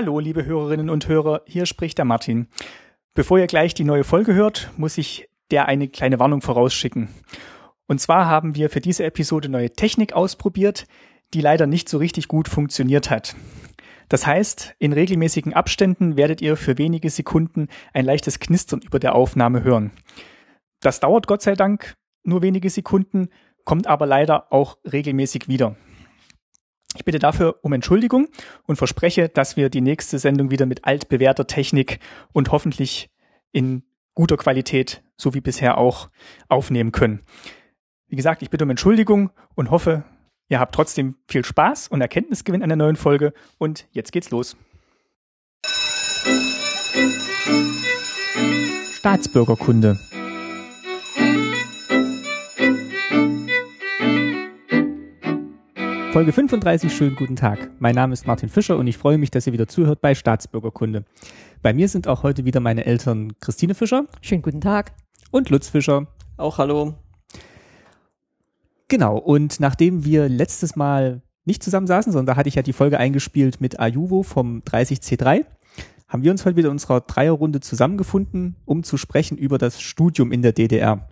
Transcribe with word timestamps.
Hallo, 0.00 0.20
liebe 0.20 0.44
Hörerinnen 0.44 0.90
und 0.90 1.08
Hörer, 1.08 1.42
hier 1.44 1.66
spricht 1.66 1.98
der 1.98 2.04
Martin. 2.04 2.46
Bevor 3.14 3.40
ihr 3.40 3.48
gleich 3.48 3.74
die 3.74 3.82
neue 3.82 4.04
Folge 4.04 4.32
hört, 4.32 4.70
muss 4.76 4.96
ich 4.96 5.28
der 5.50 5.66
eine 5.66 5.88
kleine 5.88 6.20
Warnung 6.20 6.40
vorausschicken. 6.40 7.08
Und 7.88 8.00
zwar 8.00 8.26
haben 8.26 8.54
wir 8.54 8.70
für 8.70 8.80
diese 8.80 9.02
Episode 9.02 9.48
neue 9.48 9.70
Technik 9.70 10.12
ausprobiert, 10.12 10.86
die 11.34 11.40
leider 11.40 11.66
nicht 11.66 11.88
so 11.88 11.98
richtig 11.98 12.28
gut 12.28 12.46
funktioniert 12.46 13.10
hat. 13.10 13.34
Das 14.08 14.24
heißt, 14.24 14.76
in 14.78 14.92
regelmäßigen 14.92 15.52
Abständen 15.52 16.16
werdet 16.16 16.40
ihr 16.42 16.56
für 16.56 16.78
wenige 16.78 17.10
Sekunden 17.10 17.66
ein 17.92 18.04
leichtes 18.04 18.38
Knistern 18.38 18.82
über 18.82 19.00
der 19.00 19.16
Aufnahme 19.16 19.64
hören. 19.64 19.90
Das 20.78 21.00
dauert 21.00 21.26
Gott 21.26 21.42
sei 21.42 21.56
Dank 21.56 21.96
nur 22.22 22.40
wenige 22.42 22.70
Sekunden, 22.70 23.30
kommt 23.64 23.88
aber 23.88 24.06
leider 24.06 24.52
auch 24.52 24.78
regelmäßig 24.84 25.48
wieder. 25.48 25.74
Ich 26.94 27.04
bitte 27.04 27.18
dafür 27.18 27.58
um 27.62 27.72
Entschuldigung 27.72 28.28
und 28.66 28.76
verspreche, 28.76 29.28
dass 29.28 29.56
wir 29.56 29.68
die 29.68 29.80
nächste 29.82 30.18
Sendung 30.18 30.50
wieder 30.50 30.66
mit 30.66 30.84
altbewährter 30.84 31.46
Technik 31.46 32.00
und 32.32 32.50
hoffentlich 32.50 33.10
in 33.52 33.82
guter 34.14 34.36
Qualität, 34.36 35.02
so 35.16 35.34
wie 35.34 35.40
bisher 35.40 35.78
auch, 35.78 36.08
aufnehmen 36.48 36.92
können. 36.92 37.20
Wie 38.08 38.16
gesagt, 38.16 38.42
ich 38.42 38.50
bitte 38.50 38.64
um 38.64 38.70
Entschuldigung 38.70 39.30
und 39.54 39.70
hoffe, 39.70 40.04
ihr 40.48 40.58
habt 40.58 40.74
trotzdem 40.74 41.16
viel 41.28 41.44
Spaß 41.44 41.88
und 41.88 42.00
Erkenntnisgewinn 42.00 42.62
an 42.62 42.70
der 42.70 42.76
neuen 42.76 42.96
Folge 42.96 43.34
und 43.58 43.86
jetzt 43.92 44.12
geht's 44.12 44.30
los. 44.30 44.56
Staatsbürgerkunde. 48.98 49.98
Folge 56.18 56.32
35, 56.32 56.92
schönen 56.92 57.14
guten 57.14 57.36
Tag. 57.36 57.70
Mein 57.78 57.94
Name 57.94 58.12
ist 58.12 58.26
Martin 58.26 58.48
Fischer 58.48 58.76
und 58.76 58.88
ich 58.88 58.98
freue 58.98 59.18
mich, 59.18 59.30
dass 59.30 59.46
ihr 59.46 59.52
wieder 59.52 59.68
zuhört 59.68 60.00
bei 60.00 60.16
Staatsbürgerkunde. 60.16 61.04
Bei 61.62 61.72
mir 61.72 61.86
sind 61.86 62.08
auch 62.08 62.24
heute 62.24 62.44
wieder 62.44 62.58
meine 62.58 62.86
Eltern 62.86 63.38
Christine 63.38 63.76
Fischer. 63.76 64.04
Schönen 64.20 64.42
guten 64.42 64.60
Tag. 64.60 64.90
Und 65.30 65.48
Lutz 65.48 65.68
Fischer. 65.68 66.08
Auch 66.36 66.58
hallo. 66.58 66.94
Genau, 68.88 69.16
und 69.16 69.60
nachdem 69.60 70.04
wir 70.04 70.28
letztes 70.28 70.74
Mal 70.74 71.22
nicht 71.44 71.62
zusammen 71.62 71.86
saßen, 71.86 72.10
sondern 72.10 72.34
da 72.34 72.36
hatte 72.36 72.48
ich 72.48 72.56
ja 72.56 72.62
die 72.62 72.72
Folge 72.72 72.98
eingespielt 72.98 73.60
mit 73.60 73.78
Ayuvo 73.78 74.24
vom 74.24 74.62
30C3, 74.62 75.44
haben 76.08 76.24
wir 76.24 76.32
uns 76.32 76.44
heute 76.44 76.56
wieder 76.56 76.66
in 76.66 76.72
unserer 76.72 77.00
Dreierrunde 77.00 77.60
zusammengefunden, 77.60 78.56
um 78.64 78.82
zu 78.82 78.96
sprechen 78.96 79.38
über 79.38 79.56
das 79.56 79.80
Studium 79.80 80.32
in 80.32 80.42
der 80.42 80.50
DDR. 80.50 81.08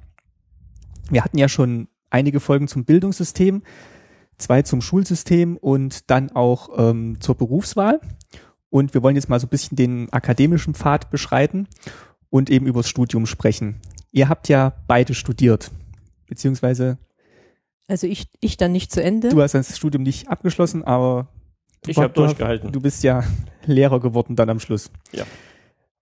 Wir 1.11 1.23
hatten 1.23 1.39
ja 1.39 1.49
schon 1.49 1.87
einige 2.11 2.41
Folgen 2.41 2.67
zum 2.67 2.85
Bildungssystem, 2.85 3.63
zwei 4.39 4.63
zum 4.63 4.81
Schulsystem 4.81 5.57
und 5.57 6.11
dann 6.11 6.31
auch 6.33 6.71
ähm, 6.77 7.21
zur 7.21 7.37
Berufswahl. 7.37 8.01
Und 8.71 8.95
wir 8.95 9.03
wollen 9.03 9.17
jetzt 9.17 9.29
mal 9.29 9.41
so 9.41 9.47
ein 9.47 9.51
bisschen 9.51 9.77
den 9.77 10.13
akademischen 10.13 10.75
Pfad 10.75 11.11
beschreiten 11.11 11.69
und 12.31 12.51
eben 12.51 12.67
übers 12.67 12.89
Studium 12.89 13.27
sprechen. 13.27 13.81
Ihr 14.13 14.29
habt 14.29 14.49
ja 14.49 14.75
beide 14.87 15.15
studiert, 15.15 15.71
beziehungsweise 16.27 16.99
also 17.89 18.07
ich, 18.07 18.27
ich 18.41 18.57
dann 18.57 18.73
nicht 18.73 18.91
zu 18.91 19.03
Ende. 19.03 19.29
Du 19.29 19.41
hast 19.41 19.55
das 19.55 19.77
Studium 19.77 20.03
nicht 20.03 20.29
abgeschlossen, 20.29 20.83
aber 20.83 21.29
ich 21.87 21.99
habe 21.99 22.13
durchgehalten. 22.13 22.73
Du 22.73 22.81
bist 22.81 23.05
ja 23.05 23.23
Lehrer 23.67 24.01
geworden 24.01 24.37
dann 24.37 24.51
am 24.51 24.61
Schluss. 24.61 24.91
Ja. 25.13 25.25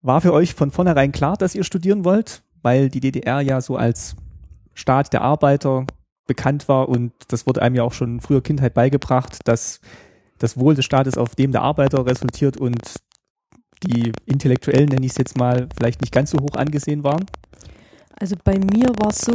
War 0.01 0.21
für 0.21 0.33
euch 0.33 0.55
von 0.55 0.71
vornherein 0.71 1.13
klar, 1.13 1.37
dass 1.37 1.55
ihr 1.55 1.65
studieren 1.65 2.05
wollt, 2.05 2.43
weil 2.63 2.89
die 2.89 3.01
DDR 3.01 3.41
ja 3.41 3.61
so 3.61 3.77
als 3.77 4.17
Staat 4.73 5.13
der 5.13 5.23
Arbeiter 5.23 5.87
bekannt 6.27 6.69
war 6.69 6.89
und 6.89 7.13
das 7.29 7.47
wurde 7.47 7.63
einem 7.63 7.75
ja 7.75 7.83
auch 7.83 7.93
schon 7.93 8.15
in 8.15 8.21
früher 8.21 8.43
Kindheit 8.43 8.75
beigebracht, 8.75 9.39
dass 9.45 9.81
das 10.39 10.59
Wohl 10.59 10.75
des 10.75 10.85
Staates 10.85 11.17
auf 11.17 11.35
dem 11.35 11.53
der 11.53 11.63
Arbeiter 11.63 12.07
resultiert 12.07 12.57
und 12.57 12.81
die 13.83 14.13
Intellektuellen, 14.27 14.89
nenne 14.89 15.05
ich 15.05 15.13
es 15.13 15.19
jetzt 15.19 15.37
mal, 15.37 15.69
vielleicht 15.77 16.01
nicht 16.01 16.13
ganz 16.13 16.31
so 16.31 16.39
hoch 16.39 16.57
angesehen 16.57 17.05
waren? 17.05 17.27
Also 18.19 18.37
bei 18.43 18.59
mir 18.59 18.89
war 19.01 19.11
es 19.11 19.21
so, 19.21 19.35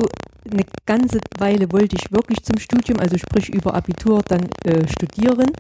eine 0.50 0.64
ganze 0.86 1.20
Weile 1.38 1.72
wollte 1.72 1.96
ich 1.98 2.12
wirklich 2.12 2.42
zum 2.44 2.58
Studium, 2.58 3.00
also 3.00 3.18
sprich 3.18 3.50
über 3.50 3.76
Abitur 3.76 4.22
dann 4.28 4.50
äh, 4.64 4.88
studieren. 4.88 5.52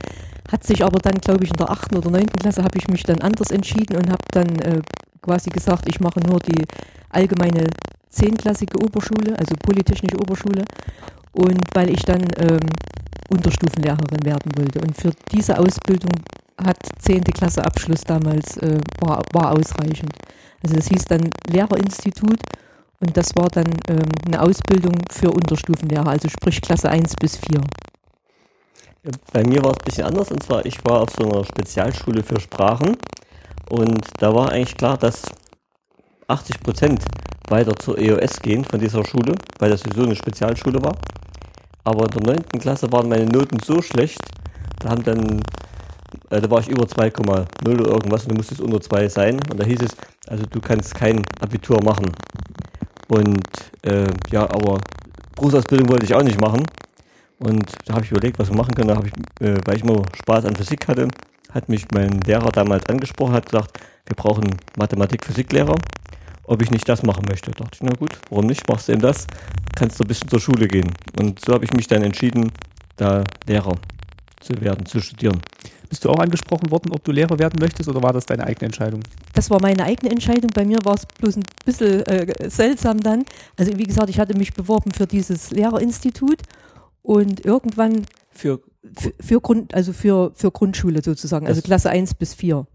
Hat 0.51 0.63
sich 0.63 0.83
aber 0.83 0.99
dann, 0.99 1.15
glaube 1.15 1.43
ich, 1.43 1.51
in 1.51 1.57
der 1.57 1.69
achten 1.69 1.97
oder 1.97 2.09
neunten 2.09 2.39
Klasse 2.39 2.63
habe 2.63 2.77
ich 2.77 2.87
mich 2.87 3.03
dann 3.03 3.21
anders 3.21 3.51
entschieden 3.51 3.97
und 3.97 4.09
habe 4.09 4.23
dann 4.31 4.47
äh, 4.59 4.81
quasi 5.21 5.49
gesagt, 5.49 5.87
ich 5.87 5.99
mache 5.99 6.19
nur 6.21 6.39
die 6.39 6.65
allgemeine 7.09 7.67
zehnklassige 8.09 8.79
Oberschule, 8.79 9.37
also 9.37 9.55
Polytechnische 9.61 10.17
Oberschule. 10.17 10.65
Und 11.33 11.61
weil 11.73 11.89
ich 11.89 12.01
dann 12.01 12.25
ähm, 12.37 12.59
Unterstufenlehrerin 13.29 14.25
werden 14.25 14.51
wollte. 14.57 14.81
Und 14.81 14.97
für 14.97 15.11
diese 15.31 15.57
Ausbildung 15.57 16.11
hat 16.57 16.77
zehnte 16.99 17.31
Klasse 17.31 17.63
Abschluss 17.63 18.01
damals 18.01 18.57
äh, 18.57 18.79
war, 19.01 19.21
war 19.33 19.51
ausreichend. 19.51 20.11
Also 20.63 20.75
das 20.75 20.87
hieß 20.87 21.05
dann 21.05 21.29
Lehrerinstitut 21.49 22.39
und 22.99 23.15
das 23.15 23.35
war 23.35 23.47
dann 23.47 23.71
ähm, 23.87 24.09
eine 24.25 24.41
Ausbildung 24.41 24.95
für 25.09 25.31
Unterstufenlehrer, 25.31 26.07
also 26.07 26.27
sprich 26.27 26.61
Klasse 26.61 26.89
1 26.89 27.15
bis 27.15 27.37
4. 27.37 27.61
Bei 29.31 29.43
mir 29.43 29.63
war 29.63 29.71
es 29.71 29.77
ein 29.77 29.85
bisschen 29.85 30.05
anders 30.05 30.31
und 30.31 30.43
zwar, 30.43 30.65
ich 30.65 30.83
war 30.83 31.01
auf 31.01 31.11
so 31.17 31.29
einer 31.29 31.45
Spezialschule 31.45 32.23
für 32.23 32.41
Sprachen 32.41 32.97
und 33.69 34.05
da 34.17 34.33
war 34.33 34.51
eigentlich 34.51 34.75
klar, 34.75 34.97
dass 34.97 35.21
80 36.27 36.59
Prozent 36.61 37.05
weiter 37.51 37.75
zur 37.75 37.97
EOS 37.97 38.39
gehen 38.41 38.63
von 38.63 38.79
dieser 38.79 39.03
Schule, 39.05 39.35
weil 39.59 39.69
das 39.69 39.81
sowieso 39.81 40.03
eine 40.03 40.15
Spezialschule 40.15 40.81
war. 40.81 40.95
Aber 41.83 42.05
in 42.05 42.23
der 42.23 42.35
9. 42.35 42.43
Klasse 42.59 42.91
waren 42.91 43.09
meine 43.09 43.25
Noten 43.25 43.57
so 43.63 43.81
schlecht, 43.81 44.19
da 44.79 44.89
haben 44.89 45.03
dann, 45.03 45.41
äh, 46.29 46.41
da 46.41 46.49
war 46.49 46.59
ich 46.59 46.69
über 46.69 46.85
2,0 46.85 47.73
oder 47.73 47.91
irgendwas 47.91 48.23
und 48.23 48.31
da 48.31 48.35
musste 48.35 48.55
es 48.55 48.61
unter 48.61 48.79
2 48.79 49.07
sein. 49.09 49.39
Und 49.51 49.59
da 49.59 49.65
hieß 49.65 49.81
es, 49.81 49.95
also 50.27 50.45
du 50.45 50.59
kannst 50.59 50.95
kein 50.95 51.21
Abitur 51.41 51.83
machen. 51.83 52.11
Und 53.07 53.43
äh, 53.83 54.07
ja, 54.31 54.43
aber 54.43 54.79
Berufsausbildung 55.35 55.89
wollte 55.89 56.05
ich 56.05 56.13
auch 56.13 56.23
nicht 56.23 56.39
machen. 56.39 56.65
Und 57.39 57.65
da 57.85 57.95
habe 57.95 58.05
ich 58.05 58.11
überlegt, 58.11 58.39
was 58.39 58.49
wir 58.49 58.55
machen 58.55 58.73
können. 58.75 58.89
Da 58.89 58.95
habe 58.95 59.07
ich, 59.07 59.45
äh, 59.45 59.57
weil 59.65 59.77
ich 59.77 59.83
immer 59.83 60.03
Spaß 60.15 60.45
an 60.45 60.55
Physik 60.55 60.87
hatte, 60.87 61.07
hat 61.51 61.69
mich 61.69 61.85
mein 61.93 62.21
Lehrer 62.21 62.51
damals 62.51 62.85
angesprochen, 62.87 63.33
hat 63.33 63.45
gesagt, 63.45 63.79
wir 64.05 64.15
brauchen 64.15 64.45
Mathematik-Physiklehrer, 64.77 65.75
ob 66.49 66.63
ich 66.63 66.71
nicht 66.71 66.89
das 66.89 67.03
machen 67.03 67.25
möchte. 67.29 67.51
Da 67.51 67.63
dachte 67.63 67.75
ich, 67.75 67.81
na 67.83 67.93
gut, 67.93 68.17
warum 68.29 68.47
nicht? 68.47 68.67
Machst 68.67 68.87
du 68.87 68.93
eben 68.93 69.01
das? 69.01 69.27
Kannst 69.75 69.99
du 69.99 70.03
ein 70.03 70.07
bisschen 70.07 70.27
zur 70.29 70.39
Schule 70.39 70.67
gehen. 70.67 70.91
Und 71.19 71.39
so 71.45 71.53
habe 71.53 71.63
ich 71.63 71.71
mich 71.73 71.87
dann 71.87 72.01
entschieden, 72.01 72.51
da 72.97 73.23
Lehrer 73.47 73.75
zu 74.41 74.59
werden, 74.59 74.85
zu 74.85 74.99
studieren. 74.99 75.39
Bist 75.89 76.05
du 76.05 76.09
auch 76.09 76.17
angesprochen 76.17 76.71
worden, 76.71 76.91
ob 76.91 77.03
du 77.03 77.11
Lehrer 77.11 77.37
werden 77.37 77.59
möchtest 77.59 77.87
oder 77.87 78.01
war 78.01 78.13
das 78.13 78.25
deine 78.25 78.45
eigene 78.45 78.65
Entscheidung? 78.65 79.01
Das 79.33 79.49
war 79.51 79.61
meine 79.61 79.83
eigene 79.83 80.11
Entscheidung. 80.11 80.49
Bei 80.53 80.65
mir 80.65 80.79
war 80.83 80.95
es 80.95 81.05
bloß 81.05 81.37
ein 81.37 81.43
bisschen 81.65 82.05
äh, 82.07 82.49
seltsam 82.49 82.99
dann. 82.99 83.25
Also 83.55 83.77
wie 83.77 83.83
gesagt, 83.83 84.09
ich 84.09 84.19
hatte 84.19 84.35
mich 84.35 84.53
beworben 84.53 84.91
für 84.91 85.05
dieses 85.05 85.51
Lehrerinstitut 85.51 86.41
und 87.03 87.45
irgendwann 87.45 88.05
für, 88.31 88.59
für, 88.97 89.13
für 89.19 89.41
Grund, 89.41 89.75
also 89.75 89.93
für, 89.93 90.31
für 90.33 90.51
Grundschule 90.51 91.03
sozusagen, 91.03 91.45
also 91.45 91.61
Klasse 91.61 91.91
1 91.91 92.15
bis 92.15 92.33
4. 92.33 92.65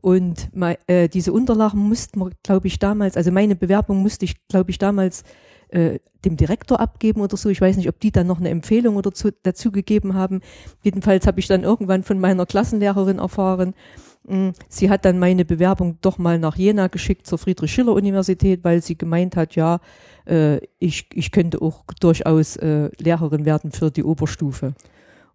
Und 0.00 0.48
äh, 0.86 1.08
diese 1.08 1.32
Unterlagen 1.32 1.80
mussten 1.80 2.20
wir, 2.20 2.30
glaube 2.42 2.66
ich, 2.68 2.78
damals, 2.78 3.16
also 3.16 3.32
meine 3.32 3.56
Bewerbung 3.56 3.98
musste 3.98 4.24
ich, 4.24 4.46
glaube 4.48 4.70
ich, 4.70 4.78
damals 4.78 5.24
äh, 5.68 5.98
dem 6.24 6.36
Direktor 6.36 6.80
abgeben 6.80 7.20
oder 7.20 7.36
so. 7.36 7.48
Ich 7.48 7.60
weiß 7.60 7.76
nicht, 7.76 7.88
ob 7.88 7.98
die 8.00 8.12
dann 8.12 8.26
noch 8.26 8.38
eine 8.38 8.48
Empfehlung 8.50 8.96
oder 8.96 9.12
zu, 9.12 9.32
dazu 9.42 9.72
gegeben 9.72 10.14
haben. 10.14 10.40
Jedenfalls 10.82 11.26
habe 11.26 11.40
ich 11.40 11.46
dann 11.46 11.64
irgendwann 11.64 12.04
von 12.04 12.20
meiner 12.20 12.46
Klassenlehrerin 12.46 13.18
erfahren, 13.18 13.74
hm, 14.26 14.52
sie 14.68 14.90
hat 14.90 15.04
dann 15.06 15.18
meine 15.18 15.44
Bewerbung 15.44 15.98
doch 16.02 16.18
mal 16.18 16.38
nach 16.38 16.56
Jena 16.56 16.88
geschickt 16.88 17.26
zur 17.26 17.38
Friedrich-Schiller-Universität, 17.38 18.62
weil 18.62 18.82
sie 18.82 18.98
gemeint 18.98 19.36
hat, 19.36 19.56
ja, 19.56 19.80
äh, 20.26 20.58
ich, 20.78 21.08
ich 21.14 21.32
könnte 21.32 21.62
auch 21.62 21.84
durchaus 22.00 22.56
äh, 22.56 22.90
Lehrerin 22.98 23.46
werden 23.46 23.72
für 23.72 23.90
die 23.90 24.04
Oberstufe. 24.04 24.74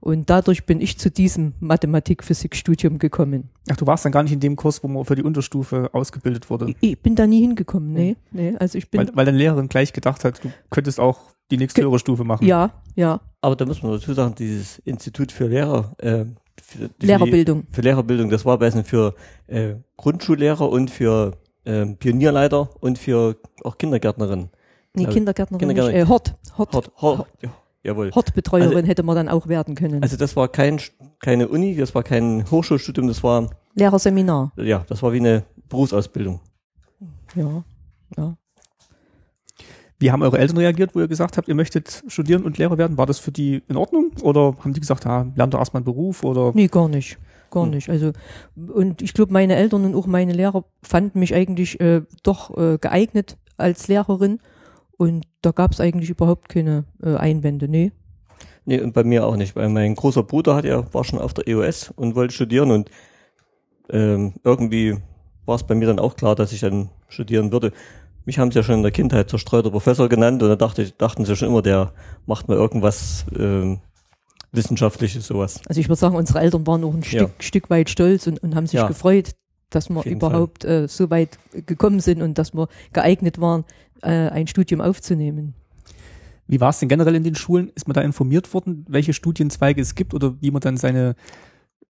Und 0.03 0.30
dadurch 0.30 0.66
bin 0.66 0.81
ich 0.81 0.97
zu 0.97 1.09
diesem 1.09 1.53
Mathematik-Physik-Studium 1.62 3.00
gekommen. 3.00 3.47
Ach, 3.72 3.78
du 3.78 3.88
warst 3.88 4.03
dann 4.03 4.12
gar 4.12 4.22
nicht 4.22 4.34
in 4.34 4.41
dem 4.41 4.58
Kurs, 4.58 4.84
wo 4.84 4.90
man 4.90 5.06
für 5.06 5.16
die 5.16 5.24
Unterstufe 5.24 5.92
ausgebildet 5.94 6.50
wurde? 6.50 6.75
Ich, 6.81 7.00
bin 7.00 7.16
da 7.16 7.25
nie 7.25 7.39
hingekommen, 7.39 7.94
nee. 7.94 8.18
nee 8.31 8.54
also 8.60 8.78
ich 8.78 8.92
bin 8.92 9.00
weil, 9.00 9.16
weil 9.16 9.25
deine 9.25 9.38
Lehrerin 9.38 9.69
gleich 9.69 9.94
gedacht 9.94 10.25
hat, 10.25 10.44
du 10.44 10.51
könntest 10.69 11.00
auch 11.00 11.22
die 11.51 11.56
nächste 11.56 11.83
höhere 11.83 12.00
Stufe 12.00 12.25
machen. 12.25 12.45
Ja, 12.45 12.72
ja. 12.95 13.22
Aber 13.39 13.56
da 13.56 13.66
muss 13.66 13.81
man 13.81 13.94
dazu 13.94 14.13
sagen, 14.13 14.36
dieses 14.36 14.80
Institut 14.80 15.31
für 15.31 15.48
Lehrer, 15.48 15.94
äh, 16.00 16.25
für, 16.62 16.89
Lehrerbildung. 17.00 17.68
Für 17.72 17.80
Lehrerbildung, 17.80 18.30
das 18.30 18.44
war 18.44 18.57
besser 18.57 18.83
für 18.83 19.16
äh, 19.48 19.75
Grundschullehrer 19.95 20.69
und 20.69 20.92
für 20.92 21.38
äh, 21.63 21.86
Pionierleiter 21.86 22.69
und 22.81 23.00
für 23.00 23.38
auch 23.63 23.78
Kindergärtnerinnen. 23.78 24.50
Nee, 24.95 25.06
Kindergärtnerin, 25.06 25.60
Kindergärtnerin. 25.60 25.95
Nicht, 26.01 26.07
äh, 26.07 26.12
Hort. 26.12 26.36
Hort. 26.57 26.74
Hort. 26.74 26.92
Hort. 26.98 27.19
Hort. 27.42 27.54
Ja. 27.83 27.91
Jawohl. 27.91 28.12
Hortbetreuerin 28.13 28.75
also, 28.75 28.88
hätte 28.88 29.03
man 29.03 29.15
dann 29.15 29.30
auch 29.30 29.47
werden 29.47 29.75
können. 29.75 30.01
Also 30.01 30.18
das 30.18 30.35
war 30.35 30.47
kein, 30.47 30.80
keine 31.19 31.50
Uni, 31.50 31.75
das 31.75 31.94
war 31.94 32.03
kein 32.03 32.50
Hochschulstudium, 32.50 33.07
das 33.07 33.24
war 33.24 33.50
Lehrerseminar. 33.75 34.53
Ja, 34.56 34.85
das 34.88 35.03
war 35.03 35.12
wie 35.13 35.19
eine 35.19 35.44
Berufsausbildung. 35.68 36.39
Ja, 37.35 37.63
ja. 38.18 38.38
Wie 40.00 40.12
haben 40.12 40.21
eure 40.21 40.38
Eltern 40.38 40.57
reagiert, 40.57 40.95
wo 40.95 41.00
ihr 41.00 41.07
gesagt 41.07 41.38
habt, 41.38 41.47
ihr 41.47 41.56
möchtet 41.56 42.03
studieren 42.07 42.44
und 42.44 42.57
Lehrer 42.57 42.77
werden? 42.77 42.97
War 42.97 43.06
das 43.06 43.19
für 43.19 43.31
die 43.31 43.63
in 43.69 43.77
Ordnung? 43.77 44.12
Oder 44.21 44.56
haben 44.59 44.74
die 44.74 44.81
gesagt, 44.81 45.06
ah, 45.06 45.31
lernt 45.35 45.53
doch 45.53 45.59
erstmal 45.59 45.80
einen 45.80 45.85
Beruf? 45.85 46.24
Oder? 46.24 46.51
Nee, 46.53 46.68
gar 46.68 46.89
nicht. 46.89 47.18
Gar 47.51 47.63
Hm. 47.63 47.71
nicht. 47.71 47.89
Also, 47.89 48.12
und 48.56 49.01
ich 49.01 49.13
glaube, 49.13 49.31
meine 49.31 49.56
Eltern 49.56 49.85
und 49.85 49.95
auch 49.95 50.06
meine 50.07 50.33
Lehrer 50.33 50.65
fanden 50.81 51.19
mich 51.19 51.33
eigentlich 51.33 51.80
äh, 51.80 52.01
doch 52.24 52.57
äh, 52.57 52.77
geeignet 52.80 53.38
als 53.57 53.88
Lehrerin. 53.88 54.39
Und 55.04 55.26
da 55.42 55.52
gab 55.52 55.74
es 55.74 55.82
eigentlich 55.82 56.10
überhaupt 56.10 56.48
keine 56.48 56.86
äh, 57.04 57.16
Einwände. 57.16 57.68
Nee. 57.68 57.92
Nee, 58.64 58.80
und 58.80 58.94
bei 58.94 59.04
mir 59.04 59.26
auch 59.26 59.36
nicht, 59.36 59.54
weil 59.54 59.68
mein 59.68 59.96
großer 59.96 60.24
Bruder 60.24 60.56
hat 60.56 60.64
ja, 60.64 60.86
war 60.94 61.04
schon 61.04 61.20
auf 61.20 61.34
der 61.34 61.46
EOS 61.46 61.92
und 61.98 62.16
wollte 62.16 62.34
studieren 62.34 62.72
und 62.72 62.90
ähm, 63.90 64.36
irgendwie 64.46 64.96
war 65.46 65.56
es 65.56 65.64
bei 65.64 65.76
mir 65.76 65.88
dann 65.88 66.00
auch 66.00 66.16
klar, 66.16 66.36
dass 66.36 66.54
ich 66.54 66.62
dann 66.62 66.90
studieren 67.10 67.52
würde. 67.52 67.74
Mich 68.24 68.40
haben 68.40 68.50
sie 68.52 68.60
ja 68.60 68.64
schon 68.64 68.76
in 68.76 68.84
der 68.84 68.94
Kindheit 68.94 69.30
zerstreuter 69.30 69.72
Professor 69.72 70.08
genannt 70.08 70.42
und 70.42 70.48
da 70.48 70.56
dachte 70.56 70.84
ich, 70.84 70.96
dachten 70.96 71.26
sie 71.26 71.36
schon 71.36 71.50
immer, 71.50 71.62
der 71.62 71.92
macht 72.26 72.48
mal 72.48 72.56
irgendwas 72.56 73.26
ähm, 73.38 73.82
Wissenschaftliches, 74.54 75.28
sowas. 75.28 75.60
Also 75.68 75.82
ich 75.82 75.90
würde 75.90 76.00
sagen, 76.00 76.16
unsere 76.16 76.40
Eltern 76.40 76.66
waren 76.66 76.86
auch 76.86 76.94
ein 76.94 77.02
Ja. 77.02 77.10
Stück, 77.10 77.32
Stück 77.40 77.70
weit 77.70 77.90
stolz 77.90 78.26
und, 78.28 78.42
und 78.42 78.56
haben 78.56 78.68
sich 78.68 78.80
Ja. 78.80 78.88
gefreut, 78.88 79.32
dass 79.75 79.90
wir 79.90 80.06
überhaupt 80.06 80.66
äh, 80.66 80.88
so 80.88 81.10
weit 81.10 81.38
gekommen 81.66 82.00
sind 82.00 82.22
und 82.22 82.38
dass 82.38 82.54
wir 82.54 82.68
geeignet 82.94 83.40
waren, 83.40 83.66
äh, 84.02 84.30
ein 84.30 84.48
Studium 84.48 84.81
aufzunehmen. 84.81 85.54
Wie 86.48 86.60
war 86.60 86.70
es 86.70 86.80
denn 86.80 86.90
generell 86.90 87.16
in 87.16 87.24
den 87.24 87.36
Schulen? 87.36 87.72
Ist 87.75 87.88
man 87.88 87.96
da 87.96 88.02
informiert 88.02 88.54
worden, 88.54 88.86
welche 88.90 89.14
Studienzweige 89.14 89.81
es 89.81 89.96
gibt 89.96 90.14
oder 90.14 90.36
wie 90.42 90.52
man 90.52 90.62
dann 90.62 90.78
seine 90.78 91.16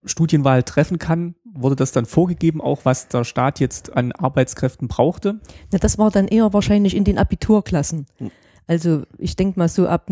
Studienwahl 0.05 0.63
treffen 0.63 0.97
kann? 0.97 1.35
Wurde 1.45 1.75
das 1.75 1.91
dann 1.91 2.05
vorgegeben, 2.05 2.61
auch 2.61 2.85
was 2.85 3.07
der 3.07 3.23
Staat 3.23 3.59
jetzt 3.59 3.95
an 3.95 4.11
Arbeitskräften 4.11 4.87
brauchte? 4.87 5.39
Na, 5.71 5.77
das 5.77 5.97
war 5.97 6.09
dann 6.09 6.27
eher 6.27 6.51
wahrscheinlich 6.53 6.95
in 6.95 7.03
den 7.03 7.17
Abiturklassen. 7.17 8.07
Hm. 8.17 8.31
Also 8.65 9.03
ich 9.17 9.35
denke 9.35 9.59
mal 9.59 9.69
so 9.69 9.87
ab 9.87 10.09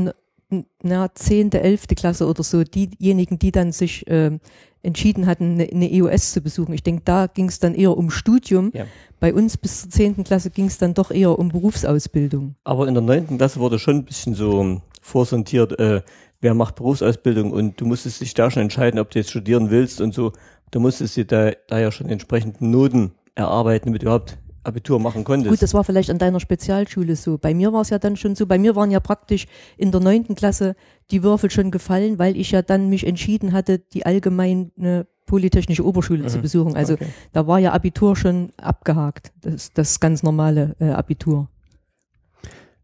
na, 0.81 1.13
10., 1.13 1.51
11. 1.51 1.87
Klasse 1.95 2.27
oder 2.27 2.43
so, 2.43 2.63
diejenigen, 2.63 3.37
die 3.37 3.51
dann 3.51 3.71
sich 3.71 4.05
ähm, 4.07 4.39
entschieden 4.87 5.27
hatten, 5.27 5.53
eine, 5.53 5.69
eine 5.69 5.91
EOS 5.91 6.31
zu 6.31 6.41
besuchen. 6.41 6.73
Ich 6.73 6.81
denke, 6.81 7.03
da 7.05 7.27
ging 7.27 7.49
es 7.49 7.59
dann 7.59 7.75
eher 7.75 7.95
um 7.95 8.09
Studium. 8.09 8.71
Ja. 8.73 8.85
Bei 9.19 9.33
uns 9.33 9.57
bis 9.57 9.81
zur 9.81 9.89
10. 9.91 10.23
Klasse 10.23 10.49
ging 10.49 10.65
es 10.65 10.77
dann 10.77 10.93
doch 10.93 11.11
eher 11.11 11.37
um 11.37 11.49
Berufsausbildung. 11.49 12.55
Aber 12.63 12.87
in 12.87 12.93
der 12.93 13.03
neunten 13.03 13.37
Klasse 13.37 13.59
wurde 13.59 13.77
schon 13.77 13.97
ein 13.97 14.05
bisschen 14.05 14.33
so 14.33 14.81
vorsortiert, 15.01 15.77
äh, 15.79 16.01
wer 16.41 16.53
macht 16.53 16.75
Berufsausbildung 16.75 17.51
und 17.51 17.79
du 17.79 17.85
musstest 17.85 18.21
dich 18.21 18.33
da 18.33 18.49
schon 18.49 18.63
entscheiden, 18.63 18.99
ob 18.99 19.11
du 19.11 19.19
jetzt 19.19 19.29
studieren 19.29 19.69
willst 19.69 20.01
und 20.01 20.13
so. 20.13 20.33
Du 20.71 20.79
musstest 20.79 21.15
dir 21.15 21.25
da, 21.25 21.51
da 21.67 21.79
ja 21.79 21.91
schon 21.91 22.09
entsprechend 22.09 22.61
Noten 22.61 23.11
erarbeiten, 23.35 23.87
damit 23.87 24.01
du 24.01 24.05
überhaupt 24.05 24.37
Abitur 24.67 24.99
machen 24.99 25.23
konntest. 25.23 25.49
Gut, 25.49 25.61
das 25.61 25.73
war 25.73 25.83
vielleicht 25.83 26.09
an 26.09 26.17
deiner 26.19 26.39
Spezialschule 26.39 27.15
so. 27.15 27.37
Bei 27.37 27.53
mir 27.53 27.71
war 27.73 27.81
es 27.81 27.89
ja 27.89 27.99
dann 27.99 28.15
schon 28.17 28.35
so, 28.35 28.45
bei 28.45 28.59
mir 28.59 28.75
waren 28.75 28.91
ja 28.91 28.99
praktisch 28.99 29.47
in 29.77 29.91
der 29.91 30.01
neunten 30.01 30.35
Klasse 30.35 30.75
die 31.11 31.23
Würfel 31.23 31.49
schon 31.49 31.71
gefallen, 31.71 32.19
weil 32.19 32.35
ich 32.37 32.51
ja 32.51 32.61
dann 32.61 32.89
mich 32.89 33.07
entschieden 33.07 33.53
hatte, 33.53 33.79
die 33.79 34.05
allgemeine 34.05 35.07
Polytechnische 35.25 35.85
Oberschule 35.85 36.25
zu 36.27 36.37
Mhm. 36.37 36.41
besuchen. 36.41 36.75
Also 36.75 36.93
Okay. 36.93 37.07
da 37.33 37.47
war 37.47 37.59
ja 37.59 37.73
Abitur 37.73 38.15
schon 38.15 38.51
abgehakt. 38.57 39.31
Das, 39.41 39.73
das 39.73 39.99
ganz 39.99 40.23
normale 40.23 40.75
äh, 40.79 40.89
Abitur. 40.89 41.49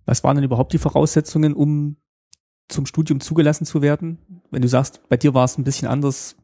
Was 0.06 0.24
waren 0.24 0.36
denn 0.36 0.44
überhaupt 0.44 0.74
die 0.74 0.78
Voraussetzungen, 0.78 1.54
um 1.54 1.96
zum 2.68 2.86
Studium 2.86 3.20
zugelassen 3.22 3.66
zu 3.66 3.82
werden? 3.82 4.18
Wenn 4.52 4.62
du 4.62 4.68
sagst, 4.68 5.02
bei 5.10 5.16
dir 5.18 5.34
war 5.34 5.46
es 5.46 5.58
ein 5.58 5.64
bisschen 5.64 5.88
anders. 5.88 6.36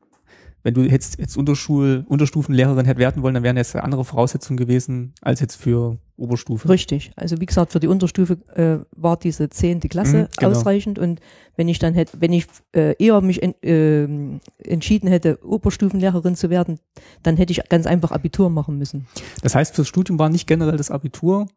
Wenn 0.63 0.73
du 0.73 0.81
jetzt, 0.81 1.17
jetzt 1.19 1.37
Unterschul, 1.37 2.05
Unterstufenlehrerin 2.09 2.85
hätte 2.85 2.99
werden 2.99 3.23
wollen, 3.23 3.33
dann 3.33 3.43
wären 3.43 3.55
jetzt 3.55 3.75
andere 3.75 4.03
Voraussetzungen 4.03 4.57
gewesen 4.57 5.13
als 5.21 5.39
jetzt 5.39 5.55
für 5.55 5.97
Oberstufe. 6.17 6.67
Richtig. 6.67 7.11
Also 7.15 7.39
wie 7.39 7.45
gesagt, 7.45 7.71
für 7.71 7.79
die 7.79 7.87
Unterstufe 7.87 8.33
äh, 8.55 8.79
war 8.95 9.15
diese 9.17 9.49
zehnte 9.49 9.87
Klasse 9.87 10.23
Mhm, 10.23 10.27
genau. 10.37 10.51
ausreichend 10.51 10.99
und 10.99 11.21
wenn 11.55 11.69
ich 11.69 11.79
dann 11.79 11.93
hätte, 11.93 12.19
wenn 12.19 12.33
ich 12.33 12.45
äh, 12.75 12.93
eher 13.01 13.21
mich 13.21 13.41
en, 13.41 13.55
ähm, 13.61 14.41
entschieden 14.57 15.07
hätte, 15.07 15.39
Oberstufenlehrerin 15.45 16.35
zu 16.35 16.49
werden, 16.49 16.79
dann 17.23 17.37
hätte 17.37 17.51
ich 17.51 17.61
ganz 17.69 17.85
einfach 17.85 18.11
Abitur 18.11 18.49
machen 18.49 18.77
müssen. 18.77 19.07
Das 19.41 19.55
heißt, 19.55 19.75
fürs 19.75 19.87
Studium 19.87 20.19
war 20.19 20.27
nicht 20.29 20.45
generell 20.45 20.75
das 20.77 20.91
Abitur 20.91 21.47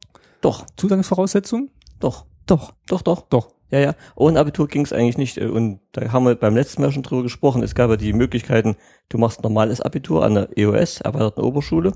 Doch, 0.42 0.64
Zugangsvoraussetzung? 0.76 1.70
doch, 1.98 2.26
Doch. 2.46 2.72
doch, 2.86 3.02
doch. 3.02 3.22
Doch. 3.30 3.48
Ja, 3.72 3.78
ja. 3.80 3.94
Ohne 4.14 4.38
Abitur 4.38 4.68
ging 4.68 4.82
es 4.84 4.92
eigentlich 4.92 5.16
nicht. 5.18 5.38
äh, 5.38 5.46
Und 5.46 5.80
da 5.92 6.12
haben 6.12 6.26
wir 6.26 6.34
beim 6.34 6.54
letzten 6.54 6.82
Mal 6.82 6.92
schon 6.92 7.02
drüber 7.02 7.22
gesprochen. 7.22 7.62
Es 7.62 7.74
gab 7.74 7.90
ja 7.90 7.96
die 7.96 8.12
Möglichkeiten, 8.12 8.76
du 9.08 9.18
machst 9.18 9.42
normales 9.42 9.80
Abitur 9.80 10.24
an 10.24 10.34
der 10.34 10.48
EOS, 10.56 11.00
erweiterten 11.00 11.40
Oberschule, 11.40 11.92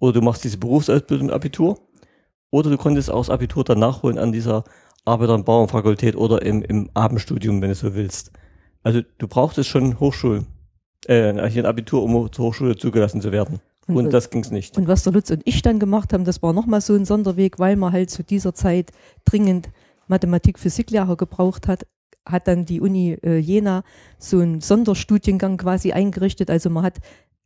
oder 0.00 0.12
du 0.14 0.20
machst 0.20 0.44
diese 0.44 0.58
Berufsausbildung 0.58 1.30
Abitur, 1.30 1.78
oder 2.50 2.70
du 2.70 2.76
konntest 2.76 3.10
auch 3.10 3.20
das 3.20 3.30
Abitur 3.30 3.64
dann 3.64 3.78
nachholen 3.78 4.18
an 4.18 4.32
dieser 4.32 4.64
Arbeiter- 5.04 5.34
und 5.34 5.44
Bauernfakultät 5.46 6.16
oder 6.16 6.42
im, 6.42 6.62
im 6.62 6.90
Abendstudium, 6.94 7.62
wenn 7.62 7.68
du 7.68 7.74
so 7.76 7.94
willst. 7.94 8.32
Also 8.82 9.00
du 9.18 9.28
brauchtest 9.28 9.68
schon 9.70 10.00
Hochschul, 10.00 10.44
äh, 11.06 11.48
hier 11.48 11.62
ein 11.62 11.66
Abitur, 11.66 12.02
um 12.02 12.32
zur 12.32 12.46
Hochschule 12.46 12.76
zugelassen 12.76 13.20
zu 13.20 13.30
werden. 13.30 13.60
Und- 13.86 13.96
Und 13.96 14.10
das 14.12 14.30
ging's 14.30 14.50
nicht. 14.50 14.76
Und 14.76 14.88
was 14.88 15.04
der 15.04 15.12
Lutz 15.12 15.30
und 15.30 15.42
ich 15.44 15.62
dann 15.62 15.78
gemacht 15.78 16.12
haben, 16.12 16.24
das 16.24 16.42
war 16.42 16.52
nochmal 16.52 16.80
so 16.80 16.94
ein 16.94 17.04
Sonderweg, 17.04 17.60
weil 17.60 17.76
man 17.76 17.92
halt 17.92 18.10
zu 18.10 18.24
dieser 18.24 18.52
Zeit 18.54 18.90
dringend 19.24 19.68
Mathematik, 20.08 20.58
Physiklehrer 20.58 21.16
gebraucht 21.16 21.68
hat, 21.68 21.86
hat 22.24 22.48
dann 22.48 22.64
die 22.64 22.80
Uni 22.80 23.12
äh, 23.22 23.38
Jena 23.38 23.84
so 24.18 24.40
einen 24.40 24.60
Sonderstudiengang 24.60 25.56
quasi 25.56 25.92
eingerichtet. 25.92 26.50
Also 26.50 26.70
man 26.70 26.84
hat 26.84 26.98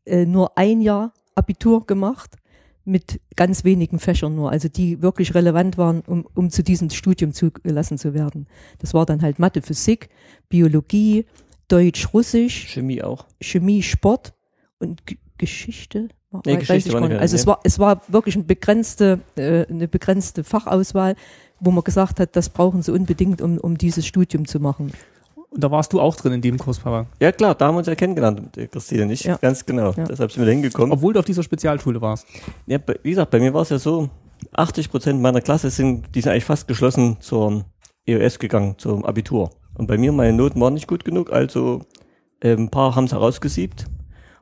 äh, 0.06 0.24
nur 0.24 0.56
ein 0.56 0.80
Jahr 0.80 1.12
Abitur 1.34 1.86
gemacht 1.86 2.36
mit 2.84 3.20
ganz 3.36 3.64
wenigen 3.64 3.98
Fächern 3.98 4.34
nur, 4.34 4.50
also 4.50 4.68
die 4.68 5.02
wirklich 5.02 5.34
relevant 5.34 5.78
waren, 5.78 6.00
um, 6.06 6.26
um 6.34 6.50
zu 6.50 6.62
diesem 6.62 6.90
Studium 6.90 7.32
zugelassen 7.32 7.98
zu 7.98 8.14
werden. 8.14 8.46
Das 8.78 8.94
war 8.94 9.06
dann 9.06 9.22
halt 9.22 9.38
Mathe, 9.38 9.62
Physik, 9.62 10.08
Biologie, 10.48 11.26
Deutsch, 11.68 12.12
Russisch, 12.12 12.68
Chemie 12.68 13.02
auch. 13.02 13.26
Chemie, 13.40 13.82
Sport 13.82 14.34
und 14.78 15.06
G 15.06 15.16
Geschichte. 15.38 16.08
Nee, 16.44 16.56
Geschichte. 16.56 17.18
Also 17.18 17.34
es 17.34 17.46
war, 17.46 17.60
es 17.64 17.78
war 17.78 18.02
wirklich 18.08 18.34
eine 18.34 18.44
begrenzte, 18.44 19.20
äh, 19.36 19.66
eine 19.66 19.88
begrenzte 19.88 20.44
Fachauswahl, 20.44 21.16
wo 21.60 21.70
man 21.70 21.84
gesagt 21.84 22.20
hat, 22.20 22.34
das 22.36 22.48
brauchen 22.48 22.82
sie 22.82 22.92
unbedingt, 22.92 23.40
um, 23.42 23.58
um 23.58 23.76
dieses 23.78 24.06
Studium 24.06 24.46
zu 24.46 24.60
machen. 24.60 24.92
Und 25.50 25.64
da 25.64 25.70
warst 25.70 25.92
du 25.92 26.00
auch 26.00 26.14
drin 26.16 26.32
in 26.34 26.42
dem 26.42 26.58
Kurs, 26.58 26.78
Papa. 26.78 27.06
Ja 27.20 27.32
klar, 27.32 27.54
da 27.56 27.66
haben 27.66 27.74
wir 27.74 27.78
uns 27.78 27.88
ja 27.88 27.94
kennengelernt, 27.96 28.56
äh, 28.56 28.68
Christine 28.68 29.02
und 29.04 29.10
ich. 29.10 29.24
Ja. 29.24 29.36
Ganz 29.36 29.66
genau. 29.66 29.92
Ja. 29.92 30.04
Deshalb 30.04 30.30
sind 30.30 30.42
wir 30.42 30.46
da 30.46 30.52
hingekommen. 30.52 30.92
Obwohl 30.92 31.12
du 31.12 31.18
auf 31.18 31.24
dieser 31.24 31.42
Spezialschule 31.42 32.00
warst. 32.00 32.26
Ja, 32.66 32.78
bei- 32.78 32.98
wie 33.02 33.10
gesagt, 33.10 33.30
bei 33.32 33.40
mir 33.40 33.52
war 33.52 33.62
es 33.62 33.70
ja 33.70 33.78
so, 33.78 34.08
80 34.52 34.90
Prozent 34.90 35.20
meiner 35.20 35.40
Klasse 35.40 35.70
sind, 35.70 36.14
die 36.14 36.20
sind 36.20 36.30
eigentlich 36.32 36.44
fast 36.44 36.66
geschlossen 36.68 37.16
zur 37.20 37.64
EOS 38.06 38.38
gegangen, 38.38 38.76
zum 38.78 39.04
Abitur. 39.04 39.50
Und 39.74 39.86
bei 39.86 39.98
mir, 39.98 40.12
meine 40.12 40.32
Noten 40.32 40.60
waren 40.60 40.74
nicht 40.74 40.86
gut 40.88 41.04
genug, 41.04 41.32
also 41.32 41.82
äh, 42.40 42.52
ein 42.54 42.70
paar 42.70 42.94
haben 42.94 43.04
es 43.04 43.12
herausgesiebt. 43.12 43.86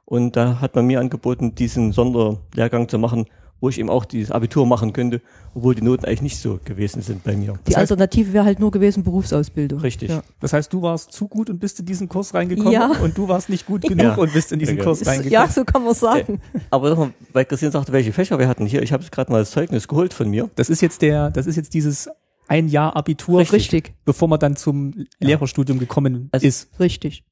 Und 0.04 0.36
da 0.36 0.60
hat 0.60 0.74
man 0.76 0.86
mir 0.86 1.00
angeboten, 1.00 1.54
diesen 1.54 1.92
Sonderlehrgang 1.92 2.88
zu 2.88 2.98
machen, 2.98 3.26
wo 3.60 3.68
ich 3.68 3.78
eben 3.78 3.90
auch 3.90 4.04
dieses 4.04 4.30
Abitur 4.30 4.66
machen 4.66 4.92
könnte, 4.92 5.20
obwohl 5.54 5.74
die 5.74 5.82
Noten 5.82 6.04
eigentlich 6.04 6.22
nicht 6.22 6.38
so 6.38 6.60
gewesen 6.64 7.02
sind 7.02 7.24
bei 7.24 7.36
mir. 7.36 7.54
Die 7.66 7.72
Das 7.72 7.74
heißt- 7.74 7.80
Alternative 7.80 8.32
wäre 8.32 8.44
halt 8.44 8.60
nur 8.60 8.70
gewesen 8.70 9.02
Berufsausbildung. 9.02 9.80
Richtig. 9.80 10.10
Ja. 10.10 10.22
Das 10.40 10.52
heißt, 10.52 10.72
du 10.72 10.82
warst 10.82 11.12
zu 11.12 11.26
gut 11.28 11.50
und 11.50 11.58
bist 11.58 11.80
in 11.80 11.86
diesen 11.86 12.08
Kurs 12.08 12.34
reingekommen 12.34 12.72
Ja. 12.72 12.92
und 13.02 13.18
du 13.18 13.26
warst 13.28 13.48
nicht 13.48 13.66
gut 13.66 13.82
genug 13.82 13.98
Ja. 14.04 14.14
und 14.14 14.32
bist 14.32 14.52
in 14.52 14.58
diesen 14.58 14.76
Okay. 14.76 14.84
Kurs 14.84 15.06
reingekommen. 15.06 15.32
Ja, 15.32 15.48
so 15.48 15.64
kann 15.64 15.82
man 15.84 15.94
sagen. 15.94 16.40
Aber 16.70 16.90
nochmal, 16.90 17.10
weil 17.32 17.44
Christine 17.44 17.72
sagte, 17.72 17.92
welche 17.92 18.12
Fächer 18.12 18.38
wir 18.38 18.46
hatten 18.48 18.66
hier, 18.66 18.82
ich 18.82 18.92
habe 18.92 19.04
gerade 19.10 19.32
mal 19.32 19.38
das 19.40 19.50
Zeugnis 19.50 19.88
geholt 19.88 20.14
von 20.14 20.28
mir. 20.30 20.48
Das 20.54 20.70
ist 20.70 20.80
jetzt 20.80 21.02
der, 21.02 21.30
das 21.30 21.46
ist 21.46 21.56
jetzt 21.56 21.74
dieses 21.74 22.08
ein 22.48 22.68
Jahr 22.68 22.96
Abitur, 22.96 23.40
Richtig, 23.40 23.94
bevor 24.04 24.26
man 24.28 24.40
dann 24.40 24.56
zum 24.56 25.06
Lehrerstudium 25.20 25.78
gekommen 25.78 26.28
Also- 26.32 26.46
ist. 26.46 26.68
richtig. 26.80 27.24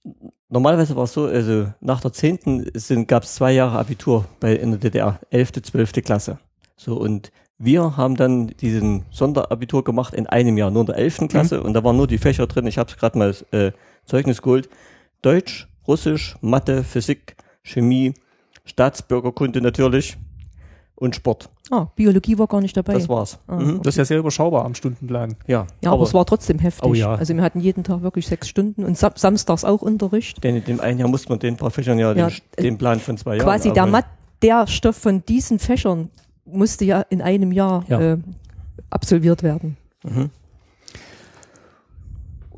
Normalerweise 0.49 0.95
war 0.95 1.05
es 1.05 1.13
so, 1.13 1.25
also 1.25 1.73
nach 1.81 2.01
der 2.01 2.13
10. 2.13 2.71
gab 3.07 3.25
es 3.25 3.35
zwei 3.35 3.53
Jahre 3.53 3.79
Abitur 3.79 4.27
bei 4.39 4.55
in 4.55 4.71
der 4.71 4.79
DDR, 4.79 5.19
11., 5.31 5.63
12. 5.63 6.03
Klasse. 6.03 6.39
So, 6.77 6.95
und 7.01 7.33
wir 7.59 7.97
haben 7.97 8.15
dann 8.17 8.49
diesen 8.49 9.05
Sonderabitur 9.11 9.83
gemacht 9.83 10.15
in 10.15 10.27
einem 10.27 10.57
Jahr, 10.59 10.71
nur 10.71 10.83
in 10.83 10.87
der 10.87 10.97
11. 10.97 11.27
Klasse, 11.29 11.63
und 11.63 11.73
da 11.73 11.83
waren 11.83 11.97
nur 11.97 12.07
die 12.07 12.19
Fächer 12.19 12.47
drin, 12.47 12.67
ich 12.67 12.79
habe 12.79 12.93
gerade 12.95 13.19
mal 13.19 13.29
das 13.29 13.43
äh, 13.53 13.73
Zeugnis 14.05 14.41
geholt. 14.43 14.69
Deutsch, 15.23 15.67
Russisch, 15.89 16.37
Mathe, 16.43 16.85
Physik, 16.85 17.35
Chemie, 17.63 18.15
Staatsbürgerkunde 18.67 19.61
natürlich 19.61 20.17
und 20.95 21.17
Sport. 21.17 21.49
Ah, 21.71 21.87
Biologie 21.97 22.39
war 22.39 22.47
gar 22.47 22.61
nicht 22.61 22.77
dabei. 22.77 22.95
Das 22.95 23.09
war's. 23.09 23.39
Ah, 23.49 23.57
Mhm. 23.57 23.83
Das 23.83 23.95
ist 23.95 23.99
ja 23.99 24.05
sehr 24.05 24.19
überschaubar 24.19 24.65
am 24.65 24.75
Stundenplan. 24.75 25.35
Ja, 25.47 25.67
ja, 25.83 25.91
aber, 25.93 26.05
es 26.05 26.15
war 26.15 26.25
trotzdem 26.25 26.59
heftig. 26.61 26.89
Oh 26.89 26.95
ja. 26.95 27.15
Also 27.15 27.35
wir 27.35 27.43
hatten 27.43 27.61
jeden 27.61 27.83
Tag 27.83 28.03
wirklich 28.03 28.27
sechs 28.27 28.49
Stunden 28.49 28.85
und 28.85 28.97
sam 28.97 29.13
samstags 29.17 29.65
auch 29.65 29.83
Unterricht. 29.83 30.43
denn 30.45 30.57
in 30.57 30.65
dem 30.65 30.81
einen 30.81 30.99
Jahr 31.01 31.09
musste 31.09 31.29
man 31.31 31.39
den 31.41 31.57
paar 31.57 31.71
Fächern 31.71 31.99
ja, 31.99 32.13
Ja, 32.13 32.29
den, 32.29 32.63
den 32.65 32.79
Plan 32.79 33.01
von 33.01 33.17
zwei 33.17 33.37
Jahren. 33.37 33.47
Quasi 33.47 33.73
der. 33.73 33.87
Mat 33.87 34.05
der 34.43 34.67
Stoff 34.67 34.97
von 34.97 35.25
diesen 35.27 35.59
Fächern 35.59 36.11
musste 36.45 36.85
ja 36.85 37.01
in 37.01 37.21
einem 37.23 37.51
Jahr 37.53 37.85
Ja. 37.89 38.01
äh, 38.13 38.19
absolviert 38.91 39.43
werden. 39.43 39.77
Mhm. 40.05 40.31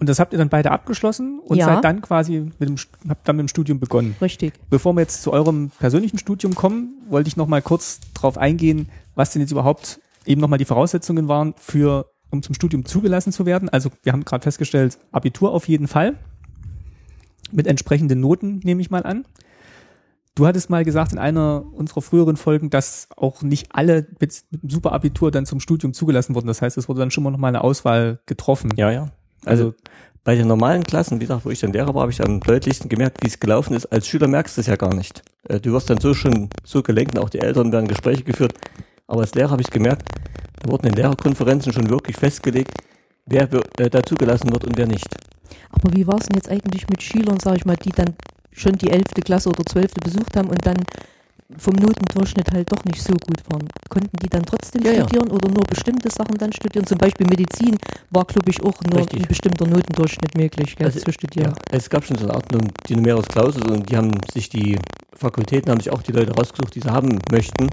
Und 0.00 0.08
das 0.08 0.20
habt 0.20 0.32
ihr 0.32 0.38
dann 0.38 0.48
beide 0.48 0.70
abgeschlossen 0.70 1.40
und 1.40 1.56
Ja. 1.58 1.66
seid 1.66 1.84
dann 1.84 2.00
quasi 2.00 2.50
mit 2.58 2.68
dem, 2.68 2.76
habt 3.08 3.26
dann 3.26 3.36
mit 3.36 3.44
dem 3.44 3.48
Studium 3.48 3.80
begonnen. 3.80 4.14
Richtig. 4.20 4.54
Bevor 4.70 4.92
wir 4.94 5.00
jetzt 5.00 5.22
zu 5.22 5.32
eurem 5.32 5.70
persönlichen 5.78 6.18
Studium 6.18 6.54
kommen, 6.54 7.02
wollte 7.08 7.28
ich 7.28 7.36
noch 7.36 7.48
mal 7.48 7.62
kurz 7.62 8.00
drauf 8.14 8.38
eingehen, 8.38 8.88
was 9.14 9.32
denn 9.32 9.42
jetzt 9.42 9.50
überhaupt 9.50 10.00
eben 10.24 10.40
noch 10.40 10.48
mal 10.48 10.58
die 10.58 10.64
Voraussetzungen 10.64 11.26
waren 11.26 11.54
für 11.56 12.06
um 12.30 12.42
zum 12.42 12.54
Studium 12.54 12.84
zugelassen 12.84 13.32
zu 13.32 13.46
werden? 13.46 13.68
Also 13.68 13.90
wir 14.02 14.12
haben 14.12 14.24
gerade 14.24 14.42
festgestellt, 14.42 14.98
Abitur 15.10 15.52
auf 15.52 15.66
jeden 15.68 15.88
Fall. 15.88 16.14
Mit 17.50 17.66
entsprechenden 17.66 18.20
Noten, 18.20 18.60
nehme 18.62 18.80
ich 18.82 18.90
mal 18.90 19.02
an. 19.04 19.24
Du 20.34 20.46
hattest 20.46 20.70
mal 20.70 20.84
gesagt 20.84 21.12
in 21.12 21.18
einer 21.18 21.64
unserer 21.72 22.00
früheren 22.02 22.36
Folgen, 22.36 22.70
dass 22.70 23.08
auch 23.16 23.42
nicht 23.42 23.74
alle 23.74 24.06
mit, 24.20 24.44
mit 24.50 24.62
einem 24.62 24.70
Superabitur 24.70 25.32
dann 25.32 25.46
zum 25.46 25.58
Studium 25.58 25.94
zugelassen 25.94 26.36
wurden. 26.36 26.46
Das 26.46 26.62
heißt, 26.62 26.78
es 26.78 26.88
wurde 26.88 27.00
dann 27.00 27.10
schon 27.10 27.24
mal 27.24 27.30
noch 27.30 27.38
mal 27.40 27.48
eine 27.48 27.64
Auswahl 27.64 28.20
getroffen. 28.26 28.72
Ja, 28.76 28.92
ja. 28.92 29.08
Also, 29.44 29.74
bei 30.24 30.34
den 30.34 30.46
normalen 30.46 30.84
Klassen, 30.84 31.20
wie 31.20 31.24
gesagt, 31.24 31.44
wo 31.44 31.50
ich 31.50 31.60
dann 31.60 31.72
Lehrer 31.72 31.94
war, 31.94 32.02
habe 32.02 32.12
ich 32.12 32.22
am 32.22 32.40
deutlichsten 32.40 32.88
gemerkt, 32.88 33.22
wie 33.22 33.28
es 33.28 33.40
gelaufen 33.40 33.74
ist. 33.74 33.86
Als 33.86 34.06
Schüler 34.06 34.28
merkst 34.28 34.56
du 34.56 34.60
es 34.60 34.66
ja 34.66 34.76
gar 34.76 34.94
nicht. 34.94 35.22
Äh, 35.48 35.60
Du 35.60 35.72
wirst 35.72 35.88
dann 35.88 36.00
so 36.00 36.12
schon 36.14 36.50
so 36.64 36.82
gelenkt 36.82 37.16
und 37.16 37.24
auch 37.24 37.30
die 37.30 37.38
Eltern 37.40 37.72
werden 37.72 37.88
Gespräche 37.88 38.24
geführt. 38.24 38.52
Aber 39.06 39.22
als 39.22 39.34
Lehrer 39.34 39.50
habe 39.50 39.62
ich 39.62 39.70
gemerkt, 39.70 40.02
da 40.60 40.70
wurden 40.70 40.88
in 40.88 40.94
Lehrerkonferenzen 40.94 41.72
schon 41.72 41.88
wirklich 41.88 42.16
festgelegt, 42.16 42.72
wer 43.26 43.48
äh, 43.78 43.88
da 43.88 44.02
zugelassen 44.02 44.52
wird 44.52 44.64
und 44.64 44.76
wer 44.76 44.86
nicht. 44.86 45.08
Aber 45.70 45.94
wie 45.94 46.06
war 46.06 46.18
es 46.18 46.26
denn 46.26 46.36
jetzt 46.36 46.50
eigentlich 46.50 46.88
mit 46.88 47.02
Schülern, 47.02 47.40
sage 47.40 47.58
ich 47.58 47.64
mal, 47.64 47.76
die 47.76 47.90
dann 47.90 48.14
schon 48.52 48.72
die 48.72 48.90
11. 48.90 49.04
Klasse 49.24 49.48
oder 49.48 49.64
12. 49.64 49.94
besucht 50.04 50.36
haben 50.36 50.48
und 50.48 50.66
dann 50.66 50.76
vom 51.56 51.74
Notendurchschnitt 51.74 52.50
halt 52.52 52.70
doch 52.70 52.84
nicht 52.84 53.02
so 53.02 53.12
gut 53.12 53.40
waren? 53.50 53.66
Konnten 53.88 54.16
die 54.22 54.28
dann 54.28 54.44
trotzdem 54.44 54.82
Ja, 54.82 54.92
ja. 54.92 54.98
studieren 55.04 55.30
oder 55.30 55.48
nur 55.48 55.64
bestimmte 55.64 56.10
Sachen 56.10 56.36
dann 56.36 56.52
studieren? 56.52 56.86
Zum 56.86 56.98
Beispiel 56.98 57.26
Medizin 57.26 57.76
war, 58.10 58.24
glaube 58.24 58.50
ich, 58.50 58.62
auch 58.62 58.76
nur 58.90 59.00
Richtig. 59.00 59.20
ein 59.22 59.26
bestimmter 59.28 59.66
Notendurchschnitt 59.66 60.36
möglich 60.36 60.76
gell, 60.76 60.86
Also, 60.86 61.00
zu 61.00 61.12
studieren. 61.12 61.54
Ja, 61.54 61.76
es 61.78 61.88
gab 61.88 62.04
schon 62.04 62.18
so 62.18 62.24
eine 62.24 62.34
Art 62.34 62.44
die 62.88 62.94
Numerus 62.94 63.26
Clausus 63.26 63.62
und 63.64 63.88
die 63.90 63.96
haben 63.96 64.10
sich 64.30 64.48
die 64.50 64.78
Fakultäten 65.14 65.70
haben 65.72 65.80
sich 65.80 65.90
auch 65.90 66.02
die 66.02 66.12
Leute 66.12 66.32
rausgesucht, 66.32 66.74
die 66.74 66.80
sie 66.80 66.90
haben 66.90 67.18
möchten. 67.32 67.68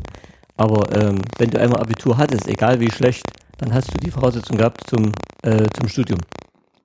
Aber 0.58 0.92
ähm, 0.96 1.22
wenn 1.38 1.50
du 1.50 1.60
einmal 1.60 1.82
Abitur 1.82 2.18
hattest, 2.18 2.48
egal 2.48 2.80
wie 2.80 2.90
schlecht, 2.90 3.24
dann 3.58 3.74
hast 3.74 3.94
du 3.94 3.98
die 3.98 4.10
Voraussetzung 4.10 4.58
gehabt 4.58 4.82
zum, 4.90 5.12
äh, 5.44 5.68
zum 5.78 5.88
Studium. 5.88 6.20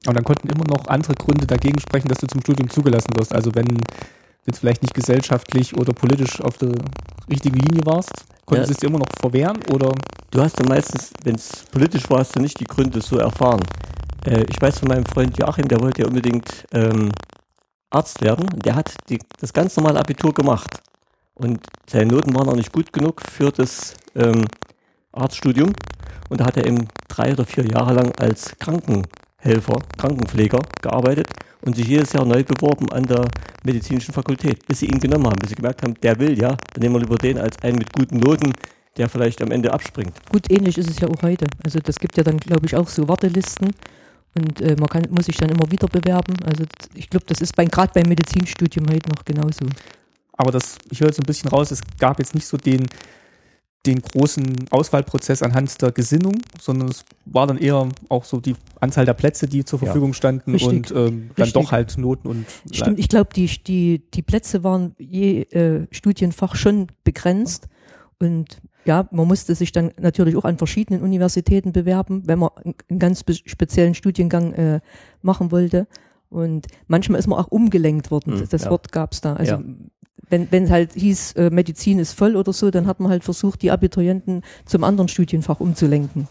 Und 0.06 0.14
dann 0.16 0.24
konnten 0.24 0.48
immer 0.48 0.64
noch 0.66 0.86
andere 0.88 1.14
Gründe 1.14 1.46
dagegen 1.46 1.78
sprechen, 1.78 2.08
dass 2.08 2.18
du 2.18 2.26
zum 2.26 2.40
Studium 2.40 2.68
zugelassen 2.68 3.10
wirst. 3.16 3.34
Also 3.34 3.54
wenn 3.54 3.78
du 4.44 4.50
jetzt 4.50 4.58
vielleicht 4.60 4.82
nicht 4.82 4.94
gesellschaftlich 4.94 5.76
oder 5.76 5.92
politisch 5.92 6.40
auf 6.40 6.58
der 6.58 6.72
richtigen 7.30 7.56
Linie 7.58 7.84
warst, 7.86 8.12
konntest 8.46 8.68
du 8.68 8.72
Ja. 8.72 8.76
es 8.76 8.76
dir 8.78 8.86
immer 8.88 8.98
noch 8.98 9.12
verwehren 9.20 9.58
oder 9.72 9.92
Du 10.32 10.40
hast 10.40 10.60
dann 10.60 10.68
meistens, 10.68 11.10
wenn 11.24 11.34
es 11.34 11.64
politisch 11.72 12.08
war, 12.08 12.20
hast 12.20 12.36
du 12.36 12.40
nicht 12.40 12.60
die 12.60 12.64
Gründe 12.64 13.00
so 13.00 13.18
erfahren. 13.18 13.62
Äh, 14.24 14.44
ich 14.48 14.62
weiß 14.62 14.78
von 14.78 14.86
meinem 14.88 15.04
Freund 15.04 15.36
Joachim, 15.36 15.66
der 15.66 15.80
wollte 15.80 16.02
ja 16.02 16.08
unbedingt 16.08 16.68
ähm, 16.72 17.10
Arzt 17.90 18.22
werden. 18.22 18.46
Der 18.64 18.76
hat 18.76 18.94
die, 19.08 19.18
das 19.40 19.52
ganz 19.52 19.76
normale 19.76 19.98
Abitur 19.98 20.32
gemacht. 20.32 20.70
Und 21.34 21.58
seine 21.88 22.12
Noten 22.12 22.32
waren 22.36 22.48
auch 22.48 22.54
nicht 22.54 22.72
gut 22.72 22.92
genug 22.92 23.22
für 23.28 23.50
das 23.50 23.94
ähm, 24.14 24.44
Arztstudium. 25.10 25.72
Und 26.28 26.40
da 26.40 26.44
hat 26.46 26.56
er 26.56 26.66
eben 26.66 26.86
drei 27.08 27.32
oder 27.32 27.44
vier 27.44 27.66
Jahre 27.66 27.94
lang 27.94 28.12
als 28.20 28.56
Krankenhelfer, 28.60 29.78
Krankenpfleger 29.98 30.60
gearbeitet 30.80 31.26
und 31.62 31.76
sich 31.76 31.86
jedes 31.86 32.12
Jahr 32.12 32.24
neu 32.24 32.42
beworben 32.42 32.90
an 32.92 33.04
der 33.04 33.28
medizinischen 33.64 34.12
Fakultät, 34.12 34.66
bis 34.66 34.80
sie 34.80 34.86
ihn 34.86 34.98
genommen 34.98 35.26
haben, 35.26 35.38
bis 35.38 35.50
sie 35.50 35.54
gemerkt 35.54 35.82
haben, 35.82 35.94
der 36.02 36.18
will 36.18 36.38
ja, 36.38 36.48
dann 36.48 36.80
nehmen 36.80 36.94
wir 36.94 37.00
lieber 37.00 37.16
den 37.16 37.38
als 37.38 37.60
einen 37.62 37.78
mit 37.78 37.92
guten 37.92 38.18
Noten, 38.18 38.52
der 38.96 39.08
vielleicht 39.08 39.42
am 39.42 39.50
Ende 39.50 39.72
abspringt. 39.72 40.12
Gut, 40.30 40.50
ähnlich 40.50 40.78
ist 40.78 40.90
es 40.90 40.98
ja 40.98 41.08
auch 41.08 41.22
heute. 41.22 41.46
Also 41.64 41.78
das 41.78 41.98
gibt 41.98 42.16
ja 42.16 42.22
dann, 42.22 42.38
glaube 42.38 42.66
ich, 42.66 42.74
auch 42.76 42.88
so 42.88 43.08
Wartelisten 43.08 43.70
und 44.34 44.60
äh, 44.60 44.76
man 44.78 44.88
kann, 44.88 45.06
muss 45.10 45.26
sich 45.26 45.36
dann 45.36 45.50
immer 45.50 45.70
wieder 45.70 45.88
bewerben. 45.88 46.34
Also 46.44 46.64
ich 46.94 47.08
glaube, 47.08 47.26
das 47.26 47.40
ist 47.40 47.54
bei, 47.56 47.64
gerade 47.64 47.92
beim 47.94 48.08
Medizinstudium 48.08 48.86
heute 48.90 49.08
noch 49.10 49.24
genauso. 49.24 49.66
aber 50.36 50.52
das, 50.52 50.76
ich 50.90 51.00
höre 51.00 51.08
jetzt 51.08 51.20
ein 51.20 51.26
bisschen 51.26 51.50
raus, 51.50 51.70
es 51.70 51.80
gab 51.98 52.18
jetzt 52.18 52.34
nicht 52.34 52.46
so 52.46 52.56
den, 52.56 52.86
den 53.86 54.02
großen 54.02 54.66
Auswahlprozess 54.70 55.42
anhand 55.42 55.80
der 55.80 55.90
Gesinnung, 55.92 56.38
sondern 56.60 56.88
es 56.88 57.04
war 57.24 57.46
dann 57.46 57.56
eher 57.56 57.88
auch 58.10 58.24
so 58.24 58.38
die 58.40 58.54
Anzahl 58.78 59.06
der 59.06 59.14
Plätze, 59.14 59.46
die 59.46 59.64
zur 59.64 59.78
Ja. 59.80 59.86
Verfügung 59.86 60.12
standen 60.12 60.52
Richtig. 60.52 60.68
und 60.68 60.90
ähm, 60.90 61.30
dann 61.36 61.44
Richtig. 61.44 61.52
doch 61.54 61.72
halt 61.72 61.96
Noten 61.96 62.28
und 62.28 62.46
Stimmt, 62.70 62.98
ich 62.98 63.08
glaube, 63.08 63.30
die, 63.34 63.46
die, 63.46 64.02
die 64.12 64.22
Plätze 64.22 64.62
waren 64.64 64.94
je 64.98 65.42
äh, 65.44 65.86
Studienfach 65.90 66.56
schon 66.56 66.88
begrenzt. 67.04 67.68
Und 68.18 68.60
ja, 68.84 69.08
man 69.12 69.26
musste 69.26 69.54
sich 69.54 69.72
dann 69.72 69.92
natürlich 69.98 70.36
auch 70.36 70.44
an 70.44 70.58
verschiedenen 70.58 71.00
Universitäten 71.02 71.72
bewerben, 71.72 72.22
wenn 72.26 72.38
man 72.38 72.50
einen- 72.90 72.98
ganz 72.98 73.24
speziellen 73.46 73.94
Studiengang 73.94 74.52
äh, 74.52 74.80
machen 75.22 75.50
wollte. 75.52 75.86
Und 76.28 76.66
manchmal 76.86 77.18
ist 77.18 77.26
man 77.28 77.38
auch 77.38 77.48
umgelenkt 77.48 78.10
worden. 78.10 78.38
Hm, 78.40 78.48
das 78.50 78.64
ja. 78.64 78.70
Wort 78.70 78.92
gab 78.92 79.12
es 79.14 79.22
da. 79.22 79.34
Also 79.36 79.52
Ja. 79.52 79.62
Wenn 80.28 80.50
wenn 80.50 80.64
es 80.64 80.70
halt 80.70 80.92
hieß, 80.94 81.32
äh, 81.32 81.50
Medizin 81.50 81.98
ist 81.98 82.12
voll 82.12 82.36
oder 82.36 82.52
so, 82.52 82.70
dann 82.70 82.86
hat 82.86 83.00
man 83.00 83.10
halt 83.10 83.24
versucht, 83.24 83.62
die 83.62 83.70
Abiturienten 83.70 84.42
zum 84.66 84.84
anderen 84.84 85.08
Studienfach 85.08 85.60
umzulenken. 85.60 86.28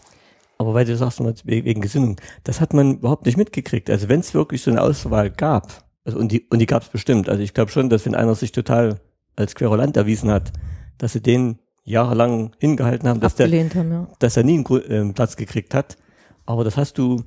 Aber 0.58 0.74
weil 0.74 0.84
du 0.84 0.94
sagst, 0.96 1.20
wegen 1.44 1.80
Gesinnung, 1.80 2.16
das 2.44 2.60
hat 2.60 2.74
man 2.74 2.98
überhaupt 2.98 3.24
nicht 3.24 3.38
mitgekriegt. 3.38 3.88
Also 3.88 4.08
wenn 4.10 4.20
es 4.20 4.34
wirklich 4.34 4.62
so 4.62 4.70
eine 4.70 4.82
Auswahl 4.82 5.30
gab, 5.30 5.84
also 6.04 6.18
und 6.18 6.32
die, 6.32 6.46
und 6.50 6.58
die 6.58 6.66
gab 6.66 6.82
es 6.82 6.88
bestimmt. 6.88 7.28
Also 7.28 7.42
ich 7.42 7.54
glaube 7.54 7.70
schon, 7.70 7.88
dass 7.88 8.04
wenn 8.04 8.14
einer 8.14 8.34
sich 8.34 8.52
total 8.52 9.00
als 9.36 9.54
Querulant 9.54 9.96
erwiesen 9.96 10.30
hat, 10.30 10.52
dass 10.98 11.14
sie 11.14 11.22
den 11.22 11.58
jahrelang 11.84 12.52
hingehalten 12.58 13.08
haben, 13.08 13.20
dass 13.20 13.34
der, 13.36 13.46
Abgelehnt 13.46 13.74
haben, 13.74 13.90
ja. 13.90 14.08
dass 14.18 14.36
er 14.36 14.44
nie 14.44 14.54
einen 14.54 14.64
Gru- 14.64 14.78
äh, 14.78 15.12
Platz 15.12 15.36
gekriegt 15.36 15.74
hat. 15.74 15.96
Aber 16.44 16.62
das 16.62 16.76
hast 16.76 16.98
du 16.98 17.24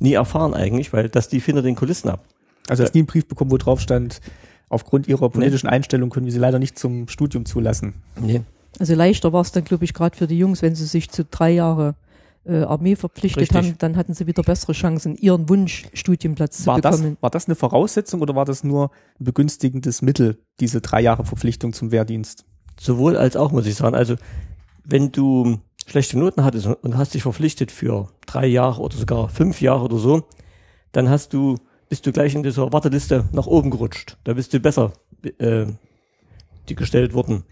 nie 0.00 0.12
erfahren 0.12 0.54
eigentlich, 0.54 0.92
weil 0.92 1.08
das 1.08 1.30
lief 1.32 1.46
hinter 1.46 1.62
den 1.62 1.74
Kulissen 1.74 2.08
ab. 2.08 2.24
Also 2.68 2.84
hast 2.84 2.94
nie 2.94 3.00
einen 3.00 3.06
Brief 3.06 3.26
bekommen, 3.26 3.50
wo 3.50 3.56
drauf 3.56 3.80
stand, 3.80 4.20
aufgrund 4.68 5.08
ihrer 5.08 5.28
politischen 5.30 5.68
Einstellung 5.68 6.10
können 6.10 6.26
wir 6.26 6.32
sie 6.32 6.38
leider 6.38 6.58
nicht 6.58 6.78
zum 6.78 7.08
Studium 7.08 7.46
zulassen. 7.46 7.94
Nee. 8.20 8.42
Also 8.78 8.94
leichter 8.94 9.32
war 9.32 9.40
es 9.40 9.52
dann, 9.52 9.64
glaube 9.64 9.84
ich, 9.84 9.94
gerade 9.94 10.16
für 10.16 10.26
die 10.26 10.38
Jungs, 10.38 10.62
wenn 10.62 10.74
sie 10.74 10.86
sich 10.86 11.10
zu 11.10 11.24
drei 11.24 11.50
Jahre 11.50 11.94
äh, 12.44 12.62
Armee 12.62 12.96
verpflichtet 12.96 13.42
Richtig. 13.42 13.56
haben, 13.56 13.74
dann 13.78 13.96
hatten 13.96 14.14
sie 14.14 14.26
wieder 14.26 14.42
bessere 14.42 14.72
Chancen, 14.72 15.16
ihren 15.16 15.48
Wunschstudienplatz 15.48 16.58
zu 16.58 16.66
War 16.66 16.80
das, 16.80 16.98
bekommen. 16.98 17.16
war 17.20 17.30
das 17.30 17.46
eine 17.46 17.54
Voraussetzung 17.54 18.20
oder 18.20 18.34
war 18.34 18.44
das 18.44 18.64
nur 18.64 18.90
ein 19.18 19.24
begünstigendes 19.24 20.02
Mittel, 20.02 20.38
diese 20.60 20.80
drei 20.80 21.00
Jahre 21.00 21.24
Verpflichtung 21.24 21.72
zum 21.72 21.90
Wehrdienst? 21.90 22.44
Sowohl 22.78 23.16
als 23.16 23.36
auch, 23.36 23.52
muss 23.52 23.66
ich 23.66 23.74
sagen. 23.74 23.96
Also, 23.96 24.16
wenn 24.84 25.10
du 25.10 25.58
schlechte 25.86 26.18
Noten 26.18 26.44
hattest 26.44 26.66
und 26.66 26.96
hast 26.96 27.14
dich 27.14 27.22
verpflichtet 27.22 27.72
für 27.72 28.08
drei 28.26 28.46
Jahre 28.46 28.82
oder 28.82 28.96
sogar 28.96 29.28
fünf 29.28 29.60
Jahre 29.60 29.84
oder 29.84 29.98
so, 29.98 30.24
dann 30.92 31.08
hast 31.08 31.32
du, 31.32 31.56
bist 31.88 32.06
du 32.06 32.12
gleich 32.12 32.34
in 32.34 32.42
dieser 32.42 32.72
Warteliste 32.72 33.24
nach 33.32 33.46
oben 33.46 33.70
gerutscht. 33.70 34.16
Da 34.24 34.34
bist 34.34 34.52
du 34.52 34.60
besser 34.60 34.92
äh, 35.38 35.66
die 36.68 36.74
gestellt 36.74 37.14
worden. 37.14 37.44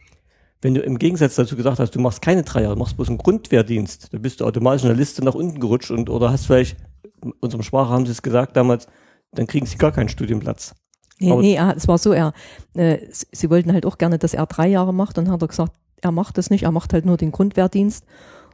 Wenn 0.61 0.75
du 0.75 0.81
im 0.81 0.99
Gegensatz 0.99 1.35
dazu 1.35 1.57
gesagt 1.57 1.79
hast, 1.79 1.95
du 1.95 2.01
machst 2.01 2.23
keine 2.23 2.43
drei 2.43 2.63
Jahre, 2.63 2.75
du 2.75 2.81
machst 2.81 2.97
bloß 2.97 3.09
einen 3.09 3.19
Grundwehrdienst, 3.19 4.13
dann 4.13 4.23
bist 4.23 4.41
du 4.41 4.47
automatisch 4.47 4.83
in 4.83 4.89
der 4.89 4.97
Liste 4.97 5.23
nach 5.23 5.35
unten 5.35 5.61
gerutscht 5.61 5.91
und 5.91 6.09
oder 6.09 6.31
hast 6.31 6.47
vielleicht, 6.47 6.77
in 7.23 7.33
unserem 7.41 7.63
Sprache 7.63 7.91
haben 7.91 8.07
sie 8.07 8.13
es 8.13 8.23
gesagt 8.23 8.57
damals, 8.57 8.87
dann 9.33 9.47
kriegen 9.47 9.67
sie 9.67 9.77
gar 9.77 9.93
keinen 9.93 10.09
Studienplatz. 10.09 10.75
Nee, 11.21 11.31
Aber- 11.31 11.43
nee, 11.43 11.55
er, 11.55 11.77
es 11.77 11.87
war 11.87 11.99
so, 11.99 12.13
er, 12.13 12.33
äh, 12.75 12.99
sie 13.11 13.51
wollten 13.51 13.73
halt 13.73 13.87
auch 13.87 13.99
gerne, 13.99 14.19
dass 14.19 14.35
er 14.35 14.47
drei 14.47 14.69
Jahre 14.69 14.95
macht 14.95 15.19
und 15.19 15.27
dann 15.27 15.35
hat 15.35 15.43
er 15.43 15.49
gesagt, 15.49 15.75
er 16.01 16.13
macht 16.13 16.39
das 16.39 16.51
nicht, 16.51 16.65
er 16.65 16.73
macht 16.73 16.93
halt 16.93 17.05
nur 17.07 17.17
den 17.17 17.31
Grundwehrdienst. 17.33 18.05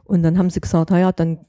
Und 0.05 0.23
dann 0.23 0.37
haben 0.37 0.49
sie 0.49 0.59
gesagt, 0.61 0.89
naja, 0.89 1.11
dann 1.11 1.45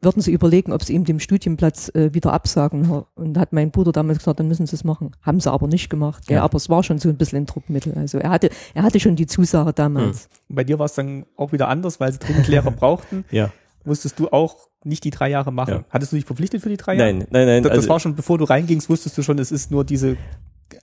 würden 0.00 0.22
sie 0.22 0.32
überlegen, 0.32 0.72
ob 0.72 0.82
sie 0.82 0.94
ihm 0.94 1.04
den 1.04 1.20
Studienplatz 1.20 1.90
äh, 1.94 2.12
wieder 2.14 2.32
absagen. 2.32 3.04
Und 3.14 3.38
hat 3.38 3.52
mein 3.52 3.70
Bruder 3.70 3.92
damals 3.92 4.18
gesagt, 4.18 4.40
dann 4.40 4.48
müssen 4.48 4.66
sie 4.66 4.76
es 4.76 4.84
machen. 4.84 5.12
Haben 5.22 5.40
sie 5.40 5.50
aber 5.50 5.66
nicht 5.66 5.90
gemacht. 5.90 6.24
Ja. 6.28 6.36
Ja. 6.36 6.42
aber 6.44 6.56
es 6.56 6.68
war 6.68 6.82
schon 6.82 6.98
so 6.98 7.08
ein 7.08 7.16
bisschen 7.16 7.38
ein 7.38 7.46
Druckmittel. 7.46 7.94
Also 7.96 8.18
er 8.18 8.30
hatte, 8.30 8.50
er 8.74 8.82
hatte 8.82 9.00
schon 9.00 9.16
die 9.16 9.26
Zusage 9.26 9.72
damals. 9.72 10.28
Und 10.48 10.56
bei 10.56 10.64
dir 10.64 10.78
war 10.78 10.86
es 10.86 10.94
dann 10.94 11.26
auch 11.36 11.52
wieder 11.52 11.68
anders, 11.68 12.00
weil 12.00 12.12
sie 12.12 12.18
dringend 12.18 12.48
Lehrer 12.48 12.70
brauchten. 12.70 13.24
Ja. 13.30 13.50
Musstest 13.84 14.18
du 14.18 14.28
auch 14.28 14.68
nicht 14.84 15.04
die 15.04 15.10
drei 15.10 15.30
Jahre 15.30 15.52
machen. 15.52 15.74
Ja. 15.74 15.84
Hattest 15.90 16.12
du 16.12 16.16
dich 16.16 16.24
verpflichtet 16.24 16.62
für 16.62 16.68
die 16.68 16.76
drei 16.76 16.94
Jahre? 16.94 17.12
Nein, 17.12 17.26
nein, 17.30 17.46
nein. 17.46 17.62
Das, 17.62 17.70
das 17.70 17.78
also- 17.78 17.88
war 17.90 18.00
schon, 18.00 18.14
bevor 18.14 18.38
du 18.38 18.44
reingingst, 18.44 18.88
wusstest 18.88 19.16
du 19.18 19.22
schon, 19.22 19.38
es 19.38 19.50
ist 19.50 19.70
nur 19.70 19.84
diese 19.84 20.16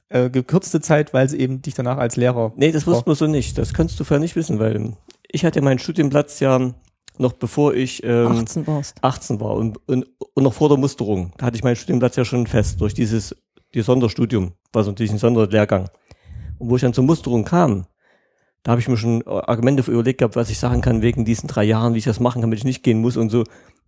äh, 0.10 0.30
gekürzte 0.30 0.82
Zeit, 0.82 1.14
weil 1.14 1.30
sie 1.30 1.40
eben 1.40 1.62
dich 1.62 1.74
danach 1.74 1.98
als 1.98 2.16
Lehrer. 2.16 2.54
Nee, 2.56 2.72
das 2.72 2.88
wusste 2.88 3.04
man 3.08 3.16
so 3.16 3.28
nicht. 3.28 3.58
Das 3.58 3.74
kannst 3.74 4.00
du 4.00 4.04
vorher 4.04 4.22
nicht 4.22 4.36
wissen, 4.36 4.60
weil 4.60 4.94
ich 5.28 5.46
hatte 5.46 5.62
meinen 5.62 5.80
Studienplatz 5.80 6.40
ja 6.40 6.74
noch 7.20 7.34
bevor 7.34 7.74
ich 7.74 8.04
ähm, 8.04 8.28
18 8.28 8.68
warst. 8.68 8.98
18 9.02 9.40
war 9.40 9.56
und, 9.56 9.78
und, 9.88 10.06
und 10.34 10.44
noch 10.44 10.54
vor 10.54 10.70
der 10.70 10.78
Musterung. 10.78 11.34
Da 11.38 11.48
hatte 11.48 11.58
ich 11.58 11.64
meinen 11.64 11.76
Studienplatz 11.76 12.16
ja 12.16 12.26
schon 12.26 12.48
fest 12.48 12.82
durch 12.82 12.94
dieses 12.94 13.36
die 13.74 13.82
Sonderstudium, 13.82 14.54
war 14.72 14.84
so 14.84 14.92
natürlich 14.92 15.12
ein 15.12 15.18
Sonderlehrgang. 15.18 15.90
Und 16.58 16.70
wo 16.70 16.76
ich 16.76 16.82
dann 16.82 16.94
zur 16.94 17.04
Musterung 17.04 17.44
kam, 17.44 17.86
da 18.64 18.72
habe 18.72 18.82
ich 18.82 18.88
mir 18.88 18.98
schon 18.98 19.22
Argumente 19.28 19.90
überlegt 19.92 20.20
gehabt, 20.20 20.36
was 20.36 20.50
ich 20.50 20.58
sagen 20.58 20.82
kann 20.82 21.02
wegen 21.02 21.26
diesen 21.26 21.48
drei 21.48 21.66
Jahren, 21.66 21.94
wie 21.94 22.00
ich 22.00 22.06
das 22.06 22.20
machen 22.20 22.36
kann, 22.36 22.50
damit 22.50 22.60
ich 22.60 22.66
nicht 22.66 22.84
gehen 22.84 23.02
muss 23.02 23.18
und 23.18 23.30
so. 23.30 23.44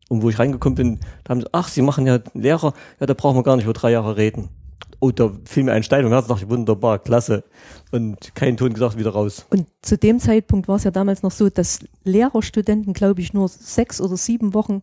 Und 0.10 0.22
wo 0.22 0.30
ich 0.30 0.40
reingekommen 0.40 0.76
bin, 0.76 1.00
da 1.24 1.32
haben 1.32 1.42
sie, 1.42 1.48
ach, 1.52 1.68
Sie 1.68 1.82
machen 1.82 2.06
ja 2.06 2.20
Lehrer, 2.34 2.74
ja, 3.00 3.06
da 3.06 3.14
brauchen 3.14 3.38
wir 3.38 3.44
gar 3.44 3.56
nicht 3.56 3.66
über 3.66 3.74
drei 3.74 3.92
Jahre 3.92 4.18
reden. 4.18 4.50
Oh, 5.00 5.12
da 5.12 5.32
fiel 5.46 5.64
mir 5.64 5.74
ein 5.74 5.84
Stein 5.84 6.06
und 6.06 6.12
Herz, 6.12 6.28
dachte 6.28 6.44
ich, 6.44 6.50
wunderbar, 6.50 6.98
klasse. 7.00 7.44
Und 7.92 8.34
kein 8.34 8.58
Ton 8.58 8.74
gesagt, 8.74 8.98
wieder 8.98 9.12
raus. 9.12 9.46
Und 9.52 9.68
zu 9.82 9.98
dem 9.98 10.20
Zeitpunkt 10.20 10.68
war 10.68 10.78
es 10.78 10.84
ja 10.86 10.92
damals 10.92 11.22
noch 11.22 11.32
so, 11.32 11.50
dass 11.50 11.80
Lehrerstudenten, 12.04 12.94
glaube 12.94 13.22
ich, 13.22 13.34
nur 13.34 13.48
sechs 13.48 14.02
oder 14.02 14.18
sieben 14.18 14.54
Wochen 14.56 14.82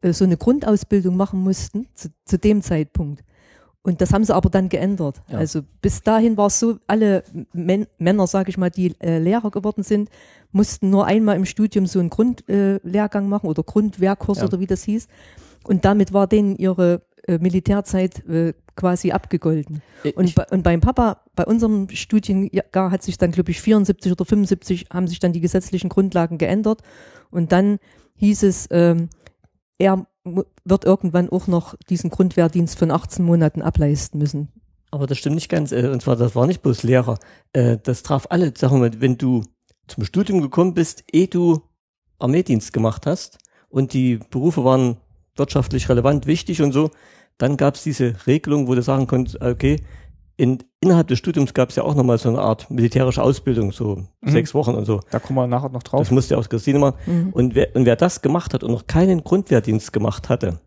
äh, 0.00 0.12
so 0.12 0.24
eine 0.24 0.36
Grundausbildung 0.36 1.16
machen 1.16 1.40
mussten, 1.40 1.86
zu, 1.94 2.08
zu 2.24 2.38
dem 2.38 2.62
Zeitpunkt. 2.62 3.22
Und 3.82 4.00
das 4.00 4.12
haben 4.12 4.24
sie 4.24 4.34
aber 4.34 4.48
dann 4.48 4.68
geändert. 4.68 5.22
Ja. 5.28 5.38
Also 5.38 5.60
bis 5.80 6.02
dahin 6.02 6.36
war 6.36 6.46
es 6.46 6.60
so, 6.60 6.78
alle 6.86 7.24
Män 7.52 7.86
Männer, 7.98 8.26
sage 8.26 8.50
ich 8.50 8.56
mal, 8.56 8.70
die 8.70 8.94
äh, 9.00 9.18
Lehrer 9.18 9.50
geworden 9.50 9.82
sind, 9.82 10.08
mussten 10.52 10.90
nur 10.90 11.06
einmal 11.06 11.36
im 11.36 11.46
Studium 11.46 11.86
so 11.86 11.98
einen 11.98 12.10
Grundlehrgang 12.10 13.24
äh, 13.24 13.28
machen 13.28 13.48
oder 13.48 13.62
Grundwehrkurs 13.62 14.38
Ja. 14.38 14.44
oder 14.44 14.60
wie 14.60 14.66
das 14.66 14.84
hieß. 14.84 15.08
Und 15.64 15.84
damit 15.84 16.12
war 16.12 16.26
denen 16.26 16.56
ihre 16.56 17.02
äh, 17.26 17.38
Militärzeit 17.38 18.26
äh, 18.28 18.54
quasi 18.76 19.12
abgegolten. 19.12 19.82
Und, 20.14 20.24
Ich- 20.24 20.34
bei, 20.34 20.46
und 20.50 20.62
beim 20.62 20.80
Papa, 20.80 21.22
bei 21.34 21.44
unserem 21.44 21.88
Studienjahr 21.90 22.90
hat 22.90 23.02
sich 23.02 23.18
dann, 23.18 23.32
glaube 23.32 23.50
ich, 23.50 23.60
74 23.60 24.12
oder 24.12 24.24
75 24.24 24.86
haben 24.92 25.06
sich 25.08 25.18
dann 25.18 25.32
die 25.32 25.40
gesetzlichen 25.40 25.88
Grundlagen 25.88 26.38
geändert. 26.38 26.82
Und 27.30 27.52
dann 27.52 27.78
hieß 28.16 28.42
es, 28.44 28.68
ähm, 28.70 29.08
er 29.78 30.06
wird 30.64 30.84
irgendwann 30.84 31.28
auch 31.30 31.46
noch 31.48 31.74
diesen 31.90 32.10
Grundwehrdienst 32.10 32.78
von 32.78 32.90
18 32.90 33.24
Monaten 33.24 33.60
ableisten 33.62 34.18
müssen. 34.20 34.48
Aber 34.90 35.06
das 35.06 35.18
stimmt 35.18 35.34
nicht 35.36 35.48
ganz. 35.48 35.72
äh, 35.72 35.88
Und 35.88 36.02
zwar, 36.02 36.16
das 36.16 36.34
war 36.36 36.46
nicht 36.46 36.62
bloß 36.62 36.82
Lehrer. 36.82 37.18
Äh, 37.52 37.78
Das 37.82 38.02
traf 38.02 38.26
alle. 38.30 38.52
Sagen 38.56 38.74
wir 38.80 38.88
mal, 38.90 39.00
wenn 39.00 39.18
du 39.18 39.42
zum 39.88 40.04
Studium 40.04 40.40
gekommen 40.40 40.74
bist, 40.74 41.02
ehe 41.12 41.26
du 41.28 41.62
Armeedienst 42.18 42.72
gemacht 42.72 43.06
hast 43.06 43.38
und 43.68 43.92
die 43.94 44.18
Berufe 44.30 44.64
waren 44.64 44.98
wirtschaftlich 45.36 45.88
relevant, 45.88 46.26
wichtig 46.26 46.62
und 46.62 46.72
so, 46.72 46.90
dann 47.38 47.56
gab 47.56 47.74
es 47.76 47.82
diese 47.82 48.14
Regelung, 48.26 48.68
wo 48.68 48.74
du 48.74 48.82
sagen 48.82 49.06
konntest, 49.06 49.40
okay, 49.40 49.80
in, 50.36 50.58
innerhalb 50.80 51.08
des 51.08 51.18
Studiums 51.18 51.54
gab 51.54 51.70
es 51.70 51.76
ja 51.76 51.82
auch 51.84 51.94
nochmal 51.94 52.18
so 52.18 52.28
eine 52.28 52.40
Art 52.40 52.70
militärische 52.70 53.22
Ausbildung, 53.22 53.70
so 53.72 54.04
Mhm. 54.22 54.30
sechs 54.30 54.54
Wochen 54.54 54.74
und 54.74 54.84
so. 54.84 55.00
Da 55.10 55.18
kommen 55.18 55.38
wir 55.38 55.46
nachher 55.46 55.68
noch 55.68 55.82
drauf. 55.82 56.00
Das 56.00 56.10
musste 56.10 56.34
ja 56.34 56.38
aus 56.38 56.48
Christine 56.48 56.78
machen. 56.78 56.96
Mhm. 57.06 57.30
Und 57.32 57.54
wer, 57.54 57.74
und 57.76 57.84
wer 57.84 57.96
das 57.96 58.22
gemacht 58.22 58.54
hat 58.54 58.64
und 58.64 58.70
noch 58.72 58.86
keinen 58.86 59.22
Grundwehrdienst 59.24 59.92
gemacht 59.92 60.28
hatte, 60.28 60.60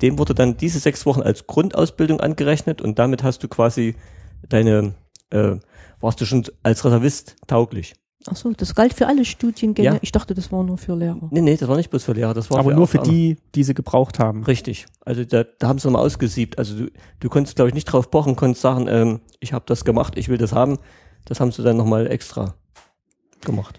dem 0.00 0.18
wurde 0.18 0.34
dann 0.34 0.56
diese 0.56 0.78
sechs 0.78 1.06
Wochen 1.06 1.22
als 1.22 1.46
Grundausbildung 1.46 2.20
angerechnet 2.20 2.80
und 2.82 2.98
damit 2.98 3.22
hast 3.22 3.42
du 3.42 3.48
quasi 3.48 3.94
deine, 4.48 4.94
äh, 5.30 5.56
warst 6.00 6.20
du 6.20 6.24
schon 6.26 6.44
als 6.62 6.84
Reservist 6.84 7.36
tauglich. 7.46 7.94
Ach 8.26 8.36
so, 8.36 8.50
das 8.52 8.74
galt 8.74 8.94
für 8.94 9.06
alle 9.06 9.24
Studiengänge. 9.24 9.94
Ja. 9.94 9.98
Ich 10.00 10.10
dachte, 10.10 10.34
das 10.34 10.50
war 10.50 10.62
nur 10.62 10.78
für 10.78 10.96
Lehrer. 10.96 11.28
Nee, 11.30 11.42
nee, 11.42 11.56
das 11.56 11.68
war 11.68 11.76
nicht 11.76 11.90
bloß 11.90 12.04
für 12.04 12.12
Lehrer, 12.12 12.32
das 12.32 12.50
war 12.50 12.58
Aber 12.58 12.74
nur 12.74 12.86
für 12.86 12.98
die, 12.98 13.36
die 13.54 13.64
sie 13.64 13.74
gebraucht 13.74 14.18
haben. 14.18 14.44
Richtig. 14.44 14.86
Also 15.04 15.24
da, 15.24 15.44
da 15.44 15.68
haben 15.68 15.78
sie 15.78 15.88
nochmal 15.88 16.06
ausgesiebt. 16.06 16.58
Also 16.58 16.76
du, 16.76 16.90
du 17.20 17.28
konntest, 17.28 17.56
glaube 17.56 17.68
ich, 17.68 17.74
nicht 17.74 17.84
drauf 17.84 18.10
pochen, 18.10 18.34
konntest 18.34 18.62
sagen, 18.62 18.86
ähm, 18.88 19.20
ich 19.40 19.52
habe 19.52 19.64
das 19.66 19.84
gemacht, 19.84 20.16
ich 20.16 20.28
will 20.28 20.38
das 20.38 20.52
haben. 20.52 20.78
Das 21.26 21.40
haben 21.40 21.52
sie 21.52 21.62
dann 21.62 21.76
nochmal 21.76 22.10
extra 22.10 22.54
gemacht. 23.42 23.78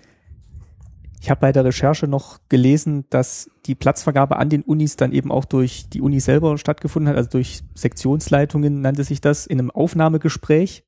Ich 1.25 1.31
habe 1.31 1.41
bei 1.41 1.51
der 1.51 1.65
Recherche 1.65 2.07
noch 2.07 2.37
gelesen, 2.49 3.05
dass 3.09 3.49
die 3.65 3.73
Platzvergabe 3.73 4.37
an 4.37 4.49
den 4.49 4.61
Unis 4.61 4.95
dann 4.95 5.11
eben 5.11 5.31
auch 5.31 5.45
durch 5.45 5.89
die 5.89 6.01
Uni 6.01 6.19
selber 6.19 6.55
stattgefunden 6.59 7.09
hat, 7.09 7.17
also 7.17 7.31
durch 7.31 7.63
Sektionsleitungen 7.73 8.81
nannte 8.81 9.03
sich 9.03 9.21
das, 9.21 9.47
in 9.47 9.57
einem 9.57 9.71
Aufnahmegespräch. 9.71 10.83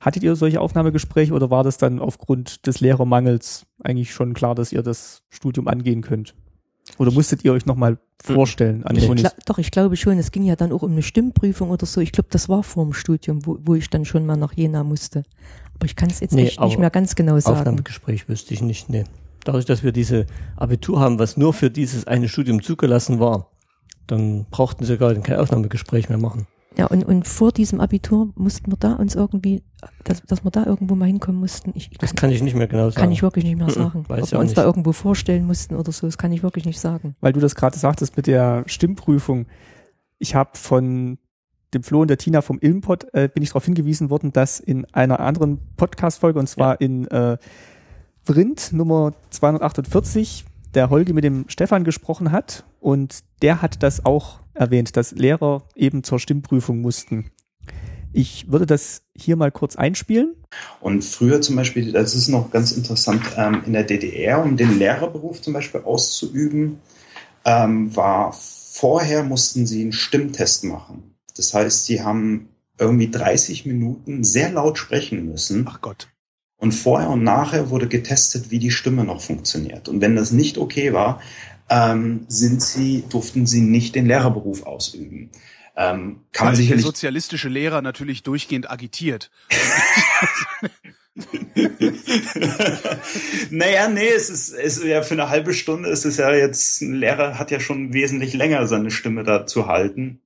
Hattet 0.00 0.22
ihr 0.22 0.36
solche 0.36 0.60
Aufnahmegespräche 0.60 1.32
oder 1.32 1.50
war 1.50 1.64
das 1.64 1.76
dann 1.76 1.98
aufgrund 1.98 2.66
des 2.66 2.80
Lehrermangels 2.80 3.66
eigentlich 3.82 4.12
schon 4.12 4.32
klar, 4.32 4.54
dass 4.54 4.72
ihr 4.72 4.82
das 4.82 5.22
Studium 5.28 5.66
angehen 5.66 6.02
könnt? 6.02 6.34
Oder 6.96 7.10
musstet 7.10 7.44
ihr 7.44 7.52
euch 7.52 7.66
nochmal 7.66 7.98
vorstellen 8.22 8.84
an 8.84 8.94
den 8.94 9.16
Ich 9.16 9.26
doch, 9.44 9.58
ich 9.58 9.70
glaube 9.70 9.96
schon, 9.96 10.18
es 10.18 10.30
ging 10.30 10.44
ja 10.44 10.56
dann 10.56 10.72
auch 10.72 10.82
um 10.82 10.92
eine 10.92 11.02
Stimmprüfung 11.02 11.70
oder 11.70 11.84
so. 11.84 12.00
Ich 12.00 12.12
glaube, 12.12 12.28
das 12.30 12.48
war 12.48 12.62
vor 12.62 12.84
dem 12.84 12.92
Studium, 12.92 13.44
wo, 13.44 13.58
wo 13.62 13.74
ich 13.74 13.90
dann 13.90 14.04
schon 14.04 14.24
mal 14.24 14.36
nach 14.36 14.54
Jena 14.54 14.84
musste. 14.84 15.24
Aber 15.74 15.86
ich 15.86 15.96
kann 15.96 16.10
es 16.10 16.20
jetzt 16.20 16.32
Nee, 16.32 16.46
echt 16.46 16.60
nicht 16.60 16.78
mehr 16.78 16.90
ganz 16.90 17.14
genau 17.14 17.38
sagen. 17.38 17.58
Aufnahmegespräch 17.58 18.28
wüsste 18.28 18.54
ich 18.54 18.62
nicht, 18.62 18.88
nee. 18.88 19.04
Dadurch, 19.44 19.64
dass 19.64 19.82
wir 19.82 19.92
diese 19.92 20.26
Abitur 20.56 21.00
haben, 21.00 21.18
was 21.18 21.36
nur 21.36 21.52
für 21.52 21.70
dieses 21.70 22.06
eine 22.06 22.28
Studium 22.28 22.62
zugelassen 22.62 23.20
war, 23.20 23.50
dann 24.06 24.46
brauchten 24.50 24.84
sie 24.84 24.96
gar 24.96 25.14
kein 25.14 25.38
Aufnahmegespräch 25.38 26.08
mehr 26.08 26.18
machen. 26.18 26.46
Ja, 26.78 26.86
und, 26.86 27.04
und 27.04 27.26
vor 27.26 27.50
diesem 27.50 27.80
Abitur 27.80 28.32
mussten 28.36 28.70
wir 28.70 28.76
da 28.78 28.92
uns 28.92 29.16
irgendwie, 29.16 29.62
dass, 30.04 30.22
dass 30.22 30.44
wir 30.44 30.50
da 30.52 30.64
irgendwo 30.64 30.94
mal 30.94 31.06
hinkommen 31.06 31.40
mussten. 31.40 31.72
Ich, 31.74 31.90
Das 31.98 32.14
kann 32.14 32.30
ich 32.30 32.40
nicht 32.40 32.54
mehr 32.54 32.68
genau 32.68 32.90
sagen. 32.90 33.00
kann 33.02 33.10
ich 33.10 33.22
wirklich 33.22 33.44
nicht 33.44 33.58
mehr 33.58 33.68
sagen. 33.68 34.04
weiß 34.08 34.18
Ob 34.20 34.26
ich 34.26 34.32
wir 34.32 34.38
uns 34.38 34.50
nicht. 34.50 34.58
da 34.58 34.64
irgendwo 34.64 34.92
vorstellen 34.92 35.44
mussten 35.44 35.74
oder 35.74 35.90
so, 35.90 36.06
das 36.06 36.18
kann 36.18 36.30
ich 36.30 36.44
wirklich 36.44 36.66
nicht 36.66 36.78
sagen. 36.78 37.16
Weil 37.20 37.32
du 37.32 37.40
das 37.40 37.56
gerade 37.56 37.76
sagtest 37.76 38.16
mit 38.16 38.28
der 38.28 38.62
Stimmprüfung. 38.66 39.46
Ich 40.20 40.36
habe 40.36 40.50
von 40.54 41.18
dem 41.74 41.82
Flo 41.82 42.02
und 42.02 42.08
der 42.08 42.16
Tina 42.18 42.42
vom 42.42 42.58
Ilmpod 42.60 43.12
äh, 43.12 43.28
bin 43.28 43.42
ich 43.42 43.50
darauf 43.50 43.64
hingewiesen 43.64 44.08
worden, 44.08 44.32
dass 44.32 44.60
in 44.60 44.84
einer 44.94 45.18
anderen 45.20 45.58
Podcast-Folge, 45.76 46.38
und 46.38 46.46
zwar 46.48 46.80
in 46.80 47.06
äh, 47.08 47.38
Vrind 48.22 48.72
Nummer 48.72 49.14
248, 49.30 50.44
der 50.74 50.90
Holgi 50.90 51.12
mit 51.12 51.24
dem 51.24 51.44
Stefan 51.48 51.82
gesprochen 51.82 52.30
hat 52.30 52.64
und 52.78 53.24
der 53.42 53.62
hat 53.62 53.82
das 53.82 54.04
auch 54.06 54.40
erwähnt, 54.58 54.96
dass 54.96 55.12
Lehrer 55.12 55.62
eben 55.74 56.02
zur 56.02 56.18
Stimmprüfung 56.18 56.80
mussten. 56.80 57.30
Ich 58.12 58.50
würde 58.50 58.66
das 58.66 59.02
hier 59.16 59.36
mal 59.36 59.52
kurz 59.52 59.76
einspielen. 59.76 60.34
Und 60.80 61.04
früher 61.04 61.40
zum 61.40 61.56
Beispiel, 61.56 61.92
das 61.92 62.14
ist 62.14 62.28
noch 62.28 62.50
ganz 62.50 62.72
interessant, 62.72 63.22
ähm, 63.36 63.62
in 63.66 63.74
der 63.74 63.84
DDR, 63.84 64.42
um 64.42 64.56
den 64.56 64.78
Lehrerberuf 64.78 65.42
zum 65.42 65.52
Beispiel 65.52 65.82
auszuüben, 65.82 66.80
ähm, 67.44 67.94
war 67.94 68.32
vorher 68.32 69.24
mussten 69.24 69.66
sie 69.66 69.82
einen 69.82 69.92
Stimmtest 69.92 70.64
machen. 70.64 71.14
Das 71.36 71.52
heißt, 71.52 71.86
sie 71.86 72.02
haben 72.02 72.48
irgendwie 72.78 73.10
30 73.10 73.66
Minuten 73.66 74.24
sehr 74.24 74.50
laut 74.50 74.78
sprechen 74.78 75.26
müssen. 75.26 75.66
Ach 75.68 75.80
Gott. 75.80 76.08
Und 76.60 76.72
vorher 76.72 77.10
und 77.10 77.22
nachher 77.22 77.70
wurde 77.70 77.86
getestet, 77.86 78.50
wie 78.50 78.58
die 78.58 78.72
Stimme 78.72 79.04
noch 79.04 79.20
funktioniert. 79.20 79.88
Und 79.88 80.00
wenn 80.00 80.16
das 80.16 80.32
nicht 80.32 80.58
okay 80.58 80.92
war, 80.92 81.20
ähm, 81.70 82.24
sind 82.28 82.62
sie, 82.62 83.04
durften 83.08 83.46
sie 83.46 83.60
nicht 83.60 83.94
den 83.94 84.06
Lehrerberuf 84.06 84.64
ausüben. 84.64 85.30
Ähm, 85.76 86.20
kann 86.32 86.46
man 86.46 86.54
Weil 86.54 86.56
sicherlich 86.56 86.82
der 86.82 86.88
sozialistische 86.88 87.48
Lehrer 87.48 87.82
natürlich 87.82 88.22
durchgehend 88.22 88.70
agitiert. 88.70 89.30
naja, 93.50 93.88
nee, 93.88 94.08
es 94.08 94.28
ist, 94.30 94.52
es 94.52 94.78
ist 94.78 94.84
ja 94.84 95.02
für 95.02 95.14
eine 95.14 95.28
halbe 95.28 95.52
Stunde 95.54 95.88
ist 95.88 96.04
es 96.04 96.16
ja 96.16 96.32
jetzt, 96.32 96.80
ein 96.82 96.94
Lehrer 96.94 97.38
hat 97.38 97.50
ja 97.50 97.60
schon 97.60 97.92
wesentlich 97.92 98.34
länger 98.34 98.66
seine 98.66 98.90
Stimme 98.90 99.22
da 99.24 99.46
zu 99.46 99.66
halten. 99.66 100.20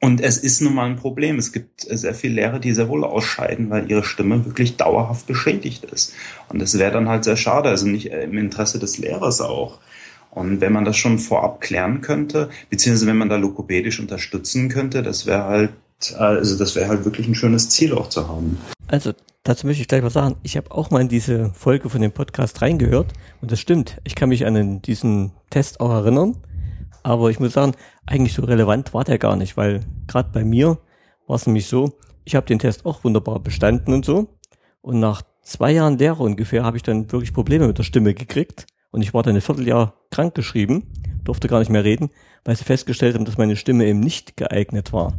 Und 0.00 0.20
es 0.20 0.36
ist 0.36 0.60
nun 0.60 0.74
mal 0.74 0.86
ein 0.86 0.96
Problem. 0.96 1.38
Es 1.38 1.52
gibt 1.52 1.80
sehr 1.80 2.14
viele 2.14 2.34
Lehrer, 2.34 2.58
die 2.58 2.74
sehr 2.74 2.88
wohl 2.88 3.04
ausscheiden, 3.04 3.70
weil 3.70 3.90
ihre 3.90 4.04
Stimme 4.04 4.44
wirklich 4.44 4.76
dauerhaft 4.76 5.26
beschädigt 5.26 5.84
ist. 5.84 6.12
Und 6.48 6.60
das 6.60 6.78
wäre 6.78 6.92
dann 6.92 7.08
halt 7.08 7.24
sehr 7.24 7.36
schade, 7.36 7.70
also 7.70 7.86
nicht 7.86 8.06
im 8.06 8.36
Interesse 8.36 8.78
des 8.78 8.98
Lehrers 8.98 9.40
auch. 9.40 9.80
Und 10.34 10.60
wenn 10.60 10.72
man 10.72 10.84
das 10.84 10.96
schon 10.96 11.18
vorab 11.18 11.60
klären 11.60 12.00
könnte, 12.00 12.50
beziehungsweise 12.70 13.06
wenn 13.06 13.16
man 13.16 13.28
da 13.28 13.36
lokopädisch 13.36 14.00
unterstützen 14.00 14.68
könnte, 14.68 15.02
das 15.02 15.26
wäre 15.26 15.44
halt, 15.44 15.70
also 16.16 16.58
das 16.58 16.74
wäre 16.74 16.88
halt 16.88 17.04
wirklich 17.04 17.28
ein 17.28 17.34
schönes 17.34 17.70
Ziel 17.70 17.94
auch 17.94 18.08
zu 18.08 18.28
haben. 18.28 18.58
Also 18.88 19.12
dazu 19.44 19.66
möchte 19.66 19.82
ich 19.82 19.88
gleich 19.88 20.02
was 20.02 20.12
sagen. 20.12 20.36
Ich 20.42 20.56
habe 20.56 20.70
auch 20.72 20.90
mal 20.90 21.00
in 21.00 21.08
diese 21.08 21.50
Folge 21.54 21.88
von 21.88 22.00
dem 22.00 22.12
Podcast 22.12 22.60
reingehört 22.62 23.12
und 23.40 23.52
das 23.52 23.60
stimmt. 23.60 23.98
Ich 24.04 24.14
kann 24.14 24.28
mich 24.28 24.44
an 24.44 24.82
diesen 24.82 25.32
Test 25.50 25.80
auch 25.80 25.90
erinnern, 25.90 26.36
aber 27.02 27.30
ich 27.30 27.38
muss 27.38 27.52
sagen, 27.52 27.72
eigentlich 28.06 28.34
so 28.34 28.42
relevant 28.42 28.92
war 28.92 29.04
der 29.04 29.18
gar 29.18 29.36
nicht, 29.36 29.56
weil 29.56 29.80
gerade 30.06 30.30
bei 30.32 30.44
mir 30.44 30.78
war 31.26 31.36
es 31.36 31.46
nämlich 31.46 31.66
so, 31.66 31.92
ich 32.24 32.34
habe 32.34 32.46
den 32.46 32.58
Test 32.58 32.84
auch 32.86 33.04
wunderbar 33.04 33.40
bestanden 33.40 33.94
und 33.94 34.04
so 34.04 34.28
und 34.82 34.98
nach 34.98 35.22
zwei 35.42 35.72
Jahren 35.72 35.98
Lehre 35.98 36.22
ungefähr 36.22 36.64
habe 36.64 36.76
ich 36.76 36.82
dann 36.82 37.10
wirklich 37.12 37.32
Probleme 37.32 37.66
mit 37.66 37.78
der 37.78 37.84
Stimme 37.84 38.14
gekriegt 38.14 38.66
und 38.94 39.02
ich 39.02 39.12
war 39.12 39.24
dann 39.24 39.34
ein 39.34 39.40
Vierteljahr 39.40 39.94
krankgeschrieben, 40.12 40.84
durfte 41.24 41.48
gar 41.48 41.58
nicht 41.58 41.68
mehr 41.68 41.82
reden, 41.82 42.10
weil 42.44 42.54
sie 42.54 42.62
festgestellt 42.62 43.16
haben, 43.16 43.24
dass 43.24 43.36
meine 43.36 43.56
Stimme 43.56 43.86
eben 43.86 43.98
nicht 43.98 44.36
geeignet 44.36 44.92
war 44.92 45.14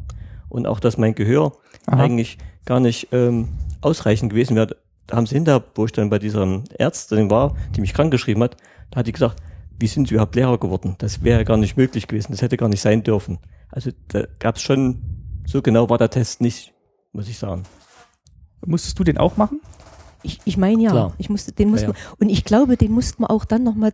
und 0.47 0.65
auch, 0.65 0.79
dass 0.79 0.97
mein 0.97 1.13
Gehör 1.13 1.51
Aha. 1.85 2.01
eigentlich 2.01 2.37
gar 2.63 2.79
nicht 2.79 3.09
ähm, 3.11 3.49
ausreichend 3.81 4.29
gewesen 4.29 4.55
wäre. 4.55 4.77
Da 5.07 5.17
haben 5.17 5.25
sie 5.25 5.35
hinter, 5.35 5.61
wo 5.75 5.83
ich 5.83 5.91
dann 5.91 6.09
bei 6.09 6.19
dieser 6.19 6.63
Ärztin 6.77 7.29
war, 7.29 7.57
die 7.75 7.81
mich 7.81 7.93
krank 7.93 8.11
geschrieben 8.11 8.43
hat, 8.43 8.55
da 8.91 8.99
hat 8.99 9.07
die 9.07 9.11
gesagt, 9.11 9.41
wie 9.77 9.87
sind 9.87 10.07
Sie 10.07 10.13
überhaupt 10.13 10.35
Lehrer 10.35 10.57
geworden? 10.57 10.95
Das 10.99 11.21
wäre 11.25 11.43
gar 11.43 11.57
nicht 11.57 11.75
möglich 11.75 12.07
gewesen, 12.07 12.31
das 12.31 12.41
hätte 12.41 12.55
gar 12.55 12.69
nicht 12.69 12.79
sein 12.79 13.03
dürfen. 13.03 13.39
Also 13.69 13.91
da 14.07 14.23
gab 14.39 14.55
es 14.55 14.61
schon, 14.61 15.01
so 15.45 15.61
genau 15.61 15.89
war 15.89 15.97
der 15.97 16.09
Test 16.09 16.39
nicht, 16.39 16.73
muss 17.11 17.27
ich 17.27 17.37
sagen. 17.37 17.63
Musstest 18.65 18.97
du 18.97 19.03
den 19.03 19.17
auch 19.17 19.35
machen? 19.35 19.59
Ich, 20.25 20.39
ich 20.45 20.57
meine 20.57 20.81
ja, 20.81 20.91
Klar. 20.91 21.13
ich 21.17 21.29
musste, 21.29 21.51
den 21.51 21.69
musste 21.69 21.87
Ja, 21.87 21.93
man, 21.93 21.97
und 22.19 22.29
ich 22.29 22.43
glaube, 22.43 22.77
den 22.77 22.91
mussten 22.91 23.23
wir 23.23 23.31
auch 23.31 23.45
dann 23.45 23.63
nochmal 23.63 23.91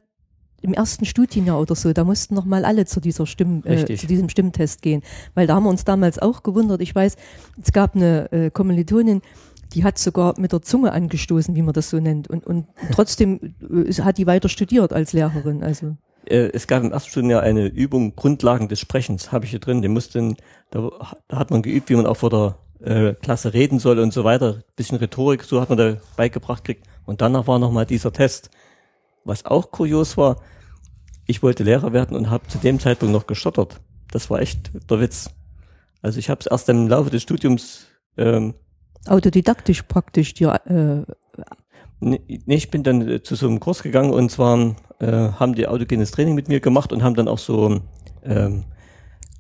im 0.62 0.74
ersten 0.74 1.06
Studienjahr 1.06 1.60
oder 1.60 1.76
so, 1.76 1.92
da 1.92 2.04
mussten 2.04 2.36
noch 2.36 2.46
mal 2.46 2.66
alle 2.66 2.86
zu 2.86 3.00
dieser 3.00 3.26
Stimm, 3.26 3.64
äh, 3.66 3.96
zu 3.96 4.08
diesem 4.08 4.30
Stimmtest 4.30 4.82
gehen, 4.82 5.02
weil 5.34 5.48
da 5.48 5.56
haben 5.56 5.64
wir 5.64 5.70
uns 5.70 5.86
damals 5.86 6.20
auch 6.20 6.44
gewundert. 6.44 6.82
Ich 6.82 6.94
weiß, 6.94 7.16
es 7.62 7.72
gab 7.72 7.96
eine 7.96 8.32
äh, 8.32 8.52
Kommilitonin, 8.52 9.22
die 9.74 9.84
hat 9.84 9.98
sogar 9.98 10.40
mit 10.40 10.52
der 10.52 10.62
Zunge 10.62 10.92
angestoßen, 10.92 11.56
wie 11.56 11.62
man 11.62 11.74
das 11.74 11.90
so 11.90 12.00
nennt, 12.00 12.30
und, 12.30 12.46
und 12.46 12.68
trotzdem 12.92 13.56
äh, 13.62 13.94
hat 14.02 14.18
die 14.18 14.28
weiter 14.28 14.50
studiert 14.50 14.94
als 14.94 15.14
Lehrerin. 15.14 15.64
Also 15.64 15.98
Äh, 16.26 16.52
es 16.54 16.68
gab 16.68 16.84
im 16.84 16.92
ersten 16.92 17.10
Studienjahr 17.10 17.42
eine 17.42 17.68
Übung 17.68 18.16
Grundlagen 18.16 18.68
des 18.68 18.80
Sprechens, 18.80 19.32
habe 19.32 19.46
ich 19.46 19.52
hier 19.52 19.60
drin. 19.60 19.82
Den 19.82 19.94
mussten, 19.94 20.38
da, 20.70 20.90
da 21.28 21.40
hat 21.40 21.50
man 21.50 21.62
geübt, 21.64 21.90
wie 21.90 21.96
man 21.96 22.06
auch 22.06 22.18
vor 22.18 22.30
der 22.30 22.56
äh, 22.84 23.14
Klasse 23.14 23.54
reden 23.54 23.80
soll 23.80 24.00
und 24.00 24.14
so 24.14 24.24
weiter. 24.24 24.64
Bisschen 24.76 24.98
Rhetorik, 24.98 25.44
so 25.44 25.62
hat 25.62 25.70
man 25.70 25.78
da 25.78 25.98
beigebracht 26.16 26.64
kriegt. 26.64 26.88
Und 27.06 27.22
danach 27.22 27.48
war 27.48 27.60
nochmal 27.60 27.86
dieser 27.86 28.14
Test. 28.14 28.50
Was 29.24 29.46
auch 29.46 29.72
kurios 29.72 30.18
war, 30.18 30.42
ich 31.28 31.44
wollte 31.44 31.64
Lehrer 31.64 31.94
werden 31.94 32.18
und 32.18 32.30
habe 32.30 32.48
zu 32.48 32.58
dem 32.58 32.80
Zeitpunkt 32.80 33.14
noch 33.14 33.28
gestottert. 33.28 33.80
Das 34.12 34.30
war 34.30 34.40
echt 34.40 34.72
der 34.90 35.00
Witz. 35.00 35.30
Also 36.02 36.20
ich 36.20 36.30
habe 36.30 36.40
es 36.40 36.48
erst 36.48 36.70
im 36.70 36.88
Laufe 36.88 37.10
des 37.10 37.22
Studiums 37.22 37.88
ähm, 38.18 38.56
Autodidaktisch 39.08 39.84
praktisch 39.84 40.34
dir, 40.34 40.62
äh, 40.66 41.12
Nee, 42.04 42.20
ich 42.48 42.72
bin 42.72 42.82
dann 42.82 43.08
äh, 43.08 43.22
zu 43.22 43.36
so 43.36 43.48
einem 43.48 43.60
Kurs 43.60 43.84
gegangen 43.84 44.12
und 44.12 44.32
zwar 44.32 44.76
äh, 45.00 45.06
haben 45.06 45.54
die 45.54 45.68
autogenes 45.68 46.10
Training 46.10 46.34
mit 46.34 46.48
mir 46.48 46.60
gemacht 46.60 46.92
und 46.92 47.04
haben 47.04 47.14
dann 47.14 47.28
auch 47.28 47.38
so 47.38 47.80
ähm, 48.24 48.64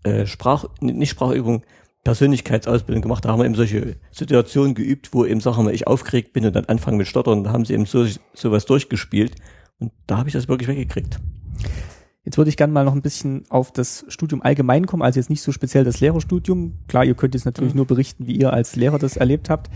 äh, 0.03 0.27
Sprach, 0.27 0.65
nicht 0.79 1.09
Sprachübung, 1.09 1.63
Persönlichkeitsausbildung 2.03 3.01
gemacht. 3.01 3.25
Da 3.25 3.29
haben 3.29 3.39
wir 3.39 3.45
eben 3.45 3.55
solche 3.55 3.95
Situationen 4.11 4.73
geübt, 4.75 5.13
wo 5.13 5.25
eben 5.25 5.39
Sachen, 5.39 5.69
ich 5.69 5.87
aufgeregt 5.87 6.33
bin 6.33 6.45
und 6.45 6.55
dann 6.55 6.65
anfangen 6.65 6.97
mit 6.97 7.07
Stottern, 7.07 7.43
da 7.43 7.51
haben 7.51 7.65
sie 7.65 7.73
eben 7.73 7.85
so 7.85 8.05
sowas 8.33 8.65
durchgespielt 8.65 9.35
und 9.79 9.91
da 10.07 10.17
habe 10.17 10.29
ich 10.29 10.33
das 10.33 10.47
wirklich 10.47 10.67
weggekriegt. 10.67 11.19
Jetzt 12.23 12.37
würde 12.37 12.49
ich 12.49 12.57
gerne 12.57 12.71
mal 12.73 12.85
noch 12.85 12.93
ein 12.93 13.01
bisschen 13.01 13.43
auf 13.49 13.71
das 13.71 14.05
Studium 14.07 14.41
allgemein 14.43 14.85
kommen, 14.85 15.01
also 15.01 15.19
jetzt 15.19 15.29
nicht 15.29 15.41
so 15.41 15.51
speziell 15.51 15.83
das 15.83 15.99
Lehrerstudium. 16.01 16.73
Klar, 16.87 17.03
ihr 17.05 17.15
könnt 17.15 17.33
jetzt 17.33 17.45
natürlich 17.45 17.73
Mhm. 17.73 17.77
nur 17.77 17.87
berichten, 17.87 18.27
wie 18.27 18.35
ihr 18.35 18.53
als 18.53 18.75
Lehrer 18.75 18.99
das 18.99 19.17
erlebt 19.17 19.49
habt. 19.49 19.69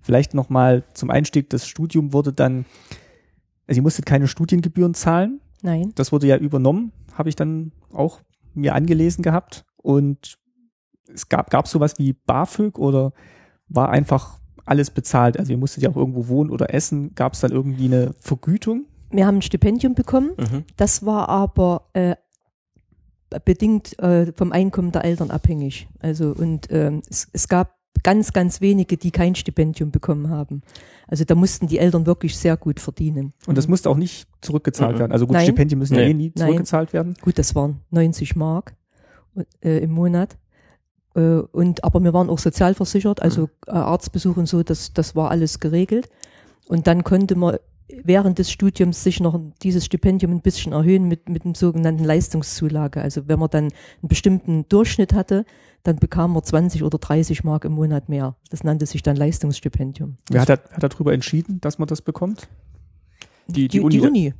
Vielleicht 0.00 0.34
noch 0.34 0.48
mal 0.50 0.82
zum 0.94 1.10
Einstieg, 1.10 1.50
das 1.50 1.66
Studium 1.68 2.12
wurde 2.12 2.32
dann, 2.32 2.66
also 3.66 3.78
ihr 3.78 3.82
musstet 3.82 4.06
keine 4.06 4.26
Studiengebühren 4.28 4.94
zahlen. 4.94 5.40
nein. 5.62 5.92
Das 5.94 6.12
wurde 6.12 6.26
ja 6.26 6.36
übernommen, 6.36 6.92
habe 7.14 7.28
ich 7.30 7.36
dann 7.36 7.72
auch 7.92 8.20
mir 8.54 8.74
angelesen 8.74 9.22
gehabt. 9.22 9.64
Und 9.76 10.36
es 11.12 11.28
gab, 11.28 11.50
gab 11.50 11.68
sowas 11.68 11.94
wie 11.98 12.12
BAföG 12.12 12.78
oder 12.78 13.12
war 13.68 13.90
einfach 13.90 14.38
alles 14.64 14.90
bezahlt? 14.90 15.38
Also 15.38 15.52
ihr 15.52 15.58
musstet 15.58 15.82
ja 15.82 15.90
auch 15.90 15.96
irgendwo 15.96 16.28
wohnen 16.28 16.50
oder 16.50 16.72
essen. 16.72 17.14
Gab 17.14 17.34
es 17.34 17.40
dann 17.40 17.52
irgendwie 17.52 17.86
eine 17.86 18.14
Vergütung? 18.20 18.86
Wir 19.10 19.26
haben 19.26 19.36
ein 19.38 19.42
Stipendium 19.42 19.94
bekommen. 19.94 20.32
Mhm. 20.38 20.64
Das 20.76 21.04
war 21.04 21.28
aber 21.28 21.88
äh, 21.92 22.16
bedingt 23.44 23.98
äh, 23.98 24.32
vom 24.32 24.52
Einkommen 24.52 24.92
der 24.92 25.04
Eltern 25.04 25.30
abhängig. 25.30 25.88
Also 25.98 26.30
und 26.36 26.68
ähm, 26.70 27.02
es, 27.08 27.28
es 27.32 27.48
gab 27.48 27.74
ganz, 28.02 28.32
ganz 28.32 28.60
wenige, 28.60 28.96
die 28.96 29.10
kein 29.10 29.34
Stipendium 29.34 29.90
bekommen 29.90 30.28
haben. 30.30 30.62
Also 31.08 31.24
da 31.24 31.34
mussten 31.34 31.66
die 31.68 31.78
Eltern 31.78 32.06
wirklich 32.06 32.36
sehr 32.36 32.56
gut 32.56 32.80
verdienen. 32.80 33.32
Und 33.46 33.56
das 33.56 33.66
musste 33.68 33.88
auch 33.90 33.96
nicht 33.96 34.26
zurückgezahlt 34.40 34.96
Mhm. 34.96 35.00
werden. 35.00 35.12
Also 35.12 35.26
gut, 35.26 35.34
Nein. 35.34 35.44
Stipendien 35.44 35.78
müssen 35.78 35.94
ja 35.94 36.00
Nee. 36.02 36.10
eh 36.10 36.14
nie 36.14 36.32
Nein. 36.36 36.46
zurückgezahlt 36.46 36.92
werden. 36.92 37.14
Gut, 37.22 37.38
das 37.38 37.54
waren 37.54 37.80
90 37.90 38.36
Mark 38.36 38.74
äh, 39.62 39.78
im 39.78 39.90
Monat. 39.92 40.36
Äh, 41.14 41.20
und 41.20 41.84
aber 41.84 42.02
wir 42.02 42.12
waren 42.12 42.30
auch 42.30 42.38
sozialversichert, 42.38 43.22
also 43.22 43.48
äh, 43.66 43.72
Arztbesuch 43.72 44.36
und 44.36 44.46
so, 44.46 44.62
das, 44.62 44.92
das 44.92 45.14
war 45.16 45.30
alles 45.30 45.60
geregelt. 45.60 46.08
Und 46.66 46.86
dann 46.86 47.04
konnte 47.04 47.36
man 47.36 47.58
während 47.88 48.38
des 48.38 48.50
Studiums 48.50 49.04
sich 49.04 49.20
noch 49.20 49.38
dieses 49.62 49.84
Stipendium 49.84 50.32
ein 50.32 50.40
bisschen 50.40 50.72
erhöhen 50.72 51.06
mit, 51.06 51.28
mit 51.28 51.44
dem 51.44 51.54
sogenannten 51.54 52.04
Leistungszulage. 52.04 53.02
Also 53.02 53.28
wenn 53.28 53.38
man 53.38 53.50
dann 53.50 53.64
einen 53.64 54.08
bestimmten 54.08 54.68
Durchschnitt 54.68 55.12
hatte, 55.12 55.44
dann 55.82 55.96
bekam 55.96 56.32
man 56.32 56.42
20 56.42 56.82
oder 56.82 56.98
30 56.98 57.44
Mark 57.44 57.64
im 57.66 57.72
Monat 57.72 58.08
mehr. 58.08 58.36
Das 58.50 58.64
nannte 58.64 58.86
sich 58.86 59.02
dann 59.02 59.16
Leistungsstipendium. 59.16 60.16
Wer 60.30 60.40
hat, 60.40 60.48
hat 60.48 60.82
darüber 60.82 61.12
entschieden, 61.12 61.60
dass 61.60 61.78
man 61.78 61.86
das 61.86 62.00
bekommt? 62.00 62.48
Die, 63.46 63.68
die, 63.68 63.80
Uni. 63.80 63.98
Die 63.98 64.00
Uni. 64.00 64.34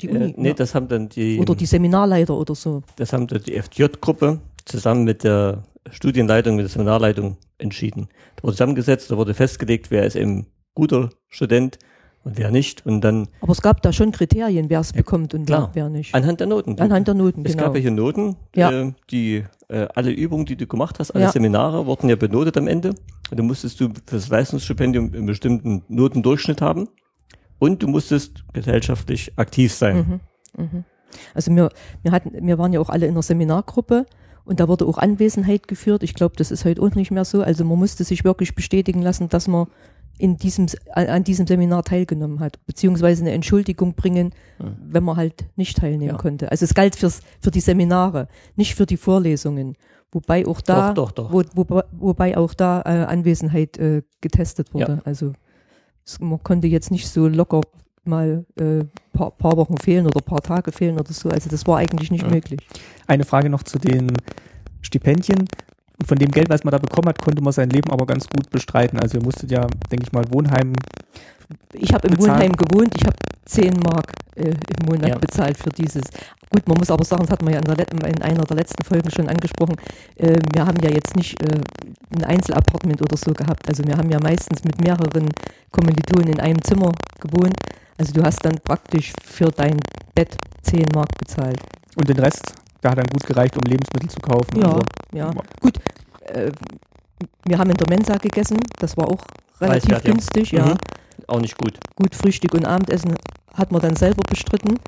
Die 0.00 0.08
Uni 0.08 0.24
Äh, 0.26 0.34
nee, 0.36 0.48
ja. 0.48 0.54
das 0.54 0.76
haben 0.76 0.86
dann 0.86 1.08
die, 1.08 1.40
oder 1.40 1.56
die 1.56 1.66
Seminarleiter 1.66 2.36
oder 2.36 2.54
so. 2.54 2.82
das 2.94 3.12
haben 3.12 3.26
dann 3.26 3.42
die 3.42 3.60
FJ-Gruppe 3.60 4.40
zusammen 4.64 5.02
mit 5.02 5.24
der 5.24 5.64
Studienleitung, 5.90 6.56
mit 6.56 6.64
der 6.64 6.70
Seminarleitung 6.70 7.36
entschieden. 7.58 8.08
Da 8.36 8.44
wurde 8.44 8.52
zusammengesetzt, 8.54 9.10
da 9.10 9.16
wurde 9.16 9.34
festgelegt, 9.34 9.90
wer 9.90 10.04
ist 10.04 10.16
eben 10.16 10.46
guter 10.74 11.10
Student 11.28 11.78
und 12.24 12.38
wer 12.38 12.50
nicht. 12.50 12.84
Und 12.86 13.02
dann 13.02 13.28
Aber 13.40 13.52
es 13.52 13.60
gab 13.62 13.82
da 13.82 13.92
schon 13.92 14.10
Kriterien, 14.12 14.70
wer 14.70 14.80
es 14.80 14.92
bekommt 14.92 15.34
und 15.34 15.46
klar. 15.46 15.70
wer, 15.74 15.84
wer 15.84 15.90
nicht. 15.90 16.14
anhand 16.14 16.40
der 16.40 16.46
Noten. 16.46 16.78
Anhand 16.80 17.06
der 17.06 17.14
Noten, 17.14 17.44
Es 17.44 17.52
genau. 17.52 17.64
gab 17.64 17.74
ja 17.74 17.80
hier 17.82 17.90
Noten, 17.90 18.36
Ja. 18.56 18.70
äh, 18.72 18.92
die 19.10 19.44
äh, 19.68 19.86
alle 19.94 20.10
Übungen, 20.10 20.46
die 20.46 20.56
du 20.56 20.66
gemacht 20.66 20.98
hast, 20.98 21.10
alle 21.12 21.24
Ja. 21.24 21.32
Seminare 21.32 21.86
wurden 21.86 22.08
ja 22.08 22.16
benotet 22.16 22.56
am 22.56 22.66
Ende. 22.66 22.90
Und 23.30 23.38
dann 23.38 23.46
musstest 23.46 23.80
du 23.80 23.88
für 23.88 24.16
das 24.16 24.28
Leistungsstipendium 24.28 25.12
einen 25.12 25.26
bestimmten 25.26 25.82
Notendurchschnitt 25.88 26.60
haben. 26.62 26.88
Und 27.58 27.82
du 27.82 27.88
musstest 27.88 28.44
gesellschaftlich 28.52 29.32
aktiv 29.36 29.72
sein. 29.72 30.20
Mhm, 30.56 30.64
mhm. 30.64 30.84
Also 31.34 31.54
wir, 31.54 31.68
wir 32.02 32.10
hatten, 32.12 32.46
wir 32.46 32.58
waren 32.58 32.72
ja 32.72 32.80
auch 32.80 32.90
alle 32.90 33.06
in 33.06 33.12
einer 33.12 33.22
Seminargruppe 33.22 34.06
und 34.44 34.60
da 34.60 34.68
wurde 34.68 34.86
auch 34.86 34.98
Anwesenheit 34.98 35.68
geführt. 35.68 36.02
Ich 36.02 36.14
glaube, 36.14 36.36
das 36.36 36.50
ist 36.50 36.64
heute 36.64 36.82
auch 36.82 36.94
nicht 36.94 37.10
mehr 37.10 37.24
so. 37.24 37.42
Also 37.42 37.64
man 37.64 37.78
musste 37.78 38.04
sich 38.04 38.24
wirklich 38.24 38.54
bestätigen 38.54 39.02
lassen, 39.02 39.28
dass 39.28 39.48
man 39.48 39.66
in 40.18 40.36
diesem, 40.36 40.66
an 40.92 41.24
diesem 41.24 41.46
Seminar 41.46 41.82
teilgenommen 41.82 42.38
hat, 42.40 42.64
beziehungsweise 42.66 43.22
eine 43.22 43.32
Entschuldigung 43.32 43.94
bringen, 43.94 44.32
wenn 44.58 45.02
man 45.02 45.16
halt 45.16 45.46
nicht 45.56 45.76
teilnehmen 45.78 46.12
Ja. 46.12 46.16
konnte. 46.16 46.50
Also 46.52 46.64
es 46.64 46.74
galt 46.74 46.94
fürs, 46.94 47.20
für 47.40 47.50
die 47.50 47.60
Seminare, 47.60 48.28
nicht 48.54 48.74
für 48.76 48.86
die 48.86 48.96
Vorlesungen. 48.96 49.76
Wobei 50.12 50.46
auch 50.46 50.60
da, 50.60 50.92
Doch, 50.92 51.10
doch, 51.10 51.30
doch. 51.30 51.32
Wo, 51.56 51.64
wo, 51.68 51.82
wobei 51.90 52.36
auch 52.36 52.54
da 52.54 52.82
äh, 52.82 53.04
Anwesenheit 53.06 53.76
äh, 53.78 54.02
getestet 54.20 54.72
wurde. 54.72 54.92
Ja. 54.92 55.02
Also 55.04 55.32
es, 56.04 56.20
man 56.20 56.40
konnte 56.44 56.68
jetzt 56.68 56.92
nicht 56.92 57.08
so 57.08 57.26
locker 57.26 57.62
mal 58.04 58.44
äh, 58.60 58.84
paar, 59.14 59.30
paar 59.30 59.56
Wochen 59.56 59.76
fehlen 59.78 60.06
oder 60.06 60.20
paar 60.20 60.42
Tage 60.42 60.70
fehlen 60.72 60.98
oder 60.98 61.12
so. 61.12 61.30
Also 61.30 61.48
das 61.48 61.66
war 61.66 61.78
eigentlich 61.78 62.10
nicht 62.10 62.24
Ja. 62.24 62.30
möglich. 62.30 62.60
Eine 63.06 63.24
Frage 63.24 63.48
noch 63.48 63.62
zu 63.62 63.78
den 63.78 64.12
Stipendien. 64.82 65.48
Von 66.06 66.18
dem 66.18 66.30
Geld, 66.30 66.50
was 66.50 66.64
man 66.64 66.72
da 66.72 66.78
bekommen 66.78 67.08
hat, 67.08 67.22
konnte 67.22 67.40
man 67.42 67.52
sein 67.52 67.70
Leben 67.70 67.90
aber 67.90 68.04
ganz 68.04 68.26
gut 68.28 68.50
bestreiten. 68.50 68.98
Also 68.98 69.18
ihr 69.18 69.24
musstet 69.24 69.50
ja, 69.50 69.66
denke 69.90 70.04
ich 70.06 70.12
mal, 70.12 70.24
Wohnheim. 70.30 70.72
Ich 71.72 71.94
habe 71.94 72.08
im. 72.08 72.18
Wohnheim 72.18 72.52
gewohnt, 72.52 72.92
ich 72.96 73.04
habe 73.06 73.16
10 73.46 73.74
Mark 73.80 74.12
äh, 74.36 74.50
im 74.50 74.86
Monat 74.86 75.08
Ja. 75.10 75.18
bezahlt 75.18 75.56
für 75.58 75.70
dieses. 75.70 76.02
Gut, 76.50 76.66
man 76.68 76.78
muss 76.78 76.90
aber 76.90 77.04
sagen, 77.04 77.22
das 77.22 77.30
hat 77.30 77.42
man 77.42 77.52
ja 77.52 77.58
in, 77.60 77.64
der, 77.64 77.88
in 78.08 78.22
einer 78.22 78.44
der 78.44 78.56
letzten 78.56 78.84
Folgen 78.84 79.10
schon 79.10 79.28
angesprochen, 79.28 79.76
äh, 80.16 80.38
wir 80.54 80.64
haben 80.64 80.78
ja 80.82 80.90
jetzt 80.90 81.16
nicht 81.16 81.40
äh, 81.42 81.60
ein 82.16 82.24
Einzelapartment 82.24 83.00
oder 83.02 83.16
so 83.16 83.32
gehabt. 83.32 83.68
Also 83.68 83.82
wir 83.84 83.96
haben 83.96 84.10
ja 84.10 84.18
meistens 84.20 84.62
mit 84.64 84.80
mehreren 84.80 85.28
Kommilitonen 85.70 86.28
in 86.34 86.40
einem 86.40 86.62
Zimmer 86.62 86.92
gewohnt. 87.20 87.56
Also 87.98 88.12
du 88.12 88.22
hast 88.22 88.44
dann 88.44 88.54
praktisch 88.62 89.12
für 89.24 89.50
dein 89.50 89.78
Bett 90.14 90.36
10 90.62 90.84
Mark 90.94 91.08
bezahlt. 91.18 91.60
Und 91.96 92.08
den 92.08 92.18
Rest, 92.18 92.54
da 92.80 92.90
hat 92.90 92.98
dann 92.98 93.06
gut 93.06 93.26
gereicht, 93.26 93.56
um 93.56 93.62
Lebensmittel 93.62 94.08
zu 94.10 94.20
kaufen. 94.20 94.60
Ja, 94.60 94.68
Also, 94.68 94.80
ja. 95.12 95.30
Gut, 95.60 95.78
äh, 96.26 96.50
wir 97.46 97.58
haben 97.58 97.70
in 97.70 97.76
der 97.76 97.88
Mensa 97.88 98.16
gegessen, 98.16 98.58
das 98.78 98.96
war 98.96 99.08
auch 99.08 99.24
relativ 99.60 99.90
Preiswert, 99.90 100.04
ja. 100.04 100.10
günstig, 100.12 100.52
ja. 100.52 100.66
Mhm. 100.66 100.74
Auch 101.26 101.40
nicht 101.40 101.56
gut. 101.58 101.78
Gut, 101.96 102.14
Frühstück 102.14 102.54
und 102.54 102.66
Abendessen 102.66 103.14
hat 103.54 103.72
man 103.72 103.80
dann 103.80 103.96
selber 103.96 104.22
bestritten. 104.28 104.78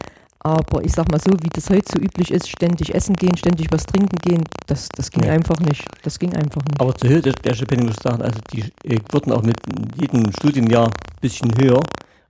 Aber 0.41 0.85
ich 0.85 0.93
sag 0.93 1.11
mal 1.11 1.19
so, 1.21 1.33
wie 1.33 1.49
das 1.53 1.69
heute 1.71 1.87
so 1.93 1.99
üblich 1.99 2.31
ist, 2.31 2.49
ständig 2.49 2.95
essen 2.95 3.17
gehen, 3.17 3.37
ständig 3.37 3.67
was 3.73 3.85
trinken 3.85 4.17
gehen, 4.23 4.45
das, 4.67 4.89
das 4.95 5.11
ging 5.11 5.23
Nee. 5.25 5.31
einfach 5.31 5.59
nicht. 5.59 5.85
Das 6.05 6.19
ging 6.19 6.33
einfach 6.35 6.62
nicht. 6.62 6.81
Aber 6.81 6.95
zur 6.95 7.11
Höhe 7.11 7.21
der, 7.21 7.33
der 7.33 7.55
Stipendien 7.55 7.89
muss 7.89 7.97
ich 7.97 8.03
sagen, 8.03 8.23
also 8.23 8.39
die 8.53 8.61
äh, 8.85 9.01
wurden 9.11 9.33
auch 9.33 9.43
mit 9.43 9.57
jedem 10.01 10.31
Studienjahr 10.33 10.87
ein 10.87 11.21
bisschen 11.21 11.51
höher. 11.59 11.81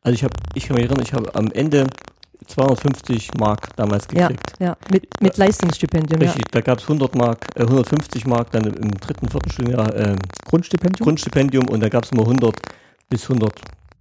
Also 0.02 0.14
ich 0.14 0.24
habe, 0.24 0.32
ich 0.54 0.66
kann 0.66 0.76
mich 0.76 0.86
erinnern, 0.86 1.04
ich 1.04 1.12
habe 1.12 1.34
am 1.34 1.50
Ende 1.52 1.88
250 2.46 3.34
Mark 3.38 3.74
damals 3.76 4.06
ja, 4.14 4.28
gekriegt. 4.28 4.52
ja, 4.60 4.76
mit, 4.90 5.08
mit 5.20 5.36
Leistungsstipendium, 5.36 6.22
ja. 6.22 6.28
Richtig, 6.28 6.50
da 6.52 6.60
gab 6.60 6.78
es 6.78 6.84
100 6.84 7.14
Mark, 7.16 7.46
äh, 7.54 7.62
150 7.62 8.24
Mark 8.26 8.50
dann 8.52 8.64
im 8.64 8.92
dritten, 8.92 9.28
vierten 9.28 9.50
Studienjahr 9.50 9.94
äh, 9.94 10.16
Grundstipendium? 10.46 11.04
Grundstipendium 11.04 11.68
und 11.68 11.80
da 11.80 11.88
gab 11.88 12.04
es 12.04 12.12
immer 12.12 12.22
100 12.22 12.54
bis 13.10 13.24
100, 13.24 13.52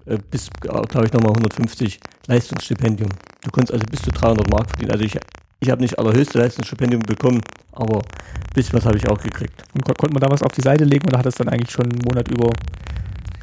äh, 0.06 0.18
bis, 0.30 0.50
glaube 0.60 1.06
ich, 1.06 1.14
nochmal 1.14 1.32
150 1.32 2.00
Leistungsstipendium. 2.28 3.10
Du 3.44 3.52
konntest 3.52 3.74
also 3.74 3.86
bis 3.90 4.02
zu 4.02 4.12
300 4.12 4.50
Mark 4.50 4.70
verdienen. 4.70 4.92
Also 4.92 5.04
ich, 5.04 5.18
ich 5.60 5.70
habe 5.70 5.82
nicht 5.82 5.98
allerhöchste 5.98 6.40
Leistungsstipendium 6.40 7.02
bekommen, 7.02 7.42
aber 7.72 8.00
ein 8.00 8.54
bisschen 8.54 8.74
was 8.74 8.86
habe 8.86 8.98
ich 8.98 9.08
auch 9.08 9.20
gekriegt. 9.20 9.64
Und 9.74 9.84
kon 9.84 9.96
konnte 9.96 10.14
man 10.14 10.22
da 10.22 10.30
was 10.32 10.44
auf 10.44 10.52
die 10.52 10.62
Seite 10.62 10.84
legen 10.84 11.08
oder 11.08 11.20
hat 11.20 11.26
das 11.26 11.36
dann 11.36 11.50
eigentlich 11.50 11.72
schon 11.72 11.86
einen 11.86 12.02
Monat 12.04 12.28
über 12.30 12.52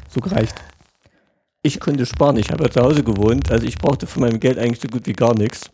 so 0.09 0.19
gereicht? 0.21 0.55
Ich 1.61 1.79
konnte 1.79 2.05
sparen, 2.05 2.37
ich 2.37 2.51
habe 2.51 2.65
ja 2.65 2.69
zu 2.69 2.81
Hause 2.81 3.03
gewohnt, 3.03 3.49
also 3.49 3.65
ich 3.65 3.77
brauchte 3.77 4.05
von 4.05 4.23
meinem 4.23 4.39
Geld 4.39 4.57
eigentlich 4.57 4.81
so 4.81 4.87
gut 4.89 5.07
wie 5.07 5.13
gar 5.13 5.33
nichts. 5.33 5.69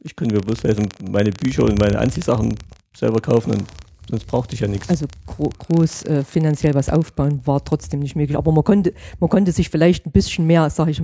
Ich 0.00 0.16
konnte 0.16 0.34
mir 0.34 0.40
bloß 0.40 0.64
also 0.64 0.82
meine 1.10 1.32
Bücher 1.32 1.64
und 1.64 1.78
meine 1.78 1.98
Anziehsachen 1.98 2.54
selber 2.94 3.20
kaufen 3.20 3.52
und 3.52 3.64
sonst 4.08 4.26
brauchte 4.26 4.54
ich 4.54 4.60
ja 4.60 4.68
nichts. 4.68 4.88
Also 4.88 5.06
gro 5.26 5.50
groß 5.58 6.04
äh, 6.04 6.24
finanziell 6.24 6.74
was 6.74 6.88
aufbauen 6.88 7.40
war 7.44 7.64
trotzdem 7.64 8.00
nicht 8.00 8.16
möglich. 8.16 8.36
Aber 8.36 8.52
man 8.52 8.64
konnte, 8.64 8.92
man 9.20 9.30
konnte 9.30 9.52
sich 9.52 9.68
vielleicht 9.70 10.06
ein 10.06 10.12
bisschen 10.12 10.46
mehr, 10.46 10.68
sage 10.70 10.90
ich 10.92 11.02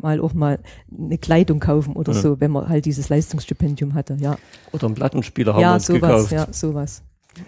mal, 0.00 0.20
auch 0.20 0.32
mal 0.34 0.58
eine 0.96 1.18
Kleidung 1.18 1.58
kaufen 1.60 1.96
oder 1.96 2.12
Ja. 2.12 2.20
so, 2.20 2.40
wenn 2.40 2.50
man 2.52 2.68
halt 2.68 2.84
dieses 2.84 3.08
Leistungsstipendium 3.08 3.94
hatte. 3.94 4.16
Ja, 4.20 4.36
Oder 4.72 4.86
einen 4.86 4.94
Plattenspieler 4.94 5.54
haben 5.54 5.60
wir 5.60 5.66
ja 5.66 5.74
uns 5.74 5.86
sowas, 5.86 6.00
gekauft. 6.00 6.32
ja, 6.32 6.46
sowas. 6.52 7.02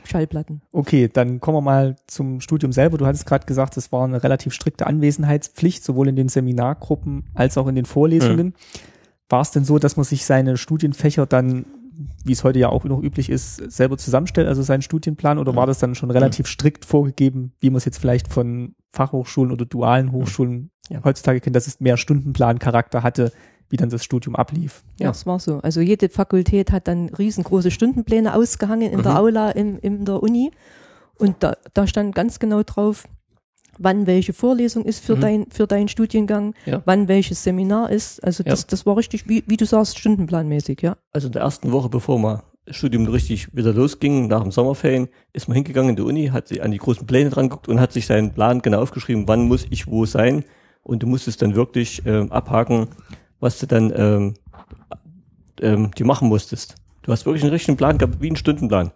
Schallplatten. 0.04 0.62
Okay, 0.72 1.10
dann 1.12 1.40
kommen 1.40 1.58
wir 1.58 1.60
mal 1.62 1.96
zum 2.06 2.40
Studium 2.40 2.72
selber. 2.72 2.96
Du 2.98 3.06
hattest 3.06 3.26
gerade 3.26 3.44
gesagt, 3.46 3.76
es 3.76 3.92
war 3.92 4.04
eine 4.04 4.22
relativ 4.22 4.54
strikte 4.54 4.86
Anwesenheitspflicht, 4.86 5.84
sowohl 5.84 6.08
in 6.08 6.16
den 6.16 6.28
Seminargruppen 6.30 7.24
als 7.34 7.58
auch 7.58 7.66
in 7.66 7.74
den 7.74 7.84
Vorlesungen. 7.84 8.54
War 9.28 9.42
es 9.42 9.50
denn 9.50 9.64
so, 9.64 9.78
dass 9.78 9.96
man 9.96 10.04
sich 10.04 10.24
seine 10.24 10.56
Studienfächer 10.56 11.26
dann, 11.26 11.66
wie 12.24 12.32
es 12.32 12.44
heute 12.44 12.58
ja 12.58 12.68
auch 12.68 12.84
noch 12.84 13.02
üblich 13.02 13.30
ist, 13.30 13.56
selber 13.70 13.96
zusammenstellt, 13.98 14.48
also 14.48 14.62
seinen 14.62 14.82
Studienplan, 14.82 15.38
oder 15.38 15.54
war 15.56 15.66
das 15.66 15.78
dann 15.78 15.94
schon 15.94 16.10
relativ 16.10 16.46
strikt 16.46 16.84
vorgegeben, 16.84 17.52
wie 17.60 17.70
man 17.70 17.76
es 17.78 17.84
jetzt 17.84 17.98
vielleicht 17.98 18.32
von 18.32 18.74
Fachhochschulen 18.92 19.52
oder 19.52 19.64
dualen 19.64 20.12
Hochschulen 20.12 20.70
Ja. 20.88 21.02
heutzutage 21.04 21.40
kennt, 21.40 21.56
dass 21.56 21.66
es 21.66 21.80
mehr 21.80 21.96
Stundenplancharakter 21.96 23.02
hatte, 23.02 23.32
wie 23.70 23.76
dann 23.76 23.88
das 23.88 24.04
Studium 24.04 24.36
ablief? 24.36 24.84
Ja, 24.98 25.06
Ja. 25.06 25.10
es 25.10 25.24
war 25.26 25.38
so. 25.40 25.58
Also 25.58 25.80
jede 25.80 26.08
Fakultät 26.08 26.70
hat 26.72 26.86
dann 26.88 27.08
riesengroße 27.08 27.70
Stundenpläne 27.70 28.34
ausgehangen 28.34 28.92
in 28.92 29.02
der 29.02 29.12
Mhm. 29.12 29.18
Aula 29.18 29.50
in, 29.50 29.78
in 29.78 30.04
der 30.04 30.22
Uni. 30.22 30.50
Und 31.18 31.36
da, 31.40 31.56
da 31.74 31.86
stand 31.86 32.14
ganz 32.14 32.38
genau 32.38 32.62
drauf, 32.62 33.04
wann 33.78 34.06
welche 34.06 34.32
Vorlesung 34.32 34.84
ist 34.84 35.04
für, 35.04 35.16
Mhm. 35.16 35.20
dein, 35.20 35.46
für 35.50 35.66
deinen 35.66 35.88
Studiengang, 35.88 36.54
Ja. 36.66 36.82
wann 36.84 37.08
welches 37.08 37.42
Seminar 37.42 37.90
ist. 37.90 38.22
Also 38.24 38.42
Ja. 38.44 38.50
das, 38.50 38.66
das 38.66 38.86
war 38.86 38.96
richtig, 38.96 39.28
wie, 39.28 39.44
wie 39.46 39.56
du 39.56 39.66
sagst, 39.66 39.98
stundenplanmäßig, 39.98 40.82
ja. 40.82 40.96
Also 41.12 41.26
in 41.28 41.32
der 41.32 41.42
ersten 41.42 41.72
Woche, 41.72 41.88
bevor 41.88 42.42
das 42.66 42.76
Studium 42.76 43.06
richtig 43.06 43.54
wieder 43.54 43.72
losging, 43.74 44.26
nach 44.28 44.42
dem 44.42 44.50
Sommerferien, 44.52 45.08
ist 45.32 45.48
man 45.48 45.54
hingegangen 45.54 45.90
in 45.90 45.96
die 45.96 46.02
Uni, 46.02 46.28
hat 46.28 46.48
sich 46.48 46.62
an 46.62 46.70
die 46.70 46.78
großen 46.78 47.06
Pläne 47.06 47.30
dran 47.30 47.48
geguckt 47.48 47.68
und 47.68 47.78
hat 47.80 47.92
sich 47.92 48.06
seinen 48.06 48.32
Plan 48.32 48.62
genau 48.62 48.80
aufgeschrieben, 48.80 49.28
wann 49.28 49.46
muss 49.48 49.66
ich 49.70 49.86
wo 49.86 50.06
sein. 50.06 50.44
Und 50.82 51.02
du 51.02 51.06
musstest 51.06 51.42
dann 51.42 51.54
wirklich 51.54 52.02
ähm, 52.06 52.30
abhaken, 52.32 52.88
was 53.40 53.58
du 53.58 53.66
dann 53.66 53.92
ähm, 53.96 54.34
ähm, 55.60 55.90
dir 55.92 56.06
machen 56.06 56.28
musstest. 56.28 56.74
Du 57.02 57.12
hast 57.12 57.26
wirklich 57.26 57.42
einen 57.42 57.52
richtigen 57.52 57.76
Plan 57.76 57.98
gehabt, 57.98 58.20
wie 58.20 58.26
einen 58.28 58.36
Stundenplan. 58.36 58.92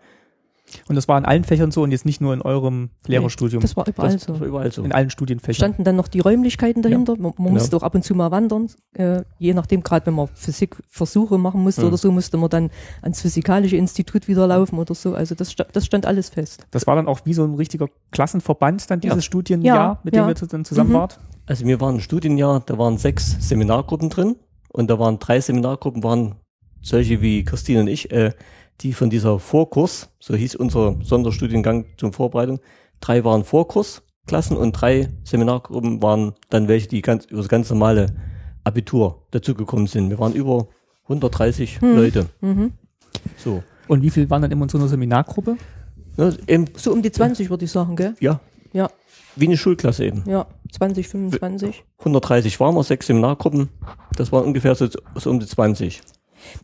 Und 0.88 0.96
das 0.96 1.08
war 1.08 1.16
in 1.18 1.24
allen 1.24 1.44
Fächern 1.44 1.70
so 1.70 1.82
und 1.82 1.90
jetzt 1.92 2.04
nicht 2.04 2.20
nur 2.20 2.34
in 2.34 2.42
eurem 2.42 2.90
Lehrerstudium, 3.06 3.60
Das 3.62 3.76
war 3.76 3.86
überall 3.86 4.12
Das, 4.12 4.24
so. 4.24 4.32
das 4.32 4.40
war 4.40 4.46
überall 4.48 4.70
so. 4.72 4.82
in 4.82 4.92
allen 4.92 5.10
Studienfächern. 5.10 5.54
Standen 5.54 5.84
dann 5.84 5.96
noch 5.96 6.08
die 6.08 6.20
Räumlichkeiten 6.20 6.82
dahinter. 6.82 7.14
Man, 7.14 7.22
man 7.22 7.32
Genau. 7.36 7.50
musste 7.50 7.76
auch 7.76 7.82
ab 7.82 7.94
und 7.94 8.04
zu 8.04 8.14
mal 8.14 8.30
wandern. 8.30 8.68
Äh, 8.94 9.22
je 9.38 9.54
nachdem, 9.54 9.82
gerade 9.82 10.06
wenn 10.06 10.14
man 10.14 10.28
Physikversuche 10.34 11.38
machen 11.38 11.62
musste 11.62 11.82
Mhm. 11.82 11.88
oder 11.88 11.96
so, 11.96 12.12
musste 12.12 12.36
man 12.36 12.50
dann 12.50 12.70
ans 13.02 13.20
Physikalische 13.20 13.76
Institut 13.76 14.28
wieder 14.28 14.46
laufen 14.46 14.78
oder 14.78 14.94
so. 14.94 15.14
Also 15.14 15.34
das, 15.34 15.54
das 15.54 15.86
stand 15.86 16.06
alles 16.06 16.28
fest. 16.30 16.66
Das 16.70 16.86
war 16.86 16.96
dann 16.96 17.08
auch 17.08 17.20
wie 17.24 17.34
so 17.34 17.44
ein 17.44 17.54
richtiger 17.54 17.88
Klassenverband 18.10 18.90
dann 18.90 19.00
dieses 19.00 19.16
Ja. 19.16 19.22
Studienjahr, 19.22 19.76
Ja, 19.76 20.00
mit 20.02 20.14
dem 20.14 20.18
ja. 20.24 20.28
ihr 20.28 20.34
dann 20.34 20.64
zusammen 20.64 20.90
Mhm. 20.90 20.94
wart. 20.94 21.18
Also 21.46 21.64
wir 21.66 21.80
waren 21.80 21.96
ein 21.96 22.00
Studienjahr, 22.00 22.62
da 22.66 22.76
waren 22.78 22.98
sechs 22.98 23.36
Seminargruppen 23.48 24.10
drin 24.10 24.36
und 24.72 24.90
da 24.90 24.98
waren 24.98 25.18
drei 25.18 25.40
Seminargruppen, 25.40 26.02
waren 26.02 26.34
solche 26.82 27.22
wie 27.22 27.44
Christine 27.44 27.80
und 27.80 27.88
ich, 27.88 28.10
äh, 28.12 28.32
die 28.80 28.92
von 28.92 29.10
dieser 29.10 29.38
Vorkurs, 29.38 30.10
so 30.20 30.34
hieß 30.34 30.54
unser 30.56 30.96
Sonderstudiengang 31.02 31.86
zum 31.96 32.12
Vorbereitung, 32.12 32.60
drei 33.00 33.24
waren 33.24 33.44
Vorkursklassen 33.44 34.56
und 34.56 34.72
drei 34.72 35.08
Seminargruppen 35.24 36.00
waren 36.02 36.34
dann 36.50 36.68
welche, 36.68 36.88
die 36.88 37.02
ganz 37.02 37.24
über 37.26 37.38
das 37.40 37.48
ganz 37.48 37.70
normale 37.70 38.06
Abitur 38.64 39.22
dazugekommen 39.30 39.86
sind. 39.86 40.10
Wir 40.10 40.18
waren 40.18 40.34
über 40.34 40.68
130 41.04 41.80
Hm. 41.80 41.96
Leute. 41.96 42.26
Mhm. 42.40 42.72
So. 43.36 43.62
Und 43.88 44.02
wie 44.02 44.10
viel 44.10 44.28
waren 44.30 44.42
dann 44.42 44.50
immer 44.50 44.64
in 44.64 44.68
so 44.68 44.78
einer 44.78 44.88
Seminargruppe? 44.88 45.56
Ja, 46.16 46.30
eben, 46.46 46.66
So 46.76 46.92
um 46.92 47.00
die 47.02 47.10
20 47.10 47.48
würde 47.50 47.64
ich 47.64 47.70
sagen, 47.70 47.96
gell? 47.96 48.14
ja, 48.20 48.40
Ja, 48.72 48.90
wie 49.36 49.46
eine 49.46 49.56
Schulklasse 49.56 50.04
eben. 50.04 50.24
ja, 50.26 50.46
20, 50.72 51.08
25. 51.08 51.84
130 52.00 52.60
waren 52.60 52.74
wir, 52.74 52.82
sechs 52.84 53.06
Seminargruppen. 53.06 53.70
Das 54.16 54.30
waren 54.32 54.44
ungefähr 54.44 54.74
so, 54.74 54.88
so 55.14 55.30
um 55.30 55.40
die 55.40 55.46
20. 55.46 56.00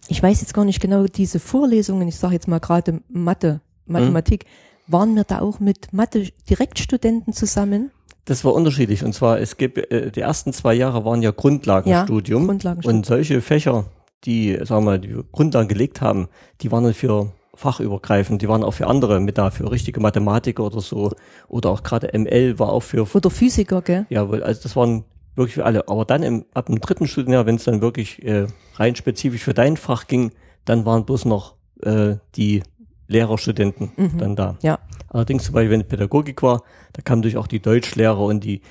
Ich 0.09 0.23
weiß 0.23 0.41
jetzt 0.41 0.55
gar 0.55 0.65
nicht 0.65 0.81
genau, 0.81 1.05
diese 1.05 1.41
Vorlesungen, 1.41 2.09
ich 2.09 2.17
sage 2.17 2.35
jetzt 2.35 2.49
mal 2.49 2.61
gerade 2.61 3.01
Mathe, 3.09 3.61
Mathematik, 3.87 4.47
waren 4.87 5.15
wir 5.15 5.25
da 5.25 5.41
auch 5.41 5.61
mit 5.61 5.93
Mathe-Direktstudenten 5.93 7.33
zusammen? 7.33 7.91
Das 8.25 8.45
war 8.45 8.55
unterschiedlich. 8.55 9.05
Und 9.05 9.13
zwar, 9.15 9.41
es 9.41 9.57
gibt, 9.57 9.79
äh, 9.91 10.11
die 10.11 10.21
ersten 10.21 10.53
zwei 10.53 10.75
Jahre 10.75 11.05
waren 11.05 11.23
ja 11.23 11.31
Grundlagenstudium. 11.31 12.47
Grundlagenstudium. 12.47 12.99
und 12.99 13.07
solche 13.07 13.41
Fächer, 13.41 13.85
die, 14.25 14.53
sagen 14.63 14.85
wir 14.85 14.93
mal, 14.93 14.99
die 14.99 15.17
Grundlagen 15.33 15.69
gelegt 15.69 16.01
haben, 16.01 16.29
die 16.63 16.73
waren 16.73 16.85
dann 16.85 16.95
für 16.95 17.33
fachübergreifend, 17.55 18.43
die 18.43 18.49
waren 18.49 18.65
auch 18.65 18.73
für 18.73 18.87
andere 18.87 19.21
mit 19.21 19.39
da, 19.39 19.51
für 19.51 19.71
richtige 19.71 20.01
Mathematiker 20.01 20.65
oder 20.65 20.81
so. 20.81 21.13
Oder 21.49 21.71
auch 21.71 21.83
gerade 21.83 22.11
ML 22.19 22.59
war 22.59 22.71
auch 22.71 22.83
für, 22.83 23.07
Oder 23.15 23.31
Physiker, 23.31 23.83
gell? 23.83 24.07
ja, 24.09 24.29
wohl, 24.29 24.43
also 24.43 24.63
das 24.63 24.75
waren 24.75 25.05
wirklich 25.37 25.55
für 25.55 25.65
alle. 25.65 25.89
Aber 25.89 26.05
dann 26.05 26.23
im, 26.23 26.45
ab 26.55 26.67
dem 26.67 26.81
dritten 26.81 27.07
Studienjahr, 27.07 27.47
wenn 27.47 27.57
es 27.57 27.65
dann 27.65 27.81
wirklich 27.81 28.25
äh, 28.25 28.47
rein 28.77 28.95
spezifisch 28.97 29.43
für 29.43 29.55
dein 29.55 29.77
Fach 29.77 30.07
ging, 30.07 30.33
dann 30.65 30.85
waren 30.87 31.05
bloß 31.05 31.25
noch 31.27 31.55
äh, 31.83 32.17
die 32.37 32.63
Lehrerstudenten 33.09 33.93
Mhm. 33.97 34.19
dann 34.19 34.37
da. 34.37 34.57
Ja. 34.63 34.79
Allerdings 35.09 35.45
zum 35.45 35.55
Beispiel, 35.55 35.71
wenn 35.71 35.87
Pädagogik 35.87 36.43
war, 36.43 36.63
da 36.93 37.03
kamen 37.03 37.21
natürlich 37.21 37.37
auch 37.37 37.47
die 37.47 37.61
Deutschlehrer 37.61 38.19
und 38.21 38.43
die, 38.43 38.63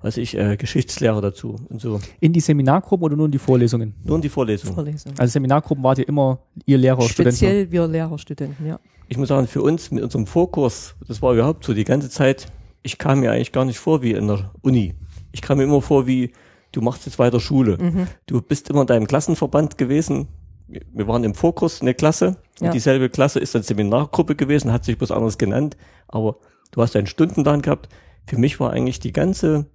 was 0.00 0.16
ich, 0.16 0.36
äh, 0.38 0.56
Geschichtslehrer 0.56 1.20
dazu 1.20 1.56
und 1.68 1.80
so. 1.80 2.00
In 2.20 2.32
die 2.32 2.40
Seminargruppen 2.40 3.04
oder 3.04 3.16
nur 3.16 3.26
in 3.26 3.32
die 3.32 3.38
Vorlesungen? 3.38 3.94
Nur 4.04 4.16
in 4.16 4.22
die 4.22 4.28
Vorlesung. 4.28 4.74
Vorlesung. 4.74 5.12
Also 5.18 5.32
Seminargruppen 5.32 5.82
wart 5.84 5.98
ihr 5.98 6.08
immer 6.08 6.38
ihr 6.66 6.78
Lehrer, 6.78 7.02
Studenten. 7.02 7.36
Speziell 7.36 7.70
wir 7.70 7.86
Lehrerstudenten, 7.86 8.66
ja. 8.66 8.78
Ich 9.08 9.18
muss 9.18 9.28
sagen, 9.28 9.46
für 9.48 9.60
uns 9.60 9.90
mit 9.90 10.04
unserem 10.04 10.26
Vorkurs, 10.26 10.94
das 11.08 11.20
war 11.20 11.34
überhaupt 11.34 11.64
so 11.64 11.74
die 11.74 11.84
ganze 11.84 12.08
Zeit, 12.08 12.46
ich 12.82 12.96
kam 12.96 13.20
mir 13.20 13.32
eigentlich 13.32 13.52
gar 13.52 13.64
nicht 13.64 13.78
vor 13.78 14.00
wie 14.02 14.12
in 14.12 14.28
der 14.28 14.52
Uni. 14.62 14.94
Ich 15.32 15.42
kam 15.42 15.58
mir 15.58 15.64
immer 15.64 15.82
vor 15.82 16.06
wie, 16.06 16.32
du 16.72 16.80
machst 16.80 17.06
jetzt 17.06 17.18
weiter 17.18 17.40
Schule. 17.40 17.78
Mhm. 17.78 18.06
Du 18.26 18.40
bist 18.42 18.68
immer 18.70 18.82
in 18.82 18.86
deinem 18.86 19.06
Klassenverband 19.06 19.78
gewesen. 19.78 20.28
Wir- 20.68 21.06
waren 21.08 21.24
im 21.24 21.34
Vorkurs 21.34 21.80
eine 21.82 21.94
Klasse. 21.94 22.36
Und 22.60 22.66
Ja. 22.66 22.70
dieselbe 22.70 23.08
Klasse 23.10 23.40
ist 23.40 23.54
dann 23.54 23.62
Seminargruppe 23.62 24.36
gewesen, 24.36 24.72
hat 24.72 24.84
sich 24.84 24.96
bloß 24.98 25.10
anders 25.10 25.38
genannt. 25.38 25.76
Aber 26.08 26.36
du 26.70 26.82
hast 26.82 26.94
einen 26.96 27.06
Stundenplan 27.08 27.62
gehabt. 27.62 27.88
Für 28.26 28.38
mich 28.38 28.60
war 28.60 28.72
eigentlich 28.72 29.00
die 29.00 29.12
ganze 29.12 29.66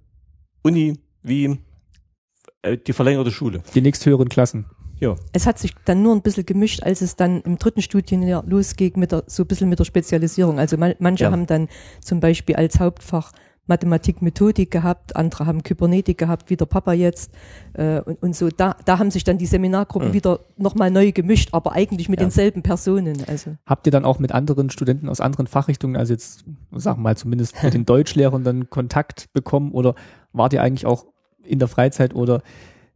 Uni 0.62 0.98
wie 1.22 1.58
äh, 2.62 2.78
die 2.78 2.92
verlängerte 2.92 3.30
Schule. 3.30 3.62
Die 3.74 3.80
nächsthöheren 3.82 4.28
Klassen. 4.28 4.66
Ja. 4.98 5.14
Es 5.34 5.46
hat 5.46 5.58
sich 5.58 5.74
dann 5.84 6.02
nur 6.02 6.14
ein 6.14 6.22
bisschen 6.22 6.46
gemischt, 6.46 6.82
als 6.82 7.02
es 7.02 7.16
dann 7.16 7.42
im 7.42 7.58
dritten 7.58 7.82
Studienjahr 7.82 8.42
losging 8.46 8.92
mit 8.96 9.12
der, 9.12 9.24
so 9.26 9.42
ein 9.42 9.46
bisschen 9.46 9.68
mit 9.68 9.78
der 9.78 9.84
Spezialisierung. 9.84 10.58
Also 10.58 10.78
man, 10.78 10.94
manche 10.98 11.24
Ja. 11.24 11.30
haben 11.32 11.46
dann 11.46 11.68
zum 12.00 12.20
Beispiel 12.20 12.56
als 12.56 12.80
Hauptfach 12.80 13.32
Mathematik, 13.66 14.22
Methodik 14.22 14.70
gehabt, 14.70 15.16
andere 15.16 15.46
haben 15.46 15.62
Kybernetik 15.62 16.18
gehabt, 16.18 16.50
wie 16.50 16.56
der 16.56 16.66
Papa 16.66 16.92
jetzt. 16.92 17.32
Äh, 17.72 18.00
und, 18.00 18.22
und 18.22 18.36
so, 18.36 18.48
da, 18.48 18.76
da 18.84 18.98
haben 18.98 19.10
sich 19.10 19.24
dann 19.24 19.38
die 19.38 19.46
Seminargruppen 19.46 20.08
Mhm. 20.10 20.14
wieder 20.14 20.40
nochmal 20.56 20.90
neu 20.90 21.12
gemischt, 21.12 21.48
aber 21.52 21.72
eigentlich 21.72 22.08
mit 22.08 22.20
Ja. 22.20 22.26
denselben 22.26 22.62
Personen. 22.62 23.22
Also 23.26 23.56
Habt 23.66 23.86
ihr 23.86 23.90
dann 23.90 24.04
auch 24.04 24.18
mit 24.18 24.32
anderen 24.32 24.70
Studenten 24.70 25.08
aus 25.08 25.20
anderen 25.20 25.46
Fachrichtungen, 25.46 25.96
also 25.96 26.12
jetzt 26.12 26.44
sagen 26.72 26.98
wir 26.98 27.02
mal 27.02 27.16
zumindest 27.16 27.62
mit 27.62 27.74
den 27.74 27.84
Deutschlehrern 27.86 28.44
dann 28.44 28.70
Kontakt 28.70 29.32
bekommen 29.32 29.72
oder 29.72 29.94
wart 30.32 30.52
ihr 30.52 30.62
eigentlich 30.62 30.86
auch 30.86 31.06
in 31.42 31.58
der 31.58 31.68
Freizeit 31.68 32.14
oder 32.14 32.42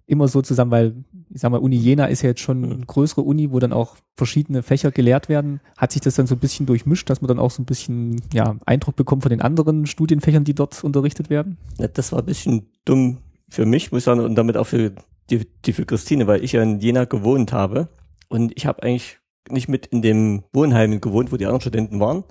immer 0.07 0.27
so 0.29 0.43
zusammen, 0.43 0.71
weil 0.73 0.95
ich 1.33 1.41
sag 1.41 1.51
mal, 1.51 1.59
Uni 1.59 1.77
Jena 1.77 2.07
ist 2.07 2.23
ja 2.23 2.31
jetzt 2.31 2.41
schon 2.41 2.65
eine 2.65 2.85
größere 2.85 3.21
Uni, 3.21 3.53
wo 3.53 3.59
dann 3.61 3.73
auch 3.73 3.97
verschiedene 4.17 4.63
Fächer 4.63 4.91
gelehrt 4.91 5.29
werden. 5.29 5.61
Hat 5.77 5.93
sich 5.93 6.03
das 6.03 6.17
dann 6.17 6.27
so 6.27 6.35
ein 6.35 6.41
bisschen 6.41 6.67
durchmischt, 6.67 7.09
dass 7.09 7.21
man 7.21 7.29
dann 7.29 7.39
auch 7.39 7.53
so 7.53 7.63
ein 7.63 7.67
bisschen 7.67 8.21
ja, 8.33 8.57
Eindruck 8.67 8.97
bekommt 8.97 9.23
von 9.23 9.31
den 9.31 9.41
anderen 9.41 9.87
Studienfächern, 9.87 10.45
die 10.45 10.55
dort 10.55 10.83
unterrichtet 10.83 11.31
werden? 11.31 11.57
Ja, 11.79 11.89
Das 11.89 12.13
war 12.13 12.19
ein 12.19 12.27
bisschen 12.27 12.71
dumm 12.85 13.19
für 13.49 13.65
mich, 13.65 13.93
muss 13.93 14.01
ich 14.01 14.05
sagen, 14.05 14.21
und 14.21 14.35
damit 14.35 14.57
auch 14.57 14.67
für 14.67 14.93
die, 15.31 15.47
die 15.65 15.73
für 15.73 15.87
Christine, 15.87 16.27
weil 16.27 16.43
ich 16.43 16.53
ja 16.53 16.63
in 16.63 16.81
Jena 16.81 17.05
gewohnt 17.05 17.53
habe 17.53 17.89
und 18.29 18.53
ich 18.57 18.67
habe 18.67 18.83
eigentlich 18.83 19.19
nicht 19.49 19.69
mit 19.69 19.87
in 19.87 20.03
dem 20.03 20.45
Wohnheim 20.53 21.01
gewohnt, 21.01 21.33
wo 21.33 21.37
die 21.37 21.47
anderen 21.47 21.61
Studenten 21.61 22.01
waren. 22.01 22.25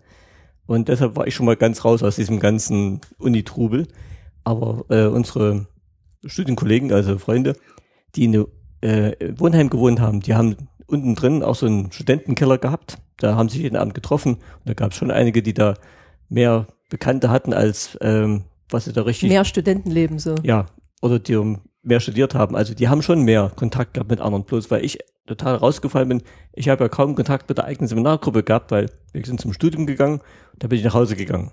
Und 0.65 0.87
deshalb 0.87 1.15
war 1.15 1.27
ich 1.27 1.33
schon 1.33 1.45
mal 1.45 1.55
ganz 1.55 1.83
raus 1.83 2.03
aus 2.03 2.15
diesem 2.15 2.39
ganzen 2.39 3.01
Unitrubel. 3.17 3.87
Aber 4.43 4.85
äh, 4.89 5.07
unsere 5.07 5.67
Studienkollegen, 6.25 6.93
also 6.93 7.17
Freunde, 7.17 7.55
die 8.15 8.25
in 8.25 8.45
äh, 8.81 9.13
Wohnheim 9.37 9.69
gewohnt 9.69 9.99
haben, 9.99 10.21
die 10.21 10.33
haben 10.33 10.55
unten 10.87 11.15
drin 11.15 11.43
auch 11.43 11.55
so 11.55 11.65
einen 11.65 11.91
Studentenkeller 11.91 12.57
gehabt. 12.57 12.97
Da 13.17 13.35
haben 13.35 13.49
sich 13.49 13.61
jeden 13.61 13.75
Abend 13.75 13.93
getroffen 13.93 14.35
und 14.35 14.65
da 14.65 14.73
gab 14.73 14.91
es 14.91 14.97
schon 14.97 15.11
einige, 15.11 15.41
die 15.41 15.53
da 15.53 15.75
mehr 16.29 16.67
Bekannte 16.89 17.29
hatten 17.29 17.53
als 17.53 17.97
ähm, 18.01 18.45
was 18.69 18.85
sie 18.85 18.93
da 18.93 19.01
richtig 19.01 19.29
mehr 19.29 19.45
Studentenleben 19.45 20.19
so. 20.19 20.35
ja, 20.43 20.67
oder 21.01 21.19
die 21.19 21.35
um 21.35 21.61
mehr 21.81 21.99
studiert 21.99 22.35
haben. 22.35 22.55
Also 22.55 22.73
die 22.73 22.87
haben 22.87 23.01
schon 23.01 23.23
mehr 23.23 23.51
Kontakt 23.55 23.93
gehabt 23.93 24.09
mit 24.09 24.21
anderen. 24.21 24.43
Bloß 24.43 24.69
weil 24.69 24.83
ich 24.83 24.99
total 25.27 25.55
rausgefallen 25.55 26.09
bin, 26.09 26.23
ich 26.53 26.69
habe 26.69 26.83
ja 26.83 26.89
kaum 26.89 27.15
Kontakt 27.15 27.47
mit 27.49 27.57
der 27.57 27.65
eigenen 27.65 27.87
Seminargruppe 27.87 28.43
gehabt, 28.43 28.71
weil 28.71 28.87
wir 29.13 29.23
sind 29.25 29.39
zum 29.39 29.53
Studium 29.53 29.85
gegangen 29.85 30.19
und 30.53 30.63
da 30.63 30.67
bin 30.67 30.77
ich 30.77 30.83
nach 30.83 30.93
Hause 30.93 31.15
gegangen. 31.15 31.51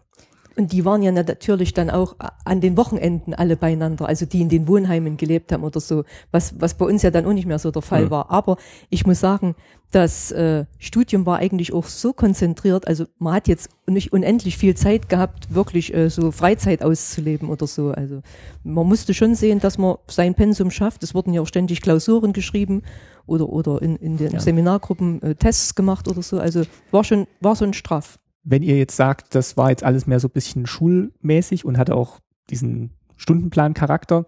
Und 0.57 0.73
die 0.73 0.87
waren 0.87 1.03
ja 1.03 1.13
natürlich 1.13 1.75
dann 1.75 1.91
auch 1.91 2.17
an 2.45 2.61
den 2.63 2.79
Wochenenden 2.79 3.35
alle 3.35 3.57
beieinander, 3.57 4.09
also 4.09 4.25
die 4.25 4.41
in 4.41 4.49
den 4.49 4.67
Wohnheimen 4.69 5.19
gelebt 5.19 5.53
haben 5.53 5.65
oder 5.65 5.81
so, 5.81 6.05
was, 6.31 6.55
was 6.59 6.75
bei 6.75 6.87
uns 6.87 7.03
ja 7.03 7.11
dann 7.11 7.27
auch 7.27 7.33
nicht 7.35 7.47
mehr 7.47 7.59
so 7.59 7.71
der 7.71 7.83
Fall 7.83 8.05
Hm. 8.05 8.11
war. 8.11 8.31
Aber 8.31 8.57
ich 8.89 9.07
muss 9.07 9.21
sagen, 9.21 9.55
das 9.91 10.33
äh, 10.33 10.65
Studium 10.79 11.27
war 11.27 11.39
eigentlich 11.39 11.73
auch 11.73 11.85
so 11.85 12.13
konzentriert, 12.13 12.89
also 12.89 13.05
man 13.19 13.35
hat 13.35 13.49
jetzt 13.49 13.69
nicht 13.87 14.13
unendlich 14.13 14.57
viel 14.57 14.75
Zeit 14.75 15.09
gehabt, 15.09 15.55
wirklich 15.55 15.95
äh, 15.95 16.09
so 16.09 16.31
Freizeit 16.31 16.83
auszuleben 16.83 17.51
oder 17.51 17.67
so. 17.67 17.91
Also 17.91 18.23
man 18.65 18.87
musste 18.87 19.13
schon 19.15 19.35
sehen, 19.35 19.61
dass 19.61 19.77
man 19.79 19.97
sein 20.09 20.35
Pensum 20.35 20.71
schafft. 20.71 21.03
Es 21.03 21.15
wurden 21.15 21.35
ja 21.35 21.43
auch 21.43 21.47
ständig 21.47 21.83
Klausuren 21.83 22.33
geschrieben 22.33 22.83
oder, 23.27 23.49
oder 23.49 23.83
in, 23.83 23.97
in 23.97 24.17
den 24.17 24.33
Ja. 24.33 24.41
Seminargruppen 24.41 25.23
äh, 25.23 25.35
Tests 25.35 25.75
gemacht 25.75 26.09
oder 26.09 26.23
so. 26.23 26.39
Also 26.41 26.63
war 26.91 27.05
schon, 27.05 27.27
war 27.41 27.55
schon 27.57 27.75
straff. 27.75 28.19
Wenn 28.49 28.63
ihr 28.63 28.79
jetzt 28.79 28.97
sagt, 28.97 29.35
das 29.35 29.57
war 29.57 29.71
jetzt 29.71 29.83
alles 29.83 30.07
mehr 30.07 30.21
so 30.21 30.29
ein 30.29 30.33
bisschen 30.33 30.67
schulmäßig 30.67 31.65
und 31.65 31.79
hatte 31.79 31.97
auch 31.97 32.21
diesen 32.49 32.91
Stundenplan-Charakter, 33.17 34.25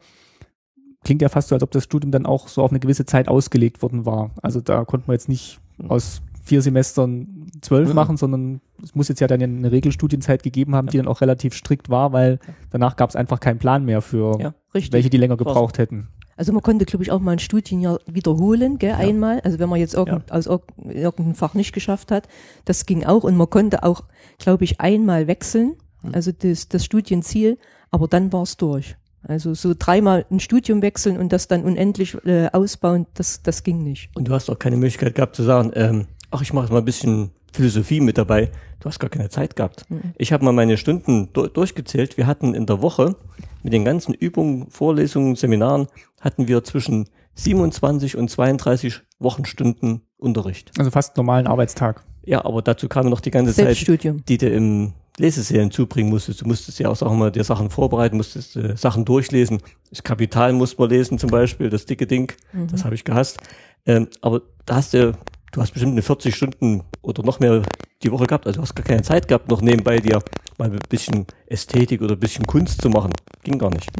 klingt 1.04 1.22
ja 1.22 1.28
fast 1.28 1.48
so, 1.48 1.54
als 1.54 1.62
ob 1.62 1.70
das 1.70 1.84
Studium 1.84 2.10
dann 2.10 2.26
auch 2.26 2.48
so 2.48 2.62
auf 2.62 2.70
eine 2.70 2.80
gewisse 2.80 3.06
Zeit 3.06 3.28
ausgelegt 3.28 3.80
worden 3.80 4.04
war. 4.06 4.32
Also 4.42 4.60
da 4.60 4.84
konnte 4.84 5.06
man 5.06 5.14
jetzt 5.14 5.28
nicht 5.28 5.60
aus 5.86 6.20
vier 6.42 6.62
Semestern 6.62 7.46
zwölf 7.60 7.90
Mhm. 7.90 7.94
machen, 7.94 8.16
sondern 8.16 8.60
es 8.82 8.94
muss 8.94 9.08
jetzt 9.08 9.20
ja 9.20 9.26
dann 9.28 9.40
eine 9.42 9.70
Regelstudienzeit 9.70 10.42
gegeben 10.42 10.74
haben, 10.74 10.88
die 10.88 10.96
dann 10.96 11.06
auch 11.06 11.20
relativ 11.20 11.54
strikt 11.54 11.88
war, 11.88 12.12
weil 12.12 12.40
danach 12.70 12.96
gab 12.96 13.10
es 13.10 13.16
einfach 13.16 13.38
keinen 13.38 13.58
Plan 13.58 13.84
mehr 13.84 14.00
für 14.02 14.40
Ja, 14.40 14.54
welche, 14.72 15.10
die 15.10 15.16
länger 15.18 15.36
gebraucht 15.36 15.78
hätten. 15.78 16.08
Also 16.38 16.52
man 16.52 16.62
konnte, 16.62 16.86
glaube 16.86 17.02
ich, 17.02 17.10
auch 17.10 17.18
mal 17.20 17.32
ein 17.32 17.38
Studienjahr 17.40 17.98
wiederholen, 18.06 18.78
gell, 18.78 18.90
Ja. 18.90 18.96
einmal. 18.96 19.40
Also 19.40 19.58
wenn 19.58 19.68
man 19.68 19.80
jetzt 19.80 19.94
irgend, 19.94 20.30
aus 20.32 20.48
irg- 20.48 20.62
irgendeinem 20.88 21.34
Fach 21.34 21.54
nicht 21.54 21.72
geschafft 21.72 22.10
hat, 22.10 22.28
das 22.64 22.86
ging 22.86 23.04
auch. 23.04 23.24
Und 23.24 23.36
man 23.36 23.50
konnte 23.50 23.82
auch, 23.82 24.04
glaube 24.38 24.64
ich, 24.64 24.80
einmal 24.80 25.26
wechseln, 25.26 25.74
Hm. 26.02 26.14
also 26.14 26.30
das, 26.32 26.68
das 26.68 26.84
Studienziel, 26.84 27.58
aber 27.90 28.06
dann 28.08 28.32
war 28.32 28.42
es 28.42 28.56
durch. 28.56 28.96
Also 29.24 29.52
so 29.54 29.74
dreimal 29.76 30.24
ein 30.30 30.38
Studium 30.38 30.80
wechseln 30.80 31.18
und 31.18 31.32
das 31.32 31.48
dann 31.48 31.64
unendlich 31.64 32.16
äh, 32.24 32.48
ausbauen, 32.52 33.06
das, 33.14 33.42
das 33.42 33.64
ging 33.64 33.82
nicht. 33.82 34.08
Und 34.14 34.28
du 34.28 34.32
hast 34.32 34.48
auch 34.48 34.58
keine 34.60 34.76
Möglichkeit 34.76 35.16
gehabt 35.16 35.34
zu 35.34 35.42
sagen, 35.42 35.72
ähm, 35.74 36.06
ach, 36.30 36.40
ich 36.40 36.52
mache 36.52 36.66
jetzt 36.66 36.72
mal 36.72 36.78
ein 36.78 36.84
bisschen 36.84 37.30
Philosophie 37.52 38.00
mit 38.00 38.16
dabei. 38.16 38.50
Du 38.78 38.86
hast 38.88 39.00
gar 39.00 39.10
keine 39.10 39.28
Zeit 39.28 39.56
gehabt. 39.56 39.86
Ich 40.18 40.32
habe 40.32 40.44
mal 40.44 40.52
meine 40.52 40.76
Stunden 40.76 41.30
du 41.32 41.48
durchgezählt. 41.48 42.16
Wir 42.16 42.28
hatten 42.28 42.54
in 42.54 42.64
der 42.66 42.80
Woche 42.80 43.16
mit 43.62 43.72
den 43.72 43.84
ganzen 43.84 44.14
Übungen, 44.14 44.70
Vorlesungen, 44.70 45.36
Seminaren, 45.36 45.86
hatten 46.20 46.48
wir 46.48 46.64
zwischen 46.64 47.08
27 47.34 48.16
und 48.16 48.30
32 48.30 49.00
Wochenstunden 49.18 50.02
Unterricht. 50.16 50.72
Also 50.78 50.90
fast 50.90 51.16
normalen 51.16 51.46
Arbeitstag. 51.46 52.04
Ja, 52.24 52.44
aber 52.44 52.62
dazu 52.62 52.88
kam 52.88 53.08
noch 53.08 53.20
die 53.20 53.30
ganze 53.30 53.54
Zeit, 53.54 53.66
Selbststudium. 53.66 54.24
die 54.26 54.36
du 54.36 54.48
im 54.48 54.92
Leseserien 55.18 55.70
zubringen 55.70 56.10
musstest. 56.10 56.42
Du 56.42 56.46
musstest 56.46 56.78
ja 56.78 56.88
auch 56.88 56.96
sagen 56.96 57.12
wir 57.12 57.16
mal, 57.18 57.32
dir 57.32 57.44
Sachen 57.44 57.70
vorbereiten, 57.70 58.16
musstest 58.16 58.56
äh, 58.56 58.76
Sachen 58.76 59.04
durchlesen. 59.04 59.60
Das 59.90 60.02
Kapital 60.02 60.52
musste 60.52 60.80
man 60.80 60.90
lesen 60.90 61.18
zum 61.18 61.30
Beispiel, 61.30 61.70
das 61.70 61.86
dicke 61.86 62.06
Ding, 62.06 62.32
das 62.70 62.84
habe 62.84 62.94
ich 62.94 63.04
gehasst. 63.04 63.38
Ähm, 63.86 64.08
aber 64.20 64.42
da 64.66 64.76
hast 64.76 64.94
du, 64.94 65.12
du 65.52 65.60
hast 65.60 65.72
bestimmt 65.72 65.92
eine 65.92 66.02
40 66.02 66.34
Stunden 66.34 66.82
oder 67.02 67.22
noch 67.22 67.40
mehr 67.40 67.62
die 68.02 68.12
Woche 68.12 68.26
gehabt. 68.26 68.46
Also 68.46 68.58
du 68.58 68.62
hast 68.62 68.74
gar 68.74 68.84
keine 68.84 69.02
Zeit 69.02 69.28
gehabt, 69.28 69.48
noch 69.48 69.60
nebenbei 69.60 69.98
dir 69.98 70.22
mal 70.56 70.70
ein 70.70 70.78
bisschen 70.88 71.26
Ästhetik 71.46 72.02
oder 72.02 72.14
ein 72.14 72.20
bisschen 72.20 72.46
Kunst 72.46 72.80
zu 72.82 72.88
machen. 72.88 73.12
Ging 73.42 73.58
gar 73.58 73.70
nicht. 73.70 73.90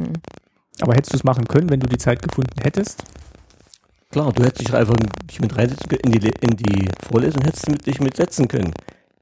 Aber 0.81 0.93
hättest 0.93 1.13
du 1.13 1.17
es 1.17 1.23
machen 1.23 1.45
können, 1.45 1.69
wenn 1.69 1.79
du 1.79 1.87
die 1.87 1.97
Zeit 1.97 2.21
gefunden 2.21 2.61
hättest? 2.61 3.03
Klar, 4.11 4.31
du 4.33 4.43
hättest 4.43 4.67
dich 4.67 4.73
einfach 4.73 4.95
mit 4.95 5.57
reinsetzen 5.57 5.87
können, 5.87 6.13
in 6.13 6.19
die, 6.19 6.31
in 6.41 6.57
die 6.57 6.89
Vorlesung 7.11 7.43
hättest 7.43 7.67
du 7.67 7.71
mit, 7.71 7.85
dich 7.85 7.99
mitsetzen 7.99 8.47
können. 8.47 8.73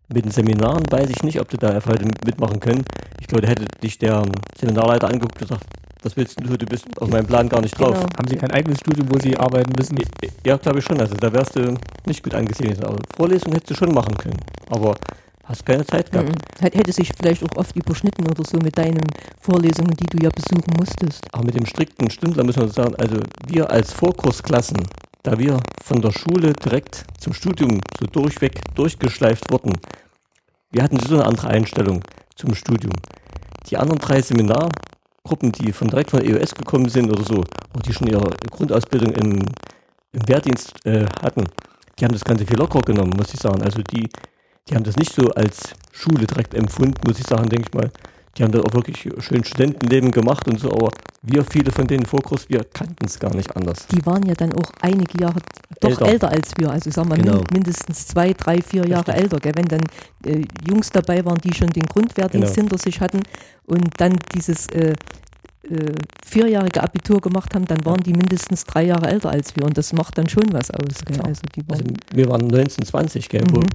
Mit 0.07 0.23
den 0.23 0.31
Seminaren 0.31 0.83
weiß 0.89 1.09
ich 1.09 1.23
nicht, 1.23 1.41
ob 1.41 1.49
du 1.49 1.57
da 1.57 1.69
einfach 1.69 1.91
hätte 1.91 2.05
mitmachen 2.25 2.59
können. 2.61 2.85
Ich 3.19 3.27
glaube, 3.27 3.41
da 3.41 3.49
hätte 3.49 3.65
dich 3.83 3.97
der 3.97 4.23
Seminarleiter 4.57 5.07
angeguckt 5.07 5.41
und 5.41 5.49
gesagt, 5.49 5.65
was 6.03 6.15
willst 6.15 6.39
du, 6.39 6.57
du 6.57 6.65
bist 6.65 6.85
auf 6.99 7.09
meinem 7.09 7.25
Plan 7.25 7.49
gar 7.49 7.61
nicht 7.61 7.77
drauf. 7.79 7.93
Genau. 7.93 8.07
Haben 8.17 8.27
sie 8.27 8.37
kein 8.37 8.51
eigenes 8.51 8.79
Studium, 8.79 9.07
wo 9.09 9.19
sie 9.19 9.35
arbeiten 9.37 9.71
müssen? 9.77 9.97
Ja, 10.45 10.57
glaube 10.57 10.79
ich 10.79 10.85
schon. 10.85 10.99
Also 10.99 11.15
da 11.15 11.31
wärst 11.33 11.55
du 11.55 11.75
nicht 12.05 12.23
gut 12.23 12.33
angesehen. 12.33 12.77
Aber 12.83 12.97
Vorlesung 13.15 13.53
hättest 13.53 13.71
du 13.71 13.75
schon 13.75 13.93
machen 13.93 14.15
können. 14.15 14.39
Aber 14.69 14.95
hast 15.47 15.65
keine 15.65 15.85
Zeit 15.85 16.11
gehabt. 16.11 16.29
Mhm. 16.29 16.61
Hätte 16.61 16.91
sich 16.91 17.11
vielleicht 17.17 17.43
auch 17.43 17.57
oft 17.57 17.75
überschnitten 17.75 18.25
oder 18.27 18.43
so 18.43 18.57
mit 18.57 18.77
deinen 18.77 19.03
Vorlesungen, 19.39 19.91
die 19.91 20.05
du 20.05 20.23
ja 20.23 20.29
besuchen 20.29 20.73
musstest. 20.77 21.23
Aber 21.31 21.45
mit 21.45 21.55
dem 21.55 21.65
strikten 21.65 22.09
Stündler 22.09 22.43
müssen 22.43 22.61
wir 22.61 22.69
sagen, 22.69 22.95
also 22.95 23.17
wir 23.47 23.69
als 23.69 23.93
Vorkursklassen, 23.93 24.83
da 25.23 25.37
wir 25.39 25.59
von 25.83 26.01
der 26.01 26.11
Schule 26.11 26.53
direkt 26.53 27.05
zum 27.19 27.33
Studium 27.33 27.79
so 27.99 28.05
durchweg 28.05 28.59
durchgeschleift 28.75 29.51
wurden, 29.51 29.73
wir 30.71 30.83
hatten 30.83 30.99
so 30.99 31.15
eine 31.15 31.25
andere 31.25 31.47
Einstellung 31.47 32.01
zum 32.35 32.53
Studium. 32.53 32.93
Die 33.69 33.77
anderen 33.77 33.99
drei 33.99 34.21
Seminargruppen, 35.27 35.51
die 35.51 35.71
von 35.71 35.87
direkt 35.87 36.11
von 36.11 36.23
EOS 36.23 36.55
gekommen 36.55 36.89
sind 36.89 37.11
oder 37.11 37.23
so, 37.23 37.39
oder 37.39 37.83
die 37.85 37.93
schon 37.93 38.07
ihre 38.07 38.29
Grundausbildung 38.49 39.11
im, 39.13 39.45
im 40.13 40.27
Wehrdienst 40.27 40.73
äh, 40.85 41.05
hatten, 41.21 41.43
die 41.99 42.05
haben 42.05 42.13
das 42.13 42.23
Ganze 42.23 42.45
viel 42.45 42.57
lockerer 42.57 42.81
genommen, 42.81 43.13
muss 43.15 43.33
ich 43.33 43.39
sagen. 43.39 43.61
Also 43.61 43.81
die, 43.81 44.07
die 44.67 44.75
haben 44.75 44.83
das 44.83 44.95
nicht 44.95 45.13
so 45.13 45.27
als 45.31 45.73
Schule 45.91 46.25
direkt 46.25 46.53
empfunden, 46.53 46.99
muss 47.05 47.19
ich 47.19 47.27
sagen, 47.27 47.49
denke 47.49 47.67
ich 47.67 47.73
mal. 47.73 47.91
Die 48.37 48.43
haben 48.43 48.51
da 48.51 48.59
auch 48.59 48.73
wirklich 48.73 48.99
schön 49.19 49.43
Studentenleben 49.43 50.11
gemacht 50.11 50.47
und 50.47 50.59
so, 50.59 50.71
aber 50.71 50.89
wir, 51.23 51.43
viele 51.43 51.71
von 51.71 51.87
denen 51.87 52.05
Vorkurs, 52.05 52.47
wir 52.49 52.63
kannten 52.65 53.05
es 53.05 53.17
gar 53.19 53.33
nicht 53.35 53.55
anders. 53.55 53.87
Die 53.87 54.05
waren 54.05 54.23
ja 54.27 54.35
dann 54.35 54.53
auch 54.53 54.71
einige 54.81 55.19
Jahre 55.19 55.39
doch 55.81 55.89
Älter. 55.89 56.05
älter, 56.07 56.29
als 56.29 56.51
wir. 56.57 56.69
Also 56.69 56.91
sagen 56.91 57.09
wir 57.09 57.17
Genau. 57.17 57.37
min- 57.37 57.45
mindestens 57.53 58.07
zwei, 58.07 58.33
drei, 58.33 58.61
vier 58.61 58.85
Jahre 58.87 59.07
Richtig. 59.07 59.23
älter. 59.23 59.39
Gell? 59.39 59.53
Wenn 59.55 59.65
dann 59.65 59.81
äh, 60.25 60.43
Jungs 60.69 60.89
dabei 60.91 61.25
waren, 61.25 61.39
die 61.43 61.53
schon 61.53 61.69
den 61.69 61.83
Grundwehrdienst 61.83 62.53
Genau. 62.55 62.69
hinter 62.69 62.77
sich 62.77 63.01
hatten 63.01 63.21
und 63.65 63.89
dann 63.97 64.15
dieses 64.35 64.67
äh, 64.67 64.93
äh, 65.69 65.91
vierjährige 66.25 66.81
Abitur 66.83 67.19
gemacht 67.19 67.53
haben, 67.55 67.65
dann 67.65 67.83
waren 67.85 68.01
die 68.03 68.13
mindestens 68.13 68.63
drei 68.63 68.83
Jahre 68.85 69.07
älter 69.07 69.31
als 69.31 69.55
wir. 69.55 69.65
Und 69.65 69.77
das 69.77 69.91
macht 69.93 70.17
dann 70.17 70.29
schon 70.29 70.45
was 70.51 70.69
aus. 70.71 71.03
Gell? 71.05 71.15
Klar. 71.17 71.27
Also 71.27 71.41
die 71.55 71.63
Also 71.67 71.83
waren, 71.83 71.97
wir 72.13 72.29
waren 72.29 72.47
19, 72.47 72.85
20, 72.85 73.29
gell? 73.29 73.43
Wo, 73.51 73.59
Mhm. 73.59 73.65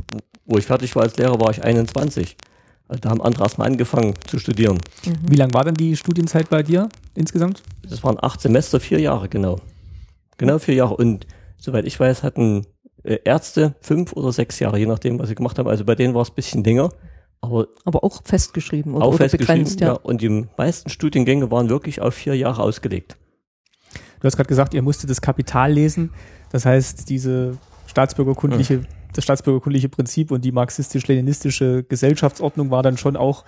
wo 0.46 0.56
ich 0.58 0.64
fertig 0.66 0.94
war 0.96 1.02
als 1.02 1.16
Lehrer, 1.16 1.38
war 1.40 1.50
ich 1.50 1.62
21. 1.62 2.36
Da 3.00 3.10
haben 3.10 3.22
andere 3.22 3.44
erstmal 3.44 3.68
angefangen 3.68 4.14
zu 4.26 4.38
studieren. 4.38 4.78
Wie 5.28 5.36
lang 5.36 5.52
war 5.54 5.64
denn 5.64 5.74
die 5.74 5.96
Studienzeit 5.96 6.50
bei 6.50 6.62
dir 6.62 6.88
insgesamt? 7.14 7.62
Das 7.88 8.02
waren 8.04 8.18
acht 8.20 8.40
Semester, 8.40 8.80
vier 8.80 9.00
Jahre, 9.00 9.28
genau. 9.28 9.58
Genau 10.38 10.58
vier 10.58 10.74
Jahre. 10.74 10.96
Und 10.96 11.26
soweit 11.58 11.86
ich 11.86 11.98
weiß, 11.98 12.22
hatten 12.22 12.66
äh, 13.04 13.18
Ärzte 13.24 13.74
fünf 13.80 14.12
oder 14.12 14.32
sechs 14.32 14.58
Jahre, 14.58 14.78
je 14.78 14.86
nachdem, 14.86 15.18
was 15.18 15.28
sie 15.28 15.34
gemacht 15.34 15.58
haben. 15.58 15.68
Also 15.68 15.84
bei 15.84 15.94
denen 15.94 16.14
war 16.14 16.22
es 16.22 16.30
ein 16.30 16.34
bisschen 16.34 16.64
länger, 16.64 16.90
aber 17.40 17.68
aber 17.84 18.04
auch 18.04 18.22
festgeschrieben 18.24 18.94
oder, 18.94 19.04
auch 19.04 19.14
oder 19.14 19.18
festgeschrieben. 19.18 19.64
begrenzt. 19.64 19.80
Ja. 19.80 19.88
Ja. 19.88 19.92
Und 19.94 20.20
die 20.22 20.46
meisten 20.56 20.90
Studiengänge 20.90 21.50
waren 21.50 21.68
wirklich 21.68 22.00
auf 22.00 22.14
vier 22.14 22.34
Jahre 22.36 22.62
ausgelegt. 22.62 23.16
Du 24.20 24.26
hast 24.26 24.36
gerade 24.36 24.48
gesagt, 24.48 24.74
ihr 24.74 24.82
musstet 24.82 25.10
das 25.10 25.20
Kapital 25.20 25.72
lesen. 25.72 26.10
Das 26.50 26.64
heißt, 26.64 27.08
diese 27.08 27.58
staatsbürgerkundliche, 27.86 28.82
das 29.12 29.24
staatsbürgerkundliche 29.24 29.88
Prinzip 29.88 30.30
und 30.30 30.44
die 30.44 30.52
marxistisch-leninistische 30.52 31.84
Gesellschaftsordnung 31.84 32.70
war 32.70 32.82
dann 32.82 32.96
schon 32.96 33.16
auch 33.16 33.44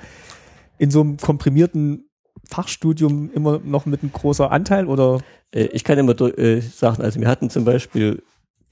in 0.79 0.90
so 0.90 1.00
einem 1.00 1.16
komprimierten 1.16 2.09
Fachstudium 2.48 3.31
immer 3.33 3.61
noch 3.64 3.87
mit 3.87 4.03
einem 4.03 4.12
großer 4.12 4.50
Anteil 4.50 4.87
oder 4.87 5.20
Äh, 5.55 5.66
ich 5.66 5.85
kann 5.85 5.98
immer 5.98 6.20
äh, 6.20 6.61
sagen, 6.61 7.03
also 7.03 7.20
wir 7.20 7.29
hatten 7.29 7.48
zum 7.48 7.64
Beispiel 7.64 8.22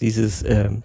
dieses 0.00 0.42
ähm, 0.42 0.82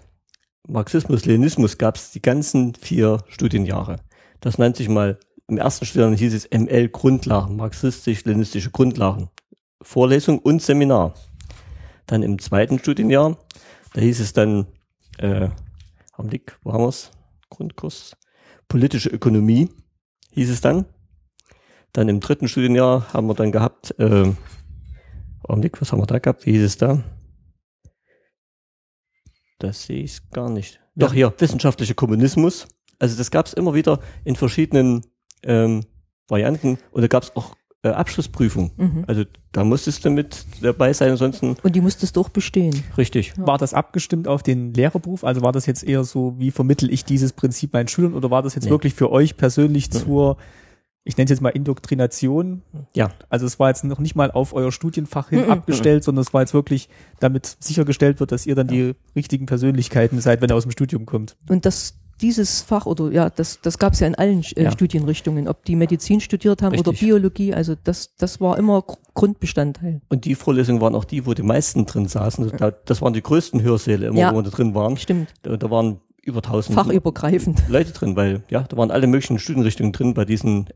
Marxismus, 0.66 1.24
Leninismus 1.24 1.78
gab 1.78 1.96
es 1.96 2.10
die 2.10 2.22
ganzen 2.22 2.74
vier 2.74 3.18
Studienjahre. 3.28 3.96
Das 4.40 4.58
nannte 4.58 4.78
sich 4.78 4.88
mal, 4.88 5.18
im 5.48 5.58
ersten 5.58 5.86
Studienjahr 5.86 6.18
hieß 6.18 6.34
es 6.34 6.48
ML 6.50 6.88
Grundlagen, 6.90 7.56
marxistisch-leninistische 7.56 8.70
Grundlagen. 8.70 9.30
Vorlesung 9.82 10.38
und 10.38 10.62
Seminar. 10.62 11.14
Dann 12.06 12.22
im 12.22 12.38
zweiten 12.38 12.78
Studienjahr, 12.78 13.38
da 13.94 14.00
hieß 14.00 14.20
es 14.20 14.32
dann, 14.32 14.66
äh, 15.18 15.48
Augenblick, 16.18 16.58
wo 16.62 16.72
haben 16.72 16.82
wir's? 16.82 17.12
Grundkurs, 17.48 18.16
politische 18.66 19.08
Ökonomie 19.08 19.70
hieß 20.32 20.50
es 20.50 20.60
dann. 20.60 20.84
Dann 21.92 22.08
im 22.08 22.20
dritten 22.20 22.48
Studienjahr 22.48 23.12
haben 23.12 23.28
wir 23.28 23.34
dann 23.34 23.52
gehabt, 23.52 23.98
äh, 23.98 24.32
Augenblick, 25.42 25.80
was 25.80 25.92
haben 25.92 26.00
wir 26.00 26.06
da 26.06 26.18
gehabt? 26.18 26.44
Wie 26.44 26.52
hieß 26.52 26.62
es 26.62 26.76
da? 26.76 27.02
Das 29.58 29.84
sehe 29.84 30.02
ich 30.02 30.28
gar 30.30 30.50
nicht. 30.50 30.80
Doch 30.94 31.12
hier, 31.12 31.32
wissenschaftlicher 31.38 31.94
Kommunismus. 31.94 32.66
Also 32.98 33.16
das 33.16 33.30
gab 33.30 33.46
es 33.46 33.52
immer 33.52 33.74
wieder 33.74 34.00
in 34.24 34.36
verschiedenen 34.36 35.06
ähm, 35.44 35.84
Varianten 36.26 36.78
und 36.90 37.02
da 37.02 37.06
gab 37.08 37.22
es 37.22 37.34
auch 37.36 37.56
äh, 37.82 37.90
Abschlussprüfungen. 37.90 38.72
Mhm. 38.76 39.04
Also 39.06 39.24
da 39.52 39.62
musstest 39.64 40.04
du 40.04 40.10
mit 40.10 40.44
dabei 40.62 40.92
sein, 40.92 41.12
ansonsten 41.12 41.54
Und 41.62 41.76
die 41.76 41.80
musstest 41.80 42.16
du 42.16 42.20
auch 42.22 42.28
bestehen. 42.28 42.74
richtig. 42.96 43.34
Ja. 43.36 43.46
war 43.46 43.58
das 43.58 43.72
abgestimmt 43.74 44.26
auf 44.26 44.42
den 44.42 44.74
Lehrerberuf? 44.74 45.22
Also 45.24 45.42
war 45.42 45.52
das 45.52 45.66
jetzt 45.66 45.84
eher 45.84 46.02
so, 46.04 46.34
wie 46.38 46.50
vermittel 46.50 46.92
ich 46.92 47.04
dieses 47.04 47.32
Prinzip 47.32 47.72
meinen 47.72 47.88
Schülern 47.88 48.14
oder 48.14 48.30
war 48.30 48.42
das 48.42 48.54
jetzt 48.56 48.64
Nee. 48.64 48.70
wirklich 48.70 48.94
für 48.94 49.12
euch 49.12 49.36
persönlich 49.36 49.90
zur, 49.92 50.38
ich 51.04 51.16
nenne 51.16 51.26
es 51.26 51.30
jetzt 51.30 51.40
mal 51.40 51.50
Indoktrination? 51.50 52.62
Ja. 52.94 53.10
Also 53.28 53.46
es 53.46 53.58
war 53.60 53.68
jetzt 53.68 53.84
noch 53.84 54.00
nicht 54.00 54.16
mal 54.16 54.30
auf 54.32 54.52
euer 54.54 54.72
Studienfach 54.72 55.28
hin 55.30 55.44
Mhm. 55.44 55.50
abgestellt, 55.52 56.02
sondern 56.04 56.22
es 56.22 56.34
war 56.34 56.40
jetzt 56.42 56.54
wirklich, 56.54 56.88
damit 57.20 57.56
sichergestellt 57.60 58.18
wird, 58.20 58.32
dass 58.32 58.44
ihr 58.46 58.56
dann 58.56 58.66
die 58.68 58.94
richtigen 59.14 59.46
Persönlichkeiten 59.46 60.20
seid, 60.20 60.40
wenn 60.40 60.50
ihr 60.50 60.56
aus 60.56 60.64
dem 60.64 60.72
Studium 60.72 61.06
kommt. 61.06 61.36
Und 61.48 61.64
das, 61.64 61.94
dieses 62.20 62.62
Fach 62.62 62.86
oder 62.86 63.10
ja, 63.12 63.30
das, 63.30 63.60
das 63.60 63.78
gab 63.78 63.92
es 63.92 64.00
ja 64.00 64.06
in 64.06 64.14
allen 64.14 64.42
äh, 64.56 64.64
Ja. 64.64 64.70
Studienrichtungen, 64.72 65.48
ob 65.48 65.64
die 65.64 65.76
Medizin 65.76 66.20
studiert 66.20 66.62
haben 66.62 66.76
oder 66.78 66.90
Richtig. 66.92 67.06
Biologie, 67.08 67.54
also 67.54 67.74
das, 67.84 68.14
das 68.16 68.40
war 68.40 68.58
immer 68.58 68.82
Gr- 68.82 68.96
Grundbestandteil. 69.14 70.00
Und 70.08 70.24
die 70.24 70.34
Vorlesungen 70.34 70.80
waren 70.80 70.94
auch 70.94 71.04
die, 71.04 71.26
wo 71.26 71.34
die 71.34 71.42
meisten 71.42 71.86
drin 71.86 72.06
saßen. 72.08 72.52
Da, 72.56 72.70
das 72.70 73.00
waren 73.02 73.12
die 73.12 73.22
größten 73.22 73.62
Hörsäle 73.62 74.06
immer, 74.08 74.18
Ja. 74.18 74.32
wo 74.32 74.36
wir 74.38 74.42
da 74.42 74.50
drin 74.50 74.74
waren. 74.74 74.96
Stimmt. 74.96 75.32
Da, 75.42 75.56
da 75.56 75.70
waren 75.70 76.00
über 76.22 76.38
1000 76.38 76.74
Fachübergreifend. 76.74 77.62
Leute 77.68 77.92
drin, 77.92 78.14
weil 78.16 78.42
ja, 78.50 78.62
da 78.62 78.76
waren 78.76 78.90
alle 78.90 79.06
möglichen 79.06 79.38
Studienrichtungen 79.38 79.92
drin 79.92 80.14
bei 80.14 80.24
diesem 80.24 80.66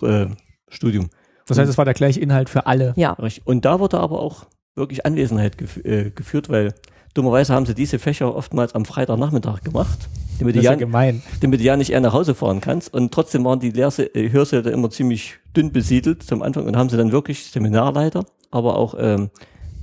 ML-Studium. 0.00 1.10
Das 1.46 1.58
heißt, 1.58 1.68
es 1.70 1.78
war 1.78 1.84
der 1.84 1.94
gleiche 1.94 2.20
Inhalt 2.20 2.48
für 2.48 2.66
alle. 2.66 2.92
Ja. 2.96 3.12
Richtig. 3.14 3.46
Und 3.46 3.64
da 3.64 3.80
wurde 3.80 3.98
aber 3.98 4.20
auch 4.20 4.46
wirklich 4.76 5.04
Anwesenheit 5.04 5.58
gef 5.58 5.78
äh, 5.84 6.10
geführt, 6.10 6.48
weil 6.48 6.74
dummerweise 7.14 7.52
haben 7.54 7.66
sie 7.66 7.74
diese 7.74 7.98
Fächer 7.98 8.34
oftmals 8.34 8.74
am 8.74 8.84
Freitagnachmittag 8.84 9.62
gemacht, 9.62 10.08
damit 10.40 10.56
du, 10.56 10.58
Das 10.58 10.64
ist 10.64 10.70
ja 10.70 10.74
gemein. 10.74 11.22
damit 11.40 11.60
du 11.60 11.64
ja 11.64 11.76
nicht 11.76 11.90
eher 11.90 12.00
nach 12.00 12.12
Hause 12.12 12.34
fahren 12.34 12.60
kannst. 12.60 12.92
Und 12.92 13.12
trotzdem 13.12 13.44
waren 13.44 13.60
die 13.60 13.70
Lehrse 13.70 14.04
äh, 14.14 14.30
Hörsäle 14.30 14.70
immer 14.70 14.90
ziemlich 14.90 15.36
dünn 15.56 15.72
besiedelt 15.72 16.22
zum 16.22 16.42
Anfang 16.42 16.66
und 16.66 16.76
haben 16.76 16.88
sie 16.88 16.96
dann 16.96 17.12
wirklich 17.12 17.44
Seminarleiter, 17.44 18.24
aber 18.50 18.76
auch 18.76 18.94
ähm, 18.98 19.30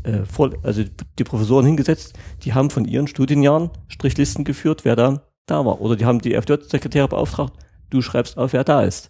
äh, 0.04 0.26
vor, 0.26 0.52
also 0.64 0.84
die 1.18 1.24
Professoren 1.24 1.66
hingesetzt, 1.66 2.18
die 2.44 2.54
haben 2.54 2.70
von 2.70 2.86
ihren 2.86 3.08
Studienjahren 3.08 3.70
Strichlisten 3.88 4.44
geführt, 4.44 4.84
wer 4.84 4.96
da 4.96 5.22
da 5.46 5.66
war. 5.66 5.82
Oder 5.82 5.96
die 5.96 6.06
haben 6.06 6.20
die 6.20 6.40
FJ-Sekretäre 6.40 7.08
beauftragt, 7.08 7.54
du 7.90 8.02
schreibst 8.02 8.38
auf, 8.38 8.54
wer 8.54 8.64
da 8.64 8.84
ist. 8.84 9.10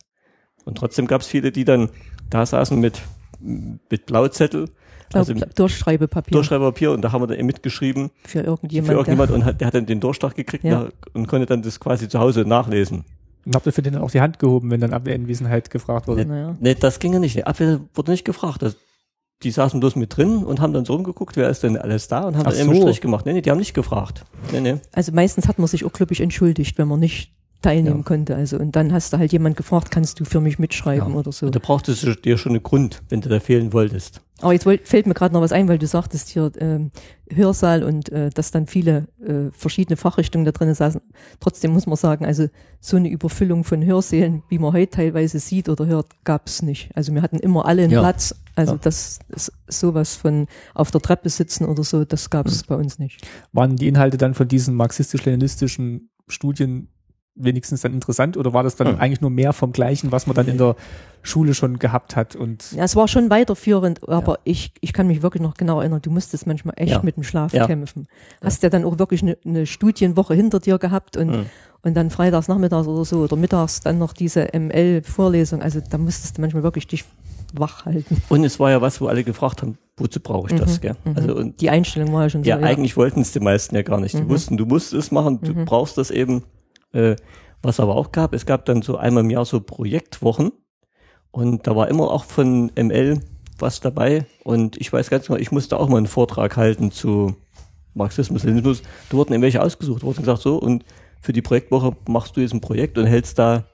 Und 0.66 0.78
trotzdem 0.78 1.08
gab 1.08 1.22
es 1.22 1.28
viele, 1.28 1.52
die 1.52 1.66
dann 1.66 1.90
da 2.30 2.46
saßen 2.46 2.80
mit, 2.80 3.02
mit 3.40 4.06
Blauzettel 4.06 4.70
Also 5.14 5.34
Durchschreibepapier 5.34 6.32
Durchschreiberpapier 6.32 6.92
und 6.92 7.02
da 7.02 7.12
haben 7.12 7.22
wir 7.22 7.28
dann 7.28 7.38
eben 7.38 7.48
mitgeschrieben 7.48 8.12
für 8.26 8.42
irgendjemand. 8.42 8.88
für 8.88 8.94
irgendjemand 8.94 9.32
und 9.32 9.46
hat, 9.46 9.62
der 9.62 9.68
hat 9.68 9.74
dann 9.76 9.86
den 9.86 10.00
Durchschlag 10.00 10.36
gekriegt 10.36 10.64
Ja. 10.64 10.84
nach, 10.84 10.90
und 11.14 11.28
konnte 11.28 11.46
dann 11.46 11.62
das 11.62 11.80
quasi 11.80 12.10
zu 12.10 12.20
Hause 12.20 12.42
nachlesen. 12.42 13.06
Und 13.46 13.56
habt 13.56 13.66
ihr 13.66 13.72
für 13.72 13.82
den 13.82 13.94
dann 13.94 14.02
auch 14.02 14.12
die 14.12 14.20
Hand 14.20 14.40
gehoben, 14.40 14.70
wenn 14.72 14.82
dann 14.82 14.92
Abwehranwesenheit 14.94 15.70
gefragt 15.70 16.08
wurde? 16.08 16.26
der, 16.26 16.36
naja. 16.36 16.56
Nee, 16.60 16.76
das 16.76 17.00
ging 17.00 17.14
ja 17.14 17.20
nicht. 17.20 17.36
Die 17.38 17.46
Abwehr 17.46 17.80
wurde 17.96 18.12
nicht 18.12 18.26
gefragt. 18.26 18.62
Das, 18.62 18.76
die 19.44 19.52
saßen 19.52 19.80
bloß 19.80 19.96
mit 19.96 20.18
drin 20.18 20.44
und 20.44 20.60
haben 20.60 20.74
dann 20.74 20.84
so 20.84 20.94
rumgeguckt, 20.94 21.38
wer 21.38 21.48
ist 21.50 21.64
denn 21.64 21.78
alles 21.78 22.10
da 22.10 22.26
und 22.26 22.36
haben 22.36 22.46
Ach 22.46 22.52
dann 22.52 22.60
eben 22.60 22.70
einen 22.72 22.82
so. 22.82 22.88
Strich 22.88 23.00
gemacht. 23.02 23.26
Nee, 23.26 23.34
nee, 23.34 23.42
die 23.42 23.50
haben 23.50 23.60
nicht 23.60 23.74
gefragt. 23.74 24.26
Nee, 24.52 24.60
nee. 24.60 24.76
Also 24.92 25.14
meistens 25.14 25.48
hat 25.48 25.60
man 25.60 25.68
sich 25.68 25.86
auch, 25.86 25.94
glaube 25.94 26.12
ich, 26.14 26.20
entschuldigt, 26.20 26.78
wenn 26.78 26.90
man 26.90 27.00
nicht 27.00 27.32
teilnehmen 27.62 28.00
Ja. 28.00 28.04
konnte. 28.04 28.36
Also 28.36 28.58
und 28.58 28.76
dann 28.76 28.92
hast 28.92 29.14
du 29.14 29.18
halt 29.18 29.32
jemand 29.32 29.56
gefragt, 29.56 29.92
kannst 29.92 30.20
du 30.20 30.26
für 30.26 30.42
mich 30.42 30.60
mitschreiben 30.60 31.16
oder 31.16 31.32
so. 31.32 31.46
Und 31.46 31.56
da 31.56 31.60
brauchtest 31.60 32.04
du 32.04 32.16
dir 32.16 32.38
schon 32.38 32.52
einen 32.52 32.64
Grund, 32.64 33.02
wenn 33.10 33.22
du 33.22 33.30
da 33.30 33.40
fehlen 33.40 33.72
wolltest. 33.72 34.22
Aber 34.42 34.54
jetzt 34.54 34.66
wollt, 34.68 34.88
fällt 34.88 35.08
mir 35.08 35.16
gerade 35.16 35.34
noch 35.34 35.42
was 35.42 35.52
ein, 35.52 35.68
weil 35.68 35.80
du 35.80 35.88
sagtest 35.88 36.30
hier 36.30 36.52
ähm, 36.60 36.92
Hörsaal 37.34 37.84
und 37.84 38.10
äh, 38.10 38.30
dass 38.30 38.52
dann 38.52 38.68
viele 38.68 39.08
äh, 39.26 39.50
verschiedene 39.52 39.98
Fachrichtungen 39.98 40.46
da 40.46 40.52
drin 40.52 40.72
saßen. 40.74 41.02
Trotzdem 41.40 41.72
muss 41.72 41.88
man 41.88 41.96
sagen, 41.96 42.24
also 42.26 42.48
so 42.80 42.98
eine 42.98 43.10
Überfüllung 43.10 43.64
von 43.64 43.84
Hörsälen, 43.84 44.44
wie 44.50 44.60
man 44.60 44.74
heute 44.74 44.92
teilweise 44.92 45.40
sieht 45.40 45.70
oder 45.70 45.88
hört, 45.88 46.08
gab's 46.24 46.62
nicht. 46.62 46.92
Also 46.96 47.14
wir 47.16 47.24
hatten 47.24 47.40
immer 47.40 47.66
alle 47.66 47.84
einen 47.84 47.92
Ja. 47.94 48.02
Platz. 48.02 48.36
Also 48.56 48.74
Ja. 48.74 48.80
das 48.84 49.20
ist 49.30 49.52
sowas 49.68 50.16
von 50.16 50.46
auf 50.76 50.92
der 50.92 51.02
Treppe 51.02 51.30
sitzen 51.30 51.66
oder 51.66 51.84
so, 51.84 52.06
das 52.06 52.30
gab's 52.30 52.64
bei 52.64 52.76
uns 52.76 53.00
nicht. 53.00 53.26
Waren 53.54 53.76
die 53.76 53.88
Inhalte 53.88 54.18
dann 54.18 54.34
von 54.36 54.48
diesen 54.48 54.76
marxistisch-leninistischen 54.76 56.10
Studien 56.28 56.90
wenigstens 57.40 57.82
dann 57.82 57.94
interessant 57.94 58.36
oder 58.38 58.54
war 58.54 58.64
das 58.64 58.76
dann 58.76 58.88
Hm. 58.88 59.00
eigentlich 59.00 59.22
nur 59.22 59.30
mehr 59.30 59.54
vom 59.54 59.72
Gleichen, 59.72 60.12
was 60.12 60.28
man 60.28 60.36
dann 60.36 60.48
in 60.48 60.58
der 60.58 60.76
Schule 61.22 61.54
schon 61.54 61.78
gehabt 61.80 62.16
hat? 62.16 62.36
Und 62.36 62.72
Ja, 62.72 62.84
es 62.84 62.96
war 62.96 63.08
schon 63.08 63.30
weiterführend, 63.30 64.08
aber 64.08 64.40
ich, 64.44 64.72
ich 64.82 64.94
kann 64.94 65.08
mich 65.08 65.22
wirklich 65.22 65.42
noch 65.44 65.54
genau 65.56 65.80
erinnern, 65.82 66.02
du 66.02 66.10
musstest 66.12 66.48
manchmal 66.48 66.74
echt 66.78 66.92
Ja. 66.94 67.02
mit 67.04 67.16
dem 67.16 67.24
Schlaf 67.24 67.54
Ja. 67.54 67.68
kämpfen. 67.68 68.08
Hast 68.44 68.64
ja 68.64 68.70
dann 68.70 68.84
auch 68.84 68.98
wirklich 69.00 69.22
eine, 69.22 69.38
eine 69.46 69.66
Studienwoche 69.66 70.34
hinter 70.34 70.60
dir 70.60 70.78
gehabt 70.80 71.18
und, 71.18 71.28
Mhm. 71.30 71.46
und 71.84 71.94
dann 71.96 72.10
freitags, 72.10 72.48
nachmittags 72.48 72.88
oder 72.88 73.06
so 73.06 73.20
oder 73.20 73.36
mittags 73.36 73.80
dann 73.82 73.98
noch 74.00 74.14
diese 74.14 74.48
ML-Vorlesung. 74.54 75.62
Also 75.62 75.80
da 75.88 75.98
musstest 75.98 76.38
du 76.38 76.42
manchmal 76.42 76.64
wirklich 76.64 76.88
dich 76.88 77.06
wach 77.54 77.86
halten. 77.86 78.22
Und 78.30 78.44
es 78.44 78.60
war 78.60 78.72
ja 78.72 78.82
was, 78.82 79.00
wo 79.00 79.08
alle 79.08 79.24
gefragt 79.24 79.62
haben, 79.62 79.78
wozu 79.96 80.20
brauche 80.20 80.52
ich 80.54 80.60
das, 80.60 80.78
Mhm, 80.78 80.82
gell? 80.82 80.96
mhm. 81.06 81.16
Also 81.16 81.36
und 81.36 81.62
Die 81.62 81.70
Einstellung 81.70 82.12
war 82.14 82.24
ja 82.24 82.30
schon 82.30 82.44
ja, 82.44 82.58
so. 82.60 82.66
eigentlich 82.66 82.98
wollten 82.98 83.22
es 83.22 83.32
die 83.32 83.40
meisten 83.40 83.76
ja 83.76 83.84
gar 83.84 84.00
nicht. 84.02 84.18
Die 84.18 84.22
Mhm. 84.24 84.30
wussten, 84.30 84.58
du 84.58 84.66
musst 84.66 84.94
es 84.94 85.12
machen, 85.12 85.40
du 85.42 85.54
Mhm. 85.54 85.66
brauchst 85.66 85.98
das 85.98 86.12
eben. 86.12 86.44
Äh, 86.98 87.16
was 87.62 87.80
aber 87.80 87.96
auch 87.96 88.12
gab, 88.12 88.34
es 88.34 88.46
gab 88.46 88.66
dann 88.66 88.82
so 88.82 88.98
einmal 88.98 89.24
im 89.24 89.30
Jahr 89.30 89.46
so 89.46 89.60
Projektwochen 89.60 90.52
und 91.32 91.68
da 91.68 91.76
war 91.76 91.90
immer 91.90 92.12
auch 92.12 92.24
von 92.24 92.72
ML 92.76 93.20
was 93.60 93.82
dabei 93.82 94.26
und 94.44 94.78
ich 94.78 94.94
weiß 94.94 95.10
ganz 95.10 95.28
genau, 95.28 95.40
ich 95.40 95.52
musste 95.52 95.80
auch 95.80 95.90
mal 95.90 95.98
einen 95.98 96.08
Vortrag 96.08 96.56
halten 96.56 96.92
zu 96.92 97.36
Marxismus, 97.94 98.44
Leninismus. 98.44 98.84
Da 99.10 99.18
wurden 99.18 99.34
eben 99.34 99.42
welche 99.42 99.62
ausgesucht, 99.62 100.04
wurden 100.04 100.20
gesagt 100.20 100.42
so 100.42 100.58
und 100.58 100.86
für 101.22 101.34
die 101.34 101.42
Projektwoche 101.42 101.96
machst 102.08 102.38
du 102.38 102.42
jetzt 102.42 102.54
ein 102.54 102.62
Projekt 102.62 102.98
und 102.98 103.06
hältst 103.06 103.40
da 103.40 103.66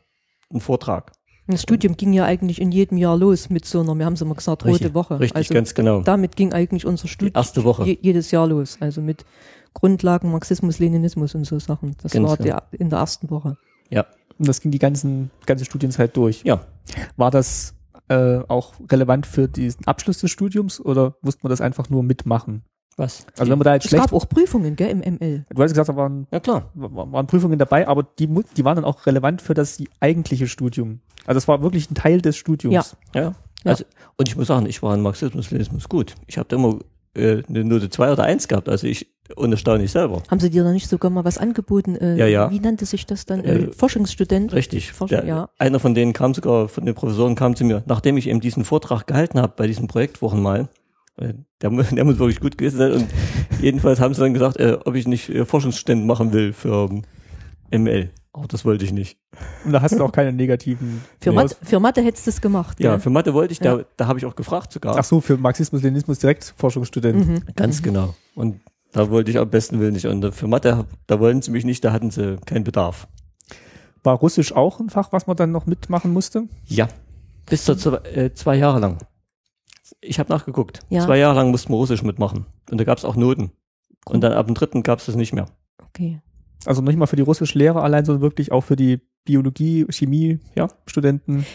einen 0.50 0.62
Vortrag. 0.62 1.12
Das 1.48 1.62
Studium 1.62 1.98
ging 1.98 2.14
ja 2.14 2.24
eigentlich 2.24 2.62
in 2.62 2.72
jedem 2.72 2.98
Jahr 2.98 3.18
los 3.18 3.50
mit 3.50 3.66
so 3.66 3.82
einer, 3.82 3.96
wir 3.96 4.06
haben 4.06 4.14
es 4.14 4.22
immer 4.22 4.36
gesagt, 4.36 4.64
rote 4.64 4.76
Richtig, 4.76 4.94
Woche. 4.94 5.20
Richtig, 5.20 5.36
also 5.36 5.54
ganz 5.54 5.74
genau. 5.74 6.02
damit 6.02 6.38
ging 6.38 6.54
eigentlich 6.54 6.86
unser 6.86 7.10
Studium 7.10 7.36
erste 7.36 7.66
Woche. 7.66 7.84
je, 7.84 7.98
jedes 8.02 8.32
Jahr 8.32 8.48
los. 8.48 8.78
Also 8.80 9.02
mit 9.02 9.26
Grundlagen 9.74 10.32
Marxismus, 10.32 10.80
Leninismus 10.80 11.36
und 11.36 11.46
so 11.46 11.60
Sachen. 11.60 11.96
Das 12.02 12.12
Ganz 12.14 12.28
war 12.28 12.38
genau. 12.38 12.60
der, 12.72 12.80
in 12.80 12.90
der 12.90 13.00
ersten 13.00 13.30
Woche. 13.30 13.58
Ja, 13.90 14.06
und 14.40 14.48
das 14.48 14.62
ging 14.62 14.72
die 14.72 14.80
ganzen, 14.80 15.32
ganze 15.46 15.66
Studienzeit 15.66 16.16
durch. 16.18 16.42
ja. 16.44 16.62
War 17.16 17.32
das 17.32 17.76
äh, 18.10 18.40
auch 18.48 18.74
relevant 18.92 19.26
für 19.26 19.48
diesen 19.48 19.86
Abschluss 19.88 20.20
des 20.20 20.32
Studiums 20.32 20.82
oder 20.82 21.16
musste 21.22 21.42
man 21.44 21.50
das 21.50 21.62
einfach 21.62 21.90
nur 21.90 22.04
mitmachen? 22.04 22.64
Was? 22.98 23.26
Also 23.40 23.52
wenn 23.52 23.58
man 23.58 23.66
da 23.66 23.74
jetzt 23.74 23.86
Es 23.86 23.90
schlecht, 23.90 24.04
gab 24.04 24.14
auch 24.14 24.28
Prüfungen, 24.30 24.76
gell, 24.76 24.90
im 24.90 25.00
ML. 25.00 25.46
du 25.50 25.64
hast 25.64 25.72
gesagt, 25.72 25.90
da 25.90 25.96
waren, 25.96 26.28
ja 26.32 26.40
klar. 26.40 26.70
waren 26.76 27.26
Prüfungen 27.26 27.58
dabei, 27.58 27.88
aber 27.88 28.04
die, 28.04 28.28
die 28.28 28.66
waren 28.66 28.76
dann 28.76 28.86
auch 28.86 29.06
relevant 29.06 29.42
für 29.42 29.54
das 29.54 29.82
eigentliche 30.00 30.48
Studium. 30.48 31.00
Also 31.26 31.38
es 31.38 31.48
war 31.48 31.64
wirklich 31.64 31.90
ein 31.90 31.96
Teil 31.96 32.22
des 32.22 32.36
Studiums. 32.36 32.96
Ja. 33.16 33.22
Ja. 33.22 33.34
Also, 33.64 33.86
und 34.18 34.28
ich 34.28 34.36
muss 34.36 34.48
sagen, 34.48 34.66
ich 34.66 34.84
war 34.84 34.94
in 34.94 35.02
Marxismus, 35.02 35.50
Leninismus 35.50 35.88
gut. 35.88 36.16
Ich 36.28 36.38
habe 36.38 36.50
da 36.50 36.58
immer 36.58 36.80
äh, 37.16 37.42
eine 37.48 37.64
Note 37.64 37.90
2 37.90 38.12
oder 38.12 38.24
1 38.24 38.48
gehabt, 38.50 38.68
also 38.68 38.86
ich 38.86 39.13
unerstaunlich 39.36 39.92
selber. 39.92 40.22
Haben 40.30 40.40
sie 40.40 40.50
dir 40.50 40.64
da 40.64 40.72
nicht 40.72 40.88
sogar 40.90 41.10
mal 41.10 41.24
was 41.26 41.38
angeboten? 41.38 41.96
Äh, 41.96 42.18
Ja, 42.18 42.28
ja. 42.28 42.52
Wie 42.52 42.60
nannte 42.60 42.86
sich 42.86 43.06
das 43.06 43.26
dann? 43.26 43.44
Äh, 43.44 43.54
Äh, 43.56 43.72
Forschungsstudent? 43.72 44.54
Richtig. 44.54 44.92
Forschung, 44.92 45.20
Der, 45.20 45.26
ja. 45.28 45.50
Einer 45.58 45.80
von 45.80 45.94
denen 45.96 46.14
kam 46.14 46.34
sogar, 46.34 46.68
von 46.68 46.86
den 46.86 46.94
Professoren 46.96 47.36
kam 47.36 47.56
zu 47.56 47.64
mir, 47.64 47.84
nachdem 47.86 48.18
ich 48.18 48.28
eben 48.28 48.42
diesen 48.42 48.66
Vortrag 48.66 49.08
gehalten 49.08 49.40
habe 49.40 49.54
bei 49.56 49.68
diesen 49.68 49.88
Projektwochen 49.88 50.42
mal, 50.42 50.68
äh, 51.18 51.34
der, 51.62 51.70
der 51.92 52.04
muss 52.06 52.20
wirklich 52.20 52.40
gut 52.42 52.58
gewesen 52.58 52.78
sein 52.78 52.92
und 52.92 53.06
jedenfalls 53.62 54.00
haben 54.00 54.14
sie 54.14 54.22
dann 54.22 54.34
gesagt, 54.34 54.58
äh, 54.58 54.78
ob 54.84 54.96
ich 54.96 55.08
nicht 55.08 55.30
äh, 55.30 55.46
Forschungsstudent 55.46 56.06
machen 56.06 56.34
will 56.34 56.52
für 56.54 56.90
ähm, 57.72 57.84
ML. 57.84 58.10
Auch 58.36 58.48
das 58.48 58.66
wollte 58.66 58.84
ich 58.84 58.92
nicht. 58.92 59.20
Und 59.64 59.74
da 59.74 59.82
hast 59.84 59.94
du 59.98 60.04
auch 60.04 60.12
keine 60.12 60.34
negativen. 60.34 61.02
Für, 61.22 61.30
Nee. 61.30 61.36
Mathe, 61.36 61.56
für 61.62 61.80
Mathe 61.80 62.02
hättest 62.02 62.26
du 62.26 62.32
es 62.32 62.42
gemacht. 62.42 62.80
Ja, 62.80 62.92
gell? 62.94 63.00
für 63.00 63.12
Mathe 63.12 63.32
wollte 63.36 63.52
ich, 63.54 63.60
da, 63.60 63.78
Ja. 63.78 63.84
da 63.96 64.08
habe 64.08 64.18
ich 64.18 64.26
auch 64.26 64.36
gefragt 64.36 64.74
sogar. 64.74 64.98
Ach 64.98 65.04
so, 65.04 65.22
für 65.22 65.38
Marxismus, 65.38 65.84
Leninismus 65.84 66.18
direkt 66.18 66.52
Forschungsstudent. 66.58 67.28
Mhm. 67.28 67.44
Ganz 67.56 67.84
genau. 67.84 68.16
Und 68.34 68.60
da 68.94 69.10
wollte 69.10 69.32
ich 69.32 69.38
am 69.40 69.50
besten 69.50 69.80
Willen 69.80 69.94
nicht. 69.94 70.06
Und 70.06 70.34
für 70.34 70.48
Mathe, 70.48 70.86
da 71.08 71.20
wollten 71.20 71.42
sie 71.42 71.52
mich 71.52 71.66
nicht, 71.66 71.84
da 71.84 71.92
hatten 71.92 72.12
sie 72.12 72.38
keinen 72.46 72.64
Bedarf. 72.64 73.08
War 74.04 74.16
Russisch 74.16 74.54
auch 74.54 74.80
ein 74.80 74.90
Fach, 74.90 75.12
was 75.12 75.28
man 75.28 75.36
dann 75.36 75.52
noch 75.52 75.66
mitmachen 75.66 76.14
musste? 76.14 76.48
Ja. 76.66 76.88
Bis 77.48 77.66
zu 77.66 77.76
zwei, 77.76 77.98
äh, 78.10 78.34
zwei 78.34 78.56
Jahre 78.56 78.80
lang. 78.80 79.00
Ich 80.00 80.20
habe 80.20 80.32
nachgeguckt. 80.32 80.80
Ja. 80.90 81.04
Zwei 81.04 81.18
Jahre 81.18 81.36
lang 81.36 81.52
mussten 81.52 81.74
wir 81.74 81.78
Russisch 81.78 82.04
mitmachen. 82.04 82.46
Und 82.70 82.78
da 82.78 82.84
gab 82.84 82.98
es 82.98 83.06
auch 83.06 83.16
Noten. 83.16 83.52
Und 84.06 84.22
dann 84.22 84.34
ab 84.34 84.46
dem 84.46 84.56
dritten 84.56 84.84
gab 84.84 85.00
es 85.00 85.06
das 85.06 85.16
nicht 85.16 85.34
mehr. 85.34 85.48
Okay. 85.82 86.22
Also 86.66 86.82
nicht 86.82 86.98
mal 86.98 87.08
für 87.08 87.16
die 87.16 87.22
Russischlehrer 87.24 87.84
allein, 87.84 88.06
sondern 88.06 88.22
wirklich 88.22 88.52
auch 88.52 88.62
für 88.62 88.76
die 88.76 89.02
Biologie, 89.26 89.86
Chemie, 89.90 90.40
ja, 90.56 90.68
Studenten. 90.86 91.46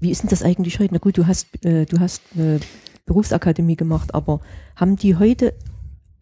Wie 0.00 0.10
ist 0.10 0.22
denn 0.22 0.30
das 0.30 0.42
eigentlich 0.42 0.78
heute? 0.78 0.94
Na 0.94 0.98
gut, 0.98 1.18
du 1.18 1.26
hast, 1.26 1.64
äh, 1.64 1.86
du 1.86 2.00
hast 2.00 2.22
eine 2.34 2.60
Berufsakademie 3.04 3.76
gemacht, 3.76 4.14
aber 4.14 4.40
haben 4.76 4.96
die 4.96 5.16
heute 5.16 5.54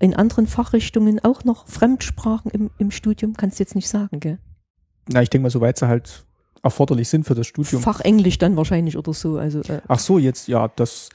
in 0.04 0.14
anderen 0.14 0.46
Fachrichtungen 0.46 1.18
auch 1.24 1.44
noch 1.44 1.66
Fremdsprachen 1.66 2.50
im, 2.50 2.70
im 2.76 2.90
Studium? 2.90 3.34
Kannst 3.34 3.58
du 3.58 3.62
jetzt 3.62 3.74
nicht 3.74 3.88
sagen, 3.88 4.20
gell? 4.20 4.38
Na, 5.08 5.22
ich 5.22 5.30
denke 5.30 5.44
mal, 5.44 5.50
soweit 5.50 5.78
sie 5.78 5.88
halt 5.88 6.26
erforderlich 6.62 7.08
sind 7.08 7.24
für 7.24 7.34
das 7.34 7.46
Studium. 7.46 7.82
Fachenglisch 7.82 8.36
dann 8.36 8.54
wahrscheinlich 8.56 8.98
oder 8.98 9.14
so. 9.14 9.38
Also 9.38 9.60
äh, 9.60 9.80
Ach 9.88 9.98
so, 9.98 10.18
jetzt, 10.18 10.46
ja, 10.46 10.68
das, 10.68 11.08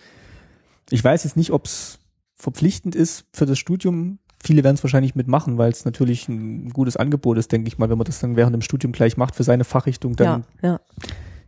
ich 0.89 1.03
weiß 1.03 1.23
jetzt 1.23 1.37
nicht, 1.37 1.51
ob 1.51 1.65
es 1.65 1.99
verpflichtend 2.35 2.95
ist 2.95 3.25
für 3.31 3.45
das 3.45 3.59
Studium. 3.59 4.17
Viele 4.43 4.63
werden 4.63 4.75
es 4.75 4.83
wahrscheinlich 4.83 5.13
mitmachen, 5.13 5.59
weil 5.59 5.71
es 5.71 5.85
natürlich 5.85 6.27
ein 6.27 6.69
gutes 6.69 6.97
Angebot 6.97 7.37
ist, 7.37 7.51
denke 7.51 7.67
ich 7.67 7.77
mal, 7.77 7.89
wenn 7.89 7.97
man 7.97 8.05
das 8.05 8.19
dann 8.19 8.35
während 8.35 8.55
dem 8.55 8.61
Studium 8.61 8.91
gleich 8.91 9.17
macht, 9.17 9.35
für 9.35 9.43
seine 9.43 9.65
Fachrichtung 9.65 10.15
dann 10.15 10.45
ja, 10.63 10.69
ja. 10.69 10.79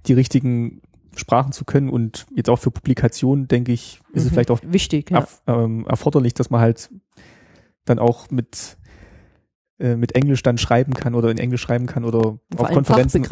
die 0.06 0.14
richtigen 0.14 0.82
Sprachen 1.16 1.52
zu 1.52 1.66
können 1.66 1.90
und 1.90 2.26
jetzt 2.36 2.50
auch 2.50 2.60
für 2.60 2.72
Publikationen, 2.72 3.48
denke 3.48 3.72
ich, 3.72 4.00
ist 4.14 4.24
es 4.24 4.26
Mhm. 4.26 4.34
vielleicht 4.34 4.52
auch 4.52 4.60
wichtig. 4.64 5.10
Ja. 5.12 5.28
ähm, 5.48 5.86
erforderlich, 5.88 6.34
dass 6.34 6.50
man 6.50 6.62
halt 6.62 6.90
dann 7.86 8.00
auch 8.00 8.30
mit 8.32 8.78
äh, 9.80 9.96
mit 9.96 10.14
Englisch 10.16 10.44
dann 10.44 10.60
schreiben 10.60 10.94
kann 10.94 11.16
oder 11.16 11.32
in 11.32 11.40
Englisch 11.40 11.62
schreiben 11.62 11.88
kann 11.88 12.06
oder 12.06 12.20
Vor 12.56 12.68
auf 12.68 12.70
Konferenzen 12.72 13.26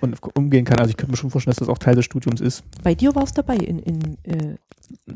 und 0.00 0.18
umgehen 0.36 0.64
kann. 0.64 0.78
Also 0.80 0.90
ich 0.90 0.96
könnte 0.96 1.12
mir 1.12 1.16
schon 1.16 1.30
vorstellen, 1.30 1.52
dass 1.52 1.60
das 1.60 1.68
auch 1.68 1.78
Teil 1.78 1.94
des 1.94 2.04
Studiums 2.04 2.40
ist. 2.40 2.64
Bei 2.82 2.94
dir 2.96 3.14
war 3.14 3.22
es 3.22 3.32
dabei 3.32 3.54
in, 3.56 3.78
in 3.78 4.18
äh, 4.24 4.56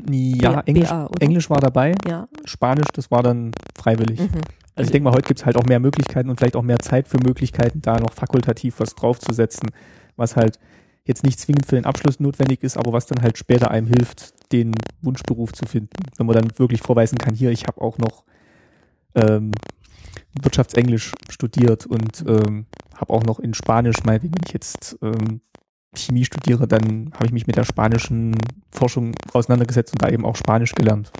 Ja, 0.09 0.61
B- 0.61 0.71
Englisch, 0.71 0.87
BA? 0.89 1.09
Englisch 1.19 1.49
war 1.49 1.59
dabei, 1.59 1.93
ja. 2.07 2.29
Spanisch, 2.45 2.87
das 2.93 3.11
war 3.11 3.21
dann 3.21 3.51
freiwillig. 3.77 4.19
Mhm. 4.21 4.29
Also 4.75 4.87
ich 4.87 4.91
denke 4.91 5.03
mal, 5.03 5.13
heute 5.13 5.27
gibt 5.27 5.39
es 5.41 5.45
halt 5.45 5.57
auch 5.57 5.65
mehr 5.65 5.79
Möglichkeiten 5.81 6.29
und 6.29 6.37
vielleicht 6.39 6.55
auch 6.55 6.61
mehr 6.63 6.79
Zeit 6.79 7.07
für 7.09 7.17
Möglichkeiten, 7.17 7.81
da 7.81 7.99
noch 7.99 8.13
fakultativ 8.13 8.79
was 8.79 8.95
draufzusetzen, 8.95 9.69
was 10.15 10.35
halt 10.37 10.57
jetzt 11.07 11.23
nicht 11.23 11.39
zwingend 11.39 11.65
für 11.65 11.75
den 11.75 11.85
Abschluss 11.85 12.19
notwendig 12.19 12.63
ist, 12.63 12.77
aber 12.77 12.93
was 12.93 13.05
dann 13.05 13.21
halt 13.21 13.37
später 13.37 13.71
einem 13.71 13.87
hilft, 13.87 14.33
den 14.51 14.73
Wunschberuf 15.01 15.53
zu 15.53 15.65
finden. 15.65 15.97
Wenn 16.17 16.25
man 16.25 16.35
dann 16.35 16.59
wirklich 16.59 16.81
vorweisen 16.81 17.17
kann, 17.17 17.35
hier, 17.35 17.51
ich 17.51 17.65
habe 17.65 17.81
auch 17.81 17.97
noch 17.97 18.23
ähm, 19.15 19.51
Wirtschaftsenglisch 20.41 21.13
studiert 21.29 21.85
und 21.85 22.23
ähm, 22.27 22.65
habe 22.95 23.13
auch 23.13 23.23
noch 23.23 23.39
in 23.39 23.53
Spanisch, 23.53 23.97
meinetwegen, 24.05 24.35
wenn 24.35 24.47
ich 24.47 24.53
jetzt 24.53 24.97
ähm, 25.01 25.41
Chemie 25.95 26.25
studiere, 26.25 26.67
dann 26.67 27.11
habe 27.13 27.25
ich 27.25 27.31
mich 27.31 27.47
mit 27.47 27.55
der 27.55 27.63
spanischen 27.63 28.35
Forschung 28.71 29.15
auseinandergesetzt 29.33 29.93
und 29.93 30.03
da 30.03 30.09
eben 30.09 30.25
auch 30.25 30.35
Spanisch 30.35 30.73
gelernt. 30.73 31.11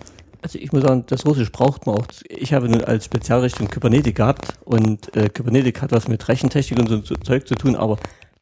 Also 0.42 0.60
ich 0.60 0.72
muss 0.72 0.84
sagen, 0.84 1.04
das 1.08 1.26
Russisch 1.26 1.52
braucht 1.52 1.88
man 1.88 1.96
auch. 1.96 2.06
Ich 2.30 2.54
habe 2.54 2.70
nun 2.70 2.84
als 2.84 3.06
Spezialrichtung 3.06 3.68
Kybernetik 3.70 4.16
gehabt 4.16 4.54
und 4.66 5.16
äh, 5.16 5.30
Kybernetik 5.30 5.82
hat 5.82 5.92
was 5.92 6.08
mit 6.08 6.28
Rechentechnik 6.28 6.80
und 6.80 6.88
so, 6.88 7.02
so 7.02 7.16
Zeug 7.16 7.48
zu 7.48 7.56
tun, 7.56 7.76
aber 7.76 7.98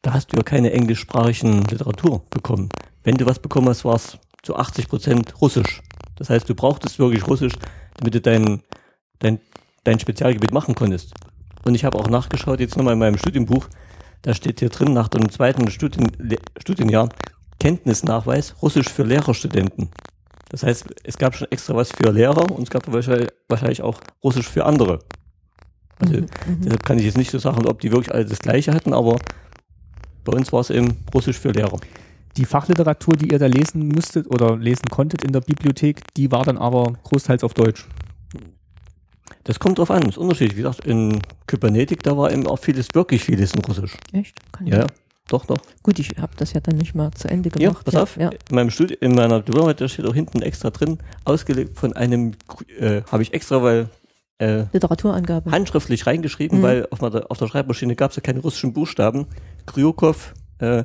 da 0.06 0.14
hast 0.14 0.32
du 0.32 0.36
ja 0.36 0.44
keine 0.44 0.72
englischsprachigen 0.72 1.64
Literatur 1.64 2.22
bekommen. 2.30 2.68
Wenn 3.02 3.16
du 3.16 3.26
was 3.26 3.40
bekommen 3.40 3.68
hast, 3.68 3.84
war 3.84 3.96
es 3.96 4.16
zu 4.44 4.54
80 4.54 4.86
Prozent 4.86 5.34
Russisch. 5.40 5.82
Das 6.14 6.30
heißt, 6.30 6.48
du 6.48 6.54
brauchtest 6.54 7.00
wirklich 7.00 7.26
Russisch, 7.26 7.54
damit 7.96 8.14
du 8.14 8.20
dein, 8.20 8.62
dein, 9.18 9.40
dein 9.82 9.98
Spezialgebiet 9.98 10.52
machen 10.52 10.76
konntest. 10.76 11.12
Und 11.64 11.74
ich 11.74 11.84
habe 11.84 11.98
auch 11.98 12.08
nachgeschaut, 12.08 12.60
jetzt 12.60 12.76
nochmal 12.76 12.92
in 12.92 13.00
meinem 13.00 13.18
Studienbuch, 13.18 13.66
da 14.22 14.32
steht 14.32 14.60
hier 14.60 14.68
drin, 14.68 14.92
nach 14.92 15.08
dem 15.08 15.28
zweiten 15.28 15.68
Studien, 15.72 16.06
Studienjahr, 16.56 17.08
Kenntnisnachweis 17.58 18.54
Russisch 18.62 18.88
für 18.88 19.02
Lehrerstudenten. 19.02 19.88
Das 20.50 20.62
heißt, 20.62 20.86
es 21.02 21.18
gab 21.18 21.34
schon 21.34 21.50
extra 21.50 21.74
was 21.74 21.90
für 21.90 22.12
Lehrer 22.12 22.48
und 22.52 22.62
es 22.62 22.70
gab 22.70 22.86
wahrscheinlich, 22.92 23.30
wahrscheinlich 23.48 23.82
auch 23.82 24.00
Russisch 24.22 24.48
für 24.48 24.66
andere. 24.66 25.00
Also 25.98 26.12
Mhm, 26.14 26.20
mhm. 26.20 26.60
deshalb 26.62 26.84
kann 26.84 26.98
ich 27.00 27.06
jetzt 27.06 27.16
nicht 27.16 27.32
so 27.32 27.38
sagen, 27.38 27.66
ob 27.66 27.80
die 27.80 27.90
wirklich 27.90 28.14
alle 28.14 28.24
das 28.24 28.38
Gleiche 28.38 28.72
hatten, 28.72 28.92
aber 28.92 29.16
bei 30.26 30.36
uns 30.36 30.52
war 30.52 30.60
es 30.60 30.70
eben 30.70 30.98
Russisch 31.14 31.38
für 31.38 31.52
Lehrer. 31.52 31.78
Die 32.36 32.44
Fachliteratur, 32.44 33.14
die 33.16 33.30
ihr 33.32 33.38
da 33.38 33.46
lesen 33.46 33.88
musstet 33.88 34.26
oder 34.26 34.56
lesen 34.58 34.84
konntet 34.90 35.24
in 35.24 35.32
der 35.32 35.40
Bibliothek, 35.40 36.02
die 36.18 36.30
war 36.30 36.44
dann 36.44 36.58
aber 36.58 36.92
großteils 37.04 37.42
auf 37.44 37.54
Deutsch. 37.54 37.86
Das 39.44 39.58
kommt 39.58 39.78
drauf 39.78 39.90
an, 39.90 40.02
ist 40.02 40.18
unterschiedlich. 40.18 40.56
Wie 40.58 40.62
gesagt, 40.62 40.84
in 40.84 41.20
Kybernetik, 41.46 42.02
da 42.02 42.16
war 42.16 42.32
eben 42.32 42.46
auch 42.46 42.58
vieles, 42.58 42.88
wirklich 42.94 43.22
vieles 43.24 43.54
in 43.54 43.64
Russisch. 43.64 43.92
Echt? 44.12 44.36
Kann 44.52 44.66
ich 44.66 44.72
Ja, 44.72 44.80
nicht. 44.82 44.92
doch, 45.28 45.46
doch. 45.46 45.58
Gut, 45.82 45.98
ich 45.98 46.10
habe 46.20 46.32
das 46.36 46.52
ja 46.52 46.60
dann 46.60 46.76
nicht 46.76 46.94
mal 46.94 47.10
zu 47.12 47.28
Ende 47.28 47.48
Ja, 47.58 47.68
gemacht. 47.70 47.84
pass 47.84 47.94
auf, 47.94 48.16
Ja. 48.16 48.30
in 48.30 48.54
meinem 48.54 48.70
Studium, 48.70 48.98
in 49.00 49.14
meiner 49.14 49.40
Diplomarbeit, 49.40 49.80
da 49.80 49.88
steht 49.88 50.04
auch 50.06 50.14
hinten 50.14 50.42
extra 50.42 50.70
drin, 50.70 50.98
ausgelegt 51.24 51.78
von 51.78 51.92
einem, 51.94 52.32
äh, 52.78 53.02
habe 53.10 53.22
ich 53.22 53.32
extra, 53.34 53.62
weil 53.62 53.88
äh, 54.38 54.64
Literaturangabe. 54.72 55.50
handschriftlich 55.50 56.06
reingeschrieben, 56.06 56.58
Mhm. 56.58 56.62
weil 56.62 56.88
auf, 56.90 56.98
der, 56.98 57.30
auf 57.30 57.38
der 57.38 57.46
Schreibmaschine 57.46 57.96
gab 57.96 58.10
es 58.10 58.16
ja 58.16 58.22
keine 58.22 58.40
russischen 58.40 58.72
Buchstaben. 58.72 59.26
Kryukov, 59.66 60.34
äh, 60.58 60.84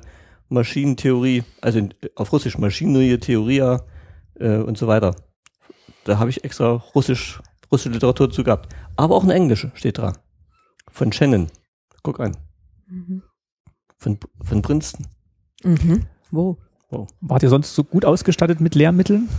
Maschinentheorie, 0.50 1.44
also 1.62 1.80
in, 1.80 1.94
auf 2.16 2.32
Russisch 2.34 2.58
Maschinerie, 2.58 3.18
Theoria 3.18 3.84
äh, 4.40 4.58
und 4.58 4.78
so 4.78 4.88
weiter. 4.88 5.16
Da 6.04 6.18
habe 6.20 6.30
ich 6.30 6.44
extra 6.44 6.72
Russisch, 6.96 7.42
russische 7.72 7.94
Literatur 7.94 8.28
dazu 8.28 8.44
gehabt. 8.44 8.74
Aber 8.96 9.16
auch 9.16 9.24
eine 9.24 9.34
englische 9.34 9.72
steht 9.76 9.98
dran. 9.98 10.18
Von 10.90 11.12
Shannon. 11.14 11.48
Guck 12.04 12.20
an. 12.20 12.36
Mhm. 12.88 13.24
Von, 13.98 14.18
von 14.44 14.62
Princeton. 14.62 15.08
Mhm. 15.64 16.06
Wo? 16.32 16.58
Wart 17.22 17.44
ihr 17.44 17.50
sonst 17.50 17.74
so 17.74 17.84
gut 17.86 18.04
ausgestattet 18.04 18.60
mit 18.60 18.76
Lehrmitteln? 18.76 19.30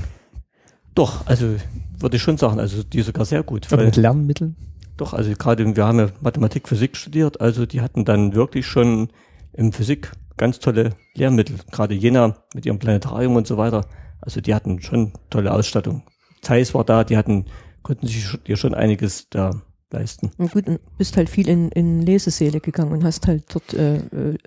Doch, 0.95 1.27
also 1.27 1.57
würde 2.03 2.17
ich 2.17 2.23
schon 2.23 2.37
sagen, 2.37 2.61
also 2.61 2.83
die 2.83 3.03
sogar 3.03 3.25
sehr 3.25 3.43
gut. 3.43 3.67
Oder 3.69 3.79
Weil, 3.79 3.87
mit 3.87 3.97
Lernmitteln? 3.97 4.57
doch, 4.97 5.15
also 5.15 5.33
gerade 5.33 5.77
wir 5.77 5.87
haben 5.87 5.99
ja 5.99 6.09
Mathematik, 6.21 6.69
Physik 6.69 6.97
studiert, 6.97 7.41
also 7.41 7.67
die 7.67 7.81
hatten 7.81 8.05
dann 8.05 8.35
wirklich 8.35 8.67
schon 8.67 9.09
im 9.53 9.73
Physik 9.73 10.13
ganz 10.37 10.59
tolle 10.59 10.91
Lehrmittel. 11.15 11.57
Gerade 11.71 11.95
Jena 11.95 12.37
mit 12.55 12.67
ihrem 12.67 12.79
Planetarium 12.79 13.37
und 13.37 13.47
so 13.47 13.57
weiter. 13.57 13.87
Also 14.21 14.41
die 14.41 14.55
hatten 14.55 14.81
schon 14.81 15.13
tolle 15.31 15.53
Ausstattung. 15.53 16.03
Zeiss 16.41 16.75
war 16.75 16.85
da, 16.85 17.05
die 17.05 17.17
hatten, 17.17 17.47
konnten 17.83 18.07
sich 18.07 18.27
dir 18.47 18.57
schon 18.57 18.75
einiges 18.75 19.29
da 19.29 19.51
leisten. 19.91 20.31
Und 20.39 20.53
gut, 20.53 20.67
und 20.69 20.81
bist 20.99 21.17
halt 21.17 21.29
viel 21.29 21.49
in, 21.49 21.71
in 21.71 22.03
Lesesäle 22.03 22.61
gegangen 22.61 22.93
und 22.93 23.05
hast 23.05 23.27
halt 23.27 23.45
dort 23.53 23.75
äh, 23.75 23.97
äh, 23.97 24.39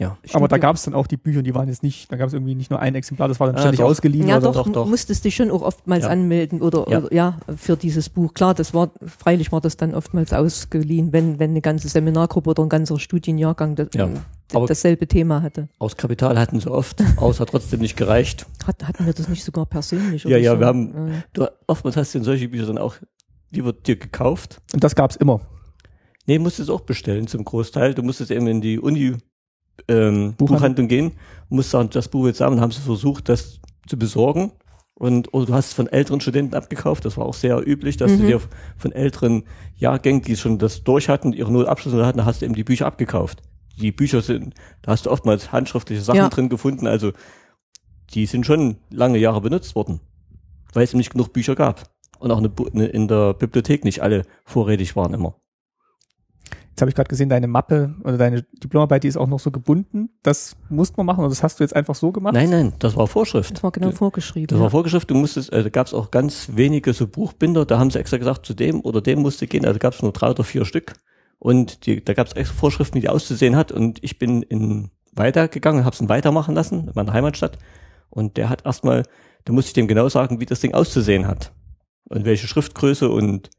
Ja. 0.00 0.16
Aber 0.32 0.48
da 0.48 0.56
gab 0.58 0.76
es 0.76 0.82
dann 0.84 0.94
auch 0.94 1.06
die 1.06 1.18
Bücher, 1.18 1.42
die 1.42 1.54
waren 1.54 1.68
jetzt 1.68 1.82
nicht, 1.82 2.10
da 2.10 2.16
gab 2.16 2.26
es 2.28 2.32
irgendwie 2.32 2.54
nicht 2.54 2.70
nur 2.70 2.80
ein 2.80 2.94
Exemplar, 2.94 3.28
das 3.28 3.38
war 3.38 3.48
dann 3.48 3.56
Ah, 3.56 3.60
ständig 3.60 3.80
doch. 3.80 3.86
ausgeliehen. 3.86 4.26
Ja, 4.26 4.38
oder? 4.38 4.50
doch, 4.52 4.64
doch, 4.64 4.72
doch. 4.72 4.86
musstest 4.88 5.24
dich 5.26 5.36
schon 5.36 5.50
auch 5.50 5.60
oftmals 5.62 6.04
Ja. 6.04 6.10
anmelden 6.10 6.62
oder 6.62 6.86
Ja. 6.88 6.98
oder 6.98 7.12
ja. 7.14 7.38
für 7.56 7.76
dieses 7.76 8.08
Buch. 8.08 8.32
Klar, 8.34 8.54
das 8.54 8.72
war, 8.74 8.90
freilich 9.06 9.52
war 9.52 9.60
das 9.60 9.76
dann 9.76 9.94
oftmals 9.94 10.32
ausgeliehen, 10.32 11.12
wenn, 11.12 11.38
wenn 11.38 11.50
eine 11.50 11.60
ganze 11.60 11.88
Seminargruppe 11.88 12.50
oder 12.50 12.62
ein 12.62 12.68
ganzer 12.70 12.98
Studienjahrgang 12.98 13.74
das, 13.76 13.88
Ja. 13.94 14.08
dasselbe 14.52 15.06
Thema 15.06 15.42
hatte. 15.42 15.68
Aus 15.78 15.96
Kapital 15.96 16.38
hatten 16.38 16.58
sie 16.60 16.70
oft, 16.70 17.00
hat 17.02 17.48
trotzdem 17.50 17.80
nicht 17.80 17.96
gereicht. 17.96 18.46
Hat, 18.66 18.82
hatten 18.88 19.04
wir 19.04 19.12
das 19.12 19.28
nicht 19.28 19.44
sogar 19.44 19.66
persönlich? 19.66 20.22
Ja, 20.24 20.28
oder 20.30 20.38
ja, 20.38 20.52
so? 20.54 20.60
wir 20.60 20.66
haben- 20.66 21.22
Du, 21.34 21.46
oftmals 21.66 21.96
hast 21.98 22.14
du 22.14 22.18
in 22.18 22.24
solche 22.24 22.48
Bücher 22.48 22.66
dann 22.66 22.78
auch 22.78 22.94
lieber 23.50 23.74
dir 23.74 23.96
gekauft. 23.96 24.62
Und 24.72 24.82
das 24.82 24.94
gab 24.94 25.10
es 25.10 25.16
immer. 25.16 25.40
Nee, 26.26 26.38
musstest 26.38 26.70
auch 26.70 26.82
bestellen 26.82 27.26
zum 27.26 27.44
Großteil. 27.44 27.92
Du 27.94 28.02
musstest 28.02 28.30
eben 28.30 28.46
in 28.46 28.60
die 28.60 28.78
Uni 28.78 29.16
ähm, 29.88 30.34
Buchhandlung. 30.34 30.36
Buchhandlung 30.36 30.88
gehen, 30.88 31.12
musst 31.48 31.70
sagen, 31.70 31.90
das 31.92 32.08
Buch 32.08 32.26
jetzt 32.26 32.40
haben, 32.40 32.60
haben 32.60 32.72
sie 32.72 32.80
versucht, 32.80 33.28
das 33.28 33.60
zu 33.88 33.98
besorgen. 33.98 34.52
Und 34.94 35.32
oder 35.32 35.46
du 35.46 35.54
hast 35.54 35.68
es 35.68 35.72
von 35.72 35.86
älteren 35.86 36.20
Studenten 36.20 36.54
abgekauft, 36.54 37.06
das 37.06 37.16
war 37.16 37.24
auch 37.24 37.32
sehr 37.34 37.66
üblich, 37.66 37.96
dass 37.96 38.12
du 38.16 38.22
Mhm. 38.22 38.26
dir 38.26 38.40
von 38.76 38.92
älteren 38.92 39.44
Jahrgängen, 39.76 40.20
die 40.22 40.36
schon 40.36 40.58
das 40.58 40.84
durch 40.84 41.08
hatten, 41.08 41.32
ihre 41.32 41.50
Notabschlüsse 41.50 42.04
hatten, 42.04 42.24
hast 42.26 42.42
du 42.42 42.44
eben 42.44 42.54
die 42.54 42.64
Bücher 42.64 42.86
abgekauft. 42.86 43.40
Die 43.80 43.92
Bücher 43.92 44.20
sind, 44.20 44.52
da 44.82 44.92
hast 44.92 45.06
du 45.06 45.10
oftmals 45.10 45.52
handschriftliche 45.52 46.02
Sachen 46.02 46.18
Ja. 46.18 46.28
drin 46.28 46.50
gefunden, 46.50 46.86
also 46.86 47.12
die 48.12 48.26
sind 48.26 48.44
schon 48.44 48.76
lange 48.90 49.16
Jahre 49.18 49.40
benutzt 49.40 49.74
worden, 49.74 50.00
weil 50.74 50.84
es 50.84 50.90
eben 50.90 50.98
nicht 50.98 51.12
genug 51.12 51.32
Bücher 51.32 51.54
gab. 51.54 51.84
Und 52.18 52.30
auch 52.30 52.36
eine, 52.38 52.84
in 52.86 53.08
der 53.08 53.32
Bibliothek 53.32 53.84
nicht 53.84 54.02
alle 54.02 54.24
vorrätig 54.44 54.96
waren 54.96 55.14
immer. 55.14 55.36
Jetzt 56.70 56.80
habe 56.80 56.88
ich 56.88 56.94
gerade 56.94 57.08
gesehen, 57.08 57.28
deine 57.28 57.46
Mappe 57.46 57.94
oder 58.04 58.16
deine 58.16 58.42
Diplomarbeit, 58.42 59.04
die 59.04 59.08
ist 59.08 59.16
auch 59.16 59.26
noch 59.26 59.40
so 59.40 59.50
gebunden. 59.50 60.10
Das 60.22 60.56
musst 60.68 60.96
man 60.96 61.04
machen 61.04 61.20
oder 61.20 61.28
das 61.28 61.42
hast 61.42 61.60
du 61.60 61.64
jetzt 61.64 61.76
einfach 61.76 61.94
so 61.94 62.10
gemacht? 62.12 62.34
Nein, 62.34 62.50
nein, 62.50 62.72
das 62.78 62.96
war 62.96 63.06
Vorschrift. 63.06 63.54
das 63.54 63.62
war 63.62 63.70
genau 63.70 63.90
vorgeschrieben. 63.90 64.46
Das 64.46 64.56
ja. 64.56 64.62
war 64.62 64.70
Vorgeschrift, 64.70 65.10
du 65.10 65.14
musstest, 65.14 65.52
äh, 65.52 65.62
da 65.62 65.68
gab 65.68 65.88
es 65.88 65.94
auch 65.94 66.10
ganz 66.10 66.50
wenige 66.54 66.92
so 66.92 67.06
Buchbinder, 67.06 67.66
da 67.66 67.78
haben 67.78 67.90
sie 67.90 67.98
extra 67.98 68.16
gesagt, 68.16 68.46
zu 68.46 68.54
dem 68.54 68.80
oder 68.80 69.00
dem 69.00 69.20
musste 69.20 69.46
gehen, 69.46 69.66
also 69.66 69.78
gab 69.78 69.94
es 69.94 70.02
nur 70.02 70.12
drei 70.12 70.30
oder 70.30 70.44
vier 70.44 70.64
Stück. 70.64 70.94
Und 71.38 71.86
die, 71.86 72.04
da 72.04 72.14
gab 72.14 72.26
es 72.26 72.34
extra 72.34 72.56
Vorschriften, 72.56 72.96
wie 72.96 73.00
die 73.00 73.08
auszusehen 73.08 73.56
hat. 73.56 73.72
Und 73.72 73.98
ich 74.02 74.18
bin 74.18 74.42
in 74.42 74.90
weitergegangen, 75.12 75.84
habe 75.84 75.94
es 75.94 76.08
weitermachen 76.08 76.54
lassen, 76.54 76.88
in 76.88 76.92
meiner 76.94 77.12
Heimatstadt. 77.12 77.58
Und 78.10 78.36
der 78.36 78.48
hat 78.48 78.64
erstmal, 78.64 79.04
da 79.44 79.52
musste 79.52 79.68
ich 79.68 79.74
dem 79.74 79.88
genau 79.88 80.08
sagen, 80.08 80.40
wie 80.40 80.46
das 80.46 80.60
Ding 80.60 80.74
auszusehen 80.74 81.26
hat. 81.26 81.52
Und 82.08 82.24
welche 82.24 82.46
Schriftgröße 82.46 83.08
und 83.08 83.50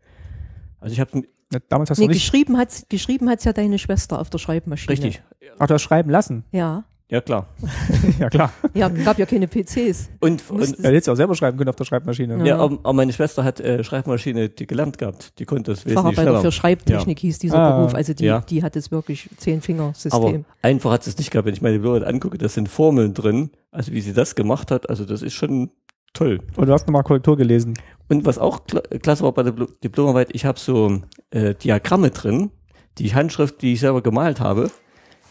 also 0.79 0.93
ich 0.93 0.99
habe 0.99 1.23
Damals 1.69 1.89
hast 1.89 1.97
nee, 1.99 2.05
du 2.05 2.11
nicht. 2.11 2.21
geschrieben 2.21 2.57
hat's, 2.57 2.85
geschrieben 2.89 3.29
hat's 3.29 3.43
ja 3.43 3.53
deine 3.53 3.77
Schwester 3.79 4.19
auf 4.19 4.29
der 4.29 4.37
Schreibmaschine. 4.37 4.91
richtig, 4.91 5.21
Ach, 5.59 5.67
du 5.67 5.73
hast 5.73 5.81
schreiben 5.81 6.09
lassen. 6.09 6.43
Ja. 6.51 6.85
ja 7.09 7.19
klar. 7.21 7.47
ja, 8.19 8.29
klar. 8.29 8.53
Ja, 8.73 8.87
gab 8.87 9.19
ja 9.19 9.25
keine 9.25 9.47
PCs. 9.47 10.09
Und, 10.21 10.49
und 10.49 10.77
Ja, 10.79 10.89
hättest 10.89 11.07
du 11.07 11.11
auch 11.11 11.15
selber 11.15 11.35
schreiben 11.35 11.57
können 11.57 11.69
auf 11.69 11.75
der 11.75 11.83
Schreibmaschine. 11.85 12.37
Ja. 12.39 12.45
ja, 12.45 12.57
aber, 12.57 12.79
aber 12.83 12.93
meine 12.93 13.11
Schwester 13.11 13.43
hat 13.43 13.59
äh, 13.59 13.83
Schreibmaschine 13.83 14.47
die 14.49 14.65
gelernt 14.65 14.97
gehabt, 14.97 15.37
die 15.39 15.45
konnte 15.45 15.71
das 15.71 15.79
wesentlich 15.85 15.95
Facharbeiter 15.95 16.21
schneller. 16.23 16.41
für 16.41 16.51
Schreibtechnik 16.53 17.19
hieß 17.19 17.39
dieser 17.39 17.57
Ah, 17.59 17.77
Beruf. 17.79 17.95
Also 17.95 18.13
die, 18.13 18.23
ja. 18.25 18.39
die 18.41 18.63
hat 18.63 18.75
jetzt 18.75 18.91
wirklich 18.91 19.27
Aber 19.29 19.37
Zehn-Finger-System. 19.41 20.45
einfach 20.61 20.91
hat 20.91 21.05
es 21.05 21.17
nicht 21.17 21.31
gehabt. 21.31 21.45
Wenn 21.45 21.53
ich 21.53 21.61
meine 21.61 21.75
Diplomarbeit 21.75 22.07
angucke, 22.07 22.37
da 22.37 22.47
sind 22.47 22.69
Formeln 22.69 23.13
drin. 23.13 23.51
Also 23.71 23.91
wie 23.91 23.99
sie 24.01 24.13
das 24.13 24.35
gemacht 24.35 24.71
hat, 24.71 24.89
also 24.89 25.03
das 25.05 25.21
ist 25.21 25.33
schon 25.33 25.69
toll. 26.13 26.39
Und 26.55 26.67
du 26.67 26.73
hast 26.73 26.87
nochmal 26.87 27.03
Korrektur 27.03 27.35
gelesen. 27.37 27.73
Und 28.11 28.25
was 28.25 28.37
auch 28.37 28.65
kla 28.65 28.81
klasse 28.81 29.23
war 29.23 29.31
bei 29.31 29.43
der 29.43 29.53
Dipl- 29.53 29.69
Diplomarbeit, 29.81 30.29
ich 30.33 30.43
habe 30.43 30.59
so 30.59 31.01
äh, 31.29 31.55
Diagramme 31.55 32.09
drin, 32.11 32.51
die 32.97 33.15
Handschrift, 33.15 33.61
die 33.61 33.71
ich 33.71 33.79
selber 33.79 34.01
gemalt 34.01 34.41
habe, 34.41 34.69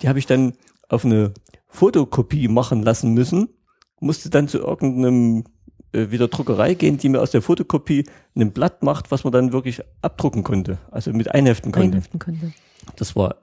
die 0.01 0.09
habe 0.09 0.19
ich 0.19 0.25
dann 0.25 0.55
auf 0.89 1.05
eine 1.05 1.35
Fotokopie 1.69 2.49
machen 2.49 2.83
lassen 2.83 3.13
müssen, 3.13 3.51
musste 4.01 4.31
dann 4.31 4.49
zu 4.49 4.59
irgendeinem 4.61 5.45
äh, 5.93 6.11
wieder 6.11 6.29
Druckerei 6.29 6.73
gehen, 6.73 6.97
die 6.97 7.11
mir 7.11 7.21
aus 7.21 7.33
der 7.33 7.43
Fotokopie 7.43 8.07
ein 8.35 8.53
Blatt 8.53 8.83
macht, 8.83 9.11
was 9.11 9.25
man 9.25 9.33
dann 9.35 9.53
wirklich 9.53 9.83
abdrucken 10.01 10.43
konnte, 10.43 10.79
also 10.91 11.13
mit 11.13 11.31
einheften 11.35 11.73
konnte. 11.73 11.89
einheften 11.89 12.19
konnte. 12.19 12.53
Das 12.97 13.15
war 13.15 13.37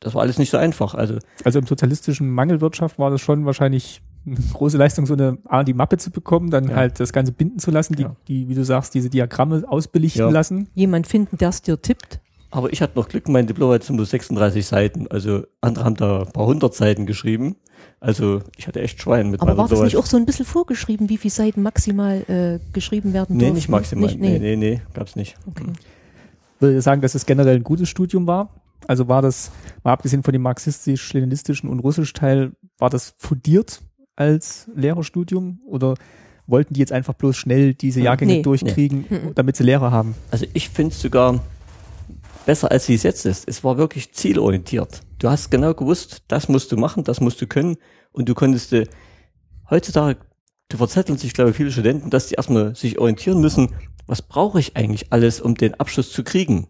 das 0.00 0.14
war 0.14 0.22
alles 0.22 0.38
nicht 0.38 0.50
so 0.50 0.56
einfach. 0.56 0.94
Also 0.94 1.18
Also 1.44 1.58
im 1.58 1.66
sozialistischen 1.66 2.30
Mangelwirtschaft 2.30 2.98
war 2.98 3.10
das 3.10 3.20
schon 3.20 3.44
wahrscheinlich 3.44 4.00
eine 4.26 4.36
große 4.52 4.76
Leistung, 4.76 5.06
so 5.06 5.14
eine 5.14 5.38
A, 5.46 5.64
die 5.64 5.74
Mappe 5.74 5.96
zu 5.98 6.10
bekommen, 6.10 6.50
dann 6.50 6.68
Ja. 6.68 6.76
halt 6.76 7.00
das 7.00 7.12
Ganze 7.12 7.32
binden 7.32 7.58
zu 7.58 7.70
lassen, 7.70 7.94
die, 7.96 8.02
Ja. 8.02 8.16
die, 8.28 8.48
wie 8.48 8.54
du 8.54 8.64
sagst, 8.64 8.94
diese 8.94 9.10
Diagramme 9.10 9.64
ausbelichten 9.66 10.22
Ja. 10.22 10.30
lassen. 10.30 10.68
Jemand 10.74 11.06
finden, 11.06 11.36
der 11.38 11.48
es 11.50 11.62
dir 11.62 11.80
tippt. 11.80 12.20
Aber 12.50 12.72
ich 12.72 12.80
hatte 12.80 12.98
noch 12.98 13.08
Glück, 13.08 13.28
mein 13.28 13.46
Diplom 13.46 13.70
hat 13.72 13.88
nur 13.90 14.06
36 14.06 14.64
Seiten. 14.66 15.06
Also 15.08 15.42
andere 15.60 15.84
haben 15.84 15.96
da 15.96 16.20
ein 16.22 16.32
paar 16.32 16.46
hundert 16.46 16.74
Seiten 16.74 17.04
geschrieben. 17.04 17.56
Also 18.00 18.40
ich 18.56 18.66
hatte 18.66 18.80
echt 18.80 19.02
Schwein 19.02 19.30
mit 19.30 19.40
Aber 19.42 19.50
meiner 19.50 19.58
war 19.58 19.68
das 19.68 19.80
nicht 19.82 19.96
auch 19.98 20.06
so 20.06 20.16
ein 20.16 20.24
bisschen 20.24 20.46
vorgeschrieben, 20.46 21.08
wie 21.10 21.18
viele 21.18 21.32
Seiten 21.32 21.62
maximal 21.62 22.22
äh, 22.28 22.58
geschrieben 22.72 23.12
werden 23.12 23.36
Nee, 23.36 23.44
dürfen? 23.44 23.54
nicht 23.56 23.68
maximal. 23.68 24.06
Nicht, 24.06 24.18
nee, 24.20 24.38
nee. 24.38 24.56
nee, 24.56 24.76
nee, 24.76 24.80
gab's 24.94 25.14
nicht. 25.14 25.36
Okay. 25.46 25.64
Würde 26.60 26.78
ich 26.78 26.82
sagen, 26.84 27.02
dass 27.02 27.14
es 27.14 27.26
generell 27.26 27.56
ein 27.56 27.64
gutes 27.64 27.88
Studium 27.88 28.26
war. 28.26 28.48
Also 28.86 29.08
war 29.08 29.20
das, 29.20 29.50
mal 29.84 29.92
abgesehen 29.92 30.22
von 30.22 30.32
dem 30.32 30.42
marxistisch-leninistischen 30.42 31.68
und 31.68 31.80
russisch 31.80 32.12
Teil, 32.14 32.52
war 32.78 32.88
das 32.90 33.14
fundiert 33.18 33.80
als 34.18 34.68
Lehrerstudium 34.74 35.60
oder 35.66 35.94
wollten 36.46 36.74
die 36.74 36.80
jetzt 36.80 36.92
einfach 36.92 37.14
bloß 37.14 37.36
schnell 37.36 37.74
diese 37.74 38.00
Jahrgänge 38.00 38.34
Nee. 38.36 38.42
durchkriegen, 38.42 39.04
Nee. 39.08 39.18
damit 39.34 39.56
sie 39.56 39.64
Lehrer 39.64 39.90
haben? 39.90 40.14
Also 40.30 40.46
ich 40.54 40.68
finde 40.70 40.92
es 40.94 41.00
sogar 41.00 41.40
besser, 42.46 42.70
als 42.70 42.88
wie 42.88 42.94
es 42.94 43.02
jetzt 43.02 43.26
ist. 43.26 43.46
Es 43.48 43.62
war 43.64 43.76
wirklich 43.76 44.12
zielorientiert. 44.12 45.02
Du 45.18 45.28
hast 45.28 45.50
genau 45.50 45.74
gewusst, 45.74 46.22
das 46.28 46.48
musst 46.48 46.72
du 46.72 46.76
machen, 46.76 47.04
das 47.04 47.20
musst 47.20 47.40
du 47.40 47.46
können 47.46 47.76
und 48.12 48.28
du 48.28 48.34
konntest 48.34 48.72
äh, 48.72 48.86
heutzutage, 49.70 50.18
du 50.68 50.76
verzetteln 50.78 51.18
sich, 51.18 51.34
glaube 51.34 51.50
ich, 51.50 51.56
viele 51.56 51.70
Studenten, 51.70 52.10
dass 52.10 52.28
die 52.28 52.34
erstmal 52.36 52.74
sich 52.74 52.98
orientieren 52.98 53.40
müssen, 53.40 53.74
was 54.06 54.22
brauche 54.22 54.58
ich 54.58 54.76
eigentlich 54.76 55.12
alles, 55.12 55.40
um 55.40 55.54
den 55.54 55.74
Abschluss 55.74 56.10
zu 56.12 56.24
kriegen. 56.24 56.68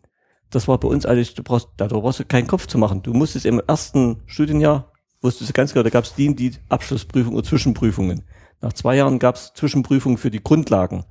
Das 0.51 0.66
war 0.66 0.78
bei 0.80 0.88
uns 0.88 1.07
alles, 1.07 1.34
du 1.34 1.42
brauchst, 1.44 1.68
da 1.76 1.86
brauchst 1.86 2.18
du 2.18 2.24
keinen 2.24 2.46
Kopf 2.49 2.66
zu 2.66 2.78
machen. 2.78 3.03
Du 3.03 3.12
musstest 3.12 3.46
im 3.46 3.61
ersten 3.64 4.22
Studienjahr, 4.26 4.90
wusstest 5.20 5.50
du 5.50 5.52
ganz 5.52 5.72
genau, 5.72 5.82
da 5.82 5.90
gab 5.90 6.04
es 6.04 6.14
die, 6.14 6.34
die 6.34 6.52
Abschlussprüfung 6.68 7.34
oder 7.34 7.44
Zwischenprüfungen. 7.44 8.22
Nach 8.60 8.72
zwei 8.72 8.96
Jahren 8.96 9.18
gab 9.18 9.36
es 9.36 9.52
Zwischenprüfungen 9.54 10.18
für 10.18 10.30
die 10.30 10.42
Grundlagen. 10.42 11.04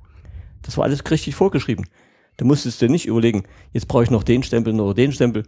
Das 0.62 0.76
war 0.76 0.84
alles 0.84 1.08
richtig 1.10 1.34
vorgeschrieben. 1.34 1.86
Du 2.36 2.44
musstest 2.44 2.80
dir 2.80 2.88
nicht 2.88 3.06
überlegen, 3.06 3.44
jetzt 3.72 3.88
brauche 3.88 4.04
ich 4.04 4.10
noch 4.10 4.22
den 4.22 4.42
Stempel 4.42 4.78
oder 4.80 4.94
den 4.94 5.12
Stempel. 5.12 5.44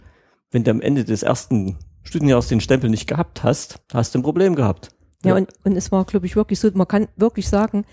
Wenn 0.51 0.65
du 0.65 0.71
am 0.71 0.81
Ende 0.81 1.05
des 1.05 1.23
ersten 1.23 1.79
Studienjahres 2.03 2.49
den 2.49 2.61
Stempel 2.61 2.91
nicht 2.91 3.07
gehabt 3.07 3.45
hast, 3.45 3.81
hast 3.93 4.15
du 4.15 4.19
ein 4.19 4.23
Problem 4.23 4.57
gehabt. 4.57 4.91
Ja, 5.25 5.37
und, 5.37 5.53
und 5.65 5.77
es 5.77 5.93
war, 5.93 6.05
glaube 6.05 6.27
ich, 6.27 6.35
wirklich 6.35 6.59
so, 6.59 6.71
man 6.75 6.89
kann 6.89 7.09
wirklich 7.17 7.49
sagen, 7.49 7.85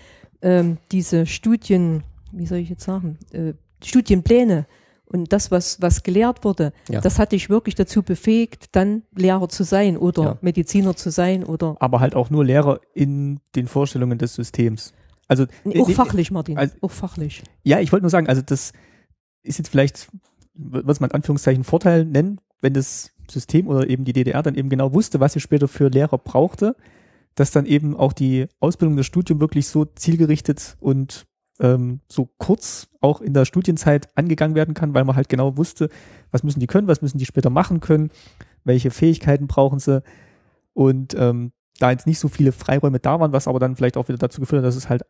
ähm, 0.42 0.78
diese 0.90 1.26
Studien, 1.26 2.02
wie 2.32 2.46
soll 2.46 2.58
ich 2.58 2.70
jetzt 2.70 2.84
sagen, 2.84 3.18
äh, 3.32 3.52
Studienpläne 3.84 4.66
und 5.08 5.32
das, 5.32 5.50
was, 5.50 5.80
was 5.82 6.02
gelehrt 6.02 6.44
wurde, 6.44 6.72
Ja. 6.88 7.00
das 7.00 7.18
hat 7.18 7.32
dich 7.32 7.48
wirklich 7.50 7.74
dazu 7.74 8.02
befähigt, 8.02 8.76
dann 8.76 9.02
Lehrer 9.16 9.48
zu 9.48 9.64
sein 9.64 9.96
oder 9.96 10.22
Ja. 10.22 10.38
Mediziner 10.40 10.94
zu 10.96 11.10
sein 11.10 11.44
oder 11.44 11.76
Aber 11.80 12.00
halt 12.00 12.14
auch 12.14 12.30
nur 12.30 12.44
Lehrer 12.44 12.80
in 12.94 13.40
den 13.56 13.66
Vorstellungen 13.68 14.18
des 14.18 14.34
Systems. 14.34 14.92
Also 15.26 15.46
nee, 15.64 15.80
auch 15.80 15.88
äh, 15.88 15.92
fachlich, 15.92 16.30
Martin, 16.30 16.56
also- 16.58 16.74
auch 16.80 16.90
fachlich. 16.90 17.42
Ja, 17.62 17.80
ich 17.80 17.92
wollte 17.92 18.02
nur 18.04 18.10
sagen, 18.10 18.28
also 18.28 18.42
das 18.42 18.72
ist 19.42 19.58
jetzt 19.58 19.68
vielleicht, 19.68 20.08
was 20.54 21.00
man 21.00 21.10
in 21.10 21.14
Anführungszeichen 21.16 21.64
Vorteil 21.64 22.04
nennen, 22.04 22.40
wenn 22.60 22.74
das 22.74 23.10
System 23.30 23.68
oder 23.68 23.88
eben 23.88 24.04
die 24.04 24.12
DDR 24.14 24.42
dann 24.42 24.54
eben 24.54 24.68
genau 24.70 24.94
wusste, 24.94 25.20
was 25.20 25.34
sie 25.34 25.40
später 25.40 25.68
für 25.68 25.88
Lehrer 25.88 26.18
brauchte, 26.18 26.74
dass 27.34 27.50
dann 27.52 27.66
eben 27.66 27.94
auch 27.96 28.12
die 28.12 28.46
Ausbildung, 28.58 28.96
das 28.96 29.06
Studium 29.06 29.38
wirklich 29.40 29.68
so 29.68 29.84
zielgerichtet 29.84 30.76
und 30.80 31.26
ähm, 31.60 32.00
so 32.08 32.28
kurz 32.38 32.88
auch 33.00 33.20
in 33.20 33.34
der 33.34 33.44
Studienzeit 33.44 34.08
angegangen 34.16 34.54
werden 34.54 34.74
kann, 34.74 34.94
weil 34.94 35.04
man 35.04 35.16
halt 35.16 35.28
genau 35.28 35.56
wusste, 35.56 35.88
was 36.30 36.42
müssen 36.42 36.60
die 36.60 36.66
können, 36.66 36.88
was 36.88 37.02
müssen 37.02 37.18
die 37.18 37.26
später 37.26 37.50
machen 37.50 37.80
können, 37.80 38.10
welche 38.64 38.90
Fähigkeiten 38.90 39.46
brauchen 39.46 39.78
sie 39.78 40.02
und 40.72 41.14
ähm, 41.18 41.52
da 41.78 41.90
jetzt 41.90 42.06
nicht 42.06 42.18
so 42.18 42.28
viele 42.28 42.52
Freiräume 42.52 42.98
da 42.98 43.20
waren, 43.20 43.32
was 43.32 43.48
aber 43.48 43.58
dann 43.58 43.76
vielleicht 43.76 43.96
auch 43.96 44.08
wieder 44.08 44.18
dazu 44.18 44.40
geführt 44.40 44.62
hat, 44.62 44.66
dass 44.66 44.76
es 44.76 44.88
halt 44.88 45.02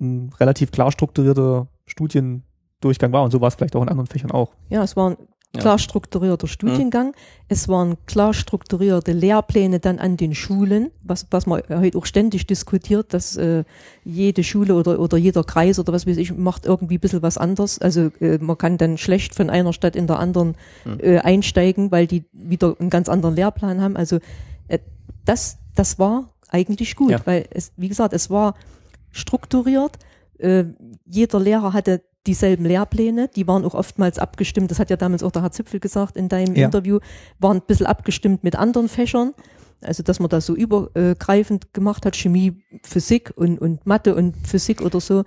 ein 0.00 0.30
relativ 0.38 0.72
klar 0.72 0.92
strukturierter 0.92 1.68
Studiendurchgang 1.86 3.12
war 3.12 3.22
und 3.22 3.30
so 3.30 3.40
war 3.40 3.48
es 3.48 3.54
vielleicht 3.54 3.76
auch 3.76 3.82
in 3.82 3.88
anderen 3.88 4.08
Fächern 4.08 4.30
auch. 4.30 4.54
Ja, 4.68 4.82
es 4.82 4.96
war 4.96 5.10
ein. 5.10 5.16
Klar 5.52 5.78
strukturierter 5.78 6.46
Studiengang. 6.48 7.14
Es 7.48 7.68
waren 7.68 7.96
klar 8.06 8.32
strukturierte 8.32 9.12
Lehrpläne 9.12 9.80
dann 9.80 9.98
an 9.98 10.16
den 10.16 10.34
Schulen, 10.34 10.90
was, 11.02 11.26
was 11.30 11.46
man 11.46 11.62
heute 11.68 11.98
auch 11.98 12.06
ständig 12.06 12.46
diskutiert, 12.46 13.12
dass 13.12 13.36
äh, 13.36 13.64
jede 14.04 14.44
Schule 14.44 14.74
oder, 14.74 14.98
oder 14.98 15.18
jeder 15.18 15.44
Kreis 15.44 15.78
oder 15.78 15.92
was 15.92 16.06
weiß 16.06 16.16
ich 16.16 16.34
macht 16.34 16.64
irgendwie 16.64 16.96
ein 16.96 17.00
bisschen 17.00 17.22
was 17.22 17.36
anders. 17.36 17.78
Also 17.78 18.10
äh, 18.20 18.38
man 18.38 18.56
kann 18.56 18.78
dann 18.78 18.96
schlecht 18.96 19.34
von 19.34 19.50
einer 19.50 19.72
Stadt 19.72 19.94
in 19.94 20.06
der 20.06 20.18
anderen 20.18 20.54
äh, 20.98 21.18
einsteigen, 21.18 21.90
weil 21.90 22.06
die 22.06 22.24
wieder 22.32 22.74
einen 22.78 22.90
ganz 22.90 23.08
anderen 23.08 23.36
Lehrplan 23.36 23.80
haben. 23.82 23.96
Also 23.96 24.20
äh, 24.68 24.78
das, 25.24 25.58
das 25.74 25.98
war 25.98 26.30
eigentlich 26.48 26.96
gut, 26.96 27.10
Ja. 27.10 27.20
weil 27.24 27.46
es, 27.50 27.72
wie 27.76 27.88
gesagt, 27.88 28.14
es 28.14 28.30
war 28.30 28.54
strukturiert. 29.10 29.98
Äh, 30.38 30.64
jeder 31.06 31.40
Lehrer 31.40 31.72
hatte 31.72 32.02
dieselben 32.26 32.64
Lehrpläne, 32.64 33.28
die 33.28 33.46
waren 33.46 33.64
auch 33.64 33.74
oftmals 33.74 34.18
abgestimmt, 34.18 34.70
das 34.70 34.78
hat 34.78 34.90
ja 34.90 34.96
damals 34.96 35.22
auch 35.22 35.32
der 35.32 35.42
Herr 35.42 35.50
Zipfel 35.50 35.80
gesagt 35.80 36.16
in 36.16 36.28
deinem 36.28 36.54
Ja. 36.54 36.66
Interview, 36.66 36.98
waren 37.38 37.58
ein 37.58 37.66
bisschen 37.66 37.86
abgestimmt 37.86 38.44
mit 38.44 38.56
anderen 38.56 38.88
Fächern. 38.88 39.34
Also, 39.80 40.04
dass 40.04 40.20
man 40.20 40.28
das 40.28 40.46
so 40.46 40.54
übergreifend 40.54 41.74
gemacht 41.74 42.06
hat, 42.06 42.14
Chemie, 42.16 42.62
Physik 42.84 43.32
und, 43.34 43.58
und 43.58 43.84
Mathe 43.84 44.14
und 44.14 44.36
Physik 44.46 44.80
oder 44.80 45.00
so, 45.00 45.24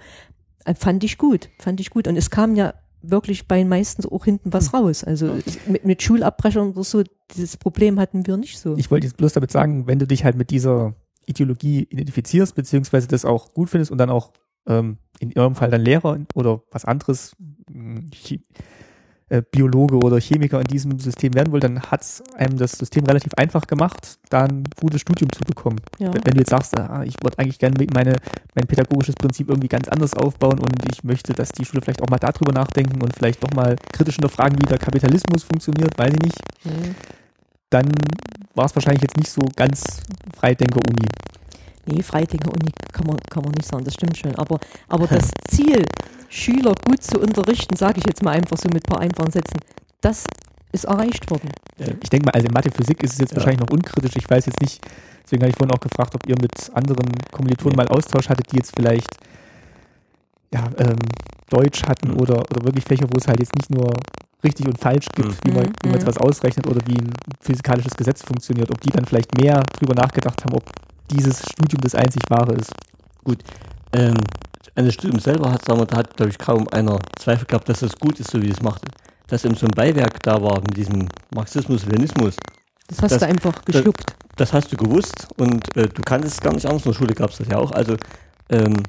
äh, 0.64 0.74
fand 0.74 1.04
ich 1.04 1.18
gut, 1.18 1.50
fand 1.60 1.82
ich 1.82 1.90
gut. 1.90 2.08
Und 2.08 2.16
es 2.16 2.30
kam 2.30 2.56
ja 2.56 2.74
wirklich 3.02 3.48
bei 3.48 3.58
den 3.58 3.68
meisten 3.68 4.06
auch 4.06 4.24
hinten 4.26 4.54
was 4.54 4.74
raus. 4.74 5.04
Also 5.04 5.36
mit, 5.68 5.86
mit 5.86 6.02
Schulabbrechern 6.02 6.72
oder 6.72 6.84
so, 6.84 7.04
dieses 7.36 7.58
Problem 7.58 8.00
hatten 8.00 8.26
wir 8.26 8.38
nicht 8.38 8.58
so. 8.58 8.76
Ich 8.78 8.90
wollte 8.90 9.08
jetzt 9.08 9.18
bloß 9.18 9.34
damit 9.34 9.52
sagen, 9.52 9.88
wenn 9.88 10.00
du 10.00 10.08
dich 10.08 10.24
halt 10.24 10.38
mit 10.38 10.50
dieser 10.50 10.96
Ideologie 11.26 11.88
identifizierst, 11.90 12.56
beziehungsweise 12.56 13.08
das 13.08 13.26
auch 13.26 13.54
gut 13.54 13.70
findest 13.70 13.92
und 13.92 13.98
dann 13.98 14.10
auch 14.10 14.32
ähm, 14.68 14.98
in 15.20 15.32
eurem 15.38 15.56
Fall 15.56 15.70
dann 15.70 15.82
Lehrer 15.82 16.20
oder 16.34 16.62
was 16.72 16.86
anderes, 16.86 17.36
Chi- 18.12 18.42
äh, 19.30 19.42
Biologe 19.42 19.96
oder 19.98 20.20
Chemiker 20.20 20.60
in 20.60 20.68
diesem 20.68 21.00
System 21.00 21.34
werden 21.34 21.52
wollt, 21.52 21.64
dann 21.64 21.82
hat 21.82 22.02
es 22.02 22.22
einem 22.36 22.58
das 22.58 22.74
System 22.74 23.06
relativ 23.06 23.34
einfach 23.38 23.66
gemacht, 23.66 24.20
da 24.30 24.44
ein 24.44 24.64
gutes 24.80 25.02
Studium 25.02 25.32
zu 25.32 25.40
bekommen. 25.42 25.80
ja. 25.98 26.14
Wenn 26.14 26.34
du 26.34 26.40
jetzt 26.40 26.52
sagst, 26.52 26.78
ah, 26.78 27.02
ich 27.04 27.16
würde 27.24 27.40
eigentlich 27.40 27.58
gerne 27.58 27.76
meine, 27.94 28.18
mein 28.54 28.68
pädagogisches 28.68 29.16
Prinzip 29.16 29.50
irgendwie 29.50 29.68
ganz 29.68 29.88
anders 29.88 30.14
aufbauen 30.14 30.60
und 30.60 30.76
ich 30.92 31.04
möchte, 31.04 31.34
dass 31.34 31.50
die 31.50 31.66
Schule 31.66 31.82
vielleicht 31.82 32.04
auch 32.04 32.10
mal 32.10 32.20
darüber 32.20 32.52
nachdenken 32.54 33.02
und 33.02 33.16
vielleicht 33.16 33.42
noch 33.42 33.52
mal 33.56 33.76
kritisch 33.94 34.16
hinterfragen, 34.16 34.60
wie 34.60 34.68
der 34.68 34.78
Kapitalismus 34.78 35.42
funktioniert, 35.44 35.98
weiß 35.98 36.14
ich 36.14 36.22
nicht, 36.22 36.40
Mhm. 36.66 36.96
dann 37.72 37.86
war 38.54 38.66
es 38.66 38.76
wahrscheinlich 38.76 39.02
jetzt 39.02 39.18
nicht 39.18 39.30
so 39.32 39.42
ganz 39.56 39.82
Freidenker-Uni. 40.38 41.08
Nee, 41.88 42.02
Freidenker 42.04 42.52
Uni 42.52 42.72
kann 42.92 43.06
man, 43.08 43.18
kann 43.30 43.44
man 43.44 43.52
nicht 43.54 43.68
sagen, 43.68 43.84
das 43.84 43.94
stimmt 43.94 44.18
schon. 44.18 44.36
Aber, 44.36 44.60
aber 44.90 45.08
das 45.08 45.30
Ziel, 45.50 45.84
Schüler 46.30 46.74
gut 46.88 47.04
zu 47.04 47.20
unterrichten, 47.20 47.76
sage 47.76 48.00
ich 48.00 48.06
jetzt 48.08 48.24
mal 48.24 48.32
einfach 48.32 48.58
so 48.58 48.68
mit 48.74 48.84
ein 48.88 48.92
paar 48.94 49.02
einfachen 49.02 49.32
Sätzen, 49.32 49.60
das 50.02 50.24
ist 50.72 50.86
erreicht 50.86 51.30
worden. 51.30 51.50
Ich 52.02 52.10
denke 52.10 52.26
mal, 52.26 52.32
also 52.34 52.48
in 52.48 52.54
Mathe, 52.54 52.70
Physik 52.72 53.02
ist 53.04 53.14
es 53.14 53.20
jetzt 53.20 53.32
Ja. 53.32 53.38
wahrscheinlich 53.38 53.62
noch 53.62 53.70
unkritisch. 53.72 54.16
Ich 54.18 54.30
weiß 54.30 54.46
jetzt 54.48 54.60
nicht, 54.62 54.82
deswegen 55.24 55.44
habe 55.44 55.52
ich 55.52 55.56
vorhin 55.58 55.74
auch 55.76 55.80
gefragt, 55.80 56.14
ob 56.16 56.28
ihr 56.28 56.36
mit 56.42 56.52
anderen 56.74 57.12
Kommilitonen 57.32 57.78
Nee. 57.78 57.84
mal 57.84 57.88
Austausch 57.88 58.28
hattet, 58.30 58.52
die 58.52 58.58
jetzt 58.58 58.74
vielleicht 58.76 59.08
ja, 60.54 60.64
ähm, 60.78 60.96
Deutsch 61.50 61.84
hatten 61.84 62.10
Mhm. 62.12 62.18
oder, 62.20 62.38
oder 62.40 62.64
wirklich 62.66 62.84
Fächer, 62.86 63.06
wo 63.12 63.18
es 63.18 63.28
halt 63.28 63.40
jetzt 63.40 63.56
nicht 63.56 63.70
nur 63.70 63.92
richtig 64.44 64.68
und 64.68 64.80
falsch 64.80 65.08
gibt, 65.16 65.30
Mhm. 65.30 65.36
wie, 65.44 65.52
man, 65.52 65.64
Mhm, 65.66 65.74
wie 65.84 65.88
man 65.90 65.94
jetzt 66.00 66.04
mhm. 66.06 66.10
was 66.10 66.18
ausrechnet 66.18 66.68
oder 66.68 66.80
wie 66.86 66.98
ein 66.98 67.12
physikalisches 67.42 67.96
Gesetz 67.96 68.24
funktioniert, 68.24 68.70
ob 68.72 68.80
die 68.82 68.90
dann 68.92 69.06
vielleicht 69.06 69.36
mehr 69.38 69.64
drüber 69.80 69.96
nachgedacht 69.96 70.44
haben, 70.44 70.54
ob 70.56 70.64
dieses 71.12 71.40
Studium 71.52 71.82
das 71.82 71.96
einzig 71.96 72.22
wahre 72.30 72.54
ist. 72.54 72.72
Ähm, 73.94 74.16
an 74.76 74.86
das 74.86 74.94
Studium 74.94 75.20
selber 75.20 75.52
hat, 75.52 75.64
sagen 75.66 75.80
wir, 75.80 75.86
da 75.86 75.98
hat, 75.98 76.16
glaube 76.18 76.32
ich, 76.32 76.38
kaum 76.38 76.68
einer 76.70 77.00
Zweifel 77.18 77.46
gehabt, 77.46 77.70
dass 77.70 77.80
das 77.80 77.96
gut 77.98 78.20
ist, 78.20 78.32
so 78.32 78.42
wie 78.42 78.50
es 78.50 78.62
macht. 78.62 78.82
Dass 79.28 79.46
eben 79.46 79.56
so 79.56 79.66
ein 79.66 79.72
Beiwerk 79.72 80.22
da 80.24 80.42
war 80.42 80.60
mit 80.62 80.76
diesem 80.76 81.08
Marxismus, 81.34 81.86
Leninismus, 81.86 82.36
Das 82.88 83.02
hast 83.02 83.12
Das- 83.14 83.20
du 83.22 83.26
einfach 83.28 83.64
geschluckt. 83.66 84.14
das 84.36 84.54
hast 84.54 84.72
du 84.72 84.78
gewusst 84.78 85.28
und 85.38 85.76
äh, 85.76 85.88
du 85.88 86.02
kanntest 86.04 86.36
es 86.36 86.42
gar 86.42 86.54
nicht 86.54 86.66
anders. 86.68 86.86
In 86.86 86.92
der 86.92 86.98
Schule 86.98 87.14
gab 87.16 87.32
es 87.32 87.38
das 87.38 87.48
ja 87.48 87.58
auch. 87.58 87.72
Also, 87.72 87.96
ähm, 88.50 88.84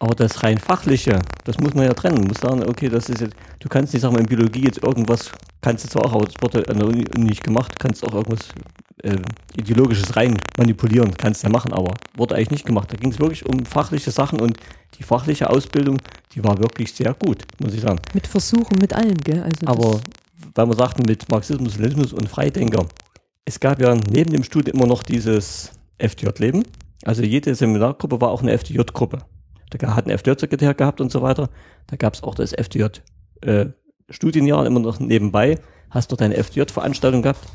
aber 0.00 0.14
das 0.14 0.42
rein 0.42 0.58
fachliche, 0.58 1.18
das 1.44 1.58
muss 1.58 1.72
man 1.74 1.84
ja 1.86 1.94
trennen. 1.94 2.18
Man 2.18 2.28
muss 2.28 2.38
sagen, 2.40 2.62
okay, 2.68 2.88
das 2.90 3.08
ist 3.08 3.20
jetzt, 3.22 3.34
du 3.60 3.68
kannst 3.68 3.92
nicht 3.94 4.02
sagen, 4.02 4.16
in 4.18 4.26
Biologie 4.26 4.64
jetzt 4.64 4.82
irgendwas, 4.82 5.30
kannst 5.62 5.84
du 5.84 5.88
zwar 5.88 6.04
auch, 6.06 6.12
aber 6.14 6.26
das 6.26 6.34
wurde 6.42 6.68
an 6.68 6.78
der 6.78 6.88
Uni 6.88 7.04
nicht 7.16 7.42
gemacht, 7.42 7.78
kannst 7.78 8.04
auch 8.06 8.12
irgendwas 8.12 8.48
äh, 9.02 9.16
ideologisches 9.56 10.16
rein 10.16 10.36
manipulieren, 10.56 11.16
kannst 11.16 11.42
du 11.42 11.46
ja 11.46 11.52
machen, 11.52 11.72
aber 11.72 11.94
wurde 12.16 12.34
eigentlich 12.34 12.50
nicht 12.50 12.66
gemacht. 12.66 12.92
Da 12.92 12.96
ging 12.96 13.10
es 13.10 13.18
wirklich 13.18 13.46
um 13.46 13.64
fachliche 13.64 14.10
Sachen 14.10 14.40
und 14.40 14.56
die 14.98 15.02
fachliche 15.02 15.50
Ausbildung, 15.50 15.98
die 16.34 16.42
war 16.42 16.58
wirklich 16.58 16.92
sehr 16.92 17.14
gut, 17.14 17.44
muss 17.60 17.74
ich 17.74 17.80
sagen. 17.80 18.00
Mit 18.14 18.26
Versuchen, 18.26 18.78
mit 18.80 18.94
allem, 18.94 19.18
gell? 19.18 19.42
Also 19.42 19.66
Aber 19.66 20.00
weil 20.54 20.66
wir 20.66 20.74
sagten, 20.74 21.02
mit 21.06 21.30
Marxismus, 21.30 21.76
Leninismus 21.76 22.12
und 22.12 22.28
Freidenker, 22.28 22.86
es 23.44 23.60
gab 23.60 23.80
ja 23.80 23.94
neben 23.94 24.32
dem 24.32 24.42
Studium 24.42 24.76
immer 24.76 24.86
noch 24.86 25.02
dieses 25.02 25.72
FDJ-Leben. 25.98 26.64
Also 27.04 27.22
jede 27.22 27.54
Seminargruppe 27.54 28.20
war 28.20 28.30
auch 28.30 28.42
eine 28.42 28.52
FDJ-Gruppe. 28.52 29.20
Da 29.70 29.94
hat 29.94 30.06
ein 30.06 30.10
FDJ-Sekretär 30.10 30.74
gehabt 30.74 31.00
und 31.00 31.12
so 31.12 31.22
weiter. 31.22 31.48
Da 31.86 31.96
gab 31.96 32.14
es 32.14 32.22
auch 32.22 32.34
das 32.34 32.52
FDJ-Studienjahr 32.52 34.66
immer 34.66 34.80
noch 34.80 35.00
nebenbei. 35.00 35.58
Hast 35.90 36.12
dort 36.12 36.20
eine 36.22 36.36
FDJ-Veranstaltung 36.36 37.22
gehabt. 37.22 37.46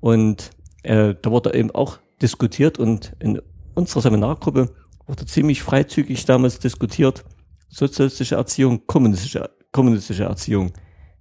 Und 0.00 0.50
äh, 0.82 1.14
da 1.20 1.30
wurde 1.30 1.54
eben 1.54 1.70
auch 1.70 1.98
diskutiert 2.22 2.78
und 2.78 3.12
in 3.18 3.40
unserer 3.74 4.02
Seminargruppe 4.02 4.74
wurde 5.06 5.26
ziemlich 5.26 5.62
freizügig 5.62 6.24
damals 6.24 6.58
diskutiert. 6.58 7.24
Sozialistische 7.68 8.34
Erziehung, 8.34 8.86
kommunistische, 8.86 9.50
kommunistische 9.72 10.24
Erziehung 10.24 10.72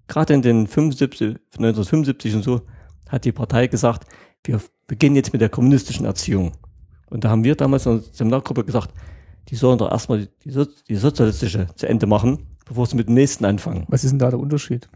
gerade 0.10 0.34
in 0.34 0.42
den 0.42 0.68
75, 0.68 1.38
1975 1.54 2.36
und 2.36 2.44
so, 2.44 2.62
hat 3.08 3.24
die 3.24 3.32
Partei 3.32 3.68
gesagt, 3.68 4.06
wir 4.44 4.60
beginnen 4.88 5.16
jetzt 5.16 5.32
mit 5.32 5.42
der 5.42 5.50
kommunistischen 5.50 6.06
Erziehung. 6.06 6.52
Und 7.10 7.24
da 7.24 7.30
haben 7.30 7.44
wir 7.44 7.56
damals 7.56 7.86
in 7.86 8.00
der 8.00 8.04
Seminargruppe 8.12 8.66
gesagt, 8.66 8.94
die 9.48 9.56
sollen 9.56 9.78
doch 9.78 9.90
erstmal 9.90 10.28
die, 10.44 10.52
so 10.52 10.66
die 10.66 10.96
sozialistische 10.96 11.68
zu 11.76 11.88
Ende 11.88 12.06
machen, 12.06 12.48
bevor 12.66 12.86
sie 12.86 12.98
mit 12.98 13.08
dem 13.08 13.16
nächsten 13.16 13.46
anfangen. 13.46 13.86
Was 13.88 14.04
ist 14.04 14.12
denn 14.12 14.20
da 14.20 14.30
der 14.30 14.40
Unterschied? 14.40 14.90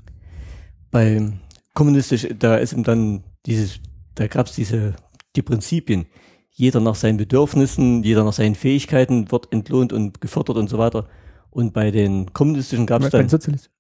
Bei 0.92 1.32
kommunistisch, 1.74 2.28
da 2.38 2.58
ist 2.58 2.74
eben 2.74 2.84
dann 2.84 3.24
dieses, 3.46 3.80
da 4.16 4.28
gab 4.28 4.48
es 4.48 4.54
diese, 4.54 4.96
die 5.36 5.42
Prinzipien. 5.42 6.06
Jeder 6.52 6.80
nach 6.80 6.96
seinen 6.96 7.18
Bedürfnissen, 7.18 8.04
jeder 8.04 8.24
nach 8.24 8.34
seinen 8.34 8.56
Fähigkeiten 8.56 9.32
wird 9.32 9.52
entlohnt 9.52 9.92
und 9.92 10.22
gefördert 10.22 10.58
und 10.58 10.70
so 10.70 10.78
weiter. 10.78 11.08
Und 11.50 11.74
bei 11.74 11.90
den 11.92 12.32
kommunistischen 12.34 12.86
gab 12.86 13.02
es 13.02 13.10
dann 13.10 13.22
den 13.22 13.30
Sozialisten. 13.30 13.72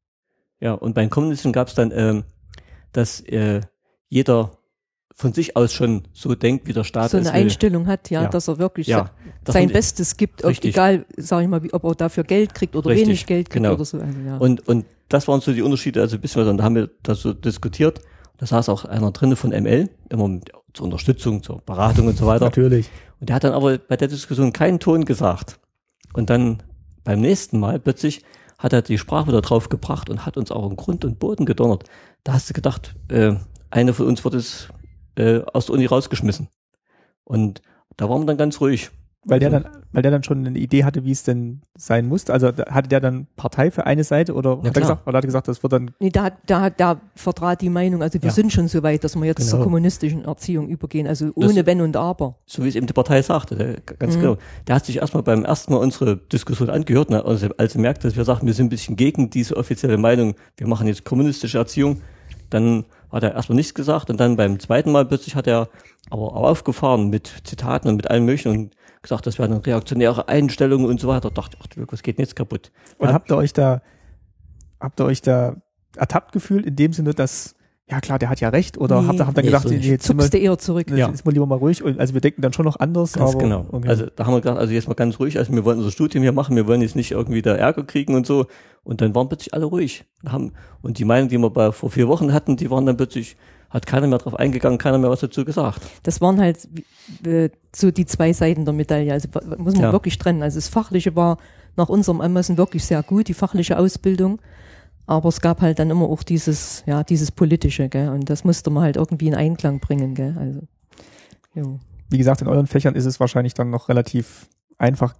ja, 0.59 0.73
und 0.73 0.93
bei 0.95 1.01
den 1.01 1.09
Kommunisten 1.09 1.51
gab 1.51 1.67
es 1.67 1.75
dann, 1.75 1.91
ähm, 1.95 2.23
dass 2.91 3.21
äh, 3.21 3.61
jeder 4.09 4.57
von 5.15 5.31
sich 5.33 5.55
aus 5.55 5.71
schon 5.71 6.03
so 6.13 6.33
denkt, 6.33 6.67
wie 6.67 6.73
der 6.73 6.83
Staat 6.83 7.11
so 7.11 7.17
es 7.19 7.27
eine 7.27 7.35
will. 7.37 7.43
Einstellung 7.43 7.85
hat, 7.85 8.09
ja, 8.09 8.23
Ja. 8.23 8.29
dass 8.29 8.47
er 8.47 8.57
wirklich 8.57 8.87
Ja, 8.87 9.11
das 9.43 9.53
sein 9.53 9.69
Bestes 9.69 10.17
gibt, 10.17 10.43
ob, 10.43 10.51
egal, 10.63 11.05
sag 11.17 11.43
ich 11.43 11.47
mal, 11.47 11.61
wie, 11.61 11.71
ob 11.73 11.83
er 11.83 11.93
dafür 11.93 12.23
Geld 12.23 12.55
kriegt 12.55 12.75
oder 12.75 12.89
Richtig, 12.89 13.07
wenig 13.07 13.25
Geld 13.27 13.49
kriegt 13.51 13.63
genau. 13.63 13.75
oder 13.75 13.85
so. 13.85 13.99
Also, 13.99 14.19
ja. 14.19 14.37
Und, 14.37 14.67
und 14.67 14.85
das 15.09 15.27
waren 15.27 15.41
so 15.41 15.53
die 15.53 15.61
Unterschiede, 15.61 16.01
also 16.01 16.15
ein 16.15 16.21
bisschen 16.21 16.41
weiter, 16.41 16.49
und 16.49 16.57
da 16.57 16.63
haben 16.63 16.75
wir 16.75 16.89
das 17.03 17.21
so 17.21 17.33
diskutiert. 17.33 18.01
Da 18.43 18.47
saß 18.47 18.67
auch 18.67 18.83
einer 18.83 19.11
drinne 19.11 19.37
von 19.37 19.51
ML, 19.51 19.89
immer 20.09 20.27
mit, 20.27 20.51
zur 20.73 20.83
Unterstützung, 20.83 21.43
zur 21.43 21.61
Beratung 21.61 22.07
und 22.07 22.17
so 22.17 22.25
weiter. 22.25 22.43
Natürlich. 22.43 22.89
Und 23.21 23.29
der 23.29 23.37
hat 23.37 23.45
dann 23.45 23.53
aber 23.53 23.77
bei 23.77 23.95
der 23.95 24.09
Diskussion 24.09 24.51
keinen 24.51 24.81
Ton 24.81 25.05
gesagt. 25.05 25.61
Und 26.13 26.29
dann 26.29 26.61
beim 27.05 27.21
nächsten 27.21 27.57
Mal 27.57 27.79
plötzlich 27.79 28.21
hat 28.57 28.73
er 28.73 28.81
die 28.81 28.97
Sprache 28.97 29.29
wieder 29.29 29.39
drauf 29.39 29.69
gebracht 29.69 30.09
und 30.09 30.25
hat 30.25 30.35
uns 30.35 30.51
auch 30.51 30.69
im 30.69 30.75
Grund 30.75 31.05
und 31.05 31.19
Boden 31.19 31.45
gedonnert. 31.45 31.85
Da 32.25 32.33
hast 32.33 32.49
du 32.49 32.53
gedacht, 32.53 32.95
äh, 33.07 33.35
einer 33.69 33.93
von 33.93 34.07
uns 34.07 34.25
wird 34.25 34.33
es 34.33 34.67
äh, 35.15 35.39
aus 35.53 35.67
der 35.67 35.75
Uni 35.75 35.85
rausgeschmissen. 35.85 36.49
Und 37.23 37.61
da 37.95 38.09
waren 38.09 38.23
wir 38.23 38.25
dann 38.25 38.37
ganz 38.37 38.59
ruhig. 38.59 38.91
Weil 39.25 39.39
der 39.39 39.53
Also- 39.53 39.63
dann, 39.63 39.81
weil 39.93 40.01
der 40.01 40.11
dann 40.11 40.23
schon 40.23 40.45
eine 40.45 40.59
Idee 40.59 40.83
hatte, 40.83 41.05
wie 41.05 41.11
es 41.11 41.23
denn 41.23 41.61
sein 41.77 42.07
muss. 42.07 42.29
Also 42.29 42.47
hatte 42.47 42.89
der 42.89 42.99
dann 42.99 43.27
Partei 43.37 43.71
für 43.71 43.85
eine 43.85 44.03
Seite 44.03 44.33
oder 44.33 44.59
Ja, 44.61 44.69
hat 44.69 44.75
er 44.77 44.81
gesagt, 44.81 45.07
oder 45.07 45.17
hat 45.17 45.23
er 45.23 45.27
gesagt, 45.27 45.47
das 45.47 45.63
wird 45.63 45.71
dann 45.73 45.91
Nee, 45.99 46.09
da, 46.09 46.31
da, 46.45 46.59
hat- 46.61 46.79
da 46.79 46.99
vertrat 47.15 47.61
die 47.61 47.69
Meinung, 47.69 48.01
also 48.01 48.21
wir 48.21 48.27
Ja. 48.27 48.33
sind 48.33 48.51
schon 48.51 48.67
so 48.67 48.83
weit, 48.83 49.03
dass 49.03 49.15
wir 49.15 49.23
jetzt 49.25 49.37
Genau. 49.39 49.51
zur 49.51 49.63
kommunistischen 49.63 50.25
Erziehung 50.25 50.67
übergehen, 50.67 51.07
also 51.07 51.27
Das- 51.31 51.35
ohne 51.49 51.65
Wenn 51.65 51.79
und 51.81 51.95
Aber. 51.95 52.35
so 52.45 52.63
wie 52.63 52.67
es 52.67 52.75
eben 52.75 52.87
die 52.87 52.93
Partei 52.93 53.21
sagte, 53.21 53.81
ganz 53.99 54.17
Mhm. 54.17 54.21
genau. 54.21 54.37
Der 54.67 54.75
hat 54.75 54.85
sich 54.85 54.97
erstmal 54.97 55.23
beim 55.23 55.45
ersten 55.45 55.71
Mal 55.73 55.79
unsere 55.79 56.17
Diskussion 56.17 56.69
angehört, 56.69 57.09
ne, 57.09 57.23
also 57.23 57.47
als 57.57 57.75
er 57.75 57.81
merkte, 57.81 58.07
dass 58.07 58.17
wir 58.17 58.25
sagten, 58.25 58.45
wir 58.45 58.53
sind 58.53 58.65
ein 58.65 58.69
bisschen 58.69 58.95
gegen 58.97 59.29
diese 59.29 59.55
offizielle 59.55 59.97
Meinung, 59.97 60.35
wir 60.57 60.67
machen 60.67 60.87
jetzt 60.87 61.05
kommunistische 61.05 61.57
Erziehung, 61.57 62.01
dann 62.49 62.83
hat 63.11 63.23
er 63.23 63.33
erstmal 63.35 63.55
nichts 63.55 63.73
gesagt 63.73 64.09
und 64.09 64.19
dann 64.19 64.35
beim 64.35 64.59
zweiten 64.59 64.91
Mal 64.91 65.05
plötzlich 65.05 65.35
hat 65.35 65.47
er 65.47 65.69
aber 66.09 66.23
auch 66.23 66.35
aufgefahren 66.49 67.09
mit 67.09 67.31
Zitaten 67.43 67.87
und 67.87 67.95
mit 67.95 68.09
allem 68.09 68.25
möglichen 68.25 68.49
und 68.51 68.75
gesagt, 69.03 69.27
das 69.27 69.37
wäre 69.37 69.47
eine 69.49 69.63
reaktionäre 69.65 70.27
Einstellung 70.27 70.85
und 70.85 70.99
so 70.99 71.07
weiter. 71.07 71.29
Da 71.29 71.41
dachte 71.41 71.57
ich, 71.59 71.81
ach, 71.81 71.87
was 71.91 72.01
geht 72.01 72.17
denn 72.17 72.23
jetzt 72.23 72.35
kaputt? 72.35 72.71
Und 72.97 73.09
Ja. 73.09 73.13
habt 73.13 73.29
ihr 73.31 73.37
euch 73.37 73.53
da, 73.53 73.81
habt 74.79 74.99
ihr 74.99 75.05
euch 75.05 75.21
da 75.21 75.57
ertappt 75.95 76.31
gefühlt 76.31 76.65
in 76.65 76.75
dem 76.75 76.91
Sinne, 76.93 77.13
dass, 77.13 77.55
ja 77.89 77.99
klar, 77.99 78.17
der 78.17 78.29
hat 78.29 78.39
ja 78.39 78.49
recht, 78.49 78.77
oder 78.77 79.01
Nee. 79.01 79.07
habt 79.09 79.19
ihr 79.19 79.27
habt 79.27 79.37
dann 79.37 79.43
Nee, 79.45 79.51
gedacht, 79.51 79.63
so 79.67 79.69
nee, 79.73 79.77
jetzt 79.79 80.05
Zuckst 80.05 80.33
du 80.33 80.37
eher 80.37 80.57
zurück. 80.57 80.89
jetzt 80.89 80.97
Ja. 80.97 81.09
ist 81.09 81.25
mal 81.25 81.31
lieber 81.31 81.45
mal 81.45 81.57
ruhig 81.57 81.83
und 81.83 81.99
also 81.99 82.13
wir 82.13 82.21
denken 82.21 82.41
dann 82.41 82.53
schon 82.53 82.65
noch 82.65 82.79
anders, 82.79 83.13
Ganz 83.13 83.31
aber 83.31 83.39
genau. 83.43 83.65
okay. 83.71 83.87
Also 83.89 84.05
da 84.15 84.25
haben 84.25 84.33
wir 84.33 84.41
gesagt, 84.41 84.57
also 84.57 84.73
jetzt 84.73 84.87
mal 84.87 84.93
ganz 84.95 85.19
ruhig, 85.19 85.37
also 85.37 85.53
wir 85.53 85.63
wollen 85.65 85.77
unser 85.79 85.91
Studium 85.91 86.23
hier 86.23 86.31
machen, 86.31 86.55
wir 86.55 86.65
wollen 86.65 86.81
jetzt 86.81 86.95
nicht 86.95 87.11
irgendwie 87.11 87.41
da 87.41 87.53
Ärger 87.55 87.83
kriegen 87.83 88.15
und 88.15 88.25
so. 88.25 88.47
Und 88.83 89.01
dann 89.01 89.13
waren 89.13 89.27
plötzlich 89.29 89.53
alle 89.53 89.65
ruhig. 89.65 90.05
Und 90.23 90.31
Haben, 90.31 90.51
und 90.81 90.97
die 90.97 91.05
Meinung, 91.05 91.29
die 91.29 91.37
wir 91.37 91.49
bei, 91.49 91.71
vor 91.71 91.89
vier 91.91 92.07
Wochen 92.07 92.33
hatten, 92.33 92.55
die 92.57 92.69
waren 92.71 92.85
dann 92.85 92.97
plötzlich, 92.97 93.35
hat 93.73 93.87
keiner 93.87 94.07
mehr 94.07 94.19
drauf 94.19 94.35
eingegangen, 94.35 94.77
keiner 94.77 94.99
mehr 94.99 95.09
was 95.09 95.21
dazu 95.21 95.43
gesagt. 95.43 95.81
Das 96.03 96.21
waren 96.21 96.39
halt 96.39 96.67
äh, 97.25 97.49
so 97.75 97.91
die 97.91 98.05
zwei 98.05 98.31
Seiten 98.31 98.65
der 98.65 98.73
Medaille. 98.73 99.11
Also 99.11 99.27
muss 99.57 99.73
man 99.73 99.83
Ja. 99.85 99.91
wirklich 99.91 100.17
trennen. 100.19 100.43
Also 100.43 100.57
das 100.57 100.67
Fachliche 100.67 101.15
war 101.15 101.37
nach 101.75 101.89
unserem 101.89 102.21
Ermessen 102.21 102.57
wirklich 102.57 102.85
sehr 102.85 103.01
gut, 103.01 103.27
die 103.27 103.33
fachliche 103.33 103.77
Ausbildung. 103.79 104.39
Aber 105.07 105.27
es 105.29 105.41
gab 105.41 105.61
halt 105.61 105.79
dann 105.79 105.89
immer 105.89 106.05
auch 106.05 106.23
dieses, 106.23 106.83
ja, 106.85 107.03
dieses 107.03 107.31
Politische, 107.31 107.89
gell? 107.89 108.09
Und 108.09 108.29
das 108.29 108.43
musste 108.43 108.69
man 108.69 108.83
halt 108.83 108.95
irgendwie 108.95 109.27
in 109.27 109.35
Einklang 109.35 109.79
bringen, 109.79 110.13
gell? 110.15 110.35
Also, 110.39 110.61
jo. 111.55 111.79
wie 112.09 112.17
gesagt, 112.17 112.41
in 112.41 112.47
euren 112.47 112.67
Fächern 112.67 112.95
ist 112.95 113.05
es 113.05 113.19
wahrscheinlich 113.19 113.53
dann 113.53 113.69
noch 113.69 113.89
relativ 113.89 114.47
einfach 114.77 115.13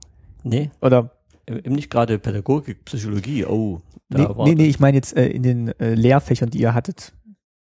Nee, 0.44 0.70
oder 0.82 1.12
eben 1.48 1.76
nicht 1.76 1.90
gerade 1.90 2.20
Pädagogik, 2.20 2.86
Psychologie, 2.86 3.46
oh. 3.46 3.82
Da 4.10 4.20
nee, 4.20 4.36
war 4.38 4.48
nee, 4.48 4.56
nee, 4.56 4.68
ich 4.68 4.80
meine 4.80 4.96
jetzt 4.98 5.16
äh, 5.18 5.28
in 5.28 5.42
den 5.44 5.68
äh, 5.80 5.96
Lehrfächern, 5.96 6.50
die 6.50 6.60
ihr 6.60 6.74
hattet, 6.74 7.14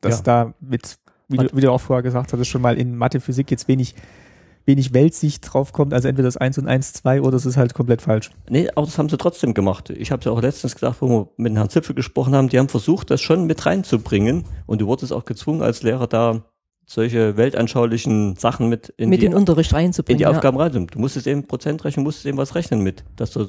dass 0.04 0.18
Ja. 0.20 0.24
da 0.24 0.54
mit, 0.60 0.97
wie 1.28 1.38
du, 1.38 1.47
wie 1.54 1.62
du 1.62 1.72
auch 1.72 1.82
vorher 1.82 2.04
gesagt 2.04 2.34
hattest, 2.34 2.49
schon 2.49 2.62
mal 2.62 2.78
in 2.78 2.95
Mathe, 2.95 3.20
Physik 3.20 3.49
jetzt 3.51 3.68
wenig, 3.68 3.95
wenig 4.66 4.93
Weltsicht 4.93 5.41
draufkommt, 5.54 5.93
also 5.93 6.08
entweder 6.08 6.28
das 6.28 6.38
1 6.38 6.58
und 6.58 6.68
1, 6.68 6.93
2 6.93 7.22
oder 7.22 7.36
es 7.36 7.45
ist 7.45 7.58
halt 7.58 7.74
komplett 7.74 8.01
falsch. 8.01 8.32
Nee, 8.49 8.70
aber 8.76 8.86
das 8.86 8.97
haben 8.97 9.10
sie 9.10 9.18
trotzdem 9.18 9.54
gemacht. 9.54 9.89
Ich 9.89 10.12
habe 10.12 10.20
es 10.20 10.26
ja 10.26 10.32
auch 10.32 10.41
letztens 10.41 10.76
gesagt, 10.76 11.01
wo 11.01 11.08
wir 11.08 11.28
mit 11.38 11.56
Herrn 11.56 11.70
Zipfel 11.70 11.95
gesprochen 11.95 12.36
haben, 12.36 12.49
die 12.49 12.60
haben 12.60 12.70
versucht, 12.70 13.10
das 13.12 13.22
schon 13.22 13.45
mit 13.45 13.66
reinzubringen. 13.66 14.45
Und 14.66 14.82
du 14.82 14.88
wurdest 14.88 15.12
auch 15.12 15.26
gezwungen, 15.26 15.62
als 15.62 15.84
Lehrer 15.84 16.08
da 16.08 16.43
solche 16.86 17.38
weltanschaulichen 17.38 18.36
Sachen 18.36 18.70
mit 18.70 18.89
in 18.97 19.10
mit 19.10 19.22
die, 19.22 19.26
in 19.26 19.32
den 19.32 19.38
Unterricht 19.38 19.72
in 19.72 19.78
reinzubringen. 19.78 20.18
die 20.18 20.24
ja. 20.24 20.30
Aufgaben 20.30 20.58
rein. 20.58 20.88
Du 20.88 20.99
musstest 20.99 21.28
eben 21.28 21.47
Prozentrechnung, 21.47 22.04
musstest 22.04 22.26
eben 22.26 22.38
was 22.38 22.56
rechnen 22.56 22.82
mit, 22.82 23.04
dass, 23.16 23.32
du, 23.32 23.47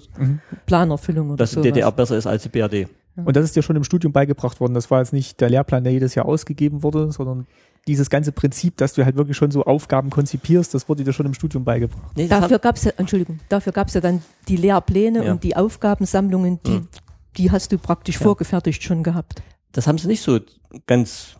Planerfüllung 0.66 1.30
oder 1.30 1.36
dass 1.38 1.52
die. 1.52 1.62
DDR 1.62 1.90
besser 1.92 2.16
ist 2.16 2.26
als 2.26 2.44
die 2.44 2.48
BRD. 2.48 2.88
Und 3.16 3.36
das 3.36 3.44
ist 3.44 3.54
dir 3.54 3.62
schon 3.62 3.76
im 3.76 3.84
Studium 3.84 4.12
beigebracht 4.12 4.60
worden. 4.60 4.74
Das 4.74 4.90
war 4.90 4.98
jetzt 5.00 5.12
nicht 5.12 5.40
der 5.40 5.48
Lehrplan, 5.50 5.84
der 5.84 5.92
jedes 5.92 6.14
Jahr 6.16 6.26
ausgegeben 6.26 6.82
wurde, 6.82 7.12
sondern 7.12 7.46
dieses 7.86 8.10
ganze 8.10 8.32
Prinzip, 8.32 8.76
dass 8.78 8.94
du 8.94 9.04
halt 9.04 9.14
wirklich 9.16 9.36
schon 9.36 9.50
so 9.50 9.62
Aufgaben 9.64 10.10
konzipierst, 10.10 10.74
das 10.74 10.88
wurde 10.88 11.04
dir 11.04 11.12
schon 11.12 11.26
im 11.26 11.34
Studium 11.34 11.64
beigebracht. 11.64 12.16
Nee, 12.16 12.26
Dafür 12.28 12.54
hat, 12.56 12.62
gab's 12.62 12.84
ja, 12.84 12.92
Entschuldigung, 12.96 13.38
dafür 13.48 13.72
gab's 13.72 13.94
ja 13.94 14.00
dann 14.00 14.22
die 14.48 14.56
Lehrpläne 14.56 15.24
Ja. 15.26 15.32
und 15.32 15.44
die 15.44 15.54
Aufgabensammlungen, 15.54 16.58
die, 16.66 16.70
Mhm. 16.70 16.88
die 17.36 17.50
hast 17.50 17.70
du 17.72 17.78
praktisch 17.78 18.16
Ja. 18.16 18.22
vorgefertigt 18.22 18.82
schon 18.82 19.02
gehabt. 19.02 19.42
das 19.72 19.86
haben 19.88 19.98
sie 19.98 20.06
nicht 20.08 20.22
so 20.22 20.38
ganz 20.86 21.36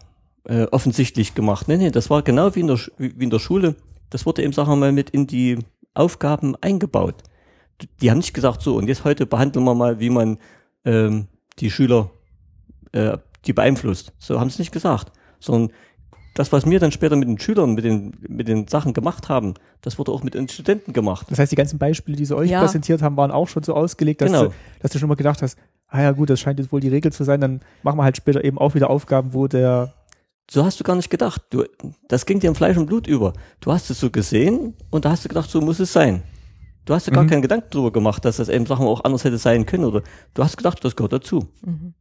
äh, 0.47 0.65
offensichtlich 0.73 1.35
gemacht. 1.35 1.69
Nee, 1.69 1.77
nee, 1.79 1.91
das 1.91 2.11
war 2.11 2.23
genau 2.23 2.55
wie 2.55 2.61
in, 2.61 2.67
der, 2.67 2.79
wie 2.99 3.19
wie 3.19 3.25
in 3.25 3.31
der 3.31 3.39
Schule. 3.39 3.77
Das 4.11 4.27
wurde 4.27 4.43
eben, 4.43 4.53
sagen 4.53 4.69
wir 4.71 4.77
mal, 4.77 4.93
mit 4.93 5.09
in 5.11 5.27
die 5.27 5.59
Aufgaben 5.95 6.55
eingebaut. 6.61 7.15
Die- 7.81 7.89
Die 8.03 8.11
haben 8.11 8.19
nicht 8.19 8.35
gesagt, 8.35 8.61
so, 8.61 8.77
und 8.77 8.87
jetzt 8.89 9.05
heute 9.05 9.25
behandeln 9.25 9.65
wir 9.65 9.75
mal, 9.75 10.01
wie 10.01 10.11
man 10.11 10.39
ähm, 10.85 11.29
die 11.61 11.71
Schüler 11.71 12.11
äh, 12.93 13.19
die 13.47 13.53
beeinflusst. 13.53 14.13
So 14.19 14.41
haben 14.41 14.51
sie 14.51 14.63
nicht 14.63 14.73
gesagt. 14.73 15.13
Sondern 15.41 15.71
das, 16.35 16.51
was 16.51 16.65
wir 16.69 16.81
dann 16.81 16.91
später 16.91 17.15
mit 17.15 17.29
den 17.29 17.39
Schülern, 17.39 17.75
mit 17.75 17.85
den, 17.85 18.13
mit 18.29 18.49
den 18.49 18.67
Sachen 18.67 18.93
gemacht 18.95 19.29
haben, 19.29 19.55
das 19.83 19.99
wurde 19.99 20.11
auch 20.13 20.23
mit 20.23 20.35
den 20.35 20.49
Studenten 20.49 20.93
gemacht. 20.93 21.27
Das 21.31 21.39
heißt, 21.39 21.53
die 21.53 21.57
ganzen 21.57 21.79
Beispiele, 21.79 22.17
die 22.17 22.25
sie 22.25 22.35
euch 22.37 22.51
Ja. 22.51 22.61
präsentiert 22.61 23.03
haben, 23.03 23.17
waren 23.17 23.31
auch 23.31 23.47
schon 23.49 23.63
so 23.63 23.75
ausgelegt, 23.75 24.21
dass, 24.21 24.33
Genau. 24.33 24.47
du, 24.47 24.55
dass 24.81 24.91
du 24.91 24.99
schon 24.99 25.09
mal 25.09 25.15
gedacht 25.15 25.43
hast, 25.43 25.57
ah 25.89 26.03
ja 26.03 26.11
gut, 26.13 26.31
das 26.31 26.41
scheint 26.41 26.59
jetzt 26.59 26.73
wohl 26.73 26.81
die 26.81 26.89
Regel 26.89 27.13
zu 27.13 27.23
sein, 27.25 27.41
dann 27.41 27.61
machen 27.85 27.99
wir 27.99 28.05
halt 28.05 28.17
später 28.17 28.43
eben 28.43 28.59
auch 28.59 28.75
wieder 28.75 28.91
Aufgaben, 28.91 29.33
wo 29.35 29.47
der 29.47 29.93
So 30.51 30.65
hast 30.65 30.81
du 30.81 30.85
gar 30.85 30.97
nicht 30.97 31.09
gedacht. 31.11 31.41
Du, 31.51 31.65
das 32.09 32.27
ging 32.27 32.41
dir 32.41 32.49
im 32.49 32.55
Fleisch 32.55 32.77
und 32.77 32.87
Blut 32.87 33.07
über. 33.07 33.33
Du 33.61 33.71
hast 33.71 33.89
es 33.91 34.01
so 34.01 34.11
gesehen 34.11 34.75
und 34.91 35.05
da 35.05 35.11
hast 35.11 35.25
du 35.25 35.29
gedacht, 35.29 35.49
so 35.51 35.61
muss 35.61 35.79
es 35.79 35.93
sein. 35.93 36.23
Du 36.85 36.95
hast 36.95 37.07
dir 37.07 37.13
gar 37.13 37.25
Mhm. 37.25 37.29
keinen 37.31 37.43
Gedanken 37.43 37.67
darüber 37.71 37.93
gemacht, 37.93 38.25
dass 38.25 38.37
das 38.37 38.49
eben 38.49 38.67
Sachen 38.67 38.87
auch 38.87 39.05
anders 39.05 39.25
hätte 39.25 39.39
sein 39.39 39.65
können. 39.67 39.85
Oder 39.85 40.03
du 40.35 40.43
hast 40.45 40.57
gedacht, 40.57 40.85
das 40.85 40.97
gehört 40.97 41.13
dazu. 41.15 41.49
Mhm. 41.65 41.95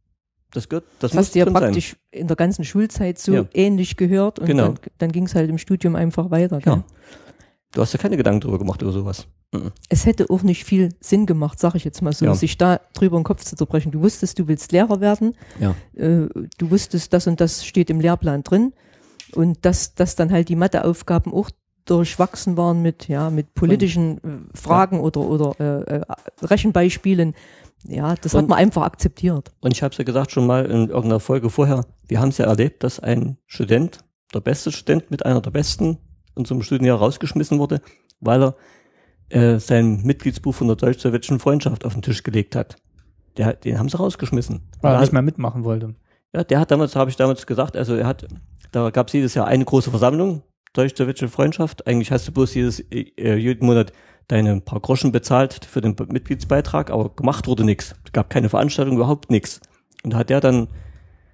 Das 0.52 0.68
gehört, 0.68 0.84
das, 1.00 1.14
hast 1.16 1.34
du 1.34 1.38
ja 1.40 1.44
drin 1.46 1.54
sein. 1.54 1.62
praktisch 1.64 1.96
in 2.12 2.28
der 2.28 2.36
ganzen 2.36 2.64
Schulzeit 2.64 3.18
so 3.18 3.32
Ja. 3.32 3.44
ähnlich 3.54 3.96
gehört 3.96 4.38
und 4.38 4.46
Genau. 4.46 4.66
dann, 4.68 4.78
dann 4.98 5.12
ging 5.12 5.24
es 5.26 5.34
halt 5.34 5.50
im 5.50 5.58
Studium 5.58 5.96
einfach 5.96 6.30
weiter. 6.30 6.58
gell? 6.60 6.74
Ja. 6.74 6.84
Du 7.72 7.80
hast 7.80 7.92
dir 7.92 7.98
keine 7.98 8.16
Gedanken 8.16 8.40
darüber 8.42 8.58
gemacht 8.60 8.80
über 8.82 8.92
sowas. 8.92 9.26
Mhm. 9.52 9.72
Es 9.88 10.06
hätte 10.06 10.30
auch 10.30 10.42
nicht 10.42 10.62
viel 10.64 10.90
Sinn 11.00 11.26
gemacht, 11.26 11.58
sage 11.58 11.76
ich 11.76 11.84
jetzt 11.84 12.02
mal 12.02 12.12
so, 12.12 12.24
Ja. 12.26 12.34
sich 12.36 12.56
da 12.56 12.80
drüber 12.92 13.18
den 13.18 13.24
Kopf 13.24 13.42
zu 13.42 13.56
zerbrechen. 13.56 13.90
Du 13.90 14.00
wusstest, 14.00 14.38
du 14.38 14.46
willst 14.46 14.70
Lehrer 14.70 15.00
werden, 15.00 15.34
Ja. 15.58 15.74
äh, 15.96 16.28
du 16.58 16.70
wusstest, 16.70 17.12
das 17.12 17.26
und 17.26 17.40
das 17.40 17.64
steht 17.66 17.90
im 17.90 17.98
Lehrplan 17.98 18.44
drin 18.44 18.74
und 19.34 19.64
dass, 19.64 19.94
dass 19.96 20.14
dann 20.14 20.30
halt 20.30 20.48
die 20.50 20.56
Matheaufgaben 20.56 21.32
auch 21.32 21.50
durchwachsen 21.84 22.56
waren 22.56 22.82
mit, 22.82 23.08
ja, 23.08 23.30
mit 23.30 23.54
politischen 23.54 24.18
äh, 24.18 24.56
Fragen 24.58 25.00
oder, 25.00 25.20
oder 25.20 25.54
äh, 25.60 25.96
äh, 25.96 26.02
Rechenbeispielen. 26.42 27.34
Ja, 27.86 28.14
das 28.14 28.32
hat 28.34 28.42
Und- 28.44 28.48
man 28.50 28.58
einfach 28.58 28.82
akzeptiert. 28.82 29.52
Und 29.60 29.72
ich 29.72 29.82
habe 29.82 29.92
es 29.92 29.98
ja 29.98 30.04
gesagt 30.04 30.30
schon 30.32 30.46
mal 30.46 30.64
in 30.64 30.88
irgendeiner 30.88 31.20
Folge 31.20 31.50
vorher, 31.50 31.84
wir 32.08 32.20
haben 32.20 32.30
es 32.30 32.38
ja 32.38 32.46
erlebt, 32.46 32.82
dass 32.82 33.00
ein 33.00 33.36
Student, 33.46 33.98
der 34.32 34.40
beste 34.40 34.72
Student 34.72 35.10
mit 35.10 35.24
einer 35.26 35.40
der 35.40 35.50
besten 35.50 35.98
in 36.36 36.44
so 36.44 36.54
einem 36.54 36.62
Studienjahr 36.62 36.98
rausgeschmissen 36.98 37.58
wurde, 37.58 37.80
weil 38.20 38.42
er 38.42 38.56
äh, 39.28 39.58
sein 39.58 40.02
Mitgliedsbuch 40.02 40.54
von 40.54 40.66
der 40.66 40.76
deutsch-sowjetischen 40.76 41.38
Freundschaft 41.40 41.84
auf 41.84 41.92
den 41.92 42.02
Tisch 42.02 42.22
gelegt 42.22 42.56
hat. 42.56 42.76
Der, 43.36 43.52
den 43.52 43.78
haben 43.78 43.88
sie 43.88 43.96
rausgeschmissen. 43.98 44.62
weil 44.80 44.92
er 44.92 44.94
er 44.94 45.00
nicht 45.00 45.08
hat, 45.08 45.12
mehr 45.12 45.22
mitmachen 45.22 45.64
wollte. 45.64 45.94
ja, 46.34 46.42
der 46.44 46.60
hat 46.60 46.70
damals, 46.70 46.96
habe 46.96 47.10
ich 47.10 47.16
damals 47.16 47.46
gesagt, 47.46 47.76
also 47.76 47.94
er 47.94 48.06
hat, 48.06 48.26
da 48.72 48.90
gab 48.90 49.08
es 49.08 49.12
jedes 49.12 49.34
Jahr 49.34 49.46
eine 49.46 49.64
große 49.64 49.90
Versammlung, 49.90 50.42
deutsch-sowjetische 50.74 51.28
Freundschaft. 51.28 51.86
Eigentlich 51.86 52.12
hast 52.12 52.28
du 52.28 52.32
bloß 52.32 52.54
jedes, 52.54 52.80
äh, 52.90 53.36
jeden 53.36 53.66
Monat 53.66 53.92
deine 54.28 54.60
paar 54.60 54.80
Groschen 54.80 55.12
bezahlt 55.12 55.64
für 55.64 55.80
den 55.80 55.96
Mitgliedsbeitrag, 56.08 56.90
aber 56.90 57.14
gemacht 57.14 57.46
wurde 57.46 57.64
nichts. 57.64 57.94
Es 58.04 58.12
gab 58.12 58.30
keine 58.30 58.48
Veranstaltung, 58.48 58.96
überhaupt 58.96 59.30
nichts. 59.30 59.60
Und 60.02 60.12
da 60.12 60.18
hat 60.18 60.30
der 60.30 60.40
dann 60.40 60.68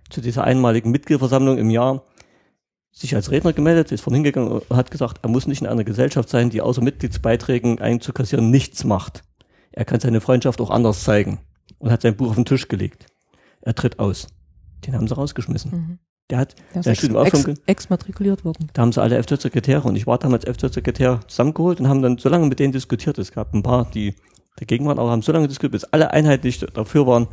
zu 0.09 0.21
dieser 0.21 0.45
einmaligen 0.45 0.91
Mitgliederversammlung 0.91 1.59
im 1.59 1.71
Jahr 1.71 2.05
sich 2.93 3.15
als 3.15 3.31
Redner 3.31 3.53
gemeldet, 3.53 3.93
ist 3.93 4.01
vorhin 4.01 4.25
hingegangen 4.25 4.51
und 4.51 4.77
hat 4.77 4.91
gesagt, 4.91 5.21
er 5.23 5.31
muss 5.31 5.47
nicht 5.47 5.63
in 5.63 5.69
einer 5.69 5.85
Gesellschaft 5.85 6.29
sein, 6.29 6.51
die 6.51 6.61
außer 6.61 6.83
Mitgliedsbeiträgen 6.83 7.81
einzukassieren 7.81 8.51
nichts 8.51 8.85
macht. 8.85 9.23
Er 9.71 9.85
kann 9.85 10.01
seine 10.01 10.21
Freundschaft 10.21 10.61
auch 10.61 10.71
anders 10.71 11.05
zeigen 11.05 11.41
und 11.79 11.93
hat 11.93 12.03
sein 12.03 12.17
Buch 12.17 12.31
auf 12.31 12.35
den 12.35 12.45
Tisch 12.45 12.67
gelegt. 12.67 13.07
Er 13.61 13.75
tritt 13.75 14.01
aus. 14.01 14.27
Den 14.85 14.95
haben 14.95 15.07
sie 15.07 15.15
rausgeschmissen. 15.15 15.71
Mhm. 15.71 15.99
Der 16.31 16.39
hat, 16.39 16.55
Der 16.75 16.81
ist 16.81 16.87
der 16.87 16.93
ex, 16.93 16.99
Studium 17.01 17.21
aufhören 17.21 17.51
ex, 17.51 17.61
exmatrikuliert 17.67 18.45
worden. 18.45 18.69
da 18.73 18.83
haben 18.83 18.93
sie 18.93 19.03
alle 19.03 19.21
FZ-Sekretäre 19.23 19.87
und 19.89 19.97
ich 19.97 20.07
war 20.07 20.19
damals 20.19 20.45
FZ-Sekretär 20.45 21.21
zusammengeholt 21.27 21.81
und 21.81 21.89
haben 21.89 22.03
dann 22.03 22.19
so 22.19 22.29
lange 22.29 22.47
mit 22.47 22.59
denen 22.59 22.73
diskutiert. 22.73 23.19
Es 23.19 23.33
gab 23.33 23.53
ein 23.53 23.63
paar, 23.63 23.91
die 23.91 24.15
dagegen 24.57 24.87
waren, 24.87 24.99
aber 24.99 25.11
haben 25.11 25.23
so 25.23 25.33
lange 25.33 25.49
diskutiert, 25.49 25.73
bis 25.73 25.85
alle 25.85 26.13
einheitlich 26.13 26.61
dafür 26.61 27.07
waren, 27.07 27.29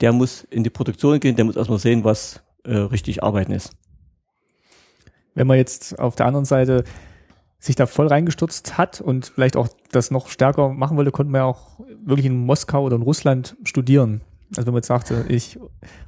der 0.00 0.12
muss 0.12 0.44
in 0.44 0.64
die 0.64 0.70
Produktion 0.70 1.18
gehen, 1.20 1.36
der 1.36 1.44
muss 1.44 1.56
erstmal 1.56 1.78
sehen, 1.78 2.04
was 2.04 2.42
äh, 2.64 2.76
richtig 2.76 3.22
arbeiten 3.22 3.52
ist. 3.52 3.72
Wenn 5.34 5.46
man 5.46 5.56
jetzt 5.56 5.98
auf 5.98 6.16
der 6.16 6.26
anderen 6.26 6.44
Seite 6.44 6.84
sich 7.58 7.76
da 7.76 7.86
voll 7.86 8.06
reingestürzt 8.06 8.76
hat 8.78 9.00
und 9.00 9.26
vielleicht 9.26 9.56
auch 9.56 9.68
das 9.90 10.10
noch 10.10 10.28
stärker 10.28 10.68
machen 10.70 10.96
wollte, 10.96 11.10
konnte 11.10 11.32
man 11.32 11.40
ja 11.40 11.44
auch 11.44 11.80
wirklich 12.04 12.26
in 12.26 12.44
Moskau 12.44 12.84
oder 12.84 12.96
in 12.96 13.02
Russland 13.02 13.56
studieren. 13.64 14.20
Also 14.50 14.66
wenn 14.66 14.74
man 14.74 14.78
jetzt 14.78 14.86
sagte, 14.86 15.24
ich, 15.28 15.58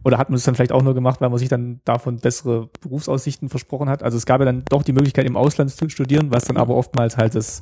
oder 0.05 0.19
hat 0.19 0.31
man 0.31 0.37
es 0.37 0.45
dann 0.45 0.55
vielleicht 0.55 0.73
auch 0.73 0.83
nur 0.83 0.95
gemacht, 0.95 1.21
weil 1.21 1.31
man 1.31 1.39
sich 1.39 1.49
dann 1.49 1.81
davon 1.85 2.19
bessere 2.19 2.69
Berufsaussichten 2.81 3.49
versprochen 3.49 3.89
hat. 3.89 4.03
Also 4.03 4.17
es 4.17 4.27
gab 4.27 4.41
ja 4.41 4.45
dann 4.45 4.65
doch 4.69 4.83
die 4.83 4.93
Möglichkeit 4.93 5.27
im 5.27 5.37
Ausland 5.37 5.71
zu 5.71 5.89
studieren, 5.89 6.31
was 6.31 6.45
dann 6.45 6.57
aber 6.57 6.77
oftmals 6.77 7.17
halt 7.17 7.35
das 7.35 7.61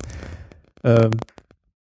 ähm, 0.83 1.11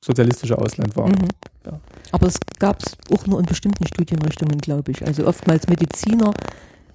sozialistische 0.02 0.56
Ausland 0.56 0.96
war. 0.96 1.08
Mhm. 1.08 1.28
Ja. 1.66 1.80
Aber 2.12 2.26
es 2.28 2.38
gab 2.58 2.80
es 2.80 2.96
auch 3.12 3.26
nur 3.26 3.40
in 3.40 3.46
bestimmten 3.46 3.86
Studienrichtungen, 3.86 4.58
glaube 4.58 4.92
ich. 4.92 5.04
Also 5.04 5.26
oftmals 5.26 5.68
Mediziner 5.68 6.32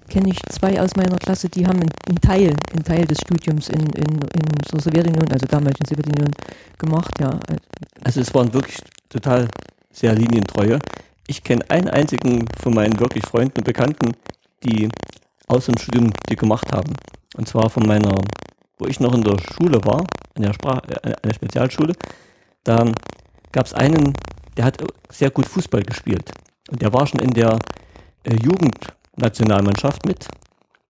kenne 0.08 0.30
ich 0.30 0.40
zwei 0.50 0.80
aus 0.80 0.96
meiner 0.96 1.16
Klasse, 1.18 1.48
die 1.48 1.66
haben 1.66 1.80
einen 1.80 2.20
Teil, 2.20 2.54
einen 2.72 2.84
Teil 2.84 3.06
des 3.06 3.18
Studiums 3.18 3.68
in, 3.68 3.80
in, 3.80 4.12
in 4.12 4.42
der 4.72 4.80
Sowjetunion, 4.80 5.30
also 5.30 5.46
damals 5.46 5.76
in 5.78 5.84
der 5.84 5.96
Sowjetunion 5.96 6.30
gemacht, 6.78 7.12
ja. 7.20 7.38
Also 8.02 8.20
es 8.20 8.34
waren 8.34 8.52
wirklich 8.52 8.78
total 9.08 9.48
sehr 9.90 10.14
linientreue. 10.14 10.78
Ich 11.26 11.44
kenne 11.44 11.64
einen 11.70 11.88
einzigen 11.88 12.44
von 12.60 12.74
meinen 12.74 12.98
wirklich 12.98 13.24
Freunden 13.24 13.58
und 13.58 13.64
Bekannten, 13.64 14.12
die 14.64 14.88
Auslandsstudium 15.48 16.12
die 16.28 16.36
gemacht 16.36 16.72
haben. 16.72 16.92
Und 17.36 17.48
zwar 17.48 17.70
von 17.70 17.86
meiner, 17.86 18.14
wo 18.78 18.86
ich 18.86 19.00
noch 19.00 19.14
in 19.14 19.22
der 19.22 19.38
Schule 19.38 19.84
war, 19.84 20.04
an 20.34 20.42
der, 20.42 20.52
Sprach, 20.52 20.82
äh, 20.88 21.12
an 21.12 21.22
der 21.24 21.34
Spezialschule, 21.34 21.94
da 22.64 22.90
gab 23.52 23.66
es 23.66 23.74
einen, 23.74 24.14
der 24.56 24.64
hat 24.64 24.82
sehr 25.10 25.30
gut 25.30 25.46
Fußball 25.46 25.82
gespielt. 25.82 26.30
Und 26.70 26.82
der 26.82 26.92
war 26.92 27.06
schon 27.06 27.20
in 27.20 27.30
der 27.30 27.58
äh, 28.24 28.34
Jugendnationalmannschaft 28.34 30.06
mit. 30.06 30.26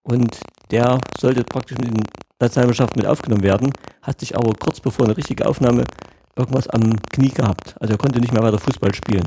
Und 0.02 0.40
der 0.70 0.98
sollte 1.18 1.44
praktisch 1.44 1.78
in 1.78 1.94
die 1.94 2.02
Nationalmannschaft 2.40 2.96
mit 2.96 3.06
aufgenommen 3.06 3.42
werden, 3.42 3.72
hat 4.02 4.20
sich 4.20 4.36
aber 4.36 4.52
kurz 4.54 4.80
bevor 4.80 5.06
eine 5.06 5.16
richtige 5.16 5.46
Aufnahme 5.46 5.84
irgendwas 6.34 6.68
am 6.68 6.96
Knie 7.12 7.28
gehabt. 7.28 7.74
Also 7.80 7.94
er 7.94 7.98
konnte 7.98 8.20
nicht 8.20 8.32
mehr 8.32 8.42
weiter 8.42 8.58
Fußball 8.58 8.94
spielen. 8.94 9.26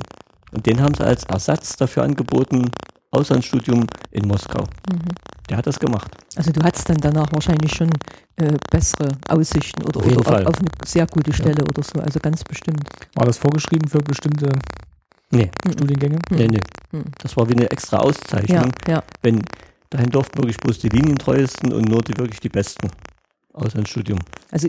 Und 0.51 0.65
den 0.65 0.81
haben 0.81 0.93
sie 0.93 1.03
als 1.03 1.23
Ersatz 1.25 1.75
dafür 1.75 2.03
angeboten, 2.03 2.69
Auslandsstudium 3.11 3.87
in 4.11 4.27
Moskau. 4.27 4.63
Mhm. 4.91 4.99
Der 5.49 5.57
hat 5.57 5.67
das 5.67 5.79
gemacht. 5.79 6.11
Also 6.35 6.51
du 6.51 6.61
hattest 6.63 6.89
dann 6.89 6.97
danach 6.97 7.31
wahrscheinlich 7.31 7.73
schon 7.73 7.89
äh, 8.35 8.53
bessere 8.71 9.09
Aussichten 9.29 9.83
oder, 9.83 9.99
auf, 9.99 10.05
oder 10.07 10.19
auf, 10.19 10.47
auf, 10.47 10.59
eine 10.59 10.69
sehr 10.85 11.05
gute 11.07 11.31
Stelle 11.33 11.59
ja. 11.59 11.63
oder 11.63 11.83
so, 11.83 12.01
also 12.01 12.19
ganz 12.19 12.43
bestimmt. 12.43 12.83
War 13.13 13.25
das 13.25 13.37
vorgeschrieben 13.37 13.87
für 13.87 13.99
bestimmte 13.99 14.49
nee. 15.31 15.49
Studiengänge? 15.71 16.17
Mhm. 16.29 16.37
Nee, 16.37 16.47
nee. 16.47 16.59
Mhm. 16.91 17.05
Das 17.19 17.37
war 17.37 17.47
wie 17.47 17.53
eine 17.53 17.69
extra 17.69 17.97
Auszeichnung. 17.97 18.71
Ja, 18.87 18.95
ja. 18.95 19.03
Wenn 19.21 19.43
dahin 19.89 20.09
durften 20.09 20.39
wirklich 20.39 20.57
bloß 20.57 20.79
die 20.79 20.89
Linientreuesten 20.89 21.73
und 21.73 21.87
nur 21.87 22.01
die 22.01 22.17
wirklich 22.17 22.39
die 22.39 22.49
Besten 22.49 22.89
aus 23.53 23.75
einem 23.75 23.85
Studium. 23.85 24.19
Also 24.51 24.67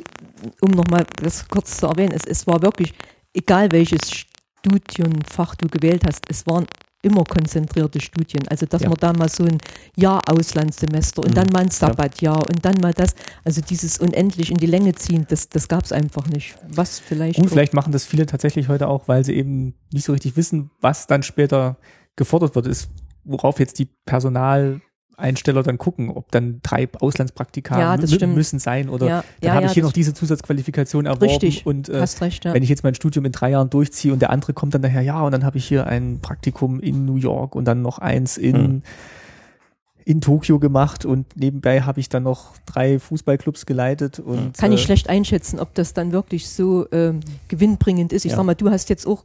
um 0.61 0.71
nochmal 0.71 1.05
das 1.23 1.49
kurz 1.49 1.79
zu 1.79 1.87
erwähnen, 1.87 2.13
es, 2.13 2.25
es 2.25 2.47
war 2.47 2.63
wirklich, 2.63 2.95
egal 3.35 3.73
welches 3.73 4.27
Studienfach 4.67 5.55
du 5.55 5.69
gewählt 5.69 6.05
hast, 6.07 6.25
es 6.29 6.47
waren 6.47 6.67
immer 7.03 7.25
konzentrierte 7.25 8.01
Studien. 8.01 8.47
Also 8.49 8.67
dass 8.67 8.83
ja. 8.83 8.89
man 8.89 8.99
da 8.99 9.13
mal 9.13 9.29
so 9.29 9.45
ein 9.45 9.59
Jahr 9.97 10.23
Auslandssemester 10.29 11.23
und 11.23 11.31
mhm. 11.31 11.35
dann 11.35 11.49
mal 11.53 11.63
ein 11.63 11.71
Sabbatjahr 11.71 12.49
und 12.49 12.65
dann 12.65 12.77
mal 12.81 12.93
das, 12.93 13.15
also 13.45 13.61
dieses 13.61 13.99
unendlich 13.99 14.51
in 14.51 14.57
die 14.57 14.67
Länge 14.67 14.95
ziehen, 14.95 15.27
das, 15.29 15.49
das 15.49 15.69
gab 15.69 15.85
es 15.85 15.93
einfach 15.93 16.27
nicht. 16.27 16.57
Was 16.69 16.99
vielleicht. 16.99 17.39
Und 17.39 17.49
vielleicht 17.49 17.75
machen 17.75 17.93
das 17.93 18.05
viele 18.05 18.27
tatsächlich 18.27 18.69
heute 18.69 18.89
auch, 18.89 19.09
weil 19.09 19.25
sie 19.25 19.35
eben 19.35 19.75
nicht 19.93 20.05
so 20.05 20.13
richtig 20.13 20.37
wissen, 20.37 20.71
was 20.81 21.07
dann 21.07 21.23
später 21.23 21.77
gefordert 22.17 22.55
wird, 22.55 22.67
ist, 22.67 22.89
worauf 23.25 23.61
jetzt 23.61 23.79
die 23.79 23.89
Personal 24.05 24.81
Einsteller 25.17 25.63
dann 25.63 25.79
gucken, 25.79 26.11
ob 26.11 26.31
dann 26.31 26.61
drei 26.63 26.89
Auslandspraktika 27.01 27.97
ja, 27.97 28.27
müssen 28.27 28.59
sein 28.59 28.89
oder 28.89 29.07
ja, 29.07 29.25
dann 29.41 29.49
ja, 29.49 29.55
habe 29.55 29.67
ich 29.67 29.73
hier 29.73 29.83
noch 29.83 29.93
diese 29.93 30.13
Zusatzqualifikation 30.13 31.07
erworben 31.07 31.31
Richtig, 31.31 31.65
und 31.65 31.89
äh, 31.89 32.05
recht, 32.21 32.45
wenn 32.45 32.63
ich 32.63 32.69
jetzt 32.69 32.85
mein 32.85 32.95
Studium 32.95 33.25
in 33.25 33.33
drei 33.33 33.51
Jahren 33.51 33.71
durchziehe 33.71 34.13
und 34.13 34.21
der 34.21 34.31
andere 34.31 34.53
kommt 34.53 34.75
dann 34.75 34.83
daher, 34.83 35.03
ja 35.03 35.23
und 35.23 35.33
dann 35.33 35.45
habe 35.45 35.57
ich 35.57 35.67
hier 35.67 35.87
ein 35.87 36.21
Praktikum 36.21 36.81
in 36.81 37.07
New 37.07 37.17
York 37.17 37.55
und 37.55 37.65
dann 37.65 37.81
noch 37.81 37.99
eins 37.99 38.37
in 38.37 38.57
hm. 38.57 38.83
in 40.05 40.21
Tokio 40.21 40.59
gemacht 40.59 41.07
und 41.07 41.35
nebenbei 41.37 41.81
habe 41.81 41.99
ich 41.99 42.11
dann 42.11 42.23
noch 42.23 42.53
drei 42.67 42.99
Fußballclubs 42.99 43.65
geleitet 43.65 44.19
und 44.21 44.57
kann 44.59 44.73
ich 44.73 44.83
äh, 44.83 44.85
schlecht 44.85 45.09
einschätzen, 45.09 45.59
ob 45.59 45.75
das 45.75 45.95
dann 45.95 46.13
wirklich 46.13 46.49
so 46.49 46.87
ähm, 46.93 47.21
gewinnbringend 47.49 48.13
ist. 48.13 48.27
Ich 48.27 48.33
sag 48.33 48.45
mal, 48.45 48.55
du 48.55 48.71
hast 48.71 48.91
jetzt 48.91 49.07
auch 49.07 49.25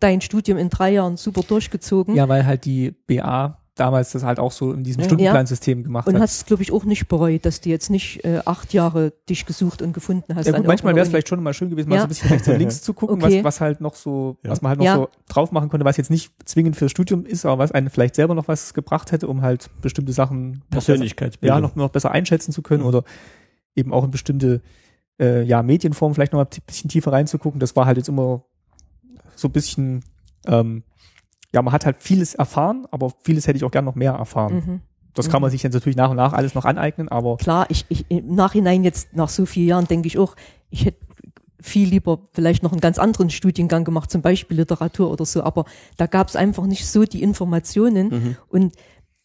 dein 0.00 0.20
Studium 0.20 0.58
in 0.58 0.68
drei 0.68 0.92
Jahren 0.92 1.16
super 1.16 1.42
durchgezogen. 1.42 2.14
Ja, 2.14 2.28
weil 2.28 2.46
halt 2.46 2.64
die 2.64 2.90
BA 2.90 3.58
damals 3.78 4.12
das 4.12 4.24
halt 4.24 4.38
auch 4.38 4.52
so 4.52 4.72
in 4.72 4.84
diesem 4.84 5.04
Stundenplansystem 5.04 5.82
gemacht 5.82 6.06
und 6.06 6.14
hat. 6.14 6.20
Und 6.20 6.22
hast, 6.22 6.46
glaube 6.46 6.62
ich, 6.62 6.72
auch 6.72 6.84
nicht 6.84 7.08
bereut, 7.08 7.44
dass 7.44 7.60
du 7.60 7.68
jetzt 7.68 7.90
nicht 7.90 8.24
äh, 8.24 8.40
acht 8.44 8.72
Jahre 8.72 9.12
dich 9.28 9.46
gesucht 9.46 9.82
und 9.82 9.92
gefunden 9.92 10.34
hast. 10.34 10.46
Ja, 10.46 10.56
gut, 10.56 10.66
manchmal 10.66 10.94
wäre 10.94 11.04
es 11.04 11.08
vielleicht 11.08 11.28
schon 11.28 11.42
mal 11.42 11.54
schön 11.54 11.70
gewesen, 11.70 11.88
mal 11.88 11.96
ja. 11.96 12.00
so 12.02 12.06
ein 12.06 12.08
bisschen 12.08 12.30
rechts 12.30 12.48
und 12.48 12.58
links 12.58 12.82
zu 12.82 12.92
gucken, 12.92 13.22
okay. 13.22 13.38
was, 13.38 13.44
was 13.44 13.60
halt 13.60 13.80
noch 13.80 13.94
so, 13.94 14.36
ja. 14.42 14.50
was 14.50 14.62
man 14.62 14.70
halt 14.70 14.80
noch 14.80 14.94
so 14.94 15.08
drauf 15.28 15.52
machen 15.52 15.68
konnte, 15.68 15.84
was 15.84 15.96
jetzt 15.96 16.10
nicht 16.10 16.32
zwingend 16.44 16.76
fürs 16.76 16.90
Studium 16.90 17.24
ist, 17.24 17.46
aber 17.46 17.58
was 17.58 17.72
einen 17.72 17.90
vielleicht 17.90 18.14
selber 18.14 18.34
noch 18.34 18.48
was 18.48 18.74
gebracht 18.74 19.12
hätte, 19.12 19.28
um 19.28 19.42
halt 19.42 19.70
bestimmte 19.80 20.12
Sachen 20.12 20.62
Persönlichkeitsbildung. 20.70 21.56
ja, 21.56 21.60
noch, 21.60 21.76
noch 21.76 21.90
besser 21.90 22.10
einschätzen 22.10 22.52
zu 22.52 22.62
können 22.62 22.82
mhm. 22.82 22.88
oder 22.88 23.04
eben 23.74 23.92
auch 23.92 24.04
in 24.04 24.10
bestimmte 24.10 24.60
äh, 25.20 25.42
ja, 25.42 25.62
Medienformen 25.62 26.14
vielleicht 26.14 26.32
noch 26.32 26.38
mal 26.38 26.46
ein 26.46 26.62
bisschen 26.66 26.90
tiefer 26.90 27.12
reinzugucken. 27.12 27.60
Das 27.60 27.76
war 27.76 27.86
halt 27.86 27.96
jetzt 27.96 28.08
immer 28.08 28.44
so 29.36 29.48
ein 29.48 29.52
bisschen 29.52 30.04
ähm, 30.46 30.82
ja, 31.52 31.62
man 31.62 31.72
hat 31.72 31.86
halt 31.86 31.96
vieles 32.00 32.34
erfahren, 32.34 32.86
aber 32.90 33.12
vieles 33.22 33.46
hätte 33.46 33.56
ich 33.56 33.64
auch 33.64 33.70
gern 33.70 33.84
noch 33.84 33.94
mehr 33.94 34.12
erfahren. 34.12 34.54
Mhm. 34.54 34.80
Das 35.14 35.28
kann 35.28 35.40
man 35.42 35.48
mhm. 35.48 35.52
sich 35.52 35.62
dann 35.62 35.72
natürlich 35.72 35.96
nach 35.96 36.10
und 36.10 36.16
nach 36.16 36.32
alles 36.32 36.54
noch 36.54 36.64
aneignen, 36.64 37.08
aber. 37.08 37.38
Klar, 37.38 37.66
ich, 37.70 37.86
ich 37.88 38.08
im 38.08 38.34
Nachhinein 38.34 38.84
jetzt 38.84 39.16
nach 39.16 39.28
so 39.28 39.46
vielen 39.46 39.68
Jahren 39.68 39.86
denke 39.86 40.06
ich 40.06 40.18
auch, 40.18 40.36
ich 40.70 40.84
hätte 40.84 40.98
viel 41.60 41.88
lieber 41.88 42.20
vielleicht 42.30 42.62
noch 42.62 42.72
einen 42.72 42.80
ganz 42.80 42.98
anderen 42.98 43.30
Studiengang 43.30 43.84
gemacht, 43.84 44.10
zum 44.10 44.22
Beispiel 44.22 44.58
Literatur 44.58 45.10
oder 45.10 45.24
so, 45.24 45.42
aber 45.42 45.64
da 45.96 46.06
gab 46.06 46.28
es 46.28 46.36
einfach 46.36 46.66
nicht 46.66 46.86
so 46.86 47.04
die 47.04 47.22
Informationen 47.22 48.08
mhm. 48.08 48.36
und 48.48 48.74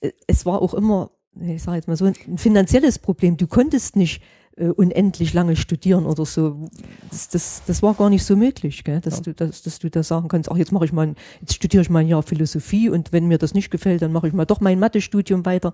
äh, 0.01 0.11
es 0.25 0.45
war 0.45 0.61
auch 0.61 0.73
immer, 0.73 1.11
ich 1.39 1.61
sage 1.61 1.77
jetzt 1.77 1.87
mal 1.87 1.97
so, 1.97 2.05
ein 2.05 2.37
finanzielles 2.37 2.97
Problem. 2.99 3.37
Du 3.37 3.47
konntest 3.47 3.95
nicht 3.95 4.21
äh, 4.57 4.67
unendlich 4.67 5.33
lange 5.33 5.55
studieren 5.55 6.05
oder 6.05 6.25
so. 6.25 6.69
Das, 7.09 7.29
das, 7.29 7.61
das 7.65 7.81
war 7.81 7.93
gar 7.93 8.09
nicht 8.09 8.23
so 8.23 8.35
möglich, 8.35 8.83
gell? 8.83 9.01
Dass, 9.01 9.17
ja. 9.17 9.21
du, 9.23 9.33
dass, 9.33 9.63
dass 9.63 9.79
du 9.79 9.89
da 9.89 10.03
sagen 10.03 10.27
kannst, 10.27 10.51
ach, 10.51 10.57
jetzt 10.57 10.71
mache 10.71 10.85
ich 10.85 10.93
mal, 10.93 11.15
jetzt 11.41 11.55
studiere 11.55 11.81
ich 11.81 11.89
mal 11.89 11.99
ein 11.99 12.07
Jahr 12.07 12.23
Philosophie 12.23 12.89
und 12.89 13.11
wenn 13.11 13.27
mir 13.27 13.37
das 13.37 13.53
nicht 13.53 13.71
gefällt, 13.71 14.01
dann 14.01 14.11
mache 14.11 14.27
ich 14.27 14.33
mal 14.33 14.45
doch 14.45 14.59
mein 14.61 14.79
Mathestudium 14.79 15.45
weiter. 15.45 15.73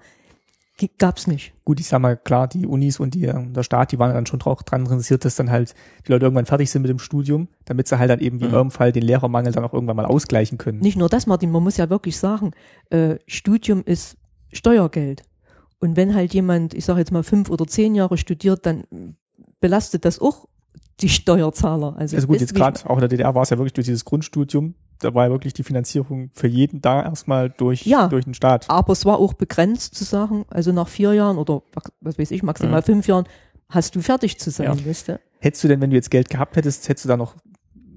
Gab's 0.97 1.27
nicht. 1.27 1.53
Gut, 1.65 1.81
ich 1.81 1.87
sag 1.87 1.99
mal, 1.99 2.15
klar, 2.15 2.47
die 2.47 2.65
Unis 2.65 3.01
und 3.01 3.13
die, 3.13 3.29
der 3.29 3.63
Staat, 3.63 3.91
die 3.91 3.99
waren 3.99 4.13
dann 4.13 4.25
schon 4.25 4.41
auch 4.43 4.61
dran 4.61 4.81
interessiert, 4.81 5.25
dass 5.25 5.35
dann 5.35 5.51
halt 5.51 5.75
die 6.07 6.11
Leute 6.13 6.25
irgendwann 6.25 6.45
fertig 6.45 6.71
sind 6.71 6.83
mit 6.83 6.89
dem 6.89 6.99
Studium, 6.99 7.49
damit 7.65 7.89
sie 7.89 7.99
halt 7.99 8.09
dann 8.09 8.21
eben 8.21 8.39
wie 8.39 8.45
mhm. 8.45 8.51
in 8.51 8.55
eurem 8.55 8.71
Fall 8.71 8.93
den 8.93 9.03
Lehrermangel 9.03 9.51
dann 9.51 9.65
auch 9.65 9.73
irgendwann 9.73 9.97
mal 9.97 10.05
ausgleichen 10.05 10.57
können. 10.57 10.79
Nicht 10.79 10.97
nur 10.97 11.09
das, 11.09 11.27
Martin, 11.27 11.51
man 11.51 11.63
muss 11.63 11.75
ja 11.75 11.89
wirklich 11.89 12.17
sagen, 12.17 12.51
äh, 12.91 13.17
Studium 13.27 13.83
ist 13.85 14.15
Steuergeld. 14.53 15.23
Und 15.79 15.95
wenn 15.95 16.13
halt 16.13 16.33
jemand, 16.33 16.73
ich 16.73 16.85
sage 16.85 16.99
jetzt 16.99 17.11
mal 17.11 17.23
fünf 17.23 17.49
oder 17.49 17.65
zehn 17.65 17.95
Jahre 17.95 18.17
studiert, 18.17 18.65
dann 18.65 18.83
belastet 19.59 20.05
das 20.05 20.19
auch 20.19 20.47
die 20.99 21.09
Steuerzahler. 21.09 21.95
Also, 21.97 22.17
also 22.17 22.27
gut, 22.27 22.41
jetzt 22.41 22.53
gerade 22.53 22.79
auch 22.89 22.95
in 22.95 22.99
der 22.99 23.09
DDR 23.09 23.33
war 23.33 23.43
es 23.43 23.49
ja 23.49 23.57
wirklich 23.57 23.73
durch 23.73 23.85
dieses 23.85 24.03
Grundstudium, 24.03 24.75
da 24.99 25.13
war 25.13 25.25
ja 25.25 25.31
wirklich 25.31 25.53
die 25.53 25.63
Finanzierung 25.63 26.29
für 26.33 26.47
jeden 26.47 26.81
da 26.81 27.03
erstmal 27.03 27.49
durch, 27.49 27.85
ja, 27.85 28.07
durch 28.07 28.25
den 28.25 28.33
Staat. 28.33 28.69
Aber 28.69 28.91
es 28.91 29.05
war 29.05 29.17
auch 29.17 29.33
begrenzt 29.33 29.95
zu 29.95 30.03
sagen, 30.03 30.45
also 30.49 30.71
nach 30.73 30.89
vier 30.89 31.13
Jahren 31.13 31.37
oder 31.37 31.63
was 32.01 32.19
weiß 32.19 32.31
ich, 32.31 32.43
maximal 32.43 32.81
mhm. 32.81 32.85
fünf 32.85 33.07
Jahren 33.07 33.25
hast 33.69 33.95
du 33.95 34.01
fertig 34.01 34.39
zu 34.39 34.51
sein, 34.51 34.77
ja. 34.77 34.85
weißt 34.85 35.09
du? 35.09 35.19
Hättest 35.39 35.63
du 35.63 35.69
denn, 35.69 35.79
wenn 35.79 35.89
du 35.89 35.95
jetzt 35.95 36.11
Geld 36.11 36.29
gehabt 36.29 36.57
hättest, 36.57 36.89
hättest 36.89 37.05
du 37.05 37.09
da 37.09 37.15
noch 37.15 37.35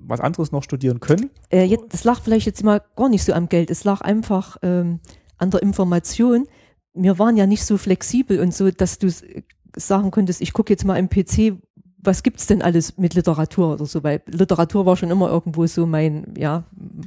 was 0.07 0.21
anderes 0.21 0.53
noch 0.53 0.63
studieren 0.63 1.01
können? 1.01 1.31
Äh, 1.51 1.65
jetzt, 1.65 1.87
das 1.91 2.05
lag 2.05 2.21
vielleicht 2.21 2.47
jetzt 2.47 2.63
mal 2.63 2.83
gar 2.95 3.09
nicht 3.09 3.25
so 3.25 3.33
am 3.33 3.49
Geld, 3.49 3.71
es 3.71 3.83
lag 3.83 4.01
einfach 4.01 4.59
ähm, 4.63 5.01
an 5.39 5.51
der 5.51 5.63
Information 5.63 6.47
wir 6.95 7.19
waren 7.19 7.37
ja 7.37 7.47
nicht 7.47 7.65
so 7.65 7.79
flexibel 7.79 8.41
und 8.41 8.55
so, 8.55 8.71
dass 8.71 8.99
du 8.99 9.09
sagen 9.77 10.11
konntest, 10.11 10.41
ich 10.41 10.53
gucke 10.53 10.73
jetzt 10.73 10.85
mal 10.85 10.99
im 10.99 11.09
PC, 11.09 11.57
was 11.99 12.23
gibt's 12.23 12.47
denn 12.47 12.63
alles 12.63 12.99
mit 12.99 13.15
Literatur 13.15 13.75
oder 13.75 13.87
so, 13.87 14.03
weil 14.03 14.21
Literatur 14.27 14.87
war 14.87 14.97
schon 14.97 15.11
immer 15.11 15.31
irgendwo 15.31 15.67
so 15.67 15.87
mein, 15.87 16.35
ja, 16.37 16.65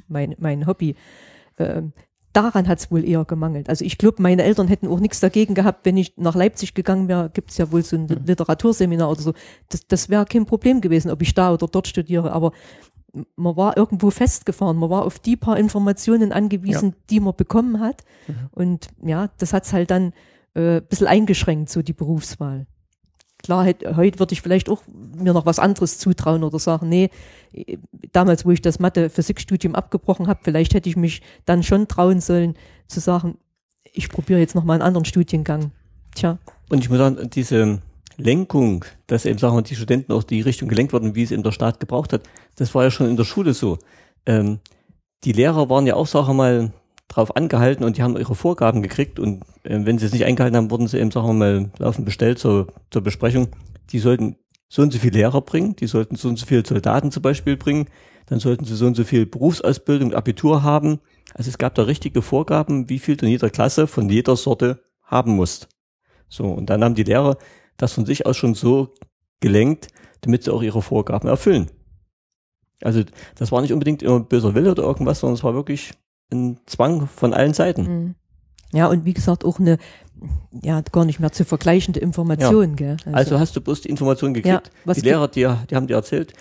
mein, 0.08 0.36
mein 0.40 0.66
Hobby. 0.66 0.96
Ähm, 1.58 1.92
daran 2.36 2.68
hat's 2.68 2.92
wohl 2.92 3.06
eher 3.06 3.26
gemangelt. 3.26 3.70
Also 3.70 3.86
ich 3.86 3.98
glaube, 3.98 4.22
meine 4.22 4.44
Eltern 4.44 4.68
hätten 4.68 4.88
auch 4.88 5.00
nichts 5.00 5.20
dagegen 5.20 5.54
gehabt, 5.54 5.86
wenn 5.86 5.98
ich 5.98 6.18
nach 6.18 6.36
Leipzig 6.36 6.74
gegangen 6.74 7.08
wäre, 7.08 7.30
gibt's 7.30 7.58
ja 7.58 7.72
wohl 7.72 7.84
so 7.84 7.96
ein 7.96 8.04
mhm. 8.04 8.26
Literaturseminar 8.26 9.10
oder 9.10 9.22
so. 9.22 9.34
Das, 9.70 9.88
das 9.88 10.10
wäre 10.10 10.26
kein 10.26 10.46
Problem 10.46 10.82
gewesen, 10.82 11.12
ob 11.12 11.22
ich 11.22 11.34
da 11.34 11.54
oder 11.54 11.68
dort 11.68 11.88
studiere. 11.88 12.32
Aber 12.32 12.52
man 13.36 13.56
war 13.56 13.78
irgendwo 13.78 14.10
festgefahren, 14.10 14.78
man 14.78 14.90
war 14.90 15.06
auf 15.06 15.20
die 15.20 15.36
paar 15.36 15.58
Informationen 15.58 16.32
angewiesen, 16.32 16.90
ja. 16.90 16.96
die 17.10 17.20
man 17.20 17.36
bekommen 17.36 17.80
hat. 17.80 18.04
Mhm. 18.28 18.50
Und 18.52 18.88
ja, 19.04 19.30
das 19.38 19.54
hat's 19.54 19.74
halt 19.74 19.92
dann 19.92 20.14
äh, 20.54 20.78
ein 20.78 20.86
bisschen 20.88 21.08
eingeschränkt, 21.08 21.70
so 21.70 21.82
die 21.82 21.94
Berufswahl. 21.94 22.68
Klar, 23.44 23.66
heute 23.66 24.20
würde 24.20 24.34
ich 24.34 24.42
vielleicht 24.42 24.70
auch 24.70 24.82
mir 24.88 25.34
noch 25.34 25.46
was 25.46 25.60
anderes 25.60 26.00
zutrauen 26.00 26.44
oder 26.44 26.58
sagen, 26.58 26.90
nee, 26.90 27.12
damals, 28.12 28.44
wo 28.44 28.52
ich 28.52 28.62
das 28.62 28.80
Mathe-Physikstudium 28.80 29.76
abgebrochen 29.76 30.28
habe, 30.28 30.40
vielleicht 30.44 30.74
hätte 30.74 30.90
ich 30.90 30.96
mich 30.96 31.22
dann 31.46 31.62
schon 31.62 31.88
trauen 31.88 32.22
sollen, 32.22 32.56
zu 32.88 33.00
sagen, 33.00 33.38
ich 33.84 34.10
probiere 34.10 34.40
jetzt 34.40 34.56
noch 34.56 34.64
mal 34.64 34.74
einen 34.74 34.82
anderen 34.82 35.06
Studiengang. 35.06 35.72
Tja. 36.16 36.40
Und 36.70 36.80
ich 36.80 36.90
muss 36.90 36.98
sagen, 36.98 37.30
diese 37.30 37.82
Lenkung, 38.18 38.86
dass 39.08 39.26
eben 39.26 39.40
sagen 39.40 39.56
wir, 39.56 39.62
die 39.62 39.76
Studenten 39.76 40.12
auch 40.12 40.24
die 40.24 40.42
Richtung 40.42 40.68
gelenkt 40.70 40.94
wurden, 40.94 41.16
wie 41.16 41.24
es 41.24 41.32
eben 41.32 41.44
der 41.44 41.52
Staat 41.52 41.80
gebraucht 41.80 42.14
hat, 42.14 42.24
das 42.56 42.74
war 42.74 42.84
ja 42.84 42.92
schon 42.92 43.10
in 43.10 43.18
der 43.18 43.24
Schule 43.24 43.54
so. 43.54 43.78
Ähm, 44.26 44.60
die 45.24 45.32
Lehrer 45.32 45.70
waren 45.70 45.88
ja 45.88 45.96
auch, 45.96 46.08
sagen 46.08 46.28
wir 46.28 46.34
mal, 46.34 46.74
drauf 47.08 47.36
angehalten 47.36 47.84
und 47.84 47.98
die 47.98 48.04
haben 48.04 48.18
ihre 48.18 48.36
Vorgaben 48.36 48.82
gekriegt 48.82 49.20
und 49.20 49.44
äh, 49.64 49.80
wenn 49.84 49.98
sie 49.98 50.06
es 50.06 50.14
nicht 50.14 50.26
eingehalten 50.26 50.58
haben, 50.58 50.72
wurden 50.72 50.88
sie 50.88 51.00
eben, 51.00 51.12
sagen 51.12 51.28
wir 51.28 51.34
mal, 51.34 51.72
laufend 51.78 52.06
bestellt 52.06 52.40
zur, 52.40 52.68
zur 52.90 53.04
Besprechung. 53.04 53.50
Die 53.92 54.00
sollten 54.00 54.38
so 54.68 54.82
und 54.82 54.92
so 54.92 55.00
viel 55.00 55.14
Lehrer 55.14 55.42
bringen, 55.42 55.76
die 55.76 55.88
sollten 55.88 56.16
so 56.16 56.28
und 56.28 56.38
so 56.38 56.46
viel 56.46 56.66
Soldaten 56.66 57.12
zum 57.12 57.22
Beispiel 57.22 57.58
bringen, 57.58 57.88
dann 58.26 58.40
sollten 58.40 58.66
sie 58.66 58.76
so 58.76 58.88
und 58.88 58.96
so 58.96 59.04
viel 59.04 59.26
Berufsausbildung, 59.26 60.14
Abitur 60.14 60.64
haben. 60.64 61.00
Also 61.34 61.50
es 61.50 61.58
gab 61.58 61.76
da 61.76 61.84
richtige 61.84 62.22
Vorgaben, 62.22 62.90
wie 62.90 63.00
viel 63.00 63.16
in 63.22 63.30
jeder 63.30 63.50
Klasse 63.50 63.88
von 63.88 64.10
jeder 64.10 64.36
Sorte 64.36 64.84
haben 65.04 65.36
musst. 65.36 65.70
So, 66.28 66.46
und 66.46 66.70
dann 66.70 66.84
haben 66.84 66.96
die 66.96 67.04
Lehrer 67.04 67.38
das 67.78 67.94
von 67.94 68.06
sich 68.06 68.26
aus 68.26 68.38
schon 68.38 68.56
so 68.56 68.94
gelenkt, 69.40 69.90
damit 70.22 70.44
sie 70.44 70.54
auch 70.54 70.64
ihre 70.64 70.82
Vorgaben 70.82 71.28
erfüllen. 71.28 71.70
Also 72.82 73.04
das 73.36 73.52
war 73.52 73.62
nicht 73.62 73.74
unbedingt 73.74 74.04
immer 74.04 74.20
böser 74.20 74.56
Wille 74.56 74.72
oder 74.72 74.84
irgendwas, 74.84 75.20
sondern 75.20 75.36
es 75.36 75.44
war 75.44 75.54
wirklich 75.54 75.94
ein 76.32 76.60
Zwang 76.66 77.08
von 77.08 77.34
allen 77.34 77.54
Seiten. 77.54 77.84
Mhm. 77.84 78.16
Ja, 78.74 78.88
und 78.88 79.06
wie 79.06 79.14
gesagt, 79.14 79.46
auch 79.46 79.60
eine, 79.60 79.78
ja, 80.52 80.82
gar 80.82 81.06
nicht 81.06 81.20
mehr 81.20 81.32
zu 81.32 81.46
vergleichende 81.46 82.00
Information, 82.00 82.76
gell? 82.76 82.98
Also, 83.12 83.40
hast 83.40 83.56
du 83.56 83.62
bloß 83.62 83.82
die 83.82 83.90
Information 83.90 84.34
gekriegt. 84.34 84.68
Ja, 84.68 84.74
was 84.84 84.98
die 84.98 85.04
Lehrer, 85.04 85.28
die, 85.28 85.48
die 85.70 85.76
haben 85.76 85.88
dir 85.88 85.96
erzählt, 85.96 86.34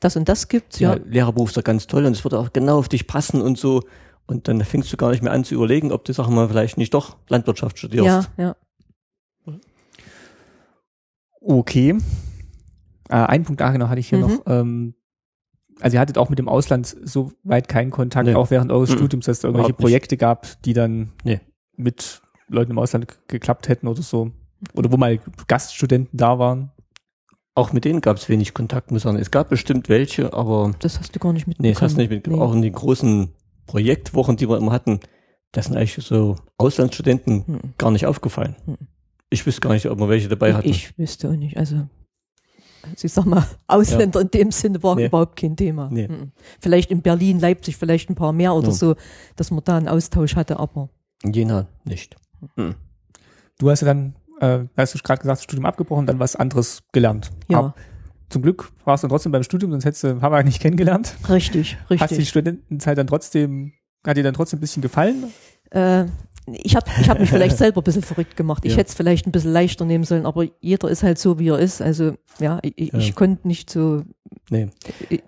das 0.00 0.16
und 0.16 0.28
das 0.28 0.48
gibt's, 0.48 0.80
ja, 0.80 0.94
ja. 0.94 1.00
Lehrerberuf 1.04 1.50
ist 1.50 1.56
ja 1.56 1.62
ganz 1.62 1.86
toll 1.86 2.06
und 2.06 2.12
es 2.12 2.24
würde 2.24 2.38
auch 2.38 2.52
genau 2.52 2.78
auf 2.78 2.88
dich 2.88 3.06
passen 3.06 3.42
und 3.42 3.58
so. 3.58 3.82
Und 4.26 4.48
dann 4.48 4.64
fängst 4.64 4.92
du 4.92 4.96
gar 4.96 5.10
nicht 5.10 5.22
mehr 5.22 5.32
an 5.32 5.44
zu 5.44 5.54
überlegen, 5.54 5.92
ob 5.92 6.04
du, 6.04 6.16
wir 6.16 6.28
mal, 6.28 6.48
vielleicht 6.48 6.78
nicht 6.78 6.94
doch 6.94 7.16
Landwirtschaft 7.28 7.78
studierst. 7.78 8.30
Ja, 8.36 8.44
ja. 8.44 8.56
Okay. 11.40 11.96
Äh, 13.08 13.14
einen 13.14 13.44
Punkt 13.44 13.60
da 13.60 13.70
genau 13.72 13.88
hatte 13.88 14.00
ich 14.00 14.08
hier 14.08 14.18
Mhm. 14.18 14.24
noch. 14.24 14.42
Ähm, 14.46 14.94
also 15.80 15.96
ihr 15.96 16.00
hattet 16.00 16.18
auch 16.18 16.28
mit 16.28 16.38
dem 16.38 16.48
Ausland 16.48 16.94
so 17.04 17.32
weit 17.42 17.68
keinen 17.68 17.90
Kontakt, 17.90 18.26
Nee. 18.26 18.34
auch 18.34 18.50
während 18.50 18.70
eures 18.70 18.90
Mhm. 18.90 18.96
Studiums, 18.96 19.26
dass 19.26 19.38
es 19.38 19.44
irgendwelche. 19.44 19.72
Projekte 19.72 20.16
gab, 20.16 20.60
die 20.62 20.74
dann 20.74 21.12
Nee. 21.24 21.40
mit 21.76 22.20
Leuten 22.48 22.72
im 22.72 22.78
Ausland 22.78 23.06
geklappt 23.28 23.68
hätten 23.68 23.86
oder 23.88 24.02
so. 24.02 24.30
Oder 24.74 24.92
wo 24.92 24.96
mal 24.98 25.18
Gaststudenten 25.48 26.16
da 26.18 26.38
waren. 26.38 26.70
Auch 27.54 27.72
mit 27.72 27.84
denen 27.84 28.00
gab 28.00 28.16
es 28.18 28.28
wenig 28.28 28.52
Kontakt, 28.54 28.90
muss 28.90 29.00
ich 29.00 29.02
sagen. 29.04 29.16
Es 29.18 29.30
gab 29.30 29.48
bestimmt 29.48 29.88
welche, 29.88 30.32
aber 30.34 30.72
Das 30.80 30.98
hast 31.00 31.14
du 31.14 31.18
gar 31.18 31.32
nicht 31.32 31.46
mitbekommen. 31.46 31.68
nee, 31.68 31.72
das 31.72 31.82
hast 31.82 31.94
du 31.94 32.00
nicht 32.00 32.10
mit, 32.10 32.26
Nee. 32.26 32.38
auch 32.38 32.52
in 32.54 32.62
den 32.62 32.72
großen 32.72 33.32
Projektwochen, 33.66 34.36
die 34.36 34.48
wir 34.48 34.58
immer 34.58 34.72
hatten, 34.72 35.00
das 35.52 35.66
sind 35.66 35.76
eigentlich 35.76 35.94
so 36.06 36.36
Auslandsstudenten 36.58 37.46
Hm. 37.46 37.60
gar 37.78 37.90
nicht 37.90 38.06
aufgefallen. 38.06 38.54
Hm. 38.66 38.76
Ich 39.30 39.46
wüsste 39.46 39.60
gar 39.60 39.72
nicht, 39.72 39.86
ob 39.88 39.98
wir 39.98 40.08
welche 40.08 40.28
dabei 40.28 40.54
hatten. 40.54 40.68
Ich 40.68 40.96
wüsste 40.98 41.28
auch 41.30 41.36
nicht. 41.36 41.56
Also, 41.56 41.86
also 42.82 43.04
ich 43.04 43.12
sag 43.12 43.24
mal, 43.26 43.44
Ausländer 43.68 44.20
in 44.20 44.30
dem 44.30 44.50
Sinne 44.50 44.82
war 44.82 44.96
Nee. 44.96 45.06
überhaupt 45.06 45.36
kein 45.38 45.56
Thema. 45.56 45.88
Nee. 45.90 46.08
Mhm. 46.08 46.32
Vielleicht 46.60 46.90
in 46.90 47.02
Berlin, 47.02 47.38
Leipzig 47.38 47.76
vielleicht 47.76 48.10
ein 48.10 48.14
paar 48.16 48.32
mehr 48.32 48.54
oder 48.54 48.68
Ja. 48.68 48.74
so, 48.74 48.96
dass 49.36 49.50
man 49.50 49.62
da 49.64 49.76
einen 49.76 49.88
Austausch 49.88 50.34
hatte, 50.36 50.58
aber 50.58 50.88
In 51.22 51.32
Jena 51.32 51.66
nicht. 51.84 52.16
Hm. 52.56 52.74
Du 53.58 53.70
hast 53.70 53.82
ja 53.82 53.86
dann, 53.86 54.14
äh, 54.40 54.64
hast 54.76 54.94
du 54.94 54.98
gerade 54.98 55.20
gesagt, 55.20 55.38
das 55.38 55.44
Studium 55.44 55.66
abgebrochen, 55.66 56.06
dann 56.06 56.18
was 56.18 56.34
anderes 56.36 56.82
gelernt. 56.92 57.30
ja, 57.48 57.58
Aber 57.58 57.74
zum 58.30 58.42
Glück 58.42 58.72
warst 58.84 59.02
du 59.04 59.06
dann 59.06 59.10
trotzdem 59.14 59.32
beim 59.32 59.42
Studium, 59.42 59.70
sonst 59.72 59.84
hättest 59.84 60.04
du 60.04 60.20
Hamburg 60.22 60.44
nicht 60.46 60.60
kennengelernt. 60.62 61.14
richtig, 61.28 61.76
Hat 61.90 61.90
die 62.10 62.14
richtig. 62.14 62.28
Studentenzeit 62.30 62.96
dann 62.96 63.06
trotzdem, 63.06 63.74
hat 64.06 64.16
dir 64.16 64.22
dann 64.24 64.34
trotzdem 64.34 64.58
ein 64.58 64.60
bisschen 64.60 64.80
gefallen? 64.82 65.24
Äh, 65.70 66.06
ich 66.54 66.76
habe 66.76 66.90
ich 67.00 67.08
hab 67.08 67.18
mich 67.20 67.30
vielleicht 67.30 67.56
selber 67.58 67.80
ein 67.80 67.84
bisschen 67.84 68.02
verrückt 68.02 68.36
gemacht. 68.36 68.64
Ich 68.64 68.72
Ja. 68.72 68.78
hätte 68.78 68.88
es 68.90 68.94
vielleicht 68.94 69.26
ein 69.26 69.32
bisschen 69.32 69.52
leichter 69.52 69.84
nehmen 69.84 70.04
sollen, 70.04 70.26
aber 70.26 70.46
jeder 70.60 70.88
ist 70.88 71.02
halt 71.02 71.18
so, 71.18 71.38
wie 71.38 71.48
er 71.48 71.58
ist. 71.58 71.80
Also 71.82 72.14
ja, 72.38 72.58
ich, 72.62 72.74
ich, 72.76 72.92
Ja. 73.08 73.12
konnte 73.14 73.46
nicht 73.48 73.70
so, 73.70 74.02
Nee. 74.50 74.68
ich, 75.08 75.22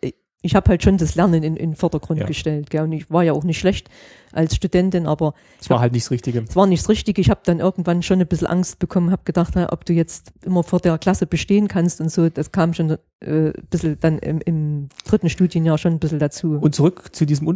ich, 0.00 0.14
ich 0.44 0.56
habe 0.56 0.68
halt 0.70 0.82
schon 0.82 0.98
das 0.98 1.14
Lernen 1.14 1.44
in, 1.44 1.56
in 1.56 1.70
den 1.70 1.76
Vordergrund 1.76 2.18
Ja. 2.18 2.26
gestellt. 2.26 2.68
Gell? 2.70 2.82
Und 2.82 2.90
ich 2.92 3.08
war 3.12 3.22
ja 3.22 3.32
auch 3.32 3.44
nicht 3.44 3.60
schlecht 3.60 3.88
als 4.32 4.56
Studentin, 4.56 5.06
aber 5.06 5.34
Das 5.58 5.70
war 5.70 5.78
halt 5.78 5.92
nicht 5.92 6.04
das 6.06 6.10
Richtige. 6.10 6.44
es 6.48 6.56
war 6.56 6.66
nicht 6.66 6.82
das 6.82 6.88
Richtige. 6.88 7.20
Ich 7.20 7.30
habe 7.30 7.42
dann 7.44 7.60
irgendwann 7.60 8.02
schon 8.02 8.20
ein 8.20 8.26
bisschen 8.26 8.48
Angst 8.48 8.80
bekommen, 8.80 9.12
habe 9.12 9.22
gedacht, 9.24 9.52
na, 9.54 9.72
ob 9.72 9.84
du 9.84 9.92
jetzt 9.92 10.32
immer 10.44 10.64
vor 10.64 10.80
der 10.80 10.98
Klasse 10.98 11.26
bestehen 11.26 11.68
kannst 11.68 12.00
und 12.00 12.10
so. 12.10 12.28
Das 12.28 12.50
kam 12.50 12.74
schon 12.74 12.90
äh, 13.20 13.50
ein 13.50 13.52
bisschen 13.70 13.98
dann 14.00 14.18
im, 14.18 14.40
im 14.44 14.88
dritten 15.06 15.28
Studienjahr 15.30 15.78
schon 15.78 15.92
ein 15.92 15.98
bisschen 16.00 16.18
dazu. 16.18 16.58
Und 16.60 16.74
zurück 16.74 17.10
zu 17.14 17.24
diesem 17.24 17.46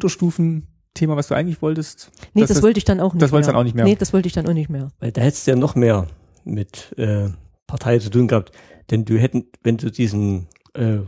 Unterstufen-Thema, 0.97 1.17
was 1.17 1.29
du 1.29 1.35
eigentlich 1.35 1.63
wolltest. 1.63 2.11
nee, 2.35 2.41
das 2.43 2.49
das, 2.49 2.63
wollte 2.63 2.79
ich 2.79 2.85
dann 2.85 3.01
auch 3.01 3.13
nicht 3.15 3.23
das 3.23 3.31
mehr. 3.31 3.33
wolltest 3.35 3.49
du 3.49 3.53
dann 3.53 3.61
auch 3.61 3.65
nicht 3.65 3.75
mehr. 3.77 3.85
Nee, 3.85 3.97
das 3.97 4.13
wollte 4.13 4.27
ich 4.29 4.33
dann 4.35 4.47
auch 4.49 4.53
nicht 4.53 4.71
mehr. 4.71 4.89
Weil 5.01 5.13
da 5.13 5.21
hättest 5.23 5.47
du 5.47 5.51
ja 5.53 5.57
noch 5.57 5.75
mehr 5.75 6.07
mit 6.45 6.95
äh, 6.99 7.29
Partei 7.67 7.99
zu 7.99 8.11
tun 8.11 8.29
gehabt. 8.29 8.53
Denn 8.91 9.05
du 9.05 9.19
hätten, 9.19 9.47
wenn 9.63 9.77
du 9.77 9.91
diesen 9.91 10.47
äh, 10.75 10.99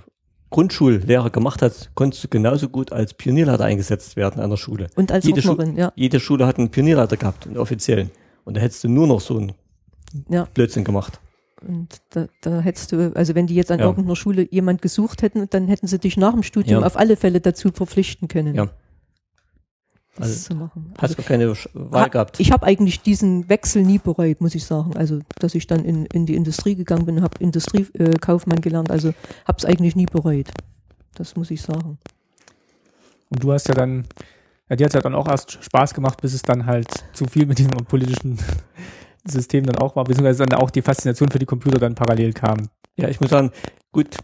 Grundschullehrer 0.51 1.30
gemacht 1.30 1.62
hast, 1.62 1.91
konntest 1.95 2.24
du 2.24 2.28
genauso 2.28 2.68
gut 2.68 2.93
als 2.93 3.14
Pionierleiter 3.14 3.64
eingesetzt 3.64 4.16
werden 4.16 4.41
an 4.41 4.51
der 4.51 4.57
Schule. 4.57 4.89
Und 4.97 5.12
als 5.12 5.24
Jede 5.24 5.43
Schu- 5.43 5.51
Ordnerin, 5.51 5.76
ja. 5.76 5.93
Jede 5.95 6.20
Schule 6.20 6.47
hat 6.47 6.59
einen 6.59 6.70
Pionierleiter 6.70 7.16
gehabt, 7.16 7.47
einen 7.47 7.59
offiziellen. 7.59 8.11
Und 8.45 8.57
da 8.57 8.61
hättest 8.61 8.82
du 8.84 8.89
nur 8.89 9.07
noch 9.07 9.20
so 9.20 9.36
einen 9.39 9.53
Ja. 10.28 10.49
Blödsinn 10.55 10.84
gemacht. 10.84 11.20
Und 11.66 11.89
da, 12.11 12.28
da 12.41 12.61
hättest 12.61 12.93
du, 12.93 13.12
also 13.14 13.34
wenn 13.34 13.47
die 13.47 13.55
jetzt 13.57 13.70
an 13.70 13.80
Ja. 13.80 13.86
irgendeiner 13.86 14.16
Schule 14.16 14.47
jemand 14.51 14.80
gesucht 14.80 15.22
hätten, 15.22 15.49
dann 15.51 15.66
hätten 15.68 15.86
sie 15.86 15.99
dich 15.99 16.16
nach 16.16 16.32
dem 16.32 16.43
Studium 16.45 16.80
Ja. 16.80 16.86
auf 16.86 16.97
alle 16.97 17.16
Fälle 17.16 17.41
dazu 17.41 17.70
verpflichten 17.72 18.26
können. 18.28 18.55
Ja. 18.55 18.68
Das 20.19 20.29
Also, 20.29 20.49
zu 20.49 20.55
machen. 20.57 20.93
Hast 21.01 21.19
du 21.19 21.23
keine 21.23 21.47
Sch- 21.53 21.69
Wahl 21.75 22.03
Ha- 22.03 22.09
gehabt. 22.09 22.41
Ich 22.41 22.51
habe 22.53 22.66
eigentlich 22.66 23.01
diesen 23.01 23.49
Wechsel 23.49 23.83
nie 23.83 23.99
bereut, 23.99 24.41
muss 24.41 24.55
ich 24.55 24.64
sagen. 24.64 24.97
Also, 24.97 25.21
dass 25.39 25.55
ich 25.55 25.66
dann 25.66 25.85
in, 25.85 26.07
in 26.07 26.27
die 26.27 26.35
Industrie 26.35 26.75
gegangen 26.75 27.07
bin, 27.07 27.23
habe 27.23 27.37
Industriekaufmann 27.39 28.59
äh, 28.59 28.61
gelernt, 28.61 28.91
also 28.91 29.12
habe 29.47 29.59
es 29.59 29.64
eigentlich 29.64 29.97
nie 29.97 30.07
bereut. 30.07 30.49
Das 31.14 31.37
muss 31.37 31.51
ich 31.51 31.62
sagen. 31.62 31.99
Und 33.31 33.43
du 33.45 33.53
hast 33.53 33.69
ja 33.69 33.75
dann, 33.75 34.07
ja, 34.69 34.77
dir 34.77 34.87
hat 34.87 34.95
ja 34.95 35.01
dann 35.01 35.14
auch 35.14 35.29
erst 35.29 35.62
Spaß 35.62 35.95
gemacht, 35.95 36.21
bis 36.21 36.35
es 36.35 36.43
dann 36.43 36.66
halt 36.66 36.89
zu 37.12 37.27
viel 37.27 37.47
mit 37.47 37.59
diesem 37.59 37.73
politischen 37.73 38.39
System 39.25 39.66
dann 39.66 39.77
auch 39.77 39.97
war, 39.97 40.05
beziehungsweise 40.05 40.47
dann 40.47 40.59
auch 40.59 40.71
die 40.71 40.83
Faszination 40.83 41.31
für 41.31 41.39
die 41.39 41.47
Computer 41.47 41.79
dann 41.79 41.95
parallel 41.95 42.33
kam. 42.33 42.69
Ja, 42.97 43.09
ich 43.09 43.21
muss 43.21 43.31
sagen, 43.31 43.51
gut, 43.93 44.16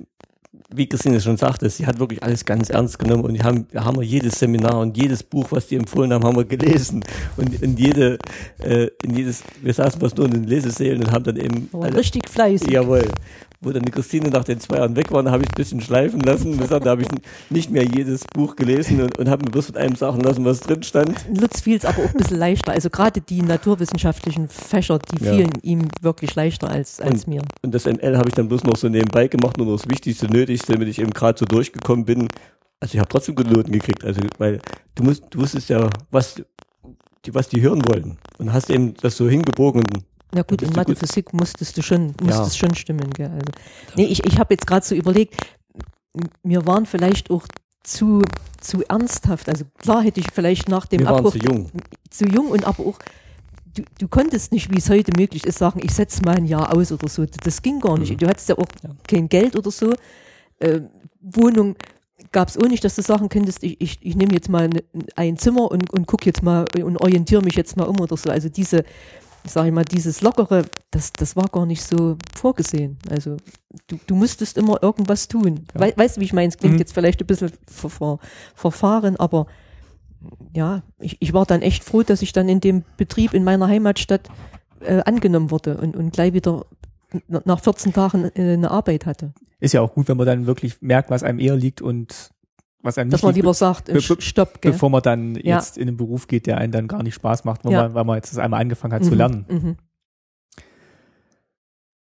wie 0.70 0.88
Christine 0.88 1.20
schon 1.20 1.36
sagte, 1.36 1.68
sie 1.68 1.86
hat 1.86 1.98
wirklich 1.98 2.22
alles 2.22 2.44
ganz 2.44 2.70
ernst 2.70 2.98
genommen 2.98 3.24
und 3.24 3.34
wir 3.34 3.44
haben, 3.44 3.66
wir 3.70 3.84
haben 3.84 4.00
jedes 4.02 4.38
Seminar 4.38 4.80
und 4.80 4.96
jedes 4.96 5.22
Buch, 5.22 5.46
was 5.50 5.66
die 5.66 5.76
empfohlen 5.76 6.12
haben, 6.12 6.24
haben 6.24 6.36
wir 6.36 6.44
gelesen 6.44 7.04
und 7.36 7.62
in 7.62 7.76
jede, 7.76 8.18
äh, 8.58 8.88
in 9.02 9.16
jedes, 9.16 9.42
wir 9.62 9.74
saßen 9.74 10.00
fast 10.00 10.16
nur 10.16 10.26
in 10.26 10.32
den 10.32 10.44
Lesesälen 10.44 11.04
und 11.04 11.12
haben 11.12 11.24
dann 11.24 11.36
eben 11.36 11.68
Aber 11.72 11.84
alle, 11.84 11.96
richtig 11.96 12.28
fleißig. 12.28 12.70
jawohl, 12.70 13.06
wo 13.64 13.72
dann 13.72 13.82
die 13.82 13.90
Christine 13.90 14.28
nach 14.30 14.44
den 14.44 14.60
zwei 14.60 14.76
Jahren 14.76 14.94
weg 14.96 15.10
war, 15.10 15.24
habe 15.30 15.42
ich 15.42 15.48
ein 15.48 15.54
bisschen 15.56 15.80
schleifen 15.80 16.20
lassen, 16.20 16.56
gesagt, 16.58 16.86
da 16.86 16.90
habe 16.90 17.02
ich 17.02 17.08
nicht 17.50 17.70
mehr 17.70 17.84
jedes 17.84 18.22
Buch 18.32 18.56
gelesen 18.56 19.00
und, 19.00 19.18
und 19.18 19.28
habe 19.28 19.44
mir 19.44 19.50
bloß 19.50 19.66
von 19.66 19.76
einem 19.76 19.96
sagen 19.96 20.20
lassen, 20.20 20.44
was 20.44 20.60
drin 20.60 20.82
stand. 20.82 21.24
Lutz 21.36 21.60
fiel 21.60 21.76
es 21.76 21.84
aber 21.84 21.98
auch 22.04 22.08
ein 22.08 22.14
bisschen 22.14 22.38
leichter. 22.38 22.72
Also 22.72 22.90
gerade 22.90 23.20
die 23.20 23.42
naturwissenschaftlichen 23.42 24.48
Fächer, 24.48 24.98
die 24.98 25.24
Ja. 25.24 25.32
fielen 25.32 25.50
ihm 25.62 25.88
wirklich 26.00 26.34
leichter 26.34 26.68
als, 26.68 27.00
als 27.00 27.24
Und- 27.24 27.28
mir. 27.34 27.42
Und 27.62 27.74
das 27.74 27.86
ML 27.86 28.16
habe 28.16 28.28
ich 28.28 28.34
dann 28.34 28.48
bloß 28.48 28.64
noch 28.64 28.76
so 28.76 28.88
nebenbei 28.88 29.28
gemacht, 29.28 29.56
nur 29.58 29.66
noch 29.66 29.76
das 29.80 29.88
Wichtigste, 29.90 30.26
Nötigste, 30.26 30.72
damit 30.72 30.88
ich 30.88 30.98
eben 31.00 31.10
gerade 31.10 31.38
so 31.38 31.44
durchgekommen 31.44 32.04
bin. 32.04 32.28
Also 32.80 32.94
ich 32.94 32.98
habe 32.98 33.08
trotzdem 33.08 33.34
gute 33.34 33.50
Noten 33.50 33.72
gekriegt, 33.72 34.04
also 34.04 34.20
weil 34.38 34.60
du 34.94 35.04
musst, 35.04 35.24
du 35.30 35.40
wusstest 35.40 35.70
ja, 35.70 35.88
was 36.10 36.34
die, 37.24 37.34
was 37.34 37.48
die 37.48 37.62
hören 37.62 37.82
wollten. 37.88 38.18
Und 38.38 38.52
hast 38.52 38.68
eben 38.68 38.94
das 39.00 39.16
so 39.16 39.28
hingebogen 39.28 39.80
und 39.82 40.04
Ja 40.34 40.42
gut, 40.42 40.62
in 40.62 40.70
Mathe, 40.70 40.92
gut. 40.94 40.98
Physik 40.98 41.32
musstest 41.32 41.76
du 41.76 41.82
schon, 41.82 42.14
Ja. 42.20 42.26
musstest 42.26 42.58
schon 42.58 42.74
stimmen. 42.74 43.10
Gell? 43.10 43.30
Also, 43.30 43.52
nee, 43.96 44.06
ich, 44.06 44.24
ich 44.24 44.38
habe 44.38 44.54
jetzt 44.54 44.66
gerade 44.66 44.84
so 44.84 44.94
überlegt, 44.94 45.34
mir 46.42 46.66
waren 46.66 46.86
vielleicht 46.86 47.30
auch 47.30 47.46
zu, 47.82 48.22
zu 48.60 48.82
ernsthaft. 48.88 49.48
Also 49.48 49.64
klar 49.78 50.02
hätte 50.02 50.20
ich 50.20 50.26
vielleicht 50.32 50.68
nach 50.68 50.86
dem 50.86 51.00
wir 51.02 51.08
Abbruch 51.08 51.32
zu 51.32 51.38
jung. 51.38 51.70
zu 52.10 52.24
jung 52.24 52.48
und 52.48 52.64
aber 52.66 52.84
auch, 52.86 52.98
du, 53.74 53.82
du 53.98 54.08
konntest 54.08 54.52
nicht, 54.52 54.70
wie 54.72 54.78
es 54.78 54.88
heute 54.88 55.12
möglich 55.16 55.44
ist, 55.44 55.58
sagen, 55.58 55.80
ich 55.82 55.92
setze 55.92 56.22
mal 56.22 56.36
ein 56.36 56.46
Jahr 56.46 56.74
aus 56.74 56.92
oder 56.92 57.08
so. 57.08 57.26
Das 57.26 57.60
ging 57.62 57.80
gar 57.80 57.98
nicht. 57.98 58.12
Mhm. 58.12 58.18
Du 58.18 58.26
hattest 58.28 58.48
ja 58.48 58.56
auch 58.56 58.66
Ja. 58.82 58.90
kein 59.06 59.28
Geld 59.28 59.54
oder 59.56 59.70
so. 59.70 59.92
Äh, 60.60 60.80
Wohnung 61.20 61.76
gab 62.32 62.48
es 62.48 62.56
auch 62.56 62.68
nicht, 62.68 62.84
dass 62.84 62.94
du 62.94 63.02
sagen 63.02 63.28
könntest, 63.28 63.62
ich, 63.62 63.80
ich, 63.80 63.98
ich 64.00 64.16
nehme 64.16 64.32
jetzt 64.32 64.48
mal 64.48 64.68
ne- 64.68 64.84
ein 65.16 65.36
Zimmer 65.36 65.70
und, 65.70 65.92
und 65.92 66.06
gucke 66.06 66.26
jetzt 66.26 66.42
mal 66.42 66.64
und 66.82 66.96
orientiere 66.98 67.42
mich 67.42 67.54
jetzt 67.54 67.76
mal 67.76 67.84
um 67.84 68.00
oder 68.00 68.16
so. 68.16 68.30
Also 68.30 68.48
diese, 68.48 68.84
sag 69.46 69.66
ich 69.66 69.72
mal, 69.72 69.84
dieses 69.84 70.20
Lockere, 70.22 70.64
das, 70.90 71.12
das 71.12 71.36
war 71.36 71.48
gar 71.48 71.66
nicht 71.66 71.82
so 71.82 72.16
vorgesehen. 72.34 72.98
Also 73.10 73.36
du, 73.88 73.98
du 74.06 74.14
musstest 74.14 74.56
immer 74.58 74.82
irgendwas 74.82 75.28
tun. 75.28 75.66
Ja. 75.74 75.80
Wei, 75.80 75.92
weißt 75.96 76.16
du, 76.16 76.20
wie 76.20 76.24
ich 76.24 76.32
meine? 76.32 76.48
Es 76.48 76.56
klingt 76.58 76.74
Mhm. 76.74 76.80
jetzt 76.80 76.94
vielleicht 76.94 77.20
ein 77.20 77.26
bisschen 77.26 77.52
ver, 77.70 77.90
ver, 77.90 78.18
verfahren, 78.54 79.16
aber 79.16 79.46
ja, 80.54 80.82
ich, 80.98 81.16
ich 81.20 81.32
war 81.34 81.44
dann 81.44 81.60
echt 81.62 81.84
froh, 81.84 82.02
dass 82.02 82.22
ich 82.22 82.32
dann 82.32 82.48
in 82.48 82.60
dem 82.60 82.82
Betrieb 82.96 83.34
in 83.34 83.44
meiner 83.44 83.68
Heimatstadt 83.68 84.28
äh, 84.80 85.02
angenommen 85.04 85.50
wurde 85.50 85.76
und, 85.76 85.96
und 85.96 86.12
gleich 86.12 86.32
wieder 86.32 86.64
nach 87.28 87.60
14 87.60 87.92
Tagen 87.92 88.30
äh, 88.34 88.54
eine 88.54 88.70
Arbeit 88.70 89.04
hatte. 89.06 89.34
Ist 89.60 89.72
ja 89.74 89.80
auch 89.82 89.92
gut, 89.94 90.08
wenn 90.08 90.16
man 90.16 90.26
dann 90.26 90.46
wirklich 90.46 90.80
merkt, 90.80 91.10
was 91.10 91.22
einem 91.22 91.38
eher 91.38 91.56
liegt 91.56 91.82
und 91.82 92.30
was 92.84 92.98
einem 92.98 93.10
Dass 93.10 93.18
nicht 93.18 93.24
man 93.24 93.34
lieber 93.34 93.54
sagt, 93.54 93.88
äh, 93.88 93.94
be- 93.94 94.00
stopp, 94.00 94.60
gell? 94.60 94.72
bevor 94.72 94.90
man 94.90 95.02
dann 95.02 95.34
Ja. 95.36 95.56
jetzt 95.56 95.76
in 95.78 95.88
einen 95.88 95.96
Beruf 95.96 96.26
geht, 96.28 96.46
der 96.46 96.58
einen 96.58 96.70
dann 96.72 96.86
gar 96.86 97.02
nicht 97.02 97.14
Spaß 97.14 97.44
macht, 97.44 97.64
weil, 97.64 97.72
Ja. 97.72 97.82
man, 97.84 97.94
weil 97.94 98.04
man 98.04 98.16
jetzt 98.16 98.30
das 98.30 98.38
einmal 98.38 98.60
angefangen 98.60 98.94
hat 98.94 99.04
zu 99.04 99.10
Mhm, 99.12 99.16
lernen. 99.16 99.44
Mhm. 99.48 99.76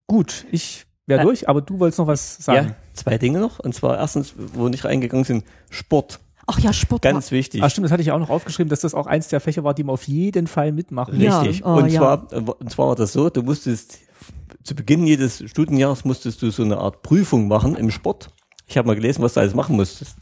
Gut, 0.06 0.44
ich 0.50 0.86
wäre 1.06 1.20
Ja. 1.20 1.24
durch, 1.24 1.48
aber 1.48 1.60
du 1.60 1.78
wolltest 1.78 1.98
noch 1.98 2.06
was 2.06 2.36
sagen. 2.38 2.68
Ja, 2.68 2.74
zwei 2.94 3.18
Dinge 3.18 3.38
noch. 3.38 3.58
Und 3.60 3.74
zwar 3.74 3.98
erstens, 3.98 4.34
wo 4.36 4.64
wir 4.64 4.70
nicht 4.70 4.84
reingegangen 4.84 5.24
sind, 5.24 5.44
Sport. 5.70 6.20
Ach 6.46 6.58
ja, 6.58 6.72
Sport. 6.72 7.02
Ganz 7.02 7.30
wichtig. 7.30 7.62
Ah, 7.62 7.70
stimmt, 7.70 7.84
das 7.84 7.92
hatte 7.92 8.02
ich 8.02 8.10
auch 8.10 8.18
noch 8.18 8.30
aufgeschrieben, 8.30 8.70
dass 8.70 8.80
das 8.80 8.94
auch 8.94 9.06
eins 9.06 9.28
der 9.28 9.38
Fächer 9.40 9.62
war, 9.62 9.72
die 9.74 9.84
man 9.84 9.92
auf 9.92 10.02
jeden 10.08 10.46
Fall 10.48 10.72
mitmachen 10.72 11.20
Ja. 11.20 11.40
Richtig. 11.40 11.64
oh, 11.64 11.74
und, 11.76 11.88
ja. 11.90 12.00
zwar, 12.00 12.32
äh, 12.32 12.36
und 12.40 12.70
zwar 12.70 12.88
war 12.88 12.96
das 12.96 13.12
so, 13.12 13.30
du 13.30 13.42
musstest 13.42 13.98
zu 14.64 14.74
Beginn 14.74 15.06
jedes 15.06 15.48
Studienjahres 15.48 16.04
musstest 16.04 16.42
du 16.42 16.50
so 16.50 16.62
eine 16.64 16.78
Art 16.78 17.02
Prüfung 17.02 17.46
machen 17.46 17.76
im 17.76 17.90
Sport. 17.90 18.30
Ich 18.66 18.76
habe 18.76 18.86
mal 18.88 18.94
gelesen, 18.94 19.22
was 19.22 19.34
du 19.34 19.40
alles 19.40 19.54
machen 19.54 19.76
musstest. 19.76 20.16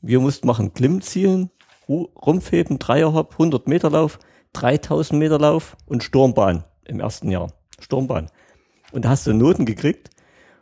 Wir 0.00 0.20
mussten 0.20 0.46
machen 0.46 0.72
Klimmzielen, 0.74 1.50
Ru- 1.88 2.08
Rumpfheben, 2.14 2.78
Dreierhopp, 2.78 3.32
100 3.32 3.66
Meter 3.68 3.90
Lauf, 3.90 4.18
3000 4.52 5.18
Meter 5.18 5.38
Lauf 5.38 5.76
und 5.86 6.02
Sturmbahn 6.02 6.64
im 6.84 7.00
ersten 7.00 7.30
Jahr. 7.30 7.52
Sturmbahn. 7.80 8.28
Und 8.92 9.04
da 9.04 9.10
hast 9.10 9.26
du 9.26 9.32
Noten 9.34 9.66
gekriegt. 9.66 10.10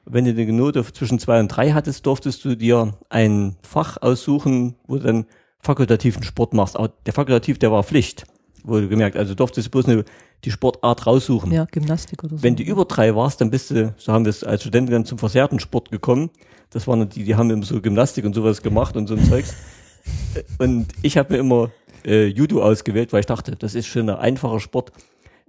Und 0.05 0.15
wenn 0.15 0.25
du 0.25 0.31
eine 0.31 0.53
Note 0.53 0.85
zwischen 0.93 1.19
zwei 1.19 1.41
und 1.41 1.49
drei 1.49 1.73
hattest, 1.73 2.07
durftest 2.07 2.45
du 2.45 2.57
dir 2.57 2.93
ein 3.09 3.57
Fach 3.63 3.99
aussuchen, 4.01 4.77
wo 4.87 4.97
du 4.97 5.03
dann 5.05 5.27
fakultativen 5.61 6.23
Sport 6.23 6.55
machst. 6.55 6.77
Aber 6.77 6.93
der 7.07 7.13
Fakultativ, 7.13 7.59
der 7.59 7.73
war 7.73 7.83
Pflicht, 7.83 8.25
wurde 8.65 8.89
gemerkt. 8.89 9.17
Also 9.17 9.35
durftest 9.35 9.67
du 9.67 9.71
bloß 9.71 9.87
eine, 9.89 10.05
die 10.45 10.51
Sportart 10.51 11.07
raussuchen. 11.07 11.51
Ja, 11.53 11.65
Gymnastik 11.65 12.23
oder 12.25 12.37
so. 12.37 12.43
Wenn 12.43 12.57
du 12.57 12.63
über 12.63 12.85
drei 12.85 13.15
warst, 13.17 13.41
dann 13.41 13.51
bist 13.51 13.71
du, 13.71 13.95
so 13.97 14.13
haben 14.13 14.25
wir 14.25 14.31
es 14.31 14.45
als 14.45 14.61
Studenten 14.63 14.93
dann 14.93 15.05
zum 15.05 15.19
versehrten 15.19 15.59
Sport 15.61 15.91
gekommen. 15.91 16.31
Das 16.71 16.87
waren 16.87 17.09
die, 17.09 17.25
die 17.25 17.35
haben 17.35 17.51
immer 17.51 17.65
so 17.65 17.81
Gymnastik 17.81 18.25
und 18.25 18.35
sowas 18.35 18.63
gemacht 18.63 18.97
und 18.97 19.07
so 19.07 19.15
ein 19.15 19.25
Zeugs. 19.25 19.55
Und 20.59 20.87
ich 21.03 21.19
habe 21.19 21.33
mir 21.33 21.41
immer 21.41 21.71
äh, 22.05 22.27
Judo 22.27 22.63
ausgewählt, 22.63 23.13
weil 23.13 23.21
ich 23.21 23.27
dachte, 23.27 23.57
das 23.57 23.75
ist 23.75 23.87
schon 23.87 24.09
ein 24.09 24.17
einfacher 24.17 24.61
Sport. 24.61 24.93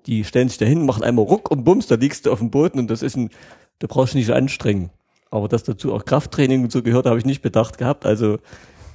Die 0.08 0.24
stellen 0.24 0.50
sich 0.50 0.58
dahin, 0.58 0.84
machen 0.84 1.04
einmal 1.04 1.26
Ruck 1.26 1.52
und 1.52 1.64
Bums, 1.64 1.86
da 1.86 1.94
liegst 1.96 2.26
du 2.26 2.32
auf 2.32 2.40
dem 2.40 2.50
Boden 2.50 2.80
und 2.80 2.90
das 2.90 3.04
ist 3.04 3.16
ein, 3.16 3.30
da 3.78 3.88
brauchst 3.88 4.14
du 4.14 4.18
nicht 4.18 4.32
anstrengen. 4.32 4.90
Aber 5.30 5.48
dass 5.48 5.64
dazu 5.64 5.94
auch 5.94 6.06
Krafttraining 6.06 6.64
und 6.64 6.72
so 6.72 6.82
gehört, 6.82 7.06
habe 7.06 7.20
ich 7.20 7.26
nicht 7.26 7.42
bedacht 7.42 7.78
gehabt. 7.78 8.06
Also 8.06 8.40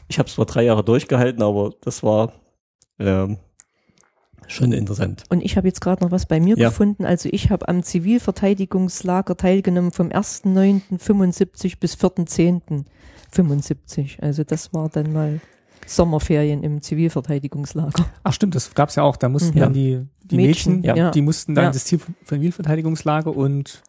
ich 0.09 0.19
habe 0.19 0.29
es 0.29 0.35
zwar 0.35 0.47
drei 0.47 0.65
Jahre 0.65 0.83
durchgehalten, 0.83 1.43
aber 1.43 1.73
das 1.83 2.03
war 2.03 2.33
ähm, 2.99 3.39
schon 4.49 4.73
interessant. 4.73 5.25
Und 5.31 5.43
ich 5.43 5.57
habe 5.57 5.67
jetzt 5.69 5.81
gerade 5.81 6.03
noch 6.05 6.11
was 6.11 6.27
bei 6.27 6.41
mir 6.41 6.57
Ja. 6.57 6.69
gefunden. 6.69 7.05
Also 7.05 7.29
ich 7.33 7.51
habe 7.51 7.69
am 7.69 7.83
Zivilverteidigungslager 7.83 9.37
teilgenommen 9.37 9.93
vom 9.93 10.09
1.9.75 10.11 11.79
bis 11.81 11.95
4.10.75. 11.97 14.21
Also 14.23 14.45
das 14.45 14.73
war 14.73 14.89
dann 14.89 15.13
mal 15.13 15.41
Sommerferien 15.87 16.63
im 16.63 16.81
Zivilverteidigungslager. 16.83 18.07
Ach 18.23 18.33
stimmt, 18.33 18.55
das 18.55 18.73
gab's 18.75 18.95
ja 18.97 19.03
auch. 19.03 19.17
Da 19.17 19.29
mussten 19.29 19.57
Ja. 19.59 19.65
dann 19.65 19.73
die, 19.73 20.01
die 20.25 20.37
Mädchen, 20.37 20.77
Mädchen, 20.81 20.97
ja. 20.97 21.11
die 21.11 21.23
mussten 21.23 21.55
dann 21.55 21.65
Ja. 21.67 21.71
das 21.73 21.85
Zivilverteidigungslager 21.87 23.35
und 23.35 23.83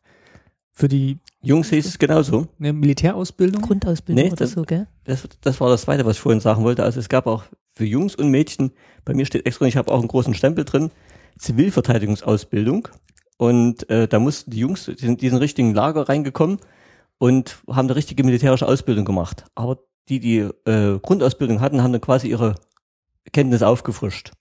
für 0.71 0.87
die 0.87 1.19
Jungs 1.41 1.69
hieß 1.69 1.85
es 1.85 1.99
genauso. 1.99 2.47
ne, 2.57 2.73
Militärausbildung. 2.73 3.61
Grundausbildung 3.61 4.23
Nee, 4.23 4.29
oder 4.31 4.37
das- 4.37 4.51
so, 4.53 4.63
gell? 4.63 4.87
Das, 5.03 5.27
das 5.41 5.61
war 5.61 5.69
das 5.69 5.83
Zweite, 5.83 6.03
was 6.05 6.15
ich 6.15 6.21
vorhin 6.21 6.39
sagen 6.41 6.63
wollte. 6.63 6.83
Also 6.83 6.99
es 6.99 7.09
gab 7.09 7.27
auch 7.27 7.43
für 7.76 7.86
Jungs 7.86 8.15
und 8.15 8.30
Mädchen, 8.30 8.71
bei 9.05 9.13
mir 9.13 9.26
steht 9.26 9.45
extra, 9.45 9.65
ich 9.65 9.78
habe 9.78 9.91
auch 9.91 9.99
einen 9.99 10.07
großen 10.07 10.34
Stempel 10.34 10.65
drin, 10.65 10.91
Zivilverteidigungsausbildung. 11.38 12.88
Und 13.38 13.89
äh, 13.89 14.07
da 14.07 14.19
mussten 14.19 14.51
die 14.51 14.59
Jungs 14.59 14.86
die 14.86 14.95
sind 14.95 15.09
in 15.09 15.17
diesen 15.17 15.39
richtigen 15.39 15.74
Lager 15.74 16.07
reingekommen 16.07 16.59
und 17.17 17.57
haben 17.67 17.88
eine 17.88 17.95
richtige 17.95 18.24
militärische 18.24 18.67
Ausbildung 18.67 19.05
gemacht. 19.05 19.45
Aber 19.55 19.80
die, 20.09 20.19
die 20.19 20.39
äh, 20.39 20.99
Grundausbildung 21.01 21.61
hatten, 21.61 21.82
haben 21.82 21.91
dann 21.91 22.01
quasi 22.01 22.28
ihre 22.28 22.55
Kenntnisse 23.32 23.67
aufgefrischt. 23.67 24.32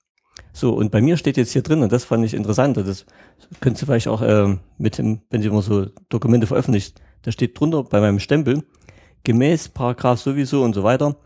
So, 0.53 0.74
und 0.74 0.91
bei 0.91 1.01
mir 1.01 1.16
steht 1.16 1.37
jetzt 1.37 1.53
hier 1.53 1.62
drin, 1.62 1.83
und 1.83 1.93
das 1.93 2.05
fand 2.05 2.24
ich 2.24 2.35
interessant, 2.35 2.76
das 2.76 3.07
könntest 3.61 3.83
du 3.83 3.87
vielleicht 3.87 4.09
auch 4.09 4.22
ähm, 4.22 4.61
mit 4.76 4.99
dem, 4.99 5.22
wenn 5.30 5.41
du 5.41 5.49
immer 5.49 5.62
so 5.62 5.87
Dokumente 6.09 6.47
veröffentlicht, 6.47 7.01
da 7.22 7.33
steht 7.33 7.59
drunter 7.59 7.85
bei 7.85 8.01
meinem 8.01 8.18
Stempel, 8.18 8.62
gemäß 9.24 9.68
Paragraph 9.70 10.20
sowieso 10.20 10.62
und 10.62 10.74
so 10.74 10.83
weiter, 10.83 11.16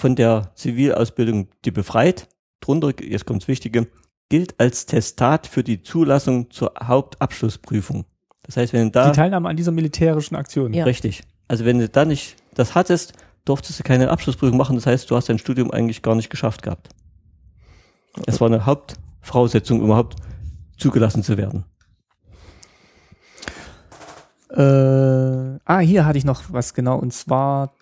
von 0.00 0.16
der 0.16 0.50
Zivilausbildung 0.54 1.48
die 1.64 1.70
befreit, 1.70 2.28
drunter, 2.60 2.92
jetzt 3.02 3.26
kommt's 3.26 3.48
Wichtige, 3.48 3.86
gilt 4.28 4.58
als 4.58 4.86
Testat 4.86 5.46
für 5.46 5.62
die 5.62 5.82
Zulassung 5.82 6.50
zur 6.50 6.72
Hauptabschlussprüfung. 6.82 8.06
Das 8.42 8.56
heißt, 8.56 8.72
wenn 8.72 8.86
du 8.86 8.90
da, 8.90 9.10
Die 9.10 9.16
Teilnahme 9.16 9.48
an 9.48 9.56
dieser 9.56 9.72
militärischen 9.72 10.36
Aktion. 10.36 10.72
Ja. 10.72 10.84
richtig, 10.84 11.22
also 11.48 11.64
wenn 11.64 11.78
du 11.78 11.88
da 11.88 12.04
nicht 12.04 12.36
das 12.54 12.74
hattest, 12.74 13.12
durftest 13.44 13.78
du 13.78 13.82
keine 13.82 14.10
Abschlussprüfung 14.10 14.56
machen, 14.56 14.76
das 14.76 14.86
heißt, 14.86 15.10
du 15.10 15.16
hast 15.16 15.28
dein 15.28 15.38
Studium 15.38 15.70
eigentlich 15.70 16.02
gar 16.02 16.14
nicht 16.14 16.30
geschafft 16.30 16.62
gehabt. 16.62 16.88
Das 18.26 18.40
war 18.40 18.48
eine 18.48 18.66
Hauptvoraussetzung, 18.66 19.80
um 19.80 19.86
überhaupt 19.86 20.16
zugelassen 20.76 21.22
zu 21.22 21.36
werden. 21.36 21.64
Äh, 24.50 25.60
ah, 25.64 25.78
hier 25.78 26.06
hatte 26.06 26.18
ich 26.18 26.24
noch 26.24 26.42
was 26.48 26.74
genau, 26.74 26.98
und 26.98 27.12
zwar, 27.12 27.72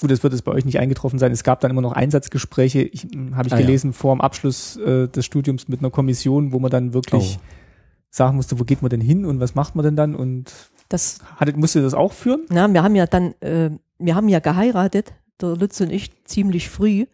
gut, 0.00 0.10
das 0.10 0.22
wird 0.22 0.32
es 0.32 0.42
bei 0.42 0.52
euch 0.52 0.64
nicht 0.64 0.78
eingetroffen 0.78 1.18
sein, 1.18 1.32
es 1.32 1.44
gab 1.44 1.60
dann 1.60 1.70
immer 1.70 1.80
noch 1.82 1.92
Einsatzgespräche, 1.92 2.82
ich, 2.82 3.02
hm, 3.02 3.36
habe 3.36 3.48
ich 3.48 3.52
Ah, 3.54 3.58
ja. 3.58 3.66
gelesen, 3.66 3.92
vor 3.92 4.14
dem 4.14 4.20
Abschluss 4.20 4.76
äh, 4.78 5.08
des 5.08 5.24
Studiums 5.26 5.68
mit 5.68 5.80
einer 5.80 5.90
Kommission, 5.90 6.52
wo 6.52 6.58
man 6.58 6.70
dann 6.70 6.94
wirklich 6.94 7.38
Oh. 7.38 7.42
sagen 8.10 8.36
musste, 8.36 8.58
wo 8.58 8.64
geht 8.64 8.82
man 8.82 8.90
denn 8.90 9.00
hin 9.00 9.24
und 9.24 9.40
was 9.40 9.54
macht 9.54 9.74
man 9.74 9.84
denn 9.84 9.96
dann 9.96 10.14
und 10.14 10.52
Das, 10.88 11.18
hattet, 11.36 11.56
musste 11.56 11.82
das 11.82 11.94
auch 11.94 12.12
führen? 12.12 12.42
na, 12.50 12.72
wir 12.72 12.82
haben 12.82 12.94
ja 12.96 13.06
dann, 13.06 13.34
äh, 13.40 13.70
wir 13.98 14.14
haben 14.14 14.28
ja 14.28 14.40
geheiratet, 14.40 15.12
der 15.40 15.56
Lutz 15.56 15.80
und 15.80 15.90
ich, 15.90 16.10
ziemlich 16.24 16.68
früh, 16.68 17.06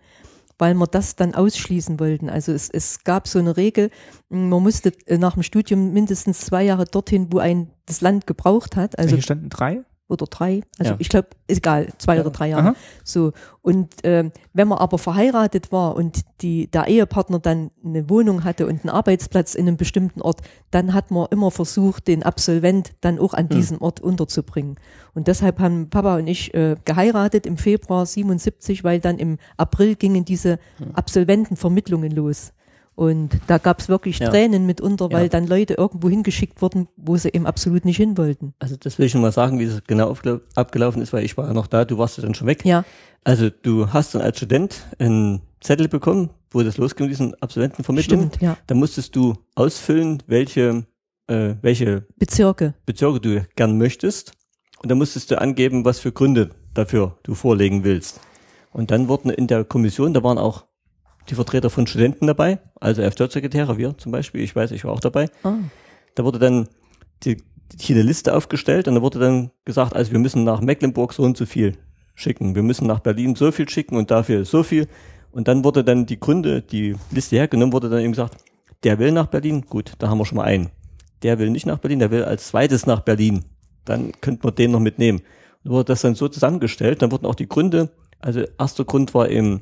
weil 0.58 0.74
wir 0.74 0.86
das 0.88 1.14
dann 1.14 1.34
ausschließen 1.36 2.00
wollten. 2.00 2.28
Also 2.28 2.50
es, 2.52 2.68
es 2.68 3.04
gab 3.04 3.28
so 3.28 3.38
eine 3.38 3.56
Regel, 3.56 3.90
mh, 4.28 4.48
man 4.48 4.62
musste 4.62 4.92
äh, 5.06 5.16
nach 5.18 5.34
dem 5.34 5.42
Studium 5.44 5.92
mindestens 5.92 6.40
zwei 6.40 6.64
Jahre 6.64 6.84
dorthin, 6.84 7.28
wo 7.32 7.38
ein 7.38 7.70
das 7.86 8.00
Land 8.00 8.26
gebraucht 8.26 8.74
hat. 8.76 8.98
Also 8.98 9.14
Hier 9.14 9.22
standen 9.22 9.50
drei. 9.50 9.82
Oder 10.08 10.26
drei. 10.26 10.62
Also 10.78 10.92
Ja. 10.92 10.96
ich 10.98 11.08
glaube, 11.08 11.28
egal, 11.48 11.88
zwei 11.98 12.20
oder 12.20 12.30
drei 12.30 12.48
Jahre. 12.48 12.68
Aha. 12.70 12.76
So. 13.04 13.32
Und 13.62 13.94
ähm, 14.04 14.32
wenn 14.54 14.66
man 14.68 14.78
aber 14.78 14.96
verheiratet 14.98 15.70
war 15.70 15.94
und 15.94 16.22
die, 16.40 16.70
der 16.70 16.86
Ehepartner 16.88 17.38
dann 17.38 17.70
eine 17.84 18.08
Wohnung 18.08 18.44
hatte 18.44 18.66
und 18.66 18.80
einen 18.84 18.88
Arbeitsplatz 18.88 19.54
in 19.54 19.68
einem 19.68 19.76
bestimmten 19.76 20.22
Ort, 20.22 20.40
dann 20.70 20.94
hat 20.94 21.10
man 21.10 21.26
immer 21.30 21.50
versucht, 21.50 22.08
den 22.08 22.22
Absolvent 22.22 22.92
dann 23.02 23.18
auch 23.18 23.34
an 23.34 23.48
diesem 23.50 23.80
Ort 23.82 24.00
unterzubringen. 24.00 24.76
Und 25.14 25.28
deshalb 25.28 25.58
haben 25.58 25.90
Papa 25.90 26.16
und 26.16 26.26
ich 26.26 26.54
äh, 26.54 26.76
geheiratet 26.84 27.44
im 27.44 27.58
Februar 27.58 28.06
77, 28.06 28.84
weil 28.84 29.00
dann 29.00 29.18
im 29.18 29.38
April 29.58 29.94
gingen 29.94 30.24
diese 30.24 30.58
Absolventenvermittlungen 30.94 32.12
los. 32.12 32.52
Und 32.98 33.38
da 33.46 33.58
gab 33.58 33.78
es 33.78 33.88
wirklich 33.88 34.18
Ja. 34.18 34.28
Tränen 34.28 34.66
mitunter, 34.66 35.12
weil 35.12 35.22
Ja. 35.24 35.28
dann 35.28 35.46
Leute 35.46 35.74
irgendwo 35.74 36.08
hingeschickt 36.10 36.60
wurden, 36.60 36.88
wo 36.96 37.16
sie 37.16 37.28
eben 37.32 37.46
absolut 37.46 37.84
nicht 37.84 37.96
hin 37.96 38.18
wollten. 38.18 38.54
Also 38.58 38.74
das 38.76 38.98
will 38.98 39.06
ich 39.06 39.12
schon 39.12 39.20
mal 39.20 39.30
sagen, 39.30 39.60
wie 39.60 39.64
es 39.64 39.80
genau 39.86 40.12
abgelaufen 40.56 41.00
ist, 41.00 41.12
weil 41.12 41.24
ich 41.24 41.36
war 41.36 41.46
ja 41.46 41.52
noch 41.54 41.68
da, 41.68 41.84
du 41.84 41.96
warst 41.96 42.16
ja 42.18 42.24
dann 42.24 42.34
schon 42.34 42.48
weg. 42.48 42.64
Ja, 42.64 42.84
Also 43.22 43.50
du 43.50 43.92
hast 43.92 44.16
dann 44.16 44.22
als 44.22 44.38
Student 44.38 44.84
einen 44.98 45.42
Zettel 45.60 45.86
bekommen, 45.86 46.30
wo 46.50 46.60
das 46.64 46.76
losging 46.76 47.06
mit 47.06 47.12
diesen 47.12 47.40
Absolventenvermittlungen. 47.40 48.30
stimmt, 48.30 48.42
ja. 48.42 48.56
Da 48.66 48.74
musstest 48.74 49.14
du 49.14 49.34
ausfüllen, 49.54 50.20
welche, 50.26 50.84
äh, 51.28 51.54
welche 51.62 52.04
Bezirke. 52.16 52.74
Bezirke 52.84 53.20
du 53.20 53.46
gern 53.54 53.78
möchtest. 53.78 54.32
Und 54.82 54.90
dann 54.90 54.98
musstest 54.98 55.30
du 55.30 55.40
angeben, 55.40 55.84
was 55.84 56.00
für 56.00 56.10
Gründe 56.10 56.50
dafür 56.74 57.16
du 57.22 57.34
vorlegen 57.36 57.84
willst. 57.84 58.18
Und 58.72 58.90
dann 58.90 59.06
wurden 59.06 59.30
in 59.30 59.46
der 59.46 59.64
Kommission, 59.64 60.14
da 60.14 60.22
waren 60.24 60.38
auch 60.38 60.64
die 61.28 61.34
Vertreter 61.34 61.70
von 61.70 61.86
Studenten 61.86 62.26
dabei, 62.26 62.58
also 62.80 63.02
FJ-Sekretäre, 63.02 63.78
wir 63.78 63.96
zum 63.98 64.12
Beispiel, 64.12 64.40
ich 64.42 64.54
weiß, 64.54 64.70
ich 64.70 64.84
war 64.84 64.92
auch 64.92 65.00
dabei. 65.00 65.28
Ah. 65.42 65.54
Da 66.14 66.24
wurde 66.24 66.38
dann 66.38 66.68
die, 67.24 67.42
hier 67.78 67.96
eine 67.96 68.04
Liste 68.04 68.34
aufgestellt 68.34 68.88
und 68.88 68.94
da 68.94 69.02
wurde 69.02 69.18
dann 69.18 69.50
gesagt, 69.64 69.94
also 69.94 70.12
wir 70.12 70.18
müssen 70.18 70.44
nach 70.44 70.60
Mecklenburg 70.60 71.12
so 71.12 71.22
und 71.22 71.36
so 71.36 71.46
viel 71.46 71.76
schicken. 72.14 72.54
Wir 72.54 72.62
müssen 72.62 72.86
nach 72.86 73.00
Berlin 73.00 73.34
so 73.36 73.52
viel 73.52 73.68
schicken 73.68 73.96
und 73.96 74.10
dafür 74.10 74.44
so 74.44 74.62
viel. 74.62 74.88
Und 75.30 75.48
dann 75.48 75.64
wurde 75.64 75.84
dann 75.84 76.06
die 76.06 76.18
Gründe, 76.18 76.62
die 76.62 76.96
Liste 77.10 77.36
hergenommen, 77.36 77.72
wurde 77.72 77.88
dann 77.88 78.00
eben 78.00 78.12
gesagt, 78.12 78.38
der 78.82 78.98
will 78.98 79.12
nach 79.12 79.26
Berlin, 79.26 79.62
gut, 79.68 79.92
da 79.98 80.08
haben 80.08 80.18
wir 80.18 80.24
schon 80.24 80.36
mal 80.36 80.44
einen. 80.44 80.70
Der 81.22 81.38
will 81.38 81.50
nicht 81.50 81.66
nach 81.66 81.78
Berlin, 81.78 81.98
der 81.98 82.10
will 82.10 82.24
als 82.24 82.48
zweites 82.48 82.86
nach 82.86 83.00
Berlin. 83.00 83.44
Dann 83.84 84.12
könnte 84.20 84.46
man 84.46 84.54
den 84.54 84.70
noch 84.70 84.80
mitnehmen. 84.80 85.20
Und 85.64 85.70
wurde 85.70 85.86
das 85.86 86.02
dann 86.02 86.14
so 86.14 86.28
zusammengestellt, 86.28 87.02
dann 87.02 87.10
wurden 87.12 87.26
auch 87.26 87.34
die 87.34 87.48
Gründe, 87.48 87.90
also 88.20 88.42
erster 88.58 88.84
Grund 88.84 89.14
war 89.14 89.28
eben, 89.28 89.60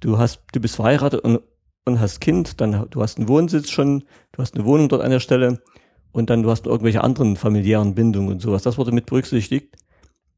du 0.00 0.18
hast, 0.18 0.42
du 0.52 0.60
bist 0.60 0.76
verheiratet 0.76 1.20
und, 1.20 1.40
und 1.84 2.00
hast 2.00 2.20
Kind, 2.20 2.60
dann 2.60 2.86
du 2.90 3.02
hast 3.02 3.18
einen 3.18 3.28
Wohnsitz 3.28 3.70
schon, 3.70 4.04
du 4.32 4.42
hast 4.42 4.54
eine 4.54 4.64
Wohnung 4.64 4.88
dort 4.88 5.02
an 5.02 5.10
der 5.10 5.20
Stelle 5.20 5.60
und 6.12 6.30
dann 6.30 6.42
du 6.42 6.50
hast 6.50 6.66
irgendwelche 6.66 7.02
anderen 7.04 7.36
familiären 7.36 7.94
Bindungen 7.94 8.30
und 8.32 8.40
sowas. 8.42 8.62
Das 8.62 8.78
wurde 8.78 8.92
mit 8.92 9.06
berücksichtigt. 9.06 9.76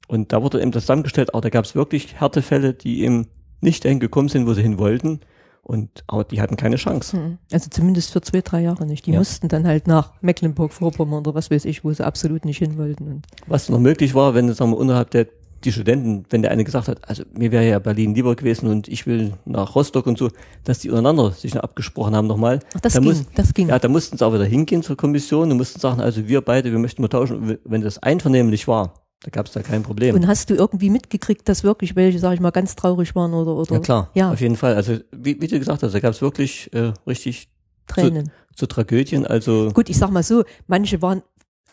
Und 0.09 0.33
da 0.33 0.43
wurde 0.43 0.61
eben 0.61 0.73
das 0.73 0.85
zusammengestellt, 0.85 1.33
aber 1.35 1.41
da 1.41 1.51
gab 1.51 1.65
es 1.65 1.77
wirklich 1.77 2.19
Härtefälle, 2.21 2.75
die 2.75 3.03
eben 3.03 3.29
nicht 3.61 3.85
dahin 3.85 4.01
gekommen 4.01 4.29
sind, 4.29 4.47
wo 4.47 4.55
sie 4.55 4.63
hin 4.63 4.79
wollten. 4.79 5.21
Und 5.63 6.03
aber 6.09 6.25
die 6.25 6.41
hatten 6.41 6.57
keine 6.57 6.77
Chance. 6.77 7.17
Mhm. 7.17 7.39
Also 7.53 7.69
zumindest 7.71 8.11
für 8.11 8.21
zwei, 8.21 8.41
drei 8.41 8.63
Jahre 8.63 8.87
nicht. 8.87 9.07
Die 9.07 9.13
Ja. 9.13 9.19
mussten 9.19 9.47
dann 9.47 9.67
halt 9.69 9.87
nach 9.87 10.15
Mecklenburg-Vorpommern 10.21 11.21
oder 11.21 11.35
was 11.35 11.51
weiß 11.51 11.65
ich, 11.67 11.85
wo 11.85 11.93
sie 11.93 12.05
absolut 12.05 12.45
nicht 12.45 12.59
hin 12.59 12.77
wollten. 12.77 13.07
Und 13.07 13.27
Was 13.47 13.69
noch 13.69 13.79
möglich 13.79 14.15
war, 14.15 14.35
wenn 14.35 14.53
sagen 14.53 14.73
wir, 14.73 14.79
unterhalb 14.79 15.11
der 15.11 15.29
die 15.65 15.73
Studenten, 15.73 16.25
wenn 16.31 16.43
der 16.43 16.51
eine 16.51 16.65
gesagt 16.65 16.89
hat, 16.89 17.09
also 17.09 17.23
mir 17.33 17.53
wäre 17.53 17.69
ja 17.69 17.79
Berlin 17.79 18.15
lieber 18.15 18.35
gewesen 18.35 18.69
und 18.69 18.89
ich 18.89 19.07
will 19.07 19.35
nach 19.45 19.75
Rostock 19.75 20.07
und 20.07 20.19
so, 20.19 20.31
dass 20.65 20.79
die 20.79 20.89
untereinander 20.89 21.33
sich 21.33 21.55
noch 21.55 21.63
abgesprochen 21.63 22.15
haben 22.17 22.27
nochmal. 22.27 22.61
Ach, 22.75 22.81
das 22.81 22.95
Da 22.95 23.01
ging, 23.01 23.09
muss- 23.11 23.25
das 23.35 23.53
ging. 23.55 23.69
Ja, 23.69 23.79
da 23.79 23.89
mussten 23.89 24.17
sie 24.17 24.25
auch 24.27 24.33
wieder 24.33 24.45
hingehen 24.45 24.83
zur 24.83 24.97
Kommission 24.97 25.51
und 25.51 25.57
mussten 25.59 25.79
sagen, 25.81 26.01
also 26.01 26.27
wir 26.29 26.41
beide, 26.41 26.73
wir 26.73 26.79
möchten 26.79 27.03
mal 27.03 27.09
tauschen. 27.09 27.37
Und 27.37 27.59
Wenn 27.65 27.83
das 27.83 27.99
einvernehmlich 27.99 28.67
war, 28.69 28.95
da 29.23 29.31
gab 29.31 29.47
es 29.47 29.53
da 29.53 29.61
kein 29.61 29.83
Problem. 29.83 30.15
Und 30.15 30.27
hast 30.27 30.49
du 30.49 30.55
irgendwie 30.55 30.89
mitgekriegt, 30.89 31.47
dass 31.47 31.63
wirklich 31.63 31.95
welche, 31.95 32.19
sag 32.19 32.33
ich 32.33 32.41
mal, 32.41 32.51
ganz 32.53 32.75
traurig 32.75 33.15
waren 33.15 33.35
oder, 33.35 33.55
oder 33.55 33.75
ja 33.75 33.81
klar, 33.81 34.11
ja, 34.15 34.33
auf 34.33 34.41
jeden 34.41 34.57
Fall. 34.57 34.75
Also 34.75 34.97
wie, 35.13 35.39
wie 35.43 35.47
du 35.47 35.59
gesagt 35.59 35.83
hast, 35.83 35.93
da 35.95 36.01
gab 36.01 36.13
es 36.15 36.23
wirklich 36.23 36.73
äh, 36.73 36.93
richtig 37.07 37.49
Tränen. 37.87 38.31
zu 38.55 38.67
Tragödien. 38.67 39.27
Also 39.27 39.71
Gut, 39.75 39.91
ich 39.91 39.99
sag 39.99 40.11
mal 40.11 40.23
so, 40.23 40.45
manche 40.69 41.03
waren 41.03 41.23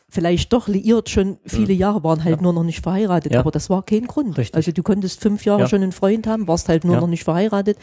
vielleicht 0.09 0.53
doch 0.53 0.67
liiert 0.67 1.09
schon 1.09 1.37
viele 1.45 1.73
Jahre, 1.73 2.03
waren 2.03 2.23
halt 2.23 2.41
nur 2.41 2.53
noch 2.53 2.63
nicht 2.63 2.81
verheiratet, 2.81 3.33
Ja. 3.33 3.39
aber 3.41 3.51
das 3.51 3.69
war 3.69 3.83
kein 3.83 4.07
Grund. 4.07 4.37
Richtig. 4.37 4.55
Also 4.55 4.71
du 4.71 4.81
konntest 4.83 5.21
fünf 5.21 5.43
Jahre 5.45 5.61
Ja. 5.61 5.67
schon 5.67 5.83
einen 5.83 5.91
Freund 5.91 6.27
haben, 6.27 6.47
warst 6.47 6.69
halt 6.69 6.85
nur 6.85 6.95
Ja. 6.95 7.01
noch 7.01 7.07
nicht 7.07 7.23
verheiratet. 7.23 7.77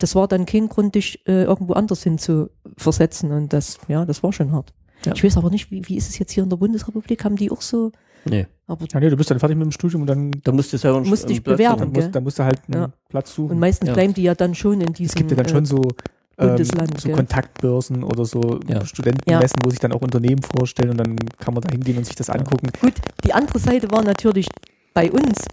das 0.00 0.16
war 0.16 0.26
dann 0.26 0.44
kein 0.44 0.68
Grund, 0.68 0.96
dich 0.96 1.24
äh, 1.28 1.44
irgendwo 1.44 1.72
anders 1.74 2.02
hin 2.02 2.18
zu 2.18 2.50
versetzen. 2.76 3.30
Und 3.30 3.52
das, 3.52 3.78
ja, 3.86 4.04
das 4.04 4.24
war 4.24 4.32
schon 4.32 4.50
hart. 4.50 4.72
Ja. 5.06 5.12
Ich 5.14 5.22
weiß 5.22 5.36
aber 5.36 5.50
nicht, 5.50 5.70
wie, 5.70 5.86
wie 5.88 5.96
ist 5.96 6.08
es 6.08 6.18
jetzt 6.18 6.32
hier 6.32 6.42
in 6.42 6.50
der 6.50 6.56
Bundesrepublik? 6.56 7.24
Haben 7.24 7.36
die 7.36 7.48
auch 7.50 7.60
so, 7.62 7.92
Nee. 8.24 8.46
aber 8.66 8.86
Ja, 8.92 8.98
nee, 8.98 9.08
du 9.08 9.16
bist 9.16 9.30
dann 9.30 9.38
fertig 9.38 9.56
mit 9.56 9.66
dem 9.66 9.70
Studium 9.70 10.00
und 10.02 10.08
dann, 10.08 10.32
Da 10.42 10.50
musst 10.50 10.72
du 10.72 10.78
selber 10.78 10.96
einen 10.98 11.08
Musst 11.08 11.28
dich 11.28 11.44
Platz 11.44 11.56
bewerben. 11.58 11.78
dann, 11.80 11.92
musst, 11.92 12.12
dann 12.14 12.24
musst 12.24 12.38
du 12.40 12.42
halt 12.44 12.58
einen 12.66 12.82
Ja. 12.82 12.92
Platz 13.08 13.34
suchen. 13.34 13.52
und 13.52 13.58
meistens 13.60 13.86
Ja. 13.88 13.94
bleiben 13.94 14.14
die 14.14 14.24
ja 14.24 14.34
dann 14.34 14.54
schon 14.56 14.80
in 14.80 14.92
diesem. 14.94 15.06
es 15.10 15.14
gibt 15.14 15.30
ja 15.30 15.36
dann 15.36 15.48
schon 15.48 15.64
äh, 15.64 15.88
so, 16.36 16.42
ähm, 16.42 16.48
Bundesland, 16.50 17.00
so 17.00 17.08
gell? 17.08 17.16
Kontaktbörsen 17.16 18.04
oder 18.04 18.24
so 18.24 18.60
Ja. 18.66 18.84
Studentenmessen, 18.84 19.58
wo 19.64 19.70
sich 19.70 19.78
dann 19.80 19.92
auch 19.92 20.00
Unternehmen 20.02 20.42
vorstellen 20.42 20.90
und 20.90 20.98
dann 20.98 21.16
kann 21.38 21.54
man 21.54 21.62
da 21.62 21.70
hingehen 21.72 21.98
und 21.98 22.04
sich 22.04 22.16
das 22.16 22.30
angucken. 22.30 22.68
Gut, 22.80 22.94
die 23.24 23.32
andere 23.32 23.58
Seite 23.58 23.90
war 23.90 24.02
natürlich 24.02 24.46
bei 24.92 25.10
uns. 25.10 25.44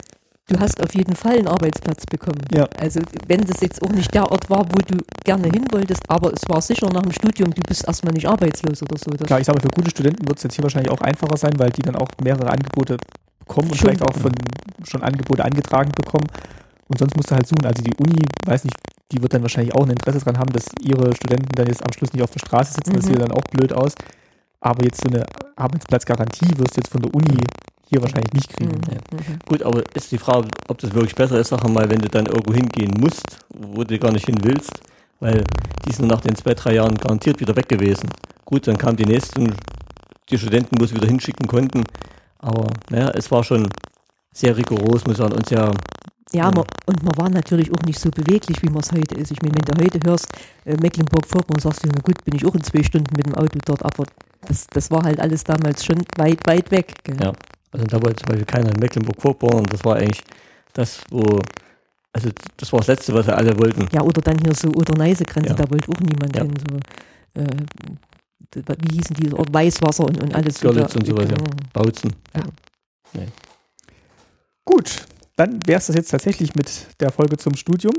Du 0.47 0.59
hast 0.59 0.83
auf 0.83 0.93
jeden 0.95 1.15
Fall 1.15 1.37
einen 1.37 1.47
Arbeitsplatz 1.47 2.05
bekommen. 2.05 2.41
Ja. 2.53 2.67
Also 2.77 2.99
wenn 3.27 3.41
das 3.41 3.61
jetzt 3.61 3.81
auch 3.83 3.91
nicht 3.91 4.13
der 4.13 4.29
Ort 4.29 4.49
war, 4.49 4.65
wo 4.65 4.77
du 4.85 4.97
gerne 5.23 5.47
hin 5.47 5.65
wolltest, 5.71 6.01
aber 6.09 6.33
es 6.33 6.41
war 6.49 6.61
sicher 6.61 6.89
nach 6.91 7.03
dem 7.03 7.11
Studium, 7.13 7.51
du 7.53 7.61
bist 7.61 7.87
erstmal 7.87 8.13
nicht 8.13 8.27
arbeitslos 8.27 8.81
oder 8.81 8.97
so. 8.97 9.11
Klar, 9.11 9.39
ich 9.39 9.45
sage 9.45 9.57
mal, 9.59 9.61
für 9.61 9.69
gute 9.73 9.89
Studenten 9.91 10.27
wird 10.27 10.37
es 10.37 10.43
jetzt 10.43 10.55
hier 10.55 10.63
wahrscheinlich 10.63 10.91
auch 10.91 10.99
einfacher 11.01 11.37
sein, 11.37 11.53
weil 11.57 11.69
die 11.69 11.81
dann 11.83 11.95
auch 11.95 12.09
mehrere 12.21 12.49
Angebote 12.49 12.97
bekommen 13.39 13.69
und 13.69 13.77
Schon. 13.77 13.89
vielleicht 13.89 14.01
auch 14.03 14.17
von 14.17 14.31
schon 14.83 15.03
Angebote 15.03 15.45
angetragen 15.45 15.91
bekommen. 15.95 16.27
Und 16.89 16.97
sonst 16.99 17.15
musst 17.15 17.31
du 17.31 17.35
halt 17.35 17.47
suchen. 17.47 17.65
Also 17.65 17.81
die 17.81 17.95
Uni, 17.95 18.19
weiß 18.45 18.65
nicht, 18.65 18.75
die 19.11 19.21
wird 19.21 19.33
dann 19.33 19.41
wahrscheinlich 19.41 19.75
auch 19.75 19.83
ein 19.83 19.91
Interesse 19.91 20.19
dran 20.19 20.37
haben, 20.37 20.51
dass 20.53 20.65
ihre 20.81 21.13
Studenten 21.15 21.49
dann 21.55 21.67
jetzt 21.67 21.83
am 21.83 21.91
Schluss 21.93 22.13
nicht 22.13 22.23
auf 22.23 22.31
der 22.31 22.39
Straße 22.39 22.73
sitzen. 22.73 22.93
Das 22.93 23.05
Mhm. 23.05 23.09
sieht 23.09 23.21
dann 23.21 23.31
auch 23.31 23.43
blöd 23.51 23.73
aus. 23.73 23.93
Aber 24.61 24.83
jetzt 24.83 25.01
so 25.03 25.09
eine 25.13 25.25
Arbeitsplatzgarantie 25.55 26.47
wirst 26.57 26.75
du 26.77 26.81
jetzt 26.81 26.91
von 26.91 27.01
der 27.01 27.13
Uni 27.13 27.37
hier 27.89 28.01
wahrscheinlich 28.01 28.31
nicht 28.33 28.49
kriegen. 28.49 28.71
Mhm. 28.71 29.17
Mhm. 29.17 29.39
Gut, 29.47 29.63
aber 29.63 29.81
ist 29.95 30.11
die 30.11 30.17
Frage, 30.17 30.47
ob 30.67 30.77
das 30.77 30.93
wirklich 30.93 31.15
besser 31.15 31.39
ist, 31.39 31.49
sag 31.49 31.67
mal, 31.69 31.89
wenn 31.89 31.99
du 31.99 32.07
dann 32.09 32.25
irgendwo 32.27 32.53
hingehen 32.53 32.93
musst, 32.99 33.39
wo 33.49 33.83
du 33.83 33.97
gar 33.99 34.11
nicht 34.11 34.25
hin 34.25 34.37
willst, 34.43 34.81
weil 35.19 35.43
die 35.87 35.93
sind 35.93 36.07
nach 36.07 36.21
den 36.21 36.35
zwei, 36.35 36.53
drei 36.53 36.75
Jahren 36.75 36.95
garantiert 36.95 37.39
wieder 37.39 37.55
weg 37.55 37.67
gewesen. 37.67 38.09
Gut, 38.45 38.67
dann 38.67 38.77
kamen 38.77 38.97
die 38.97 39.05
nächsten, 39.05 39.53
die 40.29 40.37
Studenten, 40.37 40.79
wo 40.79 40.85
sie 40.85 40.95
wieder 40.95 41.07
hinschicken 41.07 41.47
konnten, 41.47 41.83
aber 42.39 42.67
naja, 42.89 43.11
es 43.15 43.29
war 43.31 43.43
schon 43.43 43.67
sehr 44.31 44.55
rigoros, 44.55 45.03
muss 45.05 45.13
ich 45.13 45.17
sagen, 45.17 45.33
und 45.33 45.47
sehr, 45.49 45.71
Ja, 46.33 46.45
Ja. 46.45 46.51
Man, 46.51 46.65
und 46.85 47.03
man 47.03 47.17
war 47.17 47.29
natürlich 47.29 47.71
auch 47.71 47.81
nicht 47.85 47.99
so 47.99 48.09
beweglich, 48.09 48.61
wie 48.61 48.69
man 48.69 48.79
es 48.81 48.91
heute 48.91 49.15
ist. 49.15 49.31
Ich 49.31 49.41
meine, 49.41 49.55
wenn 49.55 49.65
du 49.65 49.83
heute 49.83 49.99
hörst, 50.09 50.27
äh, 50.65 50.75
Mecklenburg-Vorpommern, 50.81 51.59
sagst 51.61 51.83
du, 51.83 51.89
na 51.93 51.99
gut, 52.01 52.23
bin 52.23 52.35
ich 52.35 52.45
auch 52.45 52.55
in 52.55 52.63
zwei 52.63 52.83
Stunden 52.83 53.13
mit 53.15 53.25
dem 53.25 53.35
Auto 53.35 53.59
dort, 53.65 53.83
aber 53.83 54.05
das, 54.47 54.65
das 54.67 54.89
war 54.91 55.03
halt 55.03 55.19
alles 55.19 55.43
damals 55.43 55.83
schon 55.83 55.97
weit, 56.17 56.39
weit 56.47 56.71
weg. 56.71 56.93
Gell? 57.03 57.17
ja, 57.21 57.33
also 57.71 57.85
da 57.85 58.01
wollte 58.01 58.23
zum 58.23 58.27
Beispiel 58.29 58.45
keiner 58.45 58.71
in 58.71 58.79
Mecklenburg-Vorpommern, 58.79 59.65
das 59.65 59.83
war 59.83 59.97
eigentlich 59.97 60.23
das, 60.73 61.01
wo, 61.09 61.39
also 62.13 62.29
das 62.57 62.71
war 62.71 62.79
das 62.79 62.87
Letzte, 62.87 63.13
was 63.13 63.27
alle 63.27 63.57
wollten. 63.59 63.87
Ja, 63.93 64.01
oder 64.01 64.21
dann 64.21 64.37
hier 64.39 64.53
so 64.55 64.69
Oder-Neiße-Grenze, 64.69 65.49
Ja. 65.49 65.55
da 65.55 65.69
wollte 65.69 65.89
auch 65.91 65.99
niemand 65.99 66.35
Ja. 66.35 66.43
hin. 66.43 66.53
So, 66.69 67.41
äh, 67.41 67.47
wie 68.81 68.95
hießen 68.97 69.15
die, 69.15 69.33
Ort 69.33 69.53
Weißwasser 69.53 70.03
und, 70.05 70.21
und 70.23 70.33
alles. 70.35 70.59
so 70.59 70.69
Görlitz 70.69 70.95
und 70.95 71.05
sowas, 71.07 71.25
ja. 71.29 71.37
Mhm. 71.37 71.69
Bautzen. 71.73 72.15
Gut, 74.65 75.05
dann 75.35 75.59
wäre 75.65 75.79
es 75.79 75.87
das 75.87 75.95
jetzt 75.95 76.09
tatsächlich 76.09 76.55
mit 76.55 76.87
der 76.99 77.11
Folge 77.11 77.37
zum 77.37 77.55
Studium. 77.55 77.93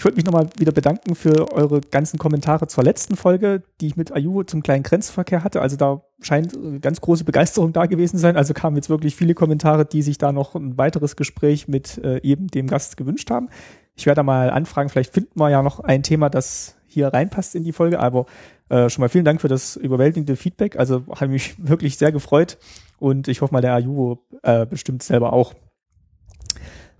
Ich 0.00 0.04
wollte 0.04 0.16
mich 0.16 0.24
nochmal 0.24 0.48
wieder 0.56 0.72
bedanken 0.72 1.14
für 1.14 1.52
eure 1.52 1.82
ganzen 1.82 2.18
Kommentare 2.18 2.66
zur 2.68 2.84
letzten 2.84 3.16
Folge, 3.16 3.62
die 3.82 3.88
ich 3.88 3.96
mit 3.96 4.12
Ayu 4.12 4.42
zum 4.44 4.62
kleinen 4.62 4.82
Grenzverkehr 4.82 5.44
hatte. 5.44 5.60
Also 5.60 5.76
da 5.76 6.02
scheint 6.22 6.54
äh, 6.54 6.78
ganz 6.78 7.02
große 7.02 7.24
Begeisterung 7.24 7.74
da 7.74 7.84
gewesen 7.84 8.16
sein. 8.16 8.36
Also 8.36 8.54
kamen 8.54 8.76
jetzt 8.76 8.88
wirklich 8.88 9.14
viele 9.14 9.34
Kommentare, 9.34 9.84
die 9.84 10.00
sich 10.00 10.16
da 10.16 10.32
noch 10.32 10.54
ein 10.54 10.78
weiteres 10.78 11.16
Gespräch 11.16 11.68
mit 11.68 11.98
äh, 11.98 12.18
eben 12.22 12.46
dem 12.46 12.66
Gast 12.66 12.96
gewünscht 12.96 13.30
haben. 13.30 13.50
Ich 13.94 14.06
werde 14.06 14.20
da 14.20 14.22
mal 14.22 14.48
anfragen, 14.48 14.88
vielleicht 14.88 15.12
finden 15.12 15.38
wir 15.38 15.50
ja 15.50 15.62
noch 15.62 15.80
ein 15.80 16.02
Thema, 16.02 16.30
das 16.30 16.76
hier 16.86 17.08
reinpasst 17.08 17.54
in 17.54 17.64
die 17.64 17.72
Folge. 17.72 18.00
Aber 18.00 18.24
äh, 18.70 18.88
schon 18.88 19.02
mal 19.02 19.10
vielen 19.10 19.26
Dank 19.26 19.42
für 19.42 19.48
das 19.48 19.76
überwältigende 19.76 20.36
Feedback. 20.36 20.78
Also 20.78 21.04
habe 21.10 21.28
mich 21.28 21.56
wirklich 21.58 21.98
sehr 21.98 22.10
gefreut 22.10 22.56
und 22.98 23.28
ich 23.28 23.42
hoffe 23.42 23.52
mal, 23.52 23.60
der 23.60 23.74
Ayu 23.74 24.16
äh, 24.42 24.64
bestimmt 24.64 25.02
selber 25.02 25.34
auch. 25.34 25.54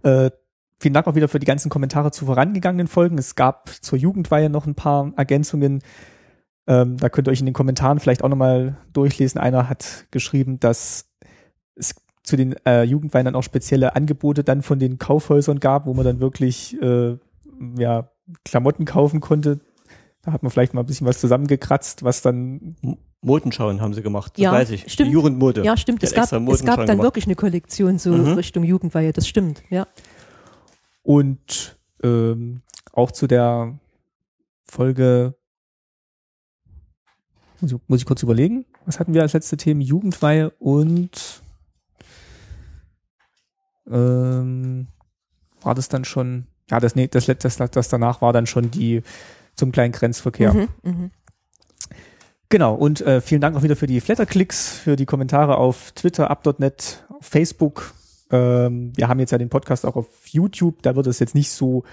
Äh, 0.02 0.30
vielen 0.78 0.94
Dank 0.94 1.06
auch 1.06 1.14
wieder 1.14 1.28
für 1.28 1.38
die 1.38 1.46
ganzen 1.46 1.70
Kommentare 1.70 2.10
zu 2.10 2.26
vorangegangenen 2.26 2.88
Folgen. 2.88 3.18
Es 3.18 3.34
gab 3.34 3.68
zur 3.82 3.98
Jugendweihe 3.98 4.50
noch 4.50 4.66
ein 4.66 4.74
paar 4.74 5.12
Ergänzungen. 5.16 5.82
Ähm, 6.66 6.96
da 6.96 7.08
könnt 7.08 7.28
ihr 7.28 7.32
euch 7.32 7.40
in 7.40 7.46
den 7.46 7.54
Kommentaren 7.54 7.98
vielleicht 8.00 8.22
auch 8.22 8.28
nochmal 8.28 8.76
durchlesen. 8.92 9.40
Einer 9.40 9.68
hat 9.68 10.06
geschrieben, 10.10 10.60
dass 10.60 11.10
es 11.74 11.94
zu 12.22 12.36
den 12.36 12.54
äh, 12.66 12.82
Jugendweihen 12.84 13.24
dann 13.24 13.34
auch 13.34 13.42
spezielle 13.42 13.96
Angebote 13.96 14.44
dann 14.44 14.62
von 14.62 14.78
den 14.78 14.98
Kaufhäusern 14.98 15.58
gab, 15.58 15.86
wo 15.86 15.94
man 15.94 16.04
dann 16.04 16.20
wirklich 16.20 16.80
äh, 16.80 17.16
ja, 17.76 18.10
Klamotten 18.44 18.84
kaufen 18.84 19.20
konnte. 19.20 19.60
Da 20.22 20.32
hat 20.32 20.42
man 20.42 20.50
vielleicht 20.50 20.74
mal 20.74 20.82
ein 20.82 20.86
bisschen 20.86 21.06
was 21.06 21.18
zusammengekratzt, 21.18 22.04
was 22.04 22.22
dann 22.22 22.76
Modenschauen 23.22 23.80
haben 23.80 23.92
sie 23.94 24.02
gemacht, 24.02 24.32
das 24.36 24.42
Ja, 24.42 24.52
weiß 24.52 24.70
ich. 24.70 24.90
stimmt. 24.90 25.08
Die 25.08 25.12
Jugendmode. 25.12 25.62
Ja, 25.64 25.76
stimmt. 25.76 26.02
Es 26.02 26.14
gab, 26.14 26.24
es 26.24 26.30
gab 26.64 26.76
dann 26.78 26.86
gemacht. 26.86 27.02
wirklich 27.02 27.26
eine 27.26 27.34
Kollektion 27.34 27.98
so 27.98 28.12
Mhm. 28.12 28.32
Richtung 28.34 28.64
Jugendweihe, 28.64 29.12
das 29.12 29.28
stimmt, 29.28 29.62
ja. 29.68 29.86
Und 31.02 31.78
ähm, 32.02 32.62
auch 32.92 33.10
zu 33.10 33.26
der 33.26 33.78
Folge, 34.64 35.34
muss 37.60 37.72
ich, 37.72 37.78
muss 37.88 38.00
ich 38.00 38.06
kurz 38.06 38.22
überlegen, 38.22 38.64
was 38.86 38.98
hatten 39.00 39.12
wir 39.12 39.20
als 39.22 39.34
letzte 39.34 39.56
Themen? 39.58 39.80
Jugendweihe 39.82 40.50
und 40.58 41.42
ähm, 43.90 44.86
war 45.62 45.74
das 45.74 45.88
dann 45.88 46.04
schon, 46.04 46.46
ja, 46.70 46.80
das, 46.80 46.94
nee, 46.94 47.08
das, 47.08 47.26
das, 47.26 47.56
das 47.56 47.88
danach 47.88 48.22
war 48.22 48.32
dann 48.32 48.46
schon 48.46 48.70
die 48.70 49.02
zum 49.56 49.72
kleinen 49.72 49.92
Grenzverkehr. 49.92 50.54
Mhm, 50.54 50.68
mhm. 50.82 51.10
Genau, 52.50 52.74
und 52.74 53.00
äh, 53.02 53.20
vielen 53.20 53.40
Dank 53.40 53.56
auch 53.56 53.62
wieder 53.62 53.76
für 53.76 53.86
die 53.86 54.00
Flatterklicks, 54.00 54.76
für 54.76 54.96
die 54.96 55.06
Kommentare 55.06 55.56
auf 55.56 55.92
Twitter, 55.92 56.32
up.net, 56.32 57.04
auf 57.08 57.24
Facebook. 57.24 57.94
Ähm, 58.32 58.92
wir 58.96 59.06
haben 59.06 59.20
jetzt 59.20 59.30
ja 59.30 59.38
den 59.38 59.48
Podcast 59.48 59.86
auch 59.86 59.94
auf 59.94 60.08
YouTube, 60.26 60.82
da 60.82 60.96
wird 60.96 61.06
es 61.06 61.20
jetzt 61.20 61.36
nicht 61.36 61.52
so 61.52 61.84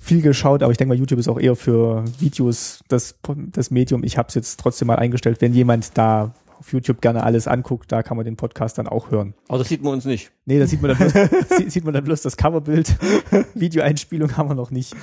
viel 0.00 0.20
geschaut, 0.20 0.64
aber 0.64 0.72
ich 0.72 0.78
denke 0.78 0.88
mal, 0.88 0.98
YouTube 0.98 1.20
ist 1.20 1.28
auch 1.28 1.38
eher 1.38 1.54
für 1.54 2.04
Videos 2.18 2.82
das, 2.88 3.14
das 3.52 3.70
Medium. 3.70 4.02
Ich 4.02 4.18
habe 4.18 4.26
es 4.26 4.34
jetzt 4.34 4.58
trotzdem 4.58 4.88
mal 4.88 4.96
eingestellt, 4.96 5.40
wenn 5.40 5.54
jemand 5.54 5.96
da 5.96 6.34
auf 6.58 6.72
YouTube 6.72 7.00
gerne 7.00 7.22
alles 7.22 7.46
anguckt, 7.46 7.92
da 7.92 8.02
kann 8.02 8.16
man 8.16 8.26
den 8.26 8.36
Podcast 8.36 8.78
dann 8.78 8.88
auch 8.88 9.12
hören. 9.12 9.34
Aber 9.46 9.58
das 9.58 9.68
sieht 9.68 9.84
man 9.84 9.92
uns 9.92 10.04
nicht. 10.04 10.32
Nee, 10.46 10.58
da 10.58 10.66
sieht 10.66 10.82
man 10.82 10.96
dann 10.96 10.98
bloß, 10.98 11.72
sieht 11.72 11.84
man 11.84 11.94
dann 11.94 12.02
bloß 12.02 12.22
das 12.22 12.36
Coverbild. 12.36 12.96
Videoeinspielung 13.54 14.36
haben 14.36 14.48
wir 14.48 14.56
noch 14.56 14.72
nicht. 14.72 14.96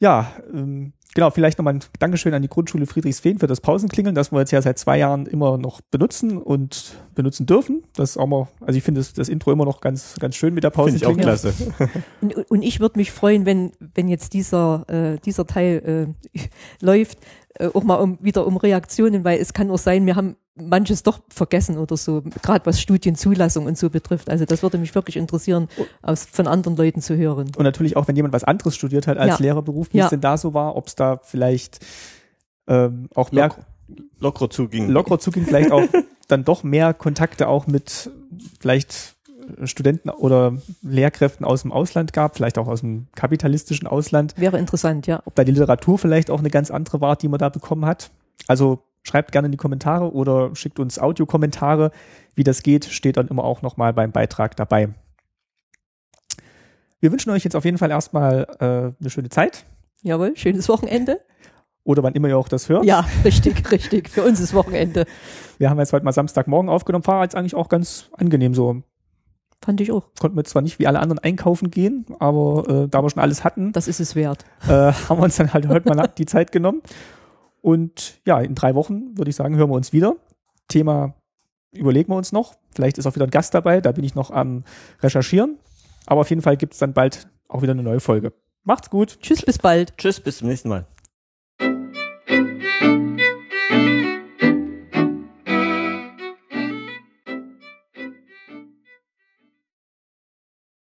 Ja, 0.00 0.32
ähm, 0.52 0.94
genau, 1.14 1.30
vielleicht 1.30 1.58
nochmal 1.58 1.74
ein 1.74 1.80
Dankeschön 1.98 2.32
an 2.32 2.40
die 2.40 2.48
Grundschule 2.48 2.86
Friedrichsfehn 2.86 3.38
für 3.38 3.46
das 3.46 3.60
Pausenklingeln, 3.60 4.14
das 4.14 4.32
wir 4.32 4.38
jetzt 4.40 4.50
ja 4.50 4.62
seit 4.62 4.78
zwei 4.78 4.98
Jahren 4.98 5.26
immer 5.26 5.58
noch 5.58 5.82
benutzen 5.82 6.38
und 6.38 6.94
benutzen 7.14 7.44
dürfen. 7.44 7.82
Das 7.94 8.10
ist 8.10 8.16
auch 8.16 8.26
mal, 8.26 8.48
also 8.62 8.78
ich 8.78 8.82
finde 8.82 9.02
das, 9.02 9.12
das 9.12 9.28
Intro 9.28 9.52
immer 9.52 9.66
noch 9.66 9.82
ganz, 9.82 10.16
ganz 10.18 10.36
schön 10.36 10.54
mit 10.54 10.64
der 10.64 10.70
Finde 10.70 10.96
ich 10.96 11.06
auch 11.06 11.16
klasse. 11.16 11.52
Und, 12.22 12.50
und 12.50 12.62
ich 12.62 12.80
würde 12.80 12.98
mich 12.98 13.12
freuen, 13.12 13.44
wenn, 13.44 13.72
wenn 13.94 14.08
jetzt 14.08 14.32
dieser, 14.32 14.84
äh, 14.88 15.18
dieser 15.18 15.46
Teil 15.46 16.14
äh, 16.34 16.40
läuft, 16.80 17.18
auch 17.74 17.82
mal 17.82 17.96
um, 17.96 18.18
wieder 18.20 18.46
um 18.46 18.56
Reaktionen, 18.56 19.24
weil 19.24 19.38
es 19.40 19.52
kann 19.52 19.70
auch 19.70 19.78
sein, 19.78 20.06
wir 20.06 20.16
haben 20.16 20.36
manches 20.54 21.02
doch 21.02 21.20
vergessen 21.28 21.78
oder 21.78 21.96
so, 21.96 22.22
gerade 22.42 22.66
was 22.66 22.80
Studienzulassung 22.80 23.66
und 23.66 23.78
so 23.78 23.88
betrifft. 23.90 24.28
Also 24.30 24.44
das 24.44 24.62
würde 24.62 24.78
mich 24.78 24.94
wirklich 24.94 25.16
interessieren, 25.16 25.68
aus, 26.02 26.24
von 26.30 26.46
anderen 26.46 26.76
Leuten 26.76 27.00
zu 27.00 27.16
hören. 27.16 27.50
Und 27.56 27.64
natürlich 27.64 27.96
auch, 27.96 28.08
wenn 28.08 28.16
jemand 28.16 28.34
was 28.34 28.44
anderes 28.44 28.76
studiert 28.76 29.06
hat 29.06 29.16
als 29.18 29.38
Ja. 29.38 29.42
Lehrerberuf, 29.44 29.88
wie 29.92 29.98
Ja. 29.98 30.04
es 30.04 30.10
denn 30.10 30.20
da 30.20 30.36
so 30.36 30.54
war, 30.54 30.76
ob 30.76 30.86
es 30.88 30.94
da 30.94 31.18
vielleicht 31.22 31.78
ähm, 32.68 33.08
auch 33.14 33.32
mehr 33.32 33.48
Lock, 33.48 33.56
lockerer 34.20 34.50
zuging. 34.50 34.88
lockerer 34.88 35.18
zuging, 35.18 35.44
vielleicht 35.46 35.72
auch 35.72 35.82
dann 36.28 36.44
doch 36.44 36.62
mehr 36.62 36.94
Kontakte 36.94 37.48
auch 37.48 37.66
mit 37.66 38.10
vielleicht 38.60 39.16
Studenten 39.64 40.10
oder 40.10 40.54
Lehrkräften 40.82 41.44
aus 41.44 41.62
dem 41.62 41.72
Ausland 41.72 42.12
gab, 42.12 42.36
vielleicht 42.36 42.58
auch 42.58 42.68
aus 42.68 42.80
dem 42.80 43.06
kapitalistischen 43.14 43.86
Ausland, 43.86 44.34
Wäre 44.36 44.58
interessant, 44.58 45.06
ja. 45.06 45.22
ob 45.24 45.34
da 45.34 45.44
die 45.44 45.52
Literatur 45.52 45.98
vielleicht 45.98 46.30
auch 46.30 46.40
eine 46.40 46.50
ganz 46.50 46.70
andere 46.70 47.00
war, 47.00 47.16
die 47.16 47.28
man 47.28 47.38
da 47.38 47.48
bekommen 47.48 47.84
hat. 47.86 48.10
Also 48.46 48.82
schreibt 49.02 49.32
gerne 49.32 49.46
in 49.46 49.52
die 49.52 49.58
Kommentare 49.58 50.12
oder 50.12 50.54
schickt 50.54 50.78
uns 50.78 50.98
Audiokommentare. 50.98 51.90
Wie 52.34 52.44
das 52.44 52.62
geht, 52.62 52.84
steht 52.86 53.16
dann 53.16 53.28
immer 53.28 53.44
auch 53.44 53.62
nochmal 53.62 53.92
beim 53.92 54.12
Beitrag 54.12 54.56
dabei. 54.56 54.90
Wir 57.00 57.10
wünschen 57.10 57.30
euch 57.30 57.44
jetzt 57.44 57.56
auf 57.56 57.64
jeden 57.64 57.78
Fall 57.78 57.90
erstmal 57.90 58.46
äh, 58.60 59.00
eine 59.00 59.10
schöne 59.10 59.30
Zeit 59.30 59.64
Jawohl, 60.02 60.36
schönes 60.36 60.68
Wochenende. 60.68 61.20
oder 61.84 62.02
wann 62.02 62.14
immer 62.14 62.28
ihr 62.28 62.38
auch 62.38 62.48
das 62.48 62.68
hört. 62.68 62.84
Ja, 62.84 63.06
richtig, 63.24 63.70
richtig. 63.70 64.08
Für 64.08 64.22
uns 64.22 64.40
ist 64.40 64.54
Wochenende. 64.54 65.04
Wir 65.58 65.68
haben 65.68 65.78
jetzt 65.78 65.92
heute 65.92 66.04
mal 66.04 66.12
Samstagmorgen 66.12 66.70
aufgenommen, 66.70 67.06
war 67.06 67.22
jetzt 67.22 67.34
eigentlich 67.34 67.54
auch 67.54 67.68
ganz 67.68 68.10
angenehm 68.16 68.54
so. 68.54 68.82
Fand 69.62 69.80
ich 69.80 69.92
auch. 69.92 70.04
konnten 70.18 70.36
wir 70.36 70.44
zwar 70.44 70.62
nicht 70.62 70.78
wie 70.78 70.86
alle 70.86 71.00
anderen 71.00 71.18
einkaufen 71.18 71.70
gehen, 71.70 72.06
aber 72.18 72.84
äh, 72.84 72.88
da 72.88 73.02
wir 73.02 73.10
schon 73.10 73.22
alles 73.22 73.44
hatten, 73.44 73.72
Das 73.72 73.88
ist 73.88 74.00
es 74.00 74.14
wert. 74.14 74.44
äh, 74.66 74.68
haben 75.08 75.18
wir 75.18 75.24
uns 75.24 75.36
dann 75.36 75.52
halt 75.52 75.68
heute 75.68 75.88
mal 75.88 76.06
die 76.16 76.26
Zeit 76.26 76.50
genommen. 76.50 76.80
Und 77.60 78.20
ja, 78.26 78.40
in 78.40 78.54
drei 78.54 78.74
Wochen 78.74 79.18
würde 79.18 79.28
ich 79.28 79.36
sagen, 79.36 79.56
hören 79.56 79.68
wir 79.70 79.74
uns 79.74 79.92
wieder. 79.92 80.16
Thema 80.68 81.14
überlegen 81.72 82.10
wir 82.10 82.16
uns 82.16 82.32
noch. 82.32 82.54
Vielleicht 82.74 82.96
ist 82.98 83.06
auch 83.06 83.14
wieder 83.14 83.26
ein 83.26 83.30
Gast 83.30 83.52
dabei, 83.54 83.80
da 83.80 83.92
bin 83.92 84.02
ich 84.04 84.14
noch 84.14 84.30
am 84.30 84.64
Recherchieren. 85.02 85.58
Aber 86.06 86.22
auf 86.22 86.30
jeden 86.30 86.42
Fall 86.42 86.56
gibt 86.56 86.72
es 86.72 86.78
dann 86.78 86.94
bald 86.94 87.28
auch 87.48 87.60
wieder 87.62 87.72
eine 87.72 87.82
neue 87.82 88.00
Folge. 88.00 88.32
Macht's 88.64 88.88
gut. 88.90 89.18
Tschüss, 89.20 89.42
bis 89.42 89.58
bald. 89.58 89.96
Tschüss, 89.98 90.20
bis 90.20 90.38
zum 90.38 90.48
nächsten 90.48 90.68
Mal. 90.70 90.86